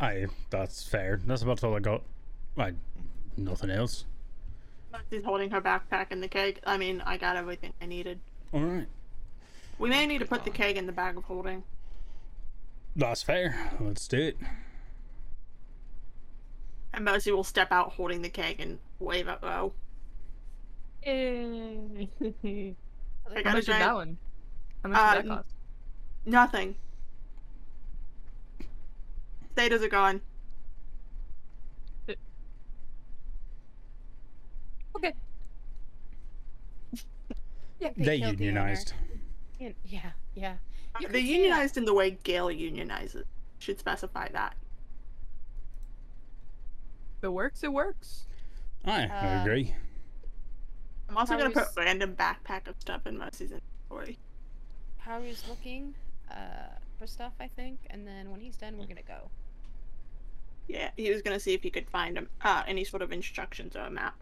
Aye, 0.00 0.26
that's 0.48 0.82
fair. 0.82 1.20
That's 1.26 1.42
about 1.42 1.62
all 1.62 1.76
I 1.76 1.80
got. 1.80 2.02
I, 2.56 2.72
nothing 3.36 3.70
else. 3.70 4.04
Mercy's 4.92 5.24
holding 5.24 5.50
her 5.50 5.60
backpack 5.60 6.06
and 6.10 6.22
the 6.22 6.28
keg. 6.28 6.60
I 6.66 6.78
mean, 6.78 7.02
I 7.04 7.16
got 7.16 7.36
everything 7.36 7.72
I 7.80 7.86
needed. 7.86 8.18
All 8.52 8.60
right, 8.60 8.88
We 9.78 9.88
may 9.90 10.06
need 10.06 10.18
to 10.18 10.24
put 10.26 10.44
the 10.44 10.50
keg 10.50 10.76
in 10.76 10.86
the 10.86 10.92
bag 10.92 11.16
of 11.16 11.24
holding. 11.24 11.62
that's 12.96 13.22
fair. 13.22 13.70
Let's 13.78 14.08
do 14.08 14.18
it. 14.18 14.36
And 16.92 17.04
Mercy 17.04 17.32
will 17.32 17.44
step 17.44 17.72
out 17.72 17.92
holding 17.92 18.22
the 18.22 18.30
keg 18.30 18.60
and 18.60 18.78
wave 18.98 19.28
at 19.28 19.42
Ro. 19.42 19.74
Yay. 21.04 22.08
I 23.30 23.40
How 23.42 23.42
got 23.42 23.56
a 23.58 23.60
much 23.60 23.66
did 23.66 23.78
that 23.78 23.94
one? 23.94 24.18
How 24.82 24.90
much 24.90 25.02
did 25.02 25.12
that 25.12 25.24
Um, 25.24 25.26
cost? 25.26 25.48
Nothing. 26.24 26.76
Status 29.52 29.82
are 29.82 29.88
gone. 29.88 30.22
Okay. 34.96 35.14
Yeah, 37.78 37.90
They 37.96 38.18
killed 38.18 38.38
the 38.38 38.48
owner. 38.50 38.70
unionized. 38.70 38.94
Yeah, 39.58 39.72
yeah, 39.84 40.12
yeah. 40.34 40.56
You 40.98 41.08
They 41.08 41.22
could 41.22 41.26
that. 41.26 41.28
unionized 41.28 41.76
in 41.76 41.84
the 41.84 41.94
way 41.94 42.10
Gale 42.22 42.48
unionizes. 42.48 43.24
Should 43.58 43.78
specify 43.78 44.28
that. 44.30 44.56
If 47.20 47.24
it 47.24 47.32
works, 47.34 47.62
it 47.62 47.70
works. 47.70 48.24
I 48.86 49.04
Uh, 49.06 49.42
agree. 49.42 49.74
I'm 51.06 51.18
also 51.18 51.36
gonna 51.36 51.50
put 51.50 51.68
is- 51.68 51.76
random 51.76 52.16
backpack 52.16 52.66
of 52.66 52.80
stuff 52.80 53.06
in 53.06 53.18
Mercy's 53.18 53.52
inventory. 53.52 54.18
Harry's 55.00 55.46
looking 55.46 55.94
uh, 56.30 56.78
for 56.98 57.06
stuff, 57.06 57.34
I 57.38 57.48
think, 57.48 57.80
and 57.90 58.06
then 58.06 58.30
when 58.30 58.40
he's 58.40 58.56
done, 58.56 58.78
we're 58.78 58.86
gonna 58.86 59.02
go. 59.02 59.30
Yeah, 60.66 60.92
he 60.96 61.10
was 61.10 61.20
gonna 61.20 61.38
see 61.40 61.52
if 61.52 61.62
he 61.62 61.68
could 61.68 61.90
find 61.90 62.16
um, 62.16 62.30
uh, 62.40 62.62
any 62.66 62.84
sort 62.84 63.02
of 63.02 63.12
instructions 63.12 63.76
or 63.76 63.80
a 63.80 63.90
map. 63.90 64.14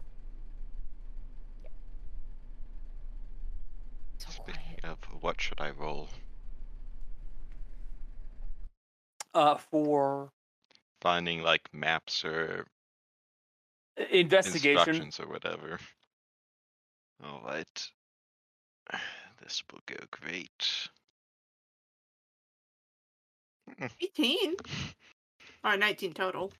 So 4.17 4.29
Speaking 4.31 4.79
of, 4.83 4.97
what 5.21 5.39
should 5.39 5.61
I 5.61 5.69
roll? 5.69 6.09
Uh, 9.33 9.55
for 9.55 10.33
Finding 10.99 11.43
like 11.43 11.73
maps 11.73 12.25
or 12.25 12.67
investigation, 14.11 14.95
instructions 14.95 15.19
or 15.19 15.27
whatever. 15.27 15.79
Alright. 17.23 17.89
This 19.41 19.63
will 19.71 19.79
go 19.85 19.95
great. 20.11 20.89
18? 24.01 24.55
Or 25.63 25.77
19 25.77 26.13
total. 26.13 26.51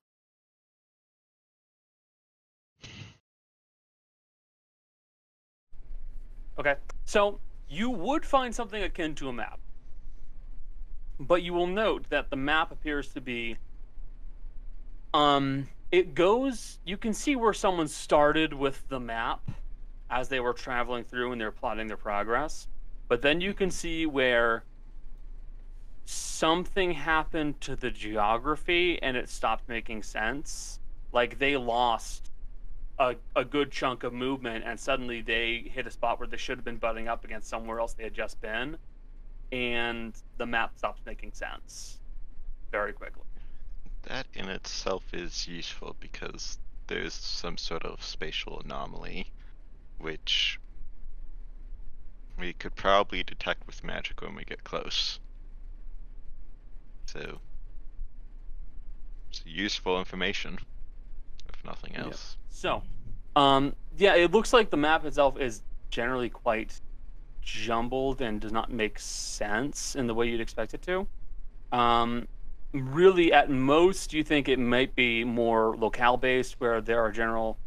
Okay. 6.57 6.75
So 7.05 7.39
you 7.69 7.89
would 7.89 8.25
find 8.25 8.53
something 8.53 8.83
akin 8.83 9.15
to 9.15 9.29
a 9.29 9.33
map. 9.33 9.59
But 11.19 11.43
you 11.43 11.53
will 11.53 11.67
note 11.67 12.05
that 12.09 12.29
the 12.29 12.35
map 12.35 12.71
appears 12.71 13.09
to 13.09 13.21
be 13.21 13.57
um 15.13 15.67
it 15.91 16.13
goes 16.13 16.79
you 16.85 16.97
can 16.97 17.13
see 17.13 17.35
where 17.35 17.53
someone 17.53 17.87
started 17.87 18.53
with 18.53 18.87
the 18.89 18.99
map 18.99 19.41
as 20.09 20.29
they 20.29 20.39
were 20.39 20.53
traveling 20.53 21.03
through 21.03 21.31
and 21.31 21.39
they're 21.39 21.51
plotting 21.51 21.87
their 21.87 21.97
progress. 21.97 22.67
But 23.07 23.21
then 23.21 23.41
you 23.41 23.53
can 23.53 23.71
see 23.71 24.05
where 24.05 24.63
something 26.05 26.91
happened 26.91 27.61
to 27.61 27.75
the 27.75 27.91
geography 27.91 29.01
and 29.01 29.15
it 29.15 29.29
stopped 29.29 29.67
making 29.69 30.03
sense. 30.03 30.79
Like 31.11 31.37
they 31.37 31.57
lost 31.57 32.31
a, 32.97 33.15
a 33.35 33.45
good 33.45 33.71
chunk 33.71 34.03
of 34.03 34.13
movement 34.13 34.63
and 34.65 34.79
suddenly 34.79 35.21
they 35.21 35.69
hit 35.71 35.85
a 35.85 35.91
spot 35.91 36.19
where 36.19 36.27
they 36.27 36.37
should 36.37 36.57
have 36.57 36.65
been 36.65 36.77
butting 36.77 37.07
up 37.07 37.23
against 37.23 37.47
somewhere 37.49 37.79
else 37.79 37.93
they 37.93 38.03
had 38.03 38.13
just 38.13 38.41
been. 38.41 38.77
And 39.51 40.13
the 40.37 40.45
map 40.45 40.77
stops 40.77 41.01
making 41.05 41.33
sense 41.33 41.99
very 42.71 42.93
quickly. 42.93 43.23
That 44.03 44.27
in 44.33 44.49
itself 44.49 45.03
is 45.13 45.47
useful 45.47 45.95
because 45.99 46.57
there's 46.87 47.13
some 47.13 47.57
sort 47.57 47.83
of 47.83 48.03
spatial 48.03 48.61
anomaly, 48.63 49.27
which 49.99 50.59
we 52.37 52.53
could 52.53 52.75
probably 52.75 53.23
detect 53.23 53.67
with 53.67 53.83
magic 53.83 54.21
when 54.21 54.35
we 54.35 54.43
get 54.43 54.63
close. 54.63 55.19
So, 57.05 57.39
it's 59.29 59.43
useful 59.45 59.99
information, 59.99 60.57
if 61.53 61.63
nothing 61.65 61.93
Yeah. 61.93 62.05
else. 62.05 62.37
So, 62.49 62.81
um, 63.35 63.75
yeah, 63.97 64.15
it 64.15 64.31
looks 64.31 64.53
like 64.53 64.69
the 64.69 64.77
map 64.77 65.05
itself 65.05 65.37
is 65.37 65.61
generally 65.89 66.29
quite 66.29 66.79
jumbled 67.41 68.21
and 68.21 68.39
does 68.39 68.51
not 68.51 68.71
make 68.71 68.99
sense 68.99 69.95
in 69.95 70.07
the 70.07 70.13
way 70.13 70.29
you'd 70.29 70.41
expect 70.41 70.73
it 70.73 70.81
to. 70.83 71.07
Um, 71.71 72.27
really, 72.73 73.33
at 73.33 73.49
most, 73.49 74.13
you 74.13 74.23
think 74.23 74.47
it 74.47 74.59
might 74.59 74.95
be 74.95 75.23
more 75.23 75.75
locale 75.77 76.17
based, 76.17 76.59
where 76.59 76.81
there 76.81 76.99
are 77.01 77.11
general 77.11 77.57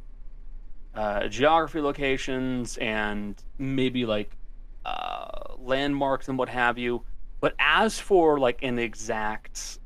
uh, 0.94 1.28
geography 1.28 1.80
locations 1.80 2.76
and 2.78 3.42
maybe 3.58 4.04
like 4.04 4.36
uh, 4.84 5.54
landmarks 5.58 6.28
and 6.28 6.38
what 6.38 6.48
have 6.48 6.78
you. 6.78 7.02
But 7.40 7.54
as 7.58 7.98
for 7.98 8.38
like 8.38 8.62
an 8.62 8.78
exact 8.78 9.78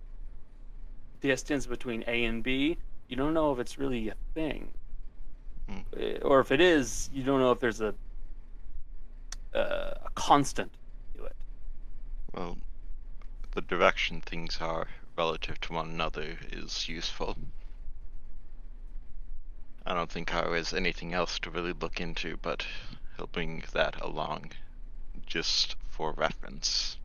distance 1.21 1.67
between 1.67 2.05
A 2.07 2.25
and 2.25 2.43
B, 2.43 2.77
you 3.09 3.17
don't 3.17 3.35
know 3.35 3.53
if 3.53 3.59
it's 3.59 3.79
really 3.79 4.09
a 4.09 4.15
thing, 4.35 4.73
Hmm. 5.69 5.79
Uh, 5.99 6.19
or 6.23 6.41
if 6.41 6.53
it 6.53 6.61
is, 6.61 7.11
you 7.13 7.23
don't 7.25 7.41
know 7.41 7.51
if 7.51 7.61
there's 7.61 7.81
a 7.81 7.95
uh, 9.55 9.95
a 10.05 10.11
constant 10.15 10.71
to 11.17 11.25
it. 11.25 11.37
Well, 12.33 12.59
the 13.53 13.63
direction 13.63 14.21
things 14.21 14.59
are 14.61 14.87
relative 15.17 15.61
to 15.63 15.73
one 15.73 15.91
another 15.91 16.37
is 16.53 16.89
useful. 16.89 17.37
I 19.85 19.95
don't 19.95 20.11
think 20.11 20.31
Haro 20.31 20.55
has 20.55 20.75
anything 20.75 21.15
else 21.15 21.39
to 21.41 21.51
really 21.51 21.73
look 21.73 22.01
into, 22.01 22.37
but 22.43 22.67
he'll 23.17 23.29
bring 23.29 23.65
that 23.73 24.01
along 24.01 24.51
just 25.27 25.77
for 25.89 26.13
reference. 26.13 26.97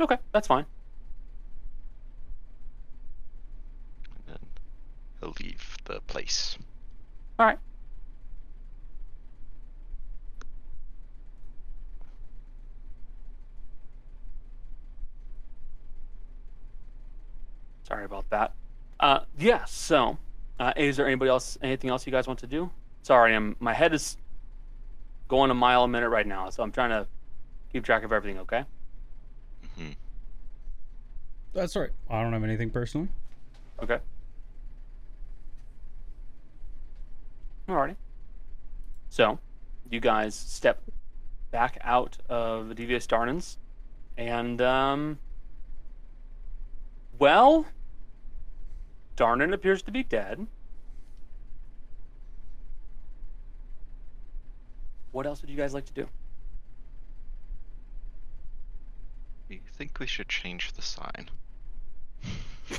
Okay, 0.00 0.18
that's 0.32 0.46
fine. 0.46 0.66
And 4.14 4.24
then 4.28 4.46
he'll 5.20 5.34
leave 5.40 5.76
the 5.84 6.00
place. 6.02 6.56
All 7.38 7.46
right. 7.46 7.58
Sorry 17.88 18.04
about 18.04 18.28
that. 18.30 18.52
Uh, 19.00 19.20
yeah. 19.38 19.64
So, 19.64 20.18
uh, 20.60 20.72
is 20.76 20.96
there 20.96 21.06
anybody 21.06 21.30
else? 21.30 21.56
Anything 21.62 21.88
else 21.90 22.06
you 22.06 22.12
guys 22.12 22.26
want 22.26 22.38
to 22.40 22.46
do? 22.46 22.70
Sorry, 23.02 23.34
I'm 23.34 23.56
my 23.60 23.72
head 23.72 23.94
is 23.94 24.16
going 25.28 25.50
a 25.50 25.54
mile 25.54 25.84
a 25.84 25.88
minute 25.88 26.10
right 26.10 26.26
now, 26.26 26.50
so 26.50 26.62
I'm 26.62 26.72
trying 26.72 26.90
to 26.90 27.06
keep 27.72 27.84
track 27.84 28.02
of 28.04 28.12
everything. 28.12 28.40
Okay. 28.40 28.64
hmm 29.78 29.90
That's 31.54 31.74
all 31.76 31.82
right. 31.82 31.92
I 32.10 32.22
don't 32.22 32.32
have 32.32 32.44
anything 32.44 32.70
personally. 32.70 33.08
Okay. 33.82 33.98
Alrighty. 37.68 37.96
So, 39.10 39.38
you 39.90 40.00
guys 40.00 40.34
step 40.34 40.82
back 41.50 41.78
out 41.82 42.18
of 42.28 42.68
the 42.68 42.74
Devious 42.74 43.06
Darnans, 43.06 43.56
and, 44.16 44.60
um. 44.60 45.18
Well, 47.18 47.66
Darnan 49.18 49.52
appears 49.52 49.82
to 49.82 49.90
be 49.90 50.04
dead. 50.04 50.46
What 55.10 55.26
else 55.26 55.42
would 55.42 55.50
you 55.50 55.56
guys 55.56 55.74
like 55.74 55.86
to 55.86 55.92
do? 55.92 56.08
You 59.48 59.58
think 59.72 59.98
we 59.98 60.06
should 60.06 60.28
change 60.28 60.72
the 60.74 60.82
sign? 60.82 61.30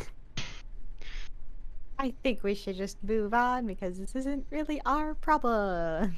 I 2.00 2.14
think 2.24 2.42
we 2.42 2.56
should 2.56 2.78
just 2.78 3.04
move 3.04 3.34
on 3.34 3.68
because 3.68 4.00
this 4.00 4.16
isn't 4.16 4.46
really 4.50 4.80
our 4.86 5.16
problem. 5.16 6.16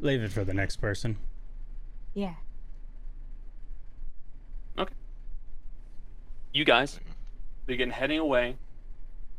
Leave 0.00 0.22
it 0.22 0.32
for 0.32 0.42
the 0.42 0.54
next 0.54 0.78
person. 0.78 1.16
Yeah. 2.14 2.34
You 6.54 6.64
guys 6.64 7.00
begin 7.66 7.90
heading 7.90 8.20
away 8.20 8.56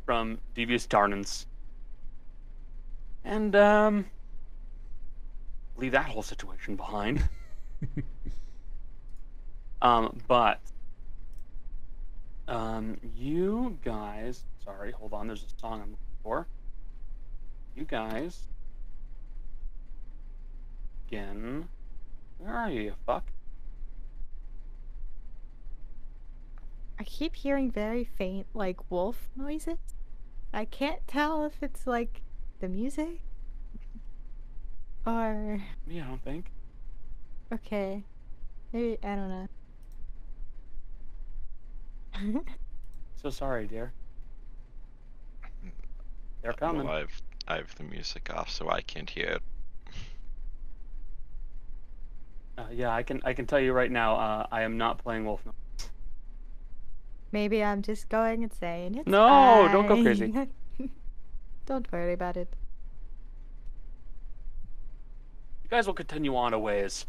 from 0.04 0.38
Devious 0.54 0.86
Darnans. 0.86 1.46
And, 3.24 3.56
um. 3.56 4.04
Leave 5.78 5.92
that 5.92 6.04
whole 6.04 6.22
situation 6.22 6.76
behind. 6.76 7.26
um, 9.82 10.20
but. 10.28 10.60
Um, 12.48 12.98
you 13.16 13.78
guys. 13.82 14.44
Sorry, 14.62 14.92
hold 14.92 15.14
on, 15.14 15.26
there's 15.26 15.42
a 15.42 15.58
song 15.58 15.80
I'm 15.80 15.92
looking 15.92 15.96
for. 16.22 16.46
You 17.74 17.84
guys. 17.84 18.42
Again. 21.08 21.66
Where 22.36 22.54
are 22.54 22.70
you, 22.70 22.82
you 22.82 22.92
fuck? 23.06 23.24
I 26.98 27.04
keep 27.04 27.36
hearing 27.36 27.70
very 27.70 28.04
faint, 28.04 28.46
like 28.54 28.90
wolf 28.90 29.28
noises. 29.36 29.78
I 30.52 30.64
can't 30.64 31.06
tell 31.06 31.44
if 31.44 31.62
it's 31.62 31.86
like 31.86 32.22
the 32.60 32.68
music 32.68 33.20
or 35.04 35.60
Me, 35.86 36.00
I 36.00 36.06
don't 36.06 36.22
think. 36.22 36.46
okay. 37.52 38.02
Maybe 38.72 38.98
I 39.02 39.14
don't 39.14 39.28
know. 42.24 42.44
So 43.22 43.30
sorry, 43.30 43.66
dear. 43.66 43.92
They're 46.42 46.52
coming. 46.52 46.86
Well, 46.86 46.96
I've 46.96 47.22
I 47.48 47.56
have 47.56 47.74
the 47.76 47.82
music 47.84 48.30
off, 48.32 48.50
so 48.50 48.68
I 48.70 48.80
can't 48.82 49.08
hear 49.08 49.26
it. 49.26 49.42
Uh, 52.58 52.66
yeah, 52.72 52.94
I 52.94 53.02
can. 53.02 53.20
I 53.24 53.32
can 53.32 53.46
tell 53.46 53.58
you 53.58 53.72
right 53.72 53.90
now. 53.90 54.16
Uh, 54.16 54.46
I 54.52 54.62
am 54.62 54.76
not 54.76 54.98
playing 54.98 55.24
Wolf. 55.24 55.40
Noise. 57.26 57.32
Maybe 57.32 57.62
I'm 57.62 57.82
just 57.82 58.08
going 58.08 58.42
and 58.42 58.52
saying 58.52 58.96
it's 58.96 59.06
No, 59.06 59.68
don't 59.72 59.86
go 59.86 60.02
crazy. 60.02 60.32
don't 61.66 61.90
worry 61.92 62.12
about 62.12 62.36
it. 62.36 62.48
You 65.64 65.70
guys 65.70 65.86
will 65.86 65.94
continue 65.94 66.36
on 66.36 66.54
a 66.54 66.58
ways, 66.58 67.06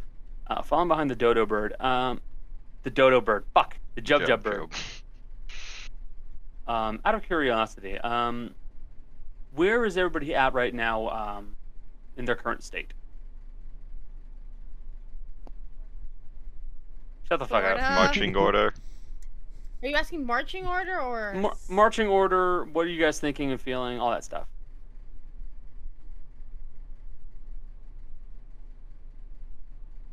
uh, 0.48 0.62
falling 0.64 0.88
behind 0.88 1.12
the 1.12 1.16
dodo 1.16 1.46
bird. 1.46 1.80
Um, 1.80 2.22
the 2.84 2.90
dodo 2.90 3.22
bird. 3.22 3.46
Fuck 3.54 3.78
the 3.96 4.02
jub 4.02 4.26
jub 4.26 4.42
bird. 4.44 4.70
Um, 6.68 7.00
out 7.06 7.16
of 7.16 7.24
curiosity, 7.24 7.98
um, 8.00 8.54
where 9.54 9.86
is 9.86 9.96
everybody 9.98 10.36
at 10.36 10.54
right 10.54 10.74
now? 10.74 11.10
Um, 11.10 11.56
in 12.18 12.26
their 12.26 12.36
current 12.36 12.64
state. 12.64 12.94
Shut 17.30 17.40
the 17.40 17.46
fuck 17.46 17.64
Sort 17.64 17.78
up. 17.78 17.92
Marching 17.94 18.36
order. 18.36 18.74
Are 19.84 19.88
you 19.88 19.96
asking 19.96 20.26
marching 20.26 20.66
order 20.66 21.00
or? 21.00 21.34
Mar- 21.36 21.58
marching 21.70 22.08
order. 22.08 22.64
What 22.66 22.86
are 22.86 22.90
you 22.90 23.00
guys 23.02 23.20
thinking 23.20 23.52
and 23.52 23.62
feeling? 23.62 24.00
All 24.00 24.10
that 24.12 24.24
stuff. 24.24 24.48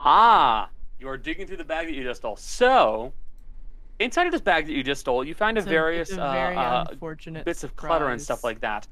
Ah, 0.01 0.69
you 0.99 1.09
are 1.09 1.17
digging 1.17 1.47
through 1.47 1.57
the 1.57 1.65
bag 1.65 1.87
that 1.87 1.95
you 1.95 2.03
just 2.03 2.21
stole. 2.21 2.37
So, 2.37 3.13
inside 3.99 4.27
of 4.27 4.33
this 4.33 4.43
bag 4.43 4.67
that 4.67 4.73
you 4.73 4.83
just 4.83 5.01
stole, 5.01 5.25
you 5.25 5.35
find 5.35 5.57
a 5.57 5.61
a- 5.61 5.65
various 5.65 6.13
a 6.13 6.23
uh, 6.23 6.33
very 6.33 6.57
uh, 6.57 6.85
unfortunate 6.91 7.45
bits 7.45 7.65
of 7.65 7.75
clutter 7.77 8.09
and 8.09 8.21
stuff 8.21 8.45
like 8.45 8.61
that. 8.61 8.87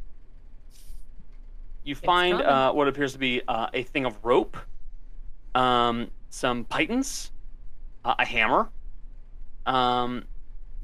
You 1.85 1.95
find 1.97 2.41
uh, 2.41 2.73
what 2.73 2.87
appears 2.89 3.13
to 3.13 3.19
be 3.19 3.43
uh, 3.49 3.67
a 3.75 3.83
thing 3.83 4.07
of 4.07 4.17
rope, 4.25 4.57
um, 5.55 6.11
some 6.31 6.65
pitons, 6.65 7.33
uh, 8.05 8.15
a 8.19 8.25
hammer, 8.25 8.69
um, 9.67 10.25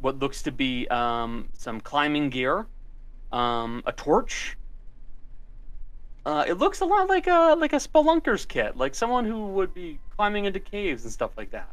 what 0.00 0.18
looks 0.18 0.42
to 0.42 0.52
be 0.52 0.86
um, 0.88 1.48
some 1.54 1.80
climbing 1.80 2.30
gear, 2.30 2.66
um, 3.32 3.82
a 3.86 3.92
torch. 3.92 4.56
Uh, 6.24 6.44
it 6.46 6.54
looks 6.54 6.80
a 6.80 6.84
lot 6.84 7.08
like 7.08 7.26
a 7.26 7.56
like 7.58 7.72
a 7.72 7.76
spelunker's 7.76 8.44
kit, 8.44 8.76
like 8.76 8.94
someone 8.94 9.24
who 9.24 9.46
would 9.48 9.72
be 9.72 9.98
climbing 10.16 10.44
into 10.44 10.60
caves 10.60 11.04
and 11.04 11.12
stuff 11.12 11.30
like 11.36 11.50
that. 11.50 11.70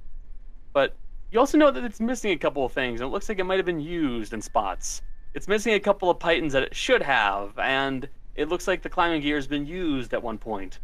But 0.73 0.95
you 1.31 1.39
also 1.39 1.57
know 1.57 1.72
that 1.72 1.84
it's 1.84 1.99
missing 1.99 2.31
a 2.31 2.38
couple 2.38 2.64
of 2.65 2.72
things, 2.72 3.02
and 3.02 3.10
it 3.10 3.11
looks 3.11 3.27
like 3.27 3.39
it 3.39 3.43
might 3.43 3.57
have 3.57 3.65
been 3.65 3.81
used 3.81 4.34
in 4.34 4.41
spots. 4.41 5.02
It's 5.34 5.47
missing 5.47 5.73
a 5.73 5.80
couple 5.80 6.10
of 6.10 6.19
pitons 6.19 6.53
that 6.53 6.64
it 6.64 6.76
should 6.76 7.02
have, 7.02 7.57
and 7.60 8.07
it 8.35 8.47
looks 8.47 8.68
like 8.68 8.81
the 8.81 8.89
climbing 8.89 9.22
gear 9.22 9.35
has 9.35 9.47
been 9.47 9.65
used 9.65 10.14
at 10.14 10.23
one 10.23 10.38
point. 10.38 10.80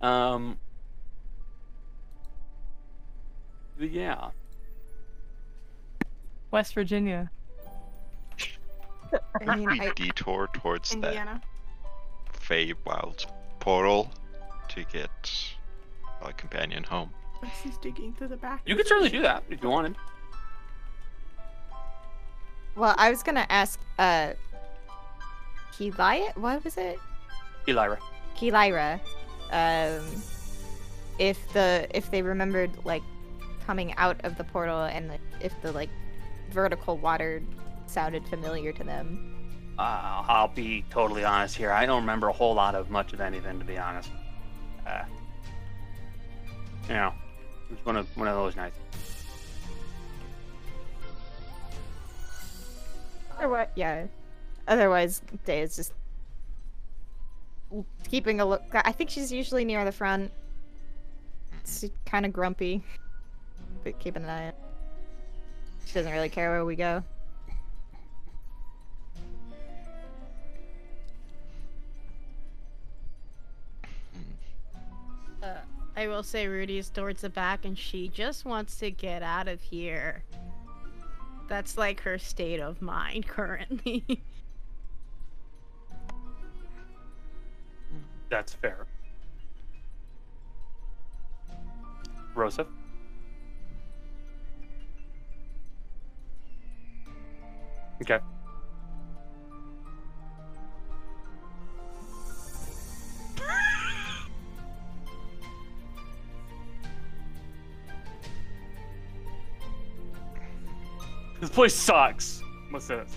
Um, 0.00 0.58
yeah. 3.78 4.30
West 6.52 6.74
Virginia. 6.74 7.30
I 9.46 9.56
mean, 9.56 9.68
we 9.68 9.80
I, 9.80 9.92
detour 9.94 10.48
towards 10.52 10.94
Indiana. 10.94 11.40
that 11.42 12.40
Feywild 12.40 13.26
portal 13.58 14.10
to 14.68 14.84
get 14.84 15.10
our 16.20 16.32
companion 16.32 16.84
home. 16.84 17.10
He's 17.64 17.76
digging 17.78 18.12
through 18.12 18.28
the 18.28 18.36
back. 18.36 18.62
You 18.66 18.76
could 18.76 18.86
certainly 18.86 19.10
do 19.10 19.22
that 19.22 19.42
if 19.50 19.62
you 19.62 19.68
wanted. 19.68 19.96
well, 22.76 22.94
I 22.98 23.10
was 23.10 23.22
gonna 23.22 23.46
ask, 23.48 23.80
uh, 23.98 24.34
Kelyra, 25.72 26.36
what 26.36 26.62
was 26.62 26.76
it? 26.76 26.98
Elira. 27.66 27.98
Kelyra, 28.36 29.00
um, 29.50 30.22
if 31.18 31.52
the 31.52 31.88
if 31.94 32.10
they 32.10 32.22
remembered 32.22 32.70
like 32.84 33.02
coming 33.66 33.94
out 33.96 34.20
of 34.24 34.36
the 34.36 34.44
portal 34.44 34.82
and 34.82 35.08
like, 35.08 35.20
if 35.40 35.52
the 35.62 35.72
like 35.72 35.90
vertical 36.52 36.98
water 36.98 37.42
sounded 37.86 38.26
familiar 38.28 38.72
to 38.72 38.84
them. 38.84 39.28
Uh, 39.78 40.22
I'll 40.28 40.48
be 40.48 40.84
totally 40.90 41.24
honest 41.24 41.56
here. 41.56 41.72
I 41.72 41.86
don't 41.86 42.02
remember 42.02 42.28
a 42.28 42.32
whole 42.32 42.54
lot 42.54 42.74
of 42.74 42.90
much 42.90 43.12
of 43.12 43.20
anything, 43.20 43.58
to 43.58 43.64
be 43.64 43.78
honest. 43.78 44.10
Uh, 44.86 45.04
you 46.88 46.94
know, 46.94 47.12
it 47.70 47.76
was 47.76 47.86
one 47.86 47.96
of 47.96 48.16
one 48.16 48.28
of 48.28 48.34
those 48.34 48.54
nights. 48.54 48.76
Otherwise, 53.38 53.68
yeah. 53.74 54.06
Otherwise, 54.68 55.22
Day 55.44 55.62
is 55.62 55.76
just 55.76 55.92
keeping 58.08 58.40
a 58.40 58.44
look. 58.44 58.62
I 58.72 58.92
think 58.92 59.10
she's 59.10 59.32
usually 59.32 59.64
near 59.64 59.84
the 59.84 59.92
front. 59.92 60.30
She's 61.64 61.90
kind 62.04 62.26
of 62.26 62.32
grumpy, 62.32 62.82
but 63.84 63.98
keeping 63.98 64.24
an 64.24 64.28
eye 64.28 64.48
out. 64.48 64.54
She 65.86 65.94
doesn't 65.94 66.12
really 66.12 66.28
care 66.28 66.50
where 66.50 66.64
we 66.64 66.76
go. 66.76 67.02
Uh, 75.42 75.46
I 75.96 76.06
will 76.06 76.22
say 76.22 76.46
Rudy 76.46 76.78
is 76.78 76.88
towards 76.88 77.20
the 77.20 77.28
back 77.28 77.64
and 77.64 77.76
she 77.76 78.08
just 78.08 78.44
wants 78.44 78.76
to 78.78 78.90
get 78.90 79.22
out 79.22 79.48
of 79.48 79.60
here. 79.60 80.22
That's 81.48 81.76
like 81.76 82.00
her 82.00 82.18
state 82.18 82.60
of 82.60 82.80
mind 82.80 83.26
currently. 83.28 84.22
That's 88.30 88.54
fair. 88.54 88.86
Rosa. 92.34 92.66
Okay. 98.02 98.18
This 111.40 111.50
place 111.50 111.74
sucks. 111.74 112.42
What's 112.70 112.88
this? 112.88 113.16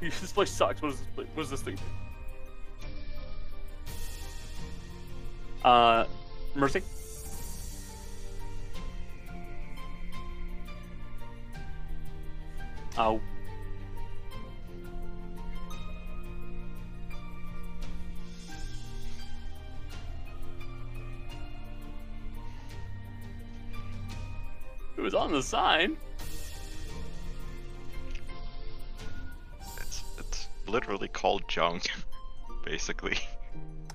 This 0.00 0.32
place 0.32 0.50
sucks. 0.50 0.80
What 0.80 0.92
is 0.92 1.00
this? 1.00 1.08
Place? 1.14 1.26
What 1.34 1.42
is 1.42 1.50
this 1.50 1.60
thing? 1.60 1.78
Uh, 5.62 6.06
Mercy. 6.54 6.82
Oh. 13.02 13.18
It 24.98 25.00
was 25.00 25.14
on 25.14 25.32
the 25.32 25.42
sign. 25.42 25.96
It's 29.78 30.04
it's 30.18 30.48
literally 30.66 31.08
called 31.08 31.48
junk, 31.48 31.88
basically. 32.66 33.16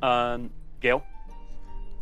Um, 0.02 0.50
Gale. 0.82 1.06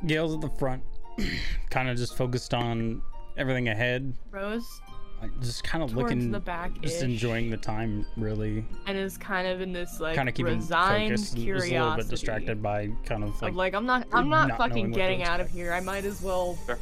Gale's 0.05 0.35
at 0.35 0.39
the 0.39 0.49
front, 0.51 0.83
kind 1.69 1.89
of 1.89 1.97
just 1.97 2.15
focused 2.15 2.53
on 2.53 3.01
everything 3.35 3.67
ahead, 3.67 4.13
Rose 4.31 4.79
like, 4.87 4.92
just 5.41 5.63
kind 5.63 5.83
of 5.83 5.91
towards 5.91 6.11
looking, 6.11 6.31
the 6.31 6.39
back 6.39 6.79
just 6.81 7.01
enjoying 7.03 7.49
the 7.49 7.57
time, 7.57 8.05
really. 8.17 8.65
and 8.85 8.97
is 8.97 9.17
kind 9.17 9.47
of 9.47 9.61
in 9.61 9.73
this 9.73 9.99
like 9.99 10.15
kind 10.15 10.29
of 10.29 10.35
keeping 10.35 10.55
resigned 10.55 11.11
focused, 11.11 11.33
and 11.33 11.43
curiosity. 11.43 11.69
just 11.71 11.81
a 11.81 11.83
little 11.83 11.97
bit 11.97 12.09
distracted 12.09 12.63
by 12.63 12.89
kind 13.05 13.23
of 13.23 13.41
like, 13.41 13.51
of 13.51 13.55
like 13.55 13.73
I'm 13.73 13.85
not 13.85 14.07
I'm 14.11 14.29
not, 14.29 14.49
not 14.49 14.57
fucking 14.57 14.91
getting 14.91 15.23
out 15.23 15.39
of 15.39 15.49
here. 15.49 15.73
I 15.73 15.79
might 15.79 16.05
as 16.05 16.21
well 16.21 16.57
Sure. 16.65 16.79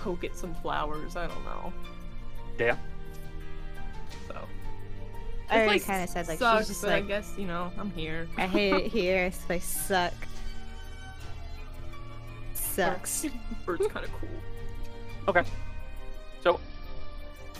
poke 0.00 0.24
at 0.24 0.36
some 0.36 0.54
flowers. 0.56 1.16
I 1.16 1.26
don't 1.26 1.44
know. 1.44 1.72
Yeah. 2.58 2.76
So 4.28 4.34
I 5.50 5.54
already 5.54 5.68
place 5.70 5.84
kind 5.84 6.02
of 6.02 6.08
said 6.10 6.28
like 6.28 6.38
sucks, 6.38 6.60
she's 6.60 6.68
just 6.68 6.82
but 6.82 6.90
like 6.90 7.04
I 7.04 7.06
guess 7.06 7.34
you 7.36 7.46
know 7.46 7.70
I'm 7.78 7.90
here. 7.90 8.28
I 8.36 8.46
hate 8.46 8.72
it 8.74 8.90
here. 8.92 9.28
This 9.30 9.38
place 9.38 9.64
suck. 9.64 10.14
Sucks. 12.54 13.26
Bird's 13.66 13.86
kind 13.88 14.04
of 14.06 14.12
cool. 14.12 14.28
Okay. 15.28 15.44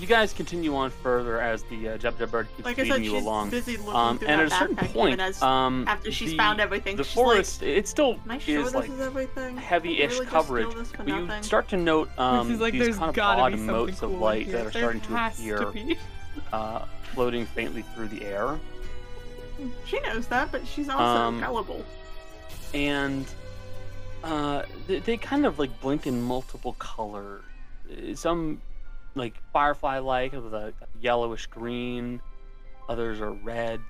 You 0.01 0.07
guys 0.09 0.33
continue 0.33 0.75
on 0.75 0.91
further 0.91 1.41
as 1.41 1.63
the 1.65 1.91
uh, 1.91 1.97
Jeb 1.99 2.19
Bird 2.31 2.49
keeps 2.57 2.65
Like 2.65 2.77
leading 2.79 2.93
said, 2.93 3.05
you 3.05 3.17
along. 3.19 3.51
busy 3.51 3.77
Um, 3.89 4.19
and 4.27 4.41
at 4.41 4.47
a 4.47 4.51
certain 4.51 4.75
point, 4.77 5.21
as 5.21 5.41
um, 5.43 5.85
after 5.87 6.11
she's 6.11 6.31
the- 6.31 6.37
found 6.37 6.61
everything, 6.61 6.97
the 6.97 7.05
forest 7.05 7.63
it 7.63 7.87
still 7.87 8.19
sure 8.41 8.63
is 8.63 8.75
like 8.75 8.91
is 8.91 9.59
heavy-ish 9.59 10.13
Really 10.15 10.27
coverage, 10.27 10.67
steal 10.69 10.79
this 10.79 10.91
for 10.91 10.97
but 11.05 11.09
you 11.09 11.43
start 11.43 11.69
to 11.69 11.77
note 11.77 12.11
um, 12.19 12.59
like 12.59 12.73
these 12.73 12.97
kind 12.99 13.17
of 13.17 13.19
odd 13.23 13.59
motes 13.61 14.01
cool 14.01 14.15
of 14.15 14.21
light 14.21 14.51
that 14.51 14.67
are 14.67 14.71
There 14.71 14.83
starting 14.83 15.01
to 15.03 15.27
appear, 15.27 15.59
To 15.59 15.71
be. 15.71 15.99
uh, 16.53 16.85
floating 17.15 17.47
faintly 17.47 17.83
through 17.95 18.09
the 18.09 18.25
air. 18.25 18.59
She 19.87 20.01
knows 20.01 20.27
that, 20.29 20.51
but 20.51 20.67
she's 20.67 20.89
also 20.89 21.03
Um, 21.05 21.41
gullible. 21.41 21.85
and 22.75 23.25
uh, 24.25 24.63
they, 24.89 24.99
they 25.01 25.17
kind 25.17 25.47
of 25.47 25.59
like 25.61 25.81
blink 25.81 26.07
in 26.09 26.21
multiple 26.23 26.73
colors. 26.81 27.43
Some 28.15 28.61
like 29.15 29.35
firefly-like 29.53 30.33
with 30.33 30.55
a 30.55 30.73
yellowish 31.01 31.47
green. 31.47 32.21
Others 32.89 33.21
are 33.21 33.33
red, 33.33 33.81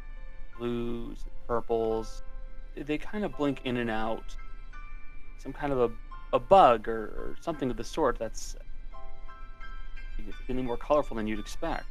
blues, 0.59 1.25
purples. 1.47 2.23
They 2.77 2.99
kind 2.99 3.25
of 3.25 3.37
blink 3.37 3.61
in 3.65 3.77
and 3.77 3.91
out. 3.91 4.37
Some 5.39 5.53
kind 5.53 5.73
of 5.73 5.81
a, 5.81 5.91
a 6.37 6.39
bug 6.39 6.89
or, 6.89 7.05
or 7.05 7.37
something 7.41 7.71
of 7.71 7.77
the 7.77 7.85
sort 7.85 8.19
that's 8.19 8.57
significantly 10.17 10.63
more 10.63 10.77
colorful 10.77 11.17
than 11.17 11.27
you'd 11.27 11.41
expect. 11.41 11.87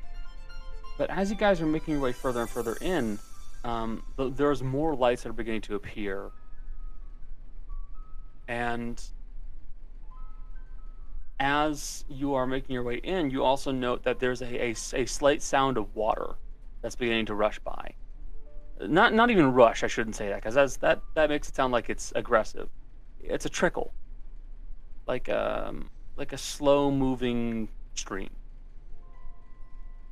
But 0.98 1.10
as 1.10 1.30
you 1.30 1.38
guys 1.38 1.62
are 1.62 1.66
making 1.66 1.94
your 1.94 2.04
way 2.04 2.12
further 2.12 2.42
and 2.42 2.50
further 2.50 2.78
in, 2.82 3.20
um, 3.64 4.04
th- 4.18 4.34
there's 4.36 4.62
more 4.62 4.96
lights 4.96 5.24
that 5.24 5.30
are 5.30 5.34
beginning 5.34 5.62
to 5.62 5.76
appear 5.76 6.32
and 8.48 9.02
as 11.42 12.06
you 12.08 12.36
are 12.36 12.46
making 12.46 12.72
your 12.72 12.84
way 12.84 12.98
in, 12.98 13.32
you 13.32 13.44
also 13.44 13.72
note 13.72 14.04
that 14.04 14.20
there's 14.20 14.44
a, 14.44 14.64
a, 14.64 14.76
a 14.94 15.06
slight 15.08 15.42
sound 15.42 15.76
of 15.76 15.96
water 15.96 16.36
that's 16.84 16.96
beginning 16.96 17.26
to 17.26 17.34
rush 17.34 17.58
by. 17.60 17.96
Not 18.80 19.14
not 19.16 19.32
even 19.32 19.52
rush, 19.52 19.84
I 19.84 19.88
shouldn't 19.88 20.16
say 20.16 20.30
that, 20.30 20.44
because 20.44 20.78
that 20.78 21.02
that 21.16 21.30
makes 21.30 21.50
it 21.50 21.56
sound 21.56 21.74
like 21.74 21.90
it's 21.90 22.14
aggressive. 22.16 22.70
It's 23.20 23.46
a 23.46 23.50
trickle, 23.50 23.92
like 25.08 25.30
um 25.30 25.90
like 26.16 26.32
a 26.32 26.38
slow 26.38 26.92
moving 26.92 27.70
stream. 27.96 28.30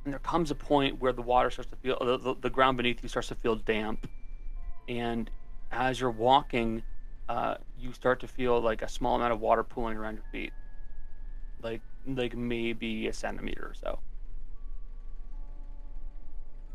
And 0.04 0.12
there 0.12 0.20
comes 0.20 0.50
a 0.50 0.56
point 0.56 1.00
where 1.00 1.12
the 1.12 1.22
water 1.22 1.50
starts 1.50 1.70
to 1.70 1.76
feel 1.76 1.96
the, 2.00 2.18
the, 2.18 2.34
the 2.40 2.50
ground 2.50 2.76
beneath 2.76 3.02
you 3.02 3.08
starts 3.08 3.28
to 3.28 3.36
feel 3.36 3.54
damp, 3.54 4.08
and 4.88 5.30
as 5.70 6.00
you're 6.00 6.10
walking, 6.10 6.82
uh, 7.28 7.54
you 7.78 7.92
start 7.92 8.18
to 8.20 8.26
feel 8.26 8.60
like 8.60 8.82
a 8.82 8.88
small 8.88 9.14
amount 9.14 9.32
of 9.32 9.40
water 9.40 9.62
pooling 9.62 9.96
around 9.96 10.14
your 10.14 10.24
feet, 10.32 10.52
like 11.62 11.80
like 12.06 12.36
maybe 12.36 13.08
a 13.08 13.12
centimeter 13.12 13.66
or 13.66 13.74
so. 13.74 13.98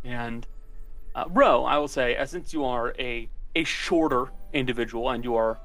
And 0.03 0.45
uh, 1.15 1.25
Ro, 1.29 1.63
I 1.63 1.77
will 1.77 1.87
say, 1.87 2.15
uh, 2.15 2.25
since 2.25 2.53
you 2.53 2.65
are 2.65 2.93
a 2.99 3.29
a 3.55 3.63
shorter 3.63 4.31
individual 4.53 5.09
and 5.09 5.23
you 5.23 5.35
are, 5.35 5.57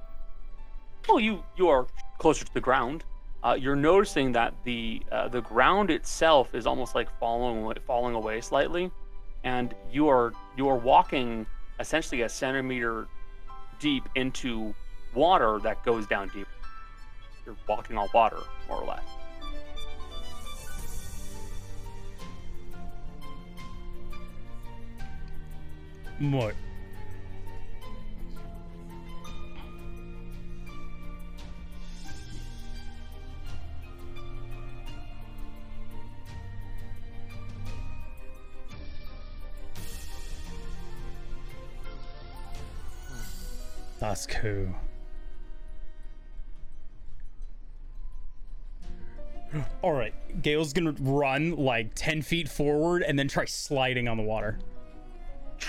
well, 1.09 1.21
you 1.21 1.43
you 1.57 1.69
are 1.69 1.87
closer 2.19 2.45
to 2.45 2.55
the 2.55 2.61
ground. 2.61 3.05
Uh, 3.43 3.57
you're 3.59 3.77
noticing 3.77 4.33
that 4.33 4.55
the 4.65 5.03
uh, 5.11 5.29
the 5.29 5.41
ground 5.41 5.91
itself 5.91 6.55
is 6.55 6.67
almost 6.67 6.95
like 6.95 7.09
falling 7.19 7.75
falling 7.87 8.15
away 8.15 8.41
slightly, 8.41 8.91
and 9.45 9.75
you 9.91 10.09
are 10.09 10.33
you 10.57 10.69
are 10.69 10.77
walking 10.77 11.47
essentially 11.81 12.23
a 12.23 12.29
centimeter 12.29 13.09
deep 13.79 14.05
into 14.15 14.75
water 15.15 15.59
that 15.63 15.83
goes 15.85 16.07
down 16.07 16.29
deep. 16.29 16.47
You're 17.45 17.57
walking 17.67 17.97
on 17.97 18.09
water, 18.15 18.41
more 18.71 18.83
or 18.83 18.87
less. 18.87 19.03
What? 26.21 26.55
That's 43.99 44.27
cool. 44.27 44.75
All 49.83 49.93
right, 49.93 50.13
Gale's 50.43 50.73
gonna 50.73 50.95
run 51.01 51.57
like 51.57 51.93
10 51.95 52.23
feet 52.23 52.49
forward 52.49 53.03
and 53.03 53.19
then 53.19 53.29
try 53.29 53.45
sliding 53.47 54.09
on 54.09 54.17
the 54.17 54.23
water. 54.23 54.59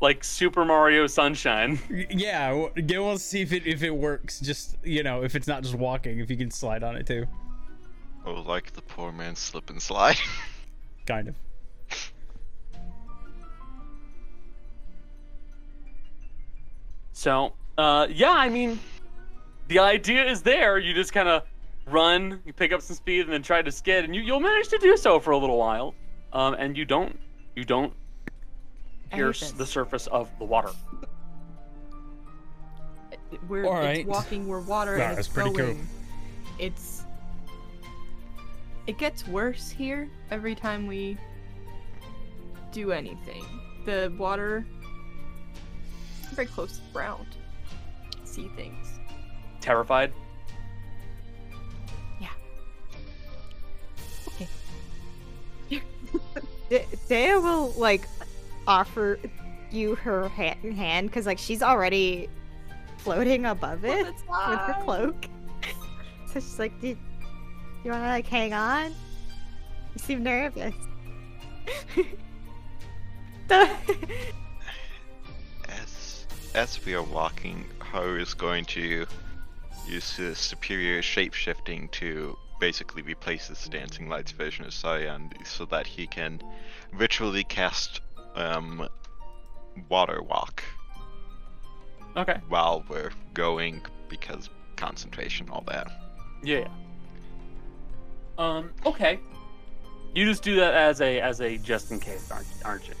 Like 0.00 0.22
Super 0.22 0.64
Mario 0.64 1.08
Sunshine. 1.08 1.76
Yeah, 2.10 2.50
w- 2.50 2.70
Gale 2.82 3.04
wants 3.04 3.24
to 3.24 3.28
see 3.30 3.40
if 3.42 3.52
it 3.52 3.66
if 3.66 3.82
it 3.82 3.90
works. 3.90 4.38
Just 4.38 4.76
you 4.84 5.02
know, 5.02 5.24
if 5.24 5.34
it's 5.34 5.48
not 5.48 5.64
just 5.64 5.74
walking, 5.74 6.20
if 6.20 6.30
you 6.30 6.36
can 6.36 6.52
slide 6.52 6.84
on 6.84 6.94
it 6.94 7.04
too. 7.04 7.26
Oh, 8.24 8.34
like 8.34 8.72
the 8.74 8.82
poor 8.82 9.10
man's 9.10 9.40
slip 9.40 9.70
and 9.70 9.82
slide. 9.82 10.16
Kind 11.06 11.26
of. 11.26 11.34
So, 17.12 17.54
uh, 17.76 18.06
yeah, 18.10 18.32
I 18.32 18.48
mean, 18.48 18.78
the 19.68 19.78
idea 19.78 20.24
is 20.26 20.42
there. 20.42 20.78
You 20.78 20.94
just 20.94 21.12
kind 21.12 21.28
of 21.28 21.42
run, 21.86 22.40
you 22.44 22.52
pick 22.52 22.72
up 22.72 22.82
some 22.82 22.96
speed, 22.96 23.22
and 23.22 23.32
then 23.32 23.42
try 23.42 23.62
to 23.62 23.70
skid, 23.72 24.04
and 24.04 24.14
you, 24.14 24.22
you'll 24.22 24.40
manage 24.40 24.68
to 24.68 24.78
do 24.78 24.96
so 24.96 25.20
for 25.20 25.30
a 25.30 25.38
little 25.38 25.58
while. 25.58 25.94
Um, 26.32 26.54
and 26.54 26.76
you 26.76 26.84
don't, 26.84 27.18
you 27.56 27.64
don't 27.64 27.92
pierce 29.10 29.52
the 29.52 29.64
surface 29.64 30.06
of 30.08 30.28
the 30.38 30.44
water. 30.44 30.70
We're 33.48 33.66
All 33.66 33.82
it's 33.82 34.06
walking, 34.06 34.46
we're 34.46 34.60
water, 34.60 34.96
Yeah, 34.96 35.10
and 35.10 35.18
it's 35.18 35.28
that's 35.28 35.34
pretty 35.34 35.50
cool. 35.50 35.66
going. 35.74 35.86
It's 36.58 37.04
it 38.86 38.96
gets 38.96 39.26
worse 39.28 39.68
here 39.68 40.08
every 40.30 40.54
time 40.54 40.86
we 40.86 41.18
do 42.72 42.92
anything. 42.92 43.44
The 43.84 44.12
water 44.18 44.66
I'm 46.26 46.34
very 46.34 46.46
close 46.46 46.78
to 46.78 46.84
the 46.86 46.92
ground. 46.92 47.26
See 48.24 48.48
things. 48.56 48.97
Terrified. 49.68 50.14
Yeah. 52.18 52.28
Okay. 54.28 54.48
D- 56.70 56.80
Dea 57.06 57.34
will 57.34 57.72
like 57.76 58.08
offer 58.66 59.18
you 59.70 59.94
her 59.96 60.30
hand 60.30 60.58
in 60.62 60.72
hand 60.72 61.08
because 61.10 61.26
like 61.26 61.36
she's 61.36 61.62
already 61.62 62.30
floating 62.96 63.44
above 63.44 63.84
it 63.84 64.06
with 64.06 64.24
her 64.26 64.76
cloak. 64.84 65.26
so 66.28 66.40
she's 66.40 66.58
like, 66.58 66.72
"Do 66.80 66.86
you 66.86 66.96
want 67.90 68.04
to 68.04 68.08
like 68.08 68.26
hang 68.26 68.54
on?" 68.54 68.86
You 68.86 69.98
seem 69.98 70.22
nervous. 70.22 70.74
As 75.70 76.26
as 76.54 76.82
we 76.86 76.94
are 76.94 77.02
walking, 77.02 77.66
Ho 77.92 78.14
is 78.14 78.32
going 78.32 78.64
to 78.64 79.06
use 79.88 80.14
his 80.16 80.38
superior 80.38 81.00
shapeshifting 81.02 81.90
to 81.92 82.36
basically 82.60 83.02
replace 83.02 83.48
his 83.48 83.64
dancing 83.68 84.08
lights 84.08 84.32
version 84.32 84.64
of 84.64 84.74
Cyan 84.74 85.30
so 85.44 85.64
that 85.66 85.86
he 85.86 86.06
can 86.06 86.40
ritually 86.92 87.44
cast 87.44 88.00
um 88.34 88.88
water 89.88 90.20
walk 90.22 90.62
Okay. 92.16 92.40
while 92.48 92.84
we're 92.88 93.12
going 93.34 93.80
because 94.08 94.48
concentration 94.76 95.48
all 95.50 95.62
that. 95.68 95.88
Yeah. 96.42 96.66
Um. 98.38 98.72
Okay. 98.86 99.20
You 100.14 100.24
just 100.24 100.42
do 100.42 100.56
that 100.56 100.74
as 100.74 101.00
a 101.00 101.20
as 101.20 101.40
a 101.40 101.58
just 101.58 101.90
in 101.92 102.00
case, 102.00 102.30
aren't 102.30 102.46
aren't 102.64 102.88
you? 102.88 102.94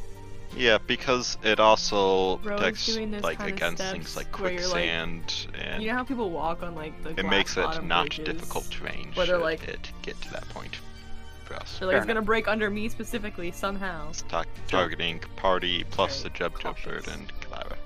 Yeah, 0.58 0.78
because 0.86 1.38
it 1.44 1.60
also 1.60 2.38
Rose 2.38 2.42
protects 2.42 2.96
like 3.22 3.40
against 3.42 3.82
things 3.82 4.16
like 4.16 4.36
where 4.38 4.52
you're, 4.52 4.62
like- 4.62 4.70
quicksand 4.72 5.46
and 5.54 5.82
You 5.82 5.90
know 5.90 5.94
how 5.96 6.04
people 6.04 6.30
walk 6.30 6.62
on 6.62 6.74
like 6.74 7.00
the 7.02 7.10
it 7.10 7.16
glass 7.16 7.30
makes 7.30 7.56
it 7.56 7.82
not 7.84 8.06
bridges? 8.08 8.24
difficult 8.24 8.70
terrain 8.70 9.12
where 9.14 9.26
they're 9.26 9.36
should 9.36 9.42
like- 9.42 9.68
it 9.68 9.92
get 10.02 10.20
to 10.22 10.30
that 10.32 10.48
point 10.48 10.76
for 11.44 11.54
us. 11.54 11.78
They're 11.78 11.86
like, 11.86 11.94
Fair 11.94 11.98
it's 11.98 12.06
gonna 12.06 12.22
break 12.22 12.48
under 12.48 12.70
me 12.70 12.88
specifically 12.88 13.52
somehow. 13.52 14.08
It's 14.10 14.22
ta- 14.22 14.44
targeting 14.66 15.20
party 15.36 15.84
plus 15.84 16.22
the 16.22 16.30
Very 16.30 16.50
Jub 16.50 16.58
Jub 16.60 17.14
and 17.14 17.32
Clara. 17.40 17.76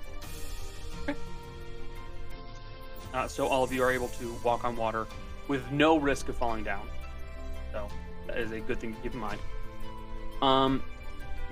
Uh, 3.13 3.27
so 3.27 3.45
all 3.47 3.63
of 3.63 3.71
you 3.71 3.83
are 3.83 3.91
able 3.91 4.07
to 4.07 4.35
walk 4.43 4.65
on 4.65 4.75
water 4.75 5.05
with 5.47 5.71
no 5.71 5.97
risk 5.97 6.29
of 6.29 6.35
falling 6.35 6.63
down. 6.63 6.87
So 7.71 7.87
that 8.25 8.37
is 8.39 8.51
a 8.51 8.59
good 8.59 8.79
thing 8.79 8.95
to 8.95 9.01
keep 9.01 9.13
in 9.13 9.19
mind. 9.19 9.39
Um, 10.41 10.81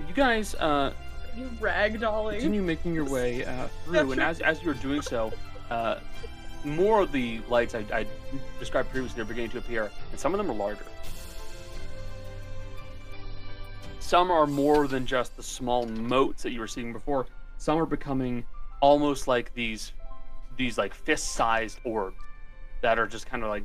you 0.08 0.12
guys 0.14 0.56
uh, 0.56 0.92
You 1.36 1.50
ragdolling. 1.60 2.32
continue 2.32 2.62
making 2.62 2.94
your 2.94 3.04
way 3.04 3.44
uh, 3.44 3.68
through, 3.84 4.12
and 4.12 4.20
as 4.20 4.40
as 4.40 4.62
you're 4.62 4.74
doing 4.74 5.00
so, 5.00 5.32
uh, 5.70 5.98
more 6.64 7.00
of 7.00 7.12
the 7.12 7.40
lights 7.48 7.74
I, 7.74 7.84
I 7.92 8.06
described 8.58 8.90
previously 8.90 9.22
are 9.22 9.24
beginning 9.24 9.50
to 9.50 9.58
appear, 9.58 9.90
and 10.10 10.20
some 10.20 10.34
of 10.34 10.38
them 10.38 10.50
are 10.50 10.54
larger. 10.54 10.84
Some 14.00 14.30
are 14.30 14.46
more 14.46 14.86
than 14.86 15.06
just 15.06 15.36
the 15.36 15.42
small 15.42 15.86
motes 15.86 16.42
that 16.42 16.50
you 16.52 16.60
were 16.60 16.66
seeing 16.66 16.92
before. 16.92 17.26
Some 17.56 17.78
are 17.78 17.86
becoming 17.86 18.44
almost 18.80 19.26
like 19.26 19.54
these 19.54 19.92
these 20.58 20.76
like 20.76 20.92
fist-sized 20.92 21.78
orbs 21.84 22.18
that 22.82 22.98
are 22.98 23.06
just 23.06 23.26
kind 23.26 23.42
of 23.42 23.48
like 23.48 23.64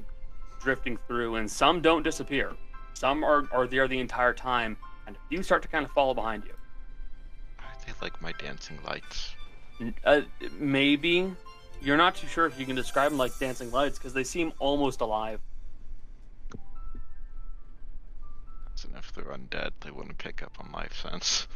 drifting 0.61 0.97
through, 1.07 1.35
and 1.35 1.51
some 1.51 1.81
don't 1.81 2.03
disappear. 2.03 2.53
Some 2.93 3.23
are, 3.23 3.47
are 3.51 3.67
there 3.67 3.87
the 3.87 3.99
entire 3.99 4.33
time, 4.33 4.77
and 5.05 5.15
a 5.15 5.19
few 5.29 5.43
start 5.43 5.61
to 5.63 5.67
kind 5.67 5.85
of 5.85 5.91
fall 5.91 6.13
behind 6.13 6.45
you. 6.45 6.53
Are 7.87 7.93
they 7.93 8.05
like 8.05 8.21
my 8.21 8.33
dancing 8.33 8.77
lights? 8.85 9.35
Uh, 10.03 10.21
maybe 10.59 11.31
you're 11.81 11.97
not 11.97 12.15
too 12.15 12.27
sure 12.27 12.45
if 12.45 12.59
you 12.59 12.65
can 12.65 12.75
describe 12.75 13.11
them 13.11 13.17
like 13.17 13.37
dancing 13.39 13.71
lights 13.71 13.97
because 13.97 14.13
they 14.13 14.23
seem 14.23 14.51
almost 14.59 15.01
alive. 15.01 15.39
As 18.73 18.85
in 18.85 18.95
if 18.97 19.13
they're 19.13 19.25
undead, 19.25 19.71
they 19.81 19.91
wouldn't 19.91 20.17
pick 20.17 20.41
up 20.43 20.57
on 20.59 20.71
life 20.71 20.99
sense. 21.01 21.47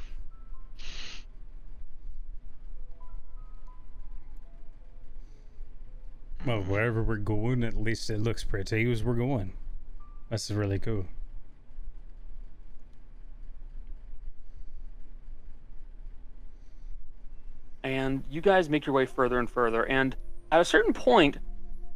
Well, 6.45 6.63
wherever 6.63 7.03
we're 7.03 7.17
going, 7.17 7.63
at 7.63 7.75
least 7.75 8.09
it 8.09 8.19
looks 8.19 8.43
pretty 8.43 8.91
as 8.91 9.03
we're 9.03 9.13
going. 9.13 9.53
That's 10.29 10.49
really 10.49 10.79
cool. 10.79 11.05
And 17.83 18.20
you 18.31 18.39
guys 18.39 18.69
make 18.69 18.85
your 18.85 18.95
way 18.95 19.05
further 19.05 19.39
and 19.39 19.49
further. 19.49 19.85
And 19.85 20.15
at 20.53 20.61
a 20.61 20.65
certain 20.65 20.93
point, 20.93 21.37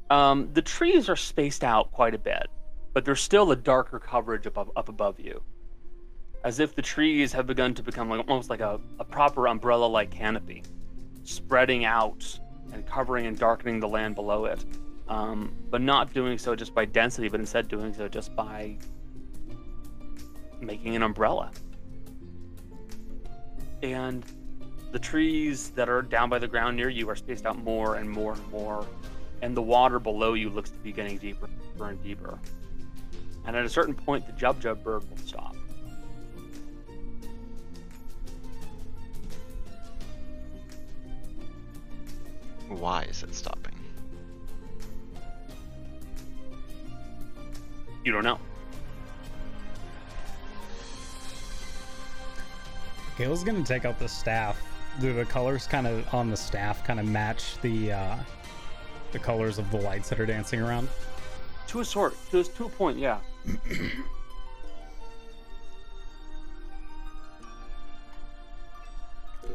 um, 0.10 0.50
the 0.54 0.62
trees 0.62 1.08
are 1.08 1.16
spaced 1.16 1.64
out 1.64 1.92
quite 1.92 2.14
a 2.14 2.18
bit, 2.20 2.48
but 2.94 3.06
there's 3.06 3.22
still 3.22 3.52
a 3.52 3.56
darker 3.56 4.00
coverage 4.00 4.46
above, 4.46 4.70
up 4.76 4.90
above 4.90 5.18
you, 5.18 5.42
as 6.44 6.60
if 6.60 6.76
the 6.76 6.82
trees 6.82 7.32
have 7.32 7.48
begun 7.48 7.74
to 7.76 7.82
become 7.82 8.10
like 8.10 8.28
almost 8.28 8.50
like 8.50 8.60
a, 8.60 8.82
a 9.00 9.06
proper 9.06 9.48
umbrella-like 9.48 10.12
canopy, 10.12 10.62
spreading 11.24 11.86
out 11.86 12.38
and 12.74 12.86
covering 12.86 13.28
and 13.28 13.40
darkening 13.40 13.80
the 13.80 13.88
land 13.88 14.14
below 14.14 14.44
it. 14.46 14.64
Um, 15.08 15.56
but 15.70 15.82
not 15.82 16.14
doing 16.14 16.38
so 16.38 16.56
just 16.56 16.74
by 16.74 16.84
density, 16.84 17.30
but 17.30 17.40
instead 17.40 17.68
doing 17.70 17.94
so 17.94 18.10
just 18.10 18.36
by 18.36 18.78
making 20.60 20.96
an 20.96 21.04
umbrella. 21.04 21.52
And 23.84 24.26
the 24.92 25.00
trees 25.00 25.70
that 25.72 25.90
are 25.90 26.02
down 26.02 26.30
by 26.30 26.40
the 26.40 26.48
ground 26.48 26.78
near 26.78 26.90
you 26.90 27.10
are 27.10 27.16
spaced 27.16 27.46
out 27.46 27.58
more 27.58 27.96
and 27.96 28.10
more 28.10 28.34
and 28.34 28.48
more, 28.50 28.86
and 29.42 29.56
the 29.56 29.62
water 29.62 30.00
below 30.00 30.34
you 30.34 30.50
looks 30.50 30.70
to 30.70 30.78
be 30.78 30.92
getting 30.92 31.18
deeper 31.18 31.50
and 31.80 32.02
deeper. 32.04 32.40
And 33.46 33.56
at 33.56 33.66
a 33.66 33.70
certain 33.70 33.94
point, 33.94 34.26
the 34.26 34.34
Jub 34.34 34.56
Jub 34.62 34.84
bird 34.84 35.10
will 35.10 35.18
stop. 35.18 35.56
Why 42.68 43.04
is 43.04 43.22
it 43.22 43.36
stopping? 43.36 43.74
You 48.04 48.12
don't 48.12 48.24
know. 48.24 48.40
Gale's 53.18 53.44
gonna 53.44 53.64
take 53.64 53.86
out 53.86 53.98
the 53.98 54.10
staff 54.10 54.62
do 55.00 55.14
the 55.14 55.26
colors 55.26 55.68
kind 55.68 55.86
of 55.88 56.14
on 56.14 56.30
the 56.30 56.38
staff 56.38 56.86
kind 56.86 57.00
of 57.00 57.06
match 57.06 57.58
the 57.62 57.92
uh, 57.92 58.18
the 59.12 59.20
colors 59.20 59.58
of 59.58 59.70
the 59.72 59.78
lights 59.78 60.10
that 60.10 60.20
are 60.20 60.26
dancing 60.26 60.62
around? 60.62 60.90
To 61.68 61.82
a 61.82 61.86
sort, 61.86 62.16
to 62.32 62.40
a, 62.40 62.44
to 62.44 62.66
a 62.66 62.70
point, 62.70 62.98
yeah. 62.98 63.20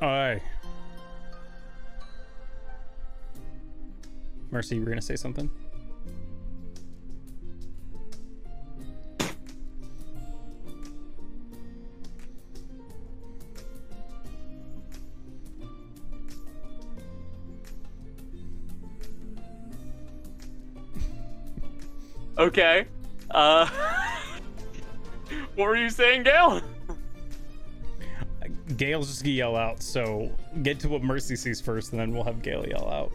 Aye. 0.02 0.40
Mercy, 4.50 4.76
you 4.76 4.82
were 4.82 4.88
gonna 4.88 5.00
say 5.02 5.16
something? 5.16 5.50
Okay. 22.40 22.86
Uh, 23.30 23.66
what 25.54 25.68
were 25.68 25.76
you 25.76 25.90
saying, 25.90 26.22
Gale? 26.22 26.62
Gale's 28.78 29.08
just 29.08 29.22
gonna 29.22 29.34
yell 29.34 29.56
out, 29.56 29.82
so 29.82 30.34
get 30.62 30.80
to 30.80 30.88
what 30.88 31.02
Mercy 31.02 31.36
sees 31.36 31.60
first, 31.60 31.92
and 31.92 32.00
then 32.00 32.12
we'll 32.12 32.24
have 32.24 32.40
Gale 32.40 32.66
yell 32.66 32.88
out. 32.88 33.12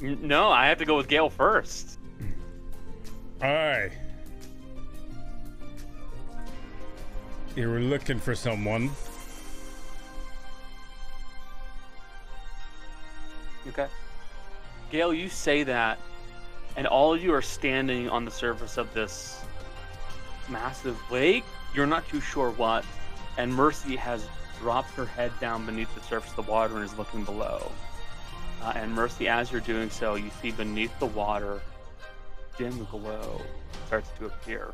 No, 0.00 0.48
I 0.48 0.66
have 0.66 0.78
to 0.78 0.84
go 0.84 0.96
with 0.96 1.06
Gale 1.06 1.30
first. 1.30 2.00
Aye. 3.40 3.92
You 7.54 7.68
were 7.68 7.80
looking 7.80 8.18
for 8.18 8.34
someone. 8.34 8.90
Okay. 13.68 13.86
Gale, 14.90 15.14
you 15.14 15.28
say 15.28 15.62
that, 15.62 15.98
and 16.76 16.86
all 16.86 17.14
of 17.14 17.22
you 17.22 17.32
are 17.32 17.42
standing 17.42 18.08
on 18.08 18.24
the 18.24 18.30
surface 18.30 18.76
of 18.76 18.92
this 18.94 19.42
massive 20.48 20.98
lake. 21.10 21.44
You're 21.74 21.86
not 21.86 22.08
too 22.08 22.20
sure 22.20 22.50
what, 22.52 22.84
and 23.38 23.54
Mercy 23.54 23.96
has 23.96 24.26
dropped 24.58 24.90
her 24.92 25.06
head 25.06 25.32
down 25.40 25.64
beneath 25.64 25.94
the 25.94 26.00
surface 26.02 26.30
of 26.36 26.44
the 26.44 26.50
water 26.50 26.76
and 26.76 26.84
is 26.84 26.96
looking 26.98 27.24
below. 27.24 27.70
Uh, 28.62 28.72
and 28.74 28.92
Mercy, 28.92 29.28
as 29.28 29.50
you're 29.52 29.60
doing 29.60 29.88
so, 29.90 30.16
you 30.16 30.30
see 30.42 30.50
beneath 30.50 30.96
the 30.98 31.06
water, 31.06 31.60
dim 32.58 32.84
glow 32.90 33.40
starts 33.86 34.10
to 34.18 34.26
appear. 34.26 34.72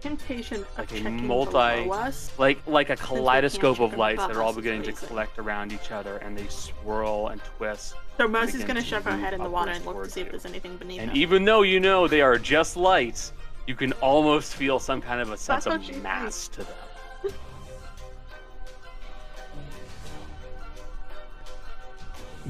Temptation 0.00 0.62
of 0.62 0.78
Like 0.78 0.90
a 0.92 0.94
checking 0.94 1.26
multi- 1.26 1.50
below 1.52 1.92
us. 1.92 2.30
like 2.38 2.58
like 2.68 2.88
a 2.90 2.96
kaleidoscope 2.96 3.80
of 3.80 3.96
lights 3.96 4.24
that 4.24 4.36
are 4.36 4.42
all 4.42 4.52
beginning 4.52 4.82
to 4.84 4.92
collect 4.92 5.38
around 5.40 5.72
each 5.72 5.90
other 5.90 6.18
and 6.18 6.38
they 6.38 6.46
swirl 6.46 7.28
and 7.28 7.40
twist 7.56 7.94
So 8.18 8.26
Mercy's 8.26 8.64
gonna 8.64 8.82
shove 8.82 9.04
her 9.04 9.16
head 9.16 9.32
in 9.32 9.40
the 9.40 9.48
water 9.48 9.70
and 9.70 9.84
look 9.84 9.94
to 9.94 9.98
towards 10.00 10.14
see 10.14 10.22
if 10.22 10.30
there's 10.30 10.44
anything 10.44 10.76
beneath 10.76 11.00
and 11.00 11.10
her. 11.10 11.16
even 11.16 11.44
though 11.44 11.62
you 11.62 11.78
know 11.78 12.08
they 12.08 12.20
are 12.20 12.36
just 12.36 12.76
lights 12.76 13.32
you 13.68 13.76
can 13.76 13.92
almost 13.94 14.56
feel 14.56 14.80
some 14.80 15.00
kind 15.00 15.20
of 15.20 15.30
a 15.30 15.36
sense 15.36 15.66
what 15.66 15.76
of 15.76 15.84
she 15.84 15.92
mass 15.92 16.48
to 16.48 16.64
them 16.64 16.74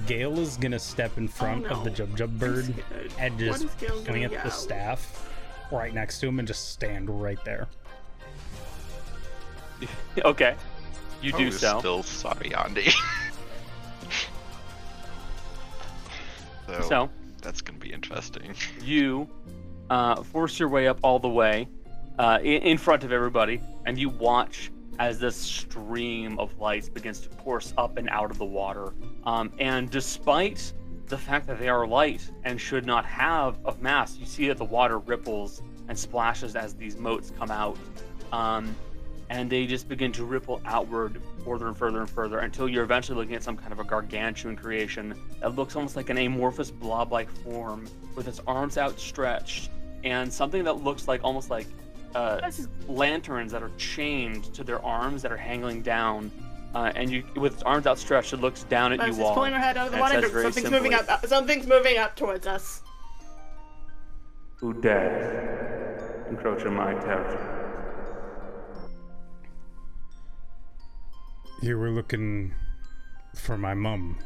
Gale 0.07 0.39
is 0.39 0.57
gonna 0.57 0.79
step 0.79 1.19
in 1.19 1.25
oh, 1.25 1.29
front 1.29 1.67
of 1.67 1.85
the 1.85 1.91
no. 1.91 1.97
Jub 1.97 2.17
Jub 2.17 2.39
bird 2.39 2.73
and 3.19 3.39
just 3.39 3.65
is 3.65 3.75
Gale 3.75 4.03
swing 4.07 4.25
up 4.25 4.33
the 4.33 4.49
staff 4.49 5.31
right 5.71 5.93
next 5.93 6.21
to 6.21 6.29
him 6.29 6.39
and 6.39 6.49
just 6.49 6.71
stand 6.71 7.11
right 7.21 7.45
there. 7.45 7.69
okay 10.25 10.55
you 11.21 11.33
do 11.33 11.49
oh, 11.49 11.51
so 11.51 11.79
Still 11.81 12.03
sorry, 12.03 12.55
Andy. 12.55 12.89
so, 16.69 16.89
so 16.89 17.11
that's 17.43 17.61
gonna 17.61 17.79
be 17.79 17.93
interesting. 17.93 18.55
you 18.83 19.29
uh, 19.91 20.23
force 20.23 20.59
your 20.59 20.69
way 20.69 20.89
up 20.89 20.99
all 21.03 21.19
the 21.19 21.29
way 21.29 21.69
uh, 22.19 22.39
in, 22.43 22.63
in 22.63 22.79
front 22.79 23.05
of 23.05 23.13
everybody, 23.13 23.61
and 23.87 23.99
you 23.99 24.09
watch 24.09 24.71
as 24.99 25.19
this 25.21 25.37
stream 25.37 26.39
of 26.39 26.59
lights 26.59 26.89
begins 26.89 27.21
to 27.21 27.29
course 27.37 27.73
up 27.79 27.97
and 27.97 28.09
out 28.11 28.31
of 28.31 28.39
the 28.39 28.45
water. 28.45 28.93
Um, 29.25 29.53
and 29.59 29.89
despite 29.91 30.73
the 31.07 31.17
fact 31.17 31.47
that 31.47 31.59
they 31.59 31.69
are 31.69 31.87
light 31.87 32.29
and 32.45 32.61
should 32.61 32.85
not 32.85 33.05
have 33.07 33.59
of 33.65 33.81
mass, 33.81 34.17
you 34.17 34.27
see 34.27 34.49
that 34.49 34.59
the 34.59 34.65
water 34.65 34.99
ripples 34.99 35.63
and 35.89 35.99
splashes 35.99 36.57
as 36.57 36.75
these 36.75 36.97
motes 36.97 37.33
come 37.39 37.51
out. 37.51 37.79
Um, 38.33 38.75
and 39.31 39.49
they 39.49 39.67
just 39.67 39.89
begin 39.89 40.11
to 40.13 40.25
ripple 40.25 40.61
outward 40.65 41.21
further 41.49 41.67
and 41.69 41.77
further 41.77 42.01
and 42.01 42.11
further 42.11 42.39
until 42.41 42.69
you're 42.69 42.85
eventually 42.85 43.17
looking 43.17 43.35
at 43.35 43.43
some 43.43 43.57
kind 43.57 43.73
of 43.73 43.79
a 43.81 43.85
gargantuan 43.85 44.57
creation 44.57 45.15
that 45.41 45.55
looks 45.57 45.75
almost 45.77 45.97
like 45.97 46.11
an 46.11 46.19
amorphous 46.19 46.71
blob-like 46.71 47.31
form 47.43 47.89
with 48.15 48.29
its 48.29 48.41
arms 48.47 48.77
outstretched 48.77 49.71
and 50.05 50.33
something 50.33 50.63
that 50.65 50.85
looks 50.85 51.09
like 51.09 51.23
almost 51.25 51.51
like 51.51 51.67
uh, 52.15 52.41
This 52.41 52.69
lanterns 52.87 53.53
that 53.53 53.63
are 53.63 53.71
chained 53.77 54.45
to 54.55 54.65
their 54.65 54.83
arms 54.85 55.23
that 55.23 55.33
are 55.33 55.37
hanging 55.37 55.83
down. 55.83 56.31
Uh, 56.75 56.93
and 56.95 57.11
you, 57.11 57.25
with 57.37 57.55
its 57.55 57.63
arms 57.63 57.87
outstretched, 57.87 58.33
it 58.33 58.41
looks 58.41 58.65
down 58.65 58.93
at 58.93 58.99
Mercy's 58.99 59.19
you 59.19 59.25
all. 59.25 59.35
pulling 59.35 59.53
her 59.53 59.59
head 59.59 59.77
out 59.77 59.87
of 59.87 59.93
the 59.93 59.99
water. 59.99 60.21
says 60.21 60.31
very 60.31 60.45
Something's 60.45 60.71
moving 60.71 60.95
up. 60.95 61.27
Something's 61.27 61.67
moving 61.67 61.99
up 61.99 62.15
towards 62.15 62.47
us. 62.47 62.83
Who 64.57 64.75
dares 64.75 66.29
encroach 66.29 66.65
on 66.67 66.75
my 66.75 66.93
territory? 66.95 67.58
You 71.61 71.77
were 71.77 71.91
looking 71.91 72.55
for 73.35 73.59
my 73.59 73.75
mum. 73.75 74.17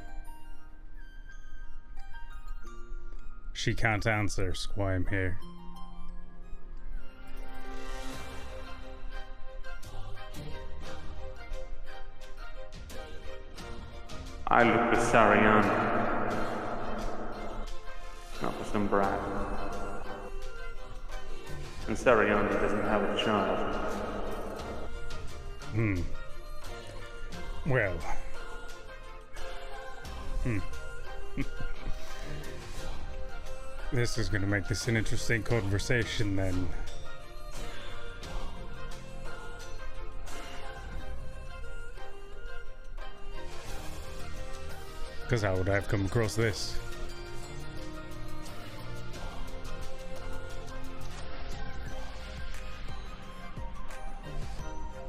She 3.54 3.74
can't 3.74 4.06
answer, 4.06 4.52
so 4.52 4.68
why 4.74 4.94
I'm 4.94 5.06
here. 5.06 5.38
I 14.48 14.64
look 14.64 14.94
for 14.94 15.00
Sarian. 15.00 15.64
Not 18.42 18.54
for 18.56 18.64
some 18.64 18.86
brat. 18.88 19.18
And 21.88 21.96
Sariandi 21.96 22.60
doesn't 22.60 22.82
have 22.82 23.02
a 23.02 23.16
child. 23.24 23.74
Hmm. 25.72 26.02
Well. 27.64 27.94
Hmm. 30.42 30.58
this 33.92 34.18
is 34.18 34.28
gonna 34.28 34.48
make 34.48 34.66
this 34.66 34.88
an 34.88 34.96
interesting 34.96 35.44
conversation 35.44 36.34
then. 36.34 36.68
Because 45.22 45.42
how 45.42 45.54
would 45.54 45.68
I 45.68 45.74
have 45.74 45.88
come 45.88 46.04
across 46.04 46.34
this? 46.34 46.76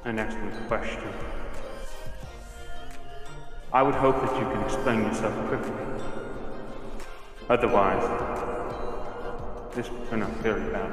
An 0.05 0.19
excellent 0.19 0.67
question. 0.67 1.32
I 3.73 3.81
would 3.81 3.95
hope 3.95 4.21
that 4.21 4.39
you 4.39 4.45
can 4.45 4.61
explain 4.63 5.01
yourself 5.01 5.33
quickly. 5.47 5.73
Otherwise, 7.49 8.03
this 9.73 9.89
will 9.89 10.05
turn 10.05 10.21
out 10.21 10.29
very 10.37 10.71
bad. 10.71 10.91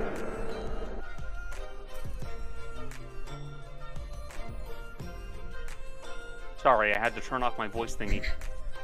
Sorry, 6.63 6.95
I 6.95 6.99
had 6.99 7.15
to 7.15 7.21
turn 7.21 7.43
off 7.43 7.59
my 7.59 7.69
voice 7.69 7.95
thingy. 7.95 8.25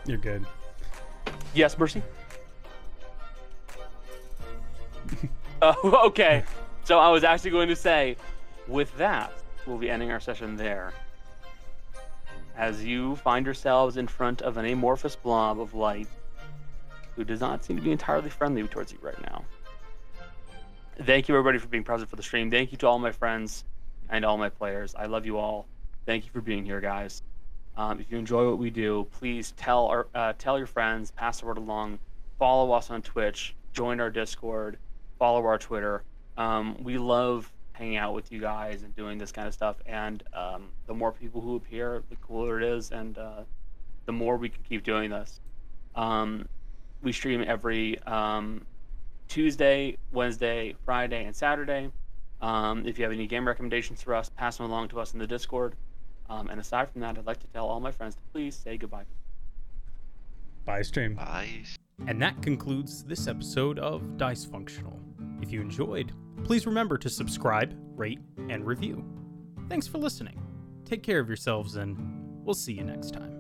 You're 0.05 0.19
good. 0.19 0.45
Yes, 1.55 1.79
Mercy? 1.79 2.03
Oh, 5.63 6.03
okay. 6.09 6.45
So 6.85 6.99
I 6.99 7.09
was 7.09 7.25
actually 7.25 7.51
going 7.51 7.69
to 7.69 7.77
say, 7.77 8.19
with 8.69 8.95
that, 8.99 9.33
we'll 9.67 9.79
be 9.79 9.89
ending 9.89 10.11
our 10.11 10.21
session 10.21 10.55
there. 10.55 10.93
As 12.57 12.85
you 12.85 13.17
find 13.17 13.45
yourselves 13.45 13.97
in 13.97 14.09
front 14.09 14.43
of 14.43 14.57
an 14.57 14.65
amorphous 14.65 15.15
blob 15.15 15.61
of 15.61 15.75
light 15.75 16.09
who 17.15 17.25
does 17.25 17.41
not 17.41 17.65
seem 17.65 17.77
to 17.77 17.83
be 17.83 17.93
entirely 17.93 18.31
friendly 18.31 18.63
towards 18.67 18.93
you 18.93 18.99
right 19.03 19.21
now. 19.23 19.45
Thank 21.03 21.29
you, 21.29 21.35
everybody, 21.35 21.59
for 21.59 21.69
being 21.69 21.85
present 21.85 22.09
for 22.09 22.17
the 22.17 22.23
stream. 22.23 22.51
Thank 22.51 22.73
you 22.73 22.79
to 22.79 22.87
all 22.87 22.99
my 22.99 23.13
friends 23.13 23.65
and 24.09 24.25
all 24.25 24.39
my 24.39 24.49
players. 24.49 24.95
I 24.95 25.07
love 25.07 25.27
you 25.27 25.37
all. 25.39 25.67
Thank 26.07 26.25
you 26.25 26.31
for 26.31 26.41
being 26.41 26.65
here, 26.65 26.81
guys. 26.81 27.23
Um, 27.77 28.01
if 28.01 28.11
you 28.11 28.17
enjoy 28.17 28.49
what 28.49 28.59
we 28.59 28.71
do, 28.71 29.07
please 29.19 29.53
tell 29.53 29.87
our 29.87 30.07
uh, 30.15 30.33
tell 30.39 30.57
your 30.57 30.67
friends, 30.67 31.11
pass 31.11 31.41
the 31.41 31.47
word 31.47 31.59
along, 31.59 31.99
follow 32.39 32.73
us 32.73 32.91
on 32.91 33.03
Twitch, 33.03 33.55
join 33.75 34.01
our 34.01 34.09
Discord, 34.09 34.79
follow 35.19 35.45
our 35.45 35.59
Twitter. 35.59 36.03
Um, 36.39 36.83
we 36.83 36.97
love 36.97 37.53
hanging 37.77 37.97
out 37.97 38.15
with 38.15 38.33
you 38.33 38.41
guys 38.41 38.83
and 38.83 38.95
doing 38.97 39.19
this 39.19 39.33
kind 39.33 39.47
of 39.47 39.55
stuff. 39.55 39.77
And 39.87 40.23
um, 40.33 40.69
the 40.87 40.95
more 40.95 41.13
people 41.13 41.41
who 41.41 41.57
appear, 41.57 42.03
the 42.09 42.17
cooler 42.17 42.59
it 42.61 42.65
is, 42.65 42.91
and 42.91 43.19
uh, 43.19 43.43
the 44.07 44.13
more 44.13 44.37
we 44.37 44.49
can 44.49 44.63
keep 44.63 44.83
doing 44.83 45.11
this. 45.11 45.41
Um, 45.95 46.49
we 47.03 47.13
stream 47.13 47.45
every 47.47 48.01
um, 48.03 48.65
Tuesday, 49.29 49.97
Wednesday, 50.13 50.75
Friday, 50.85 51.25
and 51.25 51.35
Saturday. 51.35 51.91
Um, 52.41 52.87
if 52.87 52.99
you 52.99 53.05
have 53.05 53.13
any 53.13 53.27
game 53.27 53.47
recommendations 53.47 54.03
for 54.03 54.15
us, 54.15 54.31
pass 54.31 54.57
them 54.57 54.67
along 54.67 54.89
to 54.89 55.01
us 55.01 55.13
in 55.13 55.19
the 55.19 55.27
Discord. 55.27 55.75
Um, 56.29 56.49
and 56.49 56.61
aside 56.61 56.91
from 56.91 57.01
that, 57.03 57.17
I'd 57.19 57.27
like 57.27 57.41
to 57.41 57.47
tell 57.49 57.67
all 57.67 57.81
my 57.81 57.93
friends 57.93 58.15
to 58.15 58.21
please 58.33 58.55
say 58.55 58.77
goodbye. 58.77 59.05
Bye, 60.65 60.83
stream. 60.83 61.15
Bye. 61.15 61.65
And 62.07 62.21
that 62.23 62.43
concludes 62.43 63.03
this 63.05 63.27
episode 63.27 63.79
of 63.79 64.17
Dice 64.17 64.45
Functional. 64.45 65.01
If 65.41 65.51
you 65.51 65.61
enjoyed, 65.61 66.13
please 66.45 66.67
remember 66.67 66.99
to 66.99 67.09
subscribe, 67.09 67.77
rate, 67.97 68.21
and 68.49 68.67
review. 68.67 69.05
Thanks 69.69 69.87
for 69.87 69.99
listening. 69.99 70.41
Take 70.85 71.03
care 71.03 71.19
of 71.19 71.29
yourselves, 71.29 71.77
and 71.77 71.97
we'll 72.45 72.55
see 72.55 72.75
you 72.75 72.85
next 72.85 73.13
time. 73.13 73.36